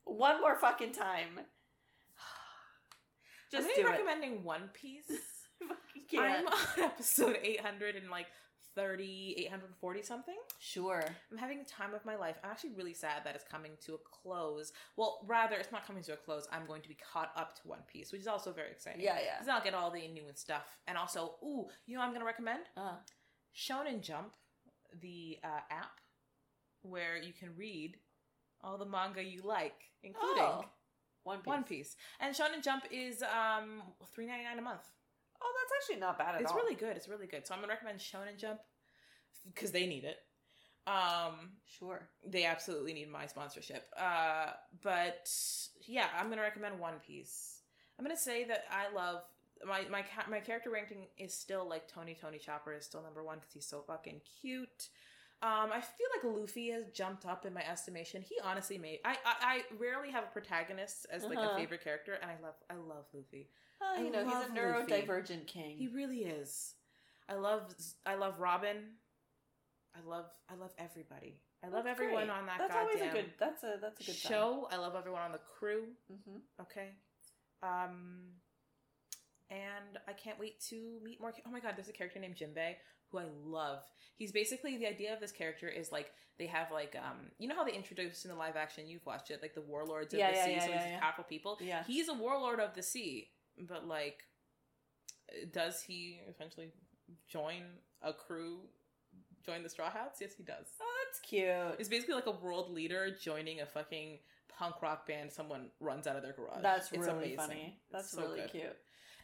one 0.05 0.41
more 0.41 0.57
fucking 0.57 0.93
time, 0.93 1.39
just 3.51 3.67
I'm 3.67 3.71
only 3.71 3.83
it. 3.83 3.87
recommending 3.93 4.45
One 4.45 4.71
Piece. 4.73 5.11
I'm 6.19 6.47
on 6.47 6.55
episode 6.79 7.37
800 7.43 7.97
and 7.97 8.11
like 8.11 8.27
30, 8.79 9.35
840 9.39 10.03
something. 10.03 10.37
Sure. 10.61 11.03
I'm 11.33 11.37
having 11.37 11.59
the 11.59 11.64
time 11.64 11.95
of 11.95 12.05
my 12.05 12.14
life. 12.14 12.37
I'm 12.45 12.51
actually 12.53 12.74
really 12.76 12.95
sad 12.95 13.24
that 13.24 13.35
it's 13.35 13.43
coming 13.43 13.72
to 13.87 13.95
a 13.95 13.99
close. 13.99 14.72
Well, 14.97 15.18
rather, 15.26 15.57
it's 15.57 15.72
not 15.72 15.85
coming 15.85 16.05
to 16.05 16.12
a 16.12 16.16
close. 16.16 16.47
I'm 16.53 16.64
going 16.64 16.83
to 16.83 16.89
be 16.89 16.95
caught 17.12 17.33
up 17.35 17.57
to 17.57 17.66
One 17.66 17.81
Piece, 17.93 18.12
which 18.12 18.20
is 18.20 18.29
also 18.29 18.53
very 18.53 18.70
exciting. 18.70 19.01
Yeah, 19.01 19.18
yeah. 19.18 19.35
Because 19.39 19.49
I'll 19.49 19.64
get 19.64 19.74
all 19.74 19.91
the 19.91 20.07
new 20.07 20.29
and 20.29 20.39
stuff. 20.39 20.62
And 20.87 20.97
also, 20.97 21.35
ooh, 21.43 21.66
you 21.87 21.95
know 21.95 22.01
what 22.01 22.07
I'm 22.07 22.11
going 22.11 22.20
to 22.20 22.26
recommend? 22.26 22.61
Uh, 22.76 22.99
Shonen 23.53 24.01
Jump, 24.01 24.35
the 25.01 25.39
uh, 25.43 25.61
app 25.72 25.99
where 26.83 27.16
you 27.16 27.33
can 27.33 27.51
read 27.57 27.97
all 28.62 28.79
the 28.79 28.87
manga 28.87 29.24
you 29.24 29.43
like, 29.43 29.91
including 30.05 30.41
oh, 30.41 30.64
One 31.24 31.39
Piece. 31.39 31.47
One 31.47 31.64
Piece. 31.64 31.97
And 32.20 32.33
Shonen 32.33 32.62
Jump 32.62 32.85
is 32.93 33.24
um 33.24 33.83
three 34.14 34.26
ninety 34.26 34.45
nine 34.45 34.61
a 34.61 34.62
month. 34.62 34.89
Oh, 35.43 35.53
that's 35.61 35.72
actually 35.84 36.01
not 36.01 36.18
bad 36.18 36.34
at 36.34 36.41
It's 36.43 36.51
all. 36.51 36.57
It's 36.59 36.64
really 36.64 36.76
good. 36.76 36.97
It's 36.97 37.09
really 37.09 37.26
good. 37.26 37.47
So 37.47 37.55
I'm 37.55 37.61
gonna 37.61 37.72
recommend 37.72 37.99
Shonen 37.99 38.36
Jump 38.39 38.61
because 39.47 39.70
they 39.70 39.86
need 39.86 40.05
it. 40.05 40.16
Um, 40.86 41.51
sure. 41.66 42.09
they 42.26 42.45
absolutely 42.47 42.95
need 42.95 43.11
my 43.11 43.26
sponsorship. 43.26 43.84
Uh, 43.97 44.53
but 44.82 45.30
yeah, 45.86 46.07
I'm 46.18 46.28
gonna 46.30 46.43
recommend 46.43 46.78
One 46.80 46.95
Piece. 47.07 47.61
I'm 47.99 48.05
gonna 48.05 48.16
say 48.16 48.45
that 48.45 48.64
I 48.70 48.93
love 48.95 49.22
my 49.66 49.82
my 49.91 50.03
ca- 50.03 50.30
my 50.30 50.41
character 50.41 50.70
ranking 50.70 51.07
is 51.18 51.34
still 51.34 51.68
like 51.68 51.89
Tony 51.89 52.16
Tony 52.18 52.39
Chopper 52.39 52.72
is 52.72 52.84
still 52.84 53.03
number 53.03 53.22
one 53.22 53.39
because 53.39 53.53
he's 53.53 53.66
so 53.66 53.82
fucking 53.86 54.20
cute. 54.41 54.89
Um, 55.41 55.70
I 55.72 55.80
feel 55.80 56.07
like 56.16 56.36
Luffy 56.41 56.70
has 56.70 56.84
jumped 56.93 57.24
up 57.26 57.47
in 57.47 57.53
my 57.55 57.64
estimation. 57.68 58.22
He 58.22 58.36
honestly 58.45 58.78
made 58.78 59.01
I 59.05 59.16
I, 59.24 59.34
I 59.43 59.62
rarely 59.78 60.11
have 60.11 60.24
a 60.24 60.28
protagonist 60.28 61.07
as 61.12 61.22
like 61.24 61.39
Uh-huh. 61.39 61.51
a 61.53 61.57
favorite 61.57 61.84
character, 61.84 62.14
and 62.20 62.30
I 62.30 62.34
love 62.43 62.55
I 62.70 62.74
love 62.74 63.05
Luffy. 63.12 63.49
Oh, 63.81 63.95
I 63.97 64.03
you 64.03 64.11
know, 64.11 64.24
he's 64.24 64.33
a 64.35 64.51
Luffy. 64.51 64.53
neurodivergent 64.53 65.47
king. 65.47 65.76
He 65.79 65.89
really 65.89 66.18
is. 66.18 66.74
I 67.29 67.35
love 67.35 67.74
I 68.07 68.14
love 68.14 68.41
Robin. 68.41 68.76
I 69.95 70.09
love 70.09 70.26
I 70.51 70.55
love 70.55 70.72
everybody. 70.79 71.41
I 71.64 71.68
love 71.68 71.85
That's 71.85 71.99
everyone 72.01 72.24
great. 72.29 72.31
on 72.39 72.47
that 72.47 72.59
That's 72.59 72.76
always 72.76 73.01
a 73.03 73.09
good. 73.12 73.26
That's 73.39 73.64
a 73.64 73.76
that's 73.81 74.01
a 74.01 74.05
good 74.05 74.14
show. 74.14 74.68
I 74.70 74.76
love 74.76 74.95
everyone 74.97 75.22
on 75.22 75.33
the 75.33 75.41
crew. 75.59 75.85
hmm 76.09 76.39
Okay. 76.61 76.91
Um 77.62 78.33
and 79.51 79.99
I 80.07 80.12
can't 80.12 80.39
wait 80.39 80.61
to 80.68 80.99
meet 81.03 81.20
more. 81.20 81.33
Oh 81.47 81.51
my 81.51 81.61
god, 81.61 81.74
there's 81.76 81.89
a 81.89 81.93
character 81.93 82.18
named 82.20 82.37
Jinbei 82.37 82.74
who 83.11 83.18
I 83.18 83.24
love. 83.45 83.81
He's 84.16 84.33
basically 84.33 84.76
the 84.76 84.87
idea 84.87 85.14
of 85.14 85.20
this 85.20 85.33
character 85.33 85.68
is 85.68 85.91
like 85.91 86.11
they 86.39 86.47
have 86.47 86.70
like 86.70 86.95
um 86.99 87.31
you 87.39 87.49
know 87.49 87.57
how 87.57 87.64
they 87.64 87.72
introduced 87.72 88.24
in 88.24 88.31
the 88.31 88.37
live 88.37 88.57
action 88.57 88.87
you've 88.87 89.05
watched 89.07 89.31
it 89.31 89.41
like 89.43 89.55
the 89.55 89.61
warlords 89.62 90.12
of 90.14 90.20
Yeah, 90.20 90.31
the 90.31 90.37
yeah, 90.37 90.45
sea 90.45 90.53
yeah, 90.53 90.66
so 90.66 90.70
yeah. 90.72 91.01
powerful 91.01 91.24
people. 91.24 91.59
Yeah. 91.61 91.83
He's 91.87 92.09
a 92.09 92.14
warlord 92.14 92.61
of 92.61 92.74
the 92.74 92.83
sea, 92.83 93.31
but 93.67 93.87
like 93.87 94.25
does 95.53 95.83
he 95.83 96.21
eventually 96.29 96.71
join 97.29 97.63
a 98.03 98.13
crew 98.13 98.61
join 99.45 99.63
the 99.63 99.69
Straw 99.69 99.91
Hats? 99.91 100.21
Yes, 100.21 100.35
he 100.37 100.43
does. 100.43 100.67
Oh, 100.81 100.85
that's 101.07 101.21
cute. 101.21 101.47
It's 101.79 101.89
basically 101.89 102.15
like 102.15 102.27
a 102.27 102.31
world 102.33 102.71
leader 102.71 103.09
joining 103.23 103.61
a 103.61 103.67
fucking 103.67 104.19
punk 104.59 104.83
rock 104.83 105.07
band 105.07 105.33
someone 105.33 105.71
runs 105.81 106.07
out 106.07 106.17
of 106.17 106.23
their 106.23 106.33
garage. 106.33 106.63
That's 106.63 106.93
It's 106.93 106.99
really 107.07 107.35
amazing. 107.35 107.37
funny. 107.37 107.81
That's 107.91 108.11
so 108.11 108.23
really 108.23 108.41
good. 108.43 108.51
cute. 108.51 108.77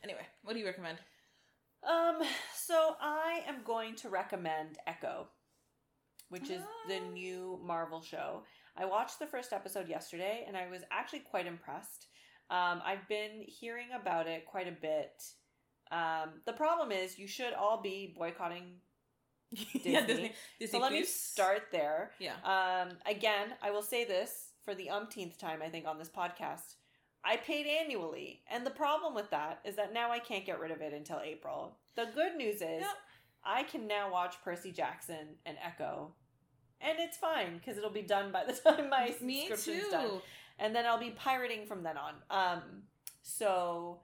Anyway, 0.02 0.26
what 0.42 0.54
do 0.54 0.60
you 0.60 0.66
recommend? 0.66 0.98
Um, 1.82 2.22
so 2.56 2.96
I 3.00 3.42
am 3.46 3.56
going 3.64 3.94
to 3.96 4.08
recommend 4.08 4.78
Echo, 4.86 5.28
which 6.30 6.48
is 6.50 6.62
the 6.88 6.96
Ah. 6.96 7.10
new 7.12 7.60
Marvel 7.62 8.00
show. 8.00 8.44
I 8.76 8.86
watched 8.86 9.18
the 9.18 9.26
first 9.26 9.52
episode 9.52 9.88
yesterday 9.88 10.44
and 10.46 10.56
I 10.56 10.68
was 10.68 10.82
actually 10.90 11.20
quite 11.20 11.46
impressed. 11.46 12.06
Um, 12.50 12.82
I've 12.84 13.08
been 13.08 13.42
hearing 13.46 13.88
about 13.98 14.26
it 14.26 14.46
quite 14.46 14.68
a 14.68 14.72
bit. 14.72 15.22
Um, 15.90 16.40
the 16.46 16.52
problem 16.52 16.92
is 16.92 17.18
you 17.18 17.26
should 17.26 17.52
all 17.54 17.80
be 17.82 18.14
boycotting 18.16 18.76
yeah, 19.50 19.62
Disney. 19.72 20.06
Disney. 20.06 20.32
Disney 20.60 20.78
so 20.78 20.82
let 20.82 20.92
me 20.92 21.04
start 21.04 21.64
there. 21.72 22.10
Yeah. 22.18 22.34
Um, 22.44 22.96
again, 23.06 23.48
I 23.62 23.70
will 23.70 23.82
say 23.82 24.04
this 24.04 24.50
for 24.64 24.74
the 24.74 24.90
umpteenth 24.90 25.38
time, 25.38 25.60
I 25.62 25.68
think, 25.68 25.86
on 25.86 25.98
this 25.98 26.08
podcast. 26.08 26.74
I 27.24 27.36
paid 27.36 27.66
annually. 27.66 28.42
And 28.50 28.66
the 28.66 28.70
problem 28.70 29.14
with 29.14 29.30
that 29.30 29.60
is 29.64 29.76
that 29.76 29.94
now 29.94 30.10
I 30.10 30.18
can't 30.18 30.44
get 30.44 30.58
rid 30.60 30.70
of 30.70 30.80
it 30.80 30.92
until 30.92 31.20
April. 31.24 31.78
The 31.96 32.06
good 32.14 32.36
news 32.36 32.56
is 32.56 32.80
Yep. 32.82 32.96
I 33.44 33.62
can 33.62 33.86
now 33.86 34.10
watch 34.10 34.36
Percy 34.42 34.72
Jackson 34.72 35.36
and 35.46 35.56
Echo. 35.64 36.12
And 36.80 36.98
it's 36.98 37.16
fine 37.16 37.58
because 37.58 37.78
it'll 37.78 37.90
be 37.90 38.02
done 38.02 38.32
by 38.32 38.44
the 38.44 38.52
time 38.70 38.90
my 38.90 39.14
Me 39.22 39.46
subscription's 39.48 39.84
too. 39.86 39.90
done. 39.90 40.20
And 40.58 40.74
then 40.74 40.86
I'll 40.86 40.98
be 41.00 41.10
pirating 41.10 41.66
from 41.66 41.82
then 41.82 41.96
on. 41.96 42.14
Um, 42.30 42.62
so 43.22 44.00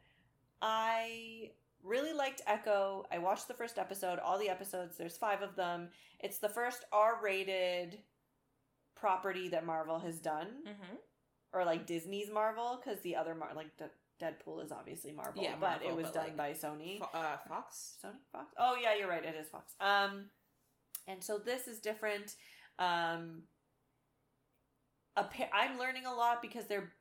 I 0.63 1.51
really 1.83 2.13
liked 2.13 2.43
Echo. 2.47 3.07
I 3.13 3.19
watched 3.19 3.49
the 3.49 3.55
first 3.55 3.79
episode, 3.79 4.19
all 4.19 4.39
the 4.39 4.49
episodes, 4.49 4.97
there's 4.99 5.17
five 5.17 5.43
of 5.43 5.57
them. 5.57 5.89
It's 6.19 6.39
the 6.39 6.49
first 6.49 6.85
R 6.93 7.19
rated 7.23 7.99
property 8.95 9.49
that 9.49 9.65
Marvel 9.65 9.99
has 10.01 10.19
done, 10.19 10.49
Mm-hmm. 10.67 10.97
or 11.53 11.65
like 11.65 11.87
Disney's 11.87 12.31
Marvel, 12.31 12.81
because 12.83 13.01
the 13.03 13.17
other 13.17 13.35
Mar 13.35 13.51
like 13.57 13.75
De- 13.79 13.91
Deadpool 14.23 14.63
is 14.63 14.71
obviously 14.73 15.13
Marvel, 15.13 15.43
Yeah, 15.43 15.55
but 15.59 15.81
it 15.83 15.95
was 15.97 16.07
but, 16.07 16.15
done 16.15 16.25
like, 16.25 16.37
by 16.37 16.51
Sony. 16.53 16.99
Fo- 16.99 17.09
uh, 17.19 17.39
Fox. 17.49 17.95
Sony 18.05 18.11
Fox. 18.33 18.53
Oh 18.59 18.77
yeah, 18.81 18.95
you're 18.99 19.09
right. 19.09 19.25
It 19.25 19.35
is 19.41 19.49
Fox. 19.49 19.73
Um, 19.81 20.27
and 21.09 21.25
so 21.25 21.39
this 21.39 21.67
is 21.67 21.81
different. 21.81 22.35
Um, 22.79 23.45
appa- 25.21 25.55
I'm 25.55 25.79
learning 25.79 26.07
a 26.07 26.15
lot 26.15 26.43
because 26.43 26.67
they're. 26.67 26.93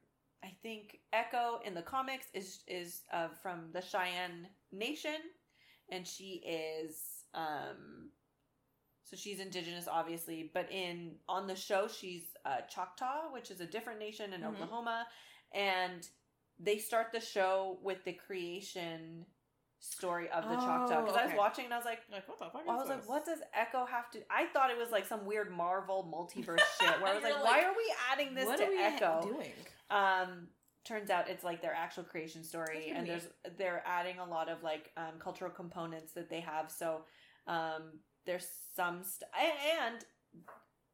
I 0.43 0.53
think 0.63 0.99
Echo 1.11 1.59
in 1.65 1.73
the 1.73 1.81
comics 1.81 2.27
is 2.33 2.61
is 2.67 3.01
uh, 3.11 3.27
from 3.41 3.71
the 3.73 3.81
Cheyenne 3.81 4.47
Nation, 4.71 5.19
and 5.91 6.07
she 6.07 6.41
is 6.47 7.25
um, 7.33 8.09
so 9.03 9.15
she's 9.17 9.39
indigenous, 9.39 9.87
obviously. 9.89 10.49
But 10.53 10.71
in 10.71 11.15
on 11.27 11.47
the 11.47 11.55
show, 11.55 11.87
she's 11.87 12.23
uh, 12.45 12.61
Choctaw, 12.73 13.33
which 13.33 13.51
is 13.51 13.59
a 13.59 13.65
different 13.65 13.99
nation 13.99 14.33
in 14.33 14.41
Mhm. 14.41 14.47
Oklahoma, 14.53 15.07
and 15.53 16.07
they 16.59 16.77
start 16.77 17.07
the 17.11 17.19
show 17.21 17.79
with 17.81 18.03
the 18.05 18.13
creation 18.13 19.25
story 19.79 20.29
of 20.29 20.43
the 20.49 20.55
Choctaw. 20.55 21.01
Because 21.01 21.15
Oh, 21.15 21.19
I 21.21 21.25
was 21.25 21.35
watching 21.37 21.65
and 21.65 21.73
I 21.73 21.77
was 21.77 21.85
like, 21.85 21.99
Like 22.11 22.27
what 22.27 22.39
the 22.39 22.45
fuck? 22.45 22.63
I 22.67 22.75
was 22.75 22.89
like, 22.89 23.07
what 23.07 23.25
does 23.25 23.39
Echo 23.53 23.85
have 23.85 24.09
to? 24.11 24.19
I 24.29 24.45
thought 24.53 24.69
it 24.71 24.77
was 24.77 24.91
like 24.91 25.05
some 25.07 25.25
weird 25.25 25.51
Marvel 25.51 26.03
multiverse 26.11 26.59
shit. 26.81 27.01
Where 27.01 27.11
I 27.11 27.15
was 27.15 27.23
like, 27.23 27.33
like, 27.35 27.43
why 27.43 27.61
are 27.63 27.71
we 27.71 27.93
adding 28.11 28.35
this 28.35 28.45
what 28.45 28.57
to 28.57 28.65
are 28.65 28.69
we 28.69 28.77
Echo? 28.77 29.21
doing? 29.23 29.51
Um, 29.89 30.47
turns 30.85 31.09
out 31.09 31.29
it's 31.29 31.43
like 31.43 31.61
their 31.61 31.73
actual 31.73 32.03
creation 32.03 32.43
story, 32.43 32.91
and 32.93 33.03
neat. 33.05 33.09
there's 33.11 33.57
they're 33.57 33.83
adding 33.85 34.19
a 34.19 34.25
lot 34.25 34.49
of 34.49 34.63
like 34.63 34.91
um, 34.97 35.13
cultural 35.19 35.51
components 35.51 36.13
that 36.13 36.29
they 36.29 36.39
have. 36.41 36.69
So 36.71 37.01
um, 37.47 37.99
there's 38.25 38.47
some 38.75 39.03
st- 39.03 39.29
and 39.81 40.03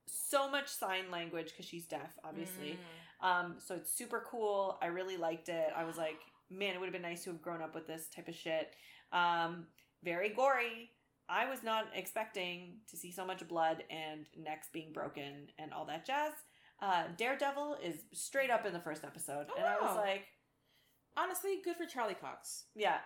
so 0.08 0.50
much 0.50 0.68
sign 0.70 1.10
language 1.12 1.50
because 1.50 1.66
she's 1.66 1.86
deaf, 1.86 2.12
obviously. 2.24 2.78
Mm. 3.24 3.28
Um, 3.28 3.56
so 3.66 3.76
it's 3.76 3.92
super 3.92 4.24
cool. 4.30 4.78
I 4.82 4.88
really 4.88 5.18
liked 5.18 5.50
it. 5.50 5.70
I 5.76 5.84
was 5.86 5.98
like, 5.98 6.20
man, 6.50 6.74
it 6.76 6.80
would 6.80 6.86
have 6.88 6.94
been 6.94 7.02
nice 7.02 7.24
to 7.24 7.32
have 7.32 7.42
grown 7.42 7.62
up 7.62 7.74
with 7.76 7.88
this 7.88 8.08
type 8.16 8.28
of 8.28 8.36
shit. 8.36 8.74
Um, 9.12 9.68
very 10.04 10.30
gory. 10.30 10.92
I 11.28 11.50
was 11.50 11.64
not 11.64 11.86
expecting 11.96 12.78
to 12.90 12.98
see 12.98 13.12
so 13.12 13.26
much 13.26 13.48
blood 13.48 13.84
and 13.90 14.28
necks 14.38 14.68
being 14.72 14.94
broken 14.94 15.48
and 15.58 15.74
all 15.74 15.86
that 15.86 16.06
jazz. 16.06 16.34
Uh, 16.82 17.06
Daredevil 17.18 17.78
is 17.84 17.96
straight 18.14 18.52
up 18.52 18.66
in 18.66 18.74
the 18.74 18.80
first 18.80 19.04
episode, 19.04 19.48
Oh, 19.50 19.56
and 19.58 19.66
I 19.66 19.76
was 19.82 19.96
like, 19.96 20.26
Honestly, 21.18 21.62
good 21.64 21.78
for 21.78 21.86
Charlie 21.86 22.14
Cox. 22.14 22.66
yeah, 22.76 22.98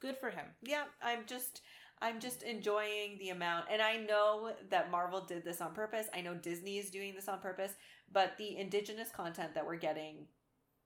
Good 0.00 0.16
for 0.18 0.30
him. 0.30 0.46
yeah. 0.62 0.84
I'm 1.02 1.20
just, 1.26 1.62
I'm 2.00 2.20
just 2.20 2.42
enjoying 2.44 3.18
the 3.18 3.30
amount, 3.30 3.66
and 3.70 3.82
I 3.82 3.96
know 3.96 4.52
that 4.70 4.90
Marvel 4.90 5.20
did 5.20 5.44
this 5.44 5.60
on 5.60 5.74
purpose. 5.74 6.06
I 6.14 6.20
know 6.20 6.34
Disney 6.34 6.78
is 6.78 6.90
doing 6.90 7.14
this 7.14 7.28
on 7.28 7.40
purpose, 7.40 7.72
but 8.12 8.36
the 8.38 8.56
indigenous 8.56 9.08
content 9.10 9.54
that 9.54 9.66
we're 9.66 9.76
getting 9.76 10.26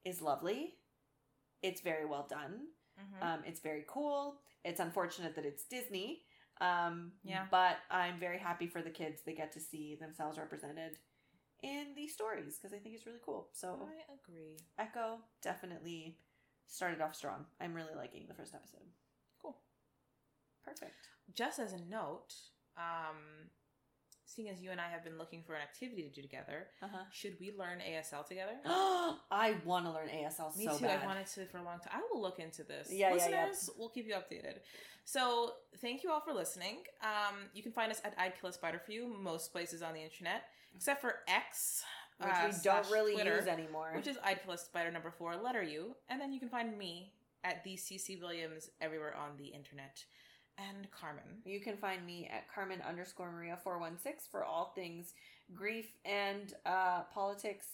is 0.05 0.22
lovely. 0.22 0.74
It's 1.62 1.80
very 1.80 2.04
well 2.06 2.26
done. 2.28 2.68
Mhm. 2.98 3.22
Um, 3.22 3.44
it's 3.44 3.61
very 3.61 3.84
cool. 3.88 4.40
It's 4.64 4.80
unfortunate 4.80 5.34
that 5.36 5.44
it's 5.44 5.64
Disney. 5.64 6.24
Um, 6.61 7.12
Yeah. 7.22 7.46
But 7.50 7.78
I'm 7.90 8.18
very 8.18 8.38
happy 8.38 8.66
for 8.66 8.82
the 8.82 8.90
kids 8.90 9.22
that 9.22 9.36
get 9.36 9.52
to 9.52 9.61
see 9.61 9.94
themselves 9.96 10.38
represented 10.38 10.98
in 11.62 11.94
these 11.94 12.12
stories 12.14 12.56
because 12.59 12.72
I 12.72 12.78
think 12.78 12.94
it's 12.94 13.06
really 13.06 13.20
cool. 13.24 13.50
So 13.52 13.88
I 13.88 14.12
agree. 14.12 14.59
Echo 14.78 15.20
definitely 15.42 16.18
started 16.66 17.00
off 17.00 17.14
strong. 17.14 17.46
I'm 17.61 17.74
really 17.74 17.94
liking 17.94 18.26
the 18.26 18.34
first 18.34 18.54
episode. 18.54 18.92
Cool. 19.40 19.61
Perfect. 20.62 21.09
Just 21.32 21.59
as 21.59 21.72
a 21.72 21.78
note, 21.80 22.34
um, 22.76 23.50
seeing 24.29 24.49
as 24.49 24.61
you 24.61 24.70
and 24.70 24.81
I 24.81 24.89
have 24.91 25.03
been 25.05 25.18
looking 25.18 25.43
for 25.43 25.55
an 25.55 25.62
activity 25.62 26.03
to 26.03 26.11
do 26.11 26.22
together, 26.22 26.66
Uh-huh. 26.83 26.99
should 27.12 27.37
we 27.41 27.53
learn 27.59 27.79
ASL 27.81 28.26
together? 28.26 28.53
I 28.66 29.57
want 29.64 29.87
to 29.87 29.91
learn 29.93 30.09
ASL 30.09 30.57
Me 30.57 30.66
so 30.66 30.76
too. 30.79 30.85
bad. 30.85 31.01
I've 31.01 31.07
wanted 31.07 31.26
to 31.26 31.47
for 31.47 31.59
a 31.59 31.62
long 31.62 31.79
time. 31.81 31.93
I 31.95 32.01
will 32.12 32.20
look 32.20 32.39
into 32.39 32.62
this. 32.62 32.89
Yeah, 32.91 33.14
yeah, 33.14 33.29
yeah. 33.29 33.47
Listeners, 33.47 33.70
we'll 33.79 33.89
keep 33.89 34.07
you 34.07 34.14
updated. 34.14 34.59
So 35.05 35.53
thank 35.81 36.03
you 36.05 36.11
all 36.11 36.20
for 36.20 36.33
listening. 36.35 36.79
Um, 37.03 37.37
you 37.55 37.62
can 37.62 37.72
find 37.72 37.91
us 37.91 38.01
at 38.05 38.14
I'd 38.18 38.39
Kill 38.41 38.51
a 38.51 38.53
Spider 38.53 38.79
for 38.85 38.93
You 38.93 39.09
most 39.20 39.53
places 39.53 39.81
on 39.83 39.95
the 39.95 40.03
internet, 40.03 40.43
except 40.76 41.01
for 41.01 41.16
X, 41.26 41.83
which 42.18 42.29
uh, 42.31 42.49
we 42.51 42.53
don't 42.62 42.91
really 42.91 43.14
Twitter, 43.14 43.37
use 43.37 43.47
anymore. 43.47 43.93
which 43.97 44.07
is 44.07 44.18
I'd 44.22 44.43
Kill 44.45 44.53
a 44.53 44.59
Spider 44.59 44.91
number 44.91 45.11
four, 45.11 45.35
letter 45.37 45.62
U. 45.62 45.95
And 46.11 46.20
then 46.20 46.33
you 46.33 46.39
can 46.41 46.51
find 46.51 46.76
me 46.76 47.12
at 47.45 47.64
the 47.64 47.74
CC 47.76 48.20
Williams 48.20 48.68
everywhere 48.83 49.14
on 49.16 49.37
the 49.39 49.47
internet. 49.47 50.05
And 50.59 50.88
Carmen. 50.90 51.22
you 51.44 51.61
can 51.61 51.76
find 51.76 52.04
me 52.04 52.28
at 52.32 52.52
Carmen 52.52 52.80
underscore 52.86 53.30
Maria 53.30 53.59
four 53.62 53.78
one 53.78 53.98
six 53.98 54.26
for 54.30 54.44
all 54.44 54.72
things 54.74 55.14
grief 55.54 55.86
and 56.04 56.52
uh, 56.66 57.02
politics, 57.14 57.66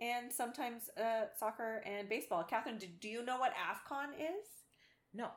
and 0.00 0.32
sometimes 0.32 0.90
uh, 0.98 1.24
soccer 1.38 1.82
and 1.86 2.08
baseball. 2.08 2.44
Catherine, 2.44 2.78
do, 2.78 2.86
do 3.00 3.08
you 3.08 3.24
know 3.24 3.38
what 3.38 3.52
AFCON 3.52 4.14
is? 4.18 4.46
No. 5.14 5.28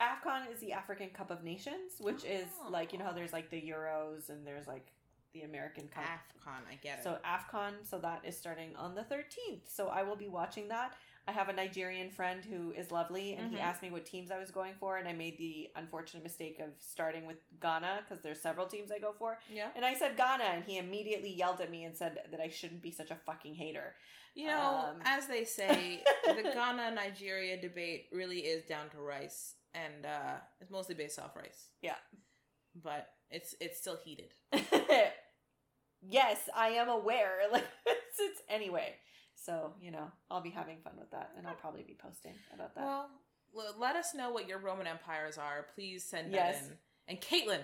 AFCON 0.00 0.52
is 0.52 0.60
the 0.60 0.72
African 0.72 1.08
Cup 1.10 1.30
of 1.30 1.42
Nations, 1.42 1.92
which 2.00 2.24
is 2.24 2.46
Oh. 2.64 2.68
like 2.70 2.92
you 2.92 2.98
know 2.98 3.04
how 3.06 3.12
there's 3.12 3.32
like 3.32 3.50
the 3.50 3.60
Euros 3.60 4.28
and 4.28 4.46
there's 4.46 4.66
like 4.66 4.92
the 5.34 5.42
American 5.42 5.88
Cup. 5.88 6.04
AFCON, 6.04 6.60
I 6.70 6.74
get 6.82 6.98
it. 6.98 7.04
So 7.04 7.18
AFCON, 7.24 7.72
so 7.88 7.98
that 8.00 8.22
is 8.24 8.36
starting 8.36 8.74
on 8.76 8.94
the 8.94 9.02
13th. 9.02 9.62
So 9.68 9.88
I 9.88 10.02
will 10.02 10.16
be 10.16 10.28
watching 10.28 10.68
that. 10.68 10.94
I 11.28 11.32
have 11.32 11.50
a 11.50 11.52
Nigerian 11.52 12.10
friend 12.10 12.42
who 12.42 12.72
is 12.72 12.90
lovely, 12.90 13.34
and 13.34 13.50
he 13.50 13.58
Mhm. 13.58 13.62
asked 13.62 13.82
me 13.82 13.90
what 13.90 14.06
teams 14.06 14.30
I 14.30 14.38
was 14.38 14.50
going 14.50 14.74
for, 14.76 14.96
and 14.96 15.06
I 15.06 15.12
made 15.12 15.36
the 15.36 15.70
unfortunate 15.76 16.22
mistake 16.22 16.58
of 16.58 16.70
starting 16.80 17.26
with 17.26 17.36
Ghana 17.60 18.02
because 18.02 18.22
there's 18.22 18.40
several 18.40 18.66
teams 18.66 18.90
I 18.90 18.98
go 18.98 19.12
for, 19.12 19.38
yeah. 19.50 19.70
and 19.76 19.84
I 19.84 19.92
said 19.94 20.16
Ghana, 20.16 20.44
and 20.44 20.64
he 20.64 20.78
immediately 20.78 21.28
yelled 21.30 21.60
at 21.60 21.70
me 21.70 21.84
and 21.84 21.94
said 21.94 22.18
that 22.30 22.40
I 22.40 22.48
shouldn't 22.48 22.80
be 22.82 22.90
such 22.90 23.10
a 23.10 23.16
fucking 23.16 23.54
hater. 23.56 23.94
You 24.34 24.46
know, 24.46 24.60
Um, 24.90 25.02
as 25.04 25.26
they 25.26 25.44
say, 25.44 26.02
the 26.24 26.42
Ghana 26.54 26.92
Nigeria 26.92 27.60
debate 27.60 28.08
really 28.10 28.40
is 28.46 28.64
down 28.64 28.88
to 28.90 28.98
rice, 28.98 29.56
and 29.74 30.06
uh, 30.06 30.40
it's 30.60 30.70
mostly 30.70 30.94
based 30.94 31.18
off 31.18 31.36
rice. 31.36 31.68
Yeah. 31.82 31.98
but 32.74 33.12
it's 33.30 33.54
it's 33.60 33.78
still 33.78 33.96
heated. 33.96 34.32
yes, 36.00 36.48
I 36.54 36.68
am 36.70 36.88
aware. 36.88 37.40
Like 37.52 37.66
it's, 37.86 38.18
it's 38.20 38.42
anyway. 38.48 38.94
So 39.44 39.72
you 39.80 39.90
know, 39.90 40.10
I'll 40.30 40.40
be 40.40 40.50
having 40.50 40.78
fun 40.84 40.94
with 40.98 41.10
that, 41.12 41.30
and 41.36 41.46
I'll 41.46 41.54
probably 41.54 41.82
be 41.82 41.96
posting 42.00 42.34
about 42.54 42.74
that. 42.74 42.82
Well, 43.52 43.74
let 43.78 43.96
us 43.96 44.14
know 44.14 44.30
what 44.30 44.46
your 44.48 44.58
Roman 44.58 44.86
empires 44.86 45.38
are. 45.38 45.66
Please 45.74 46.04
send 46.04 46.32
Yes. 46.32 46.60
that 46.60 46.66
in. 46.66 46.76
And 47.08 47.20
Caitlin, 47.20 47.60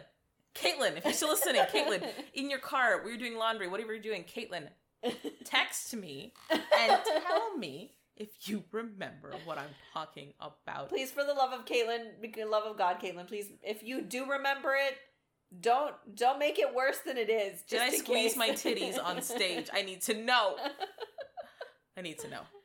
Caitlin, 0.54 0.96
if 0.96 1.04
you're 1.04 1.12
still 1.12 1.28
listening, 1.28 1.60
Caitlin, 1.62 2.08
in 2.34 2.48
your 2.48 2.58
car, 2.58 2.98
where 2.98 3.10
you're 3.10 3.18
doing 3.18 3.36
laundry, 3.36 3.68
whatever 3.68 3.92
you're 3.92 4.02
doing, 4.02 4.24
Caitlin, 4.24 4.68
text 5.44 5.94
me 5.94 6.32
and 6.50 7.00
tell 7.26 7.56
me 7.58 7.92
if 8.16 8.48
you 8.48 8.64
remember 8.72 9.34
what 9.44 9.58
I'm 9.58 9.68
talking 9.92 10.32
about. 10.40 10.88
Please, 10.88 11.10
for 11.12 11.24
the 11.24 11.34
love 11.34 11.52
of 11.52 11.66
Caitlin, 11.66 12.32
the 12.34 12.44
love 12.46 12.64
of 12.64 12.78
God, 12.78 12.98
Caitlin, 13.00 13.26
please, 13.26 13.48
if 13.62 13.82
you 13.82 14.00
do 14.00 14.24
remember 14.30 14.74
it, 14.74 14.96
don't 15.60 15.94
don't 16.16 16.38
make 16.38 16.58
it 16.58 16.74
worse 16.74 16.98
than 17.06 17.16
it 17.18 17.28
is. 17.30 17.60
Did 17.62 17.78
just 17.78 17.94
I 17.94 17.96
squeeze 17.98 18.32
case. 18.32 18.36
my 18.36 18.50
titties 18.50 19.02
on 19.02 19.20
stage? 19.22 19.68
I 19.72 19.82
need 19.82 20.00
to 20.02 20.14
know. 20.14 20.56
I 21.96 22.02
need 22.02 22.18
to 22.20 22.28
know. 22.28 22.63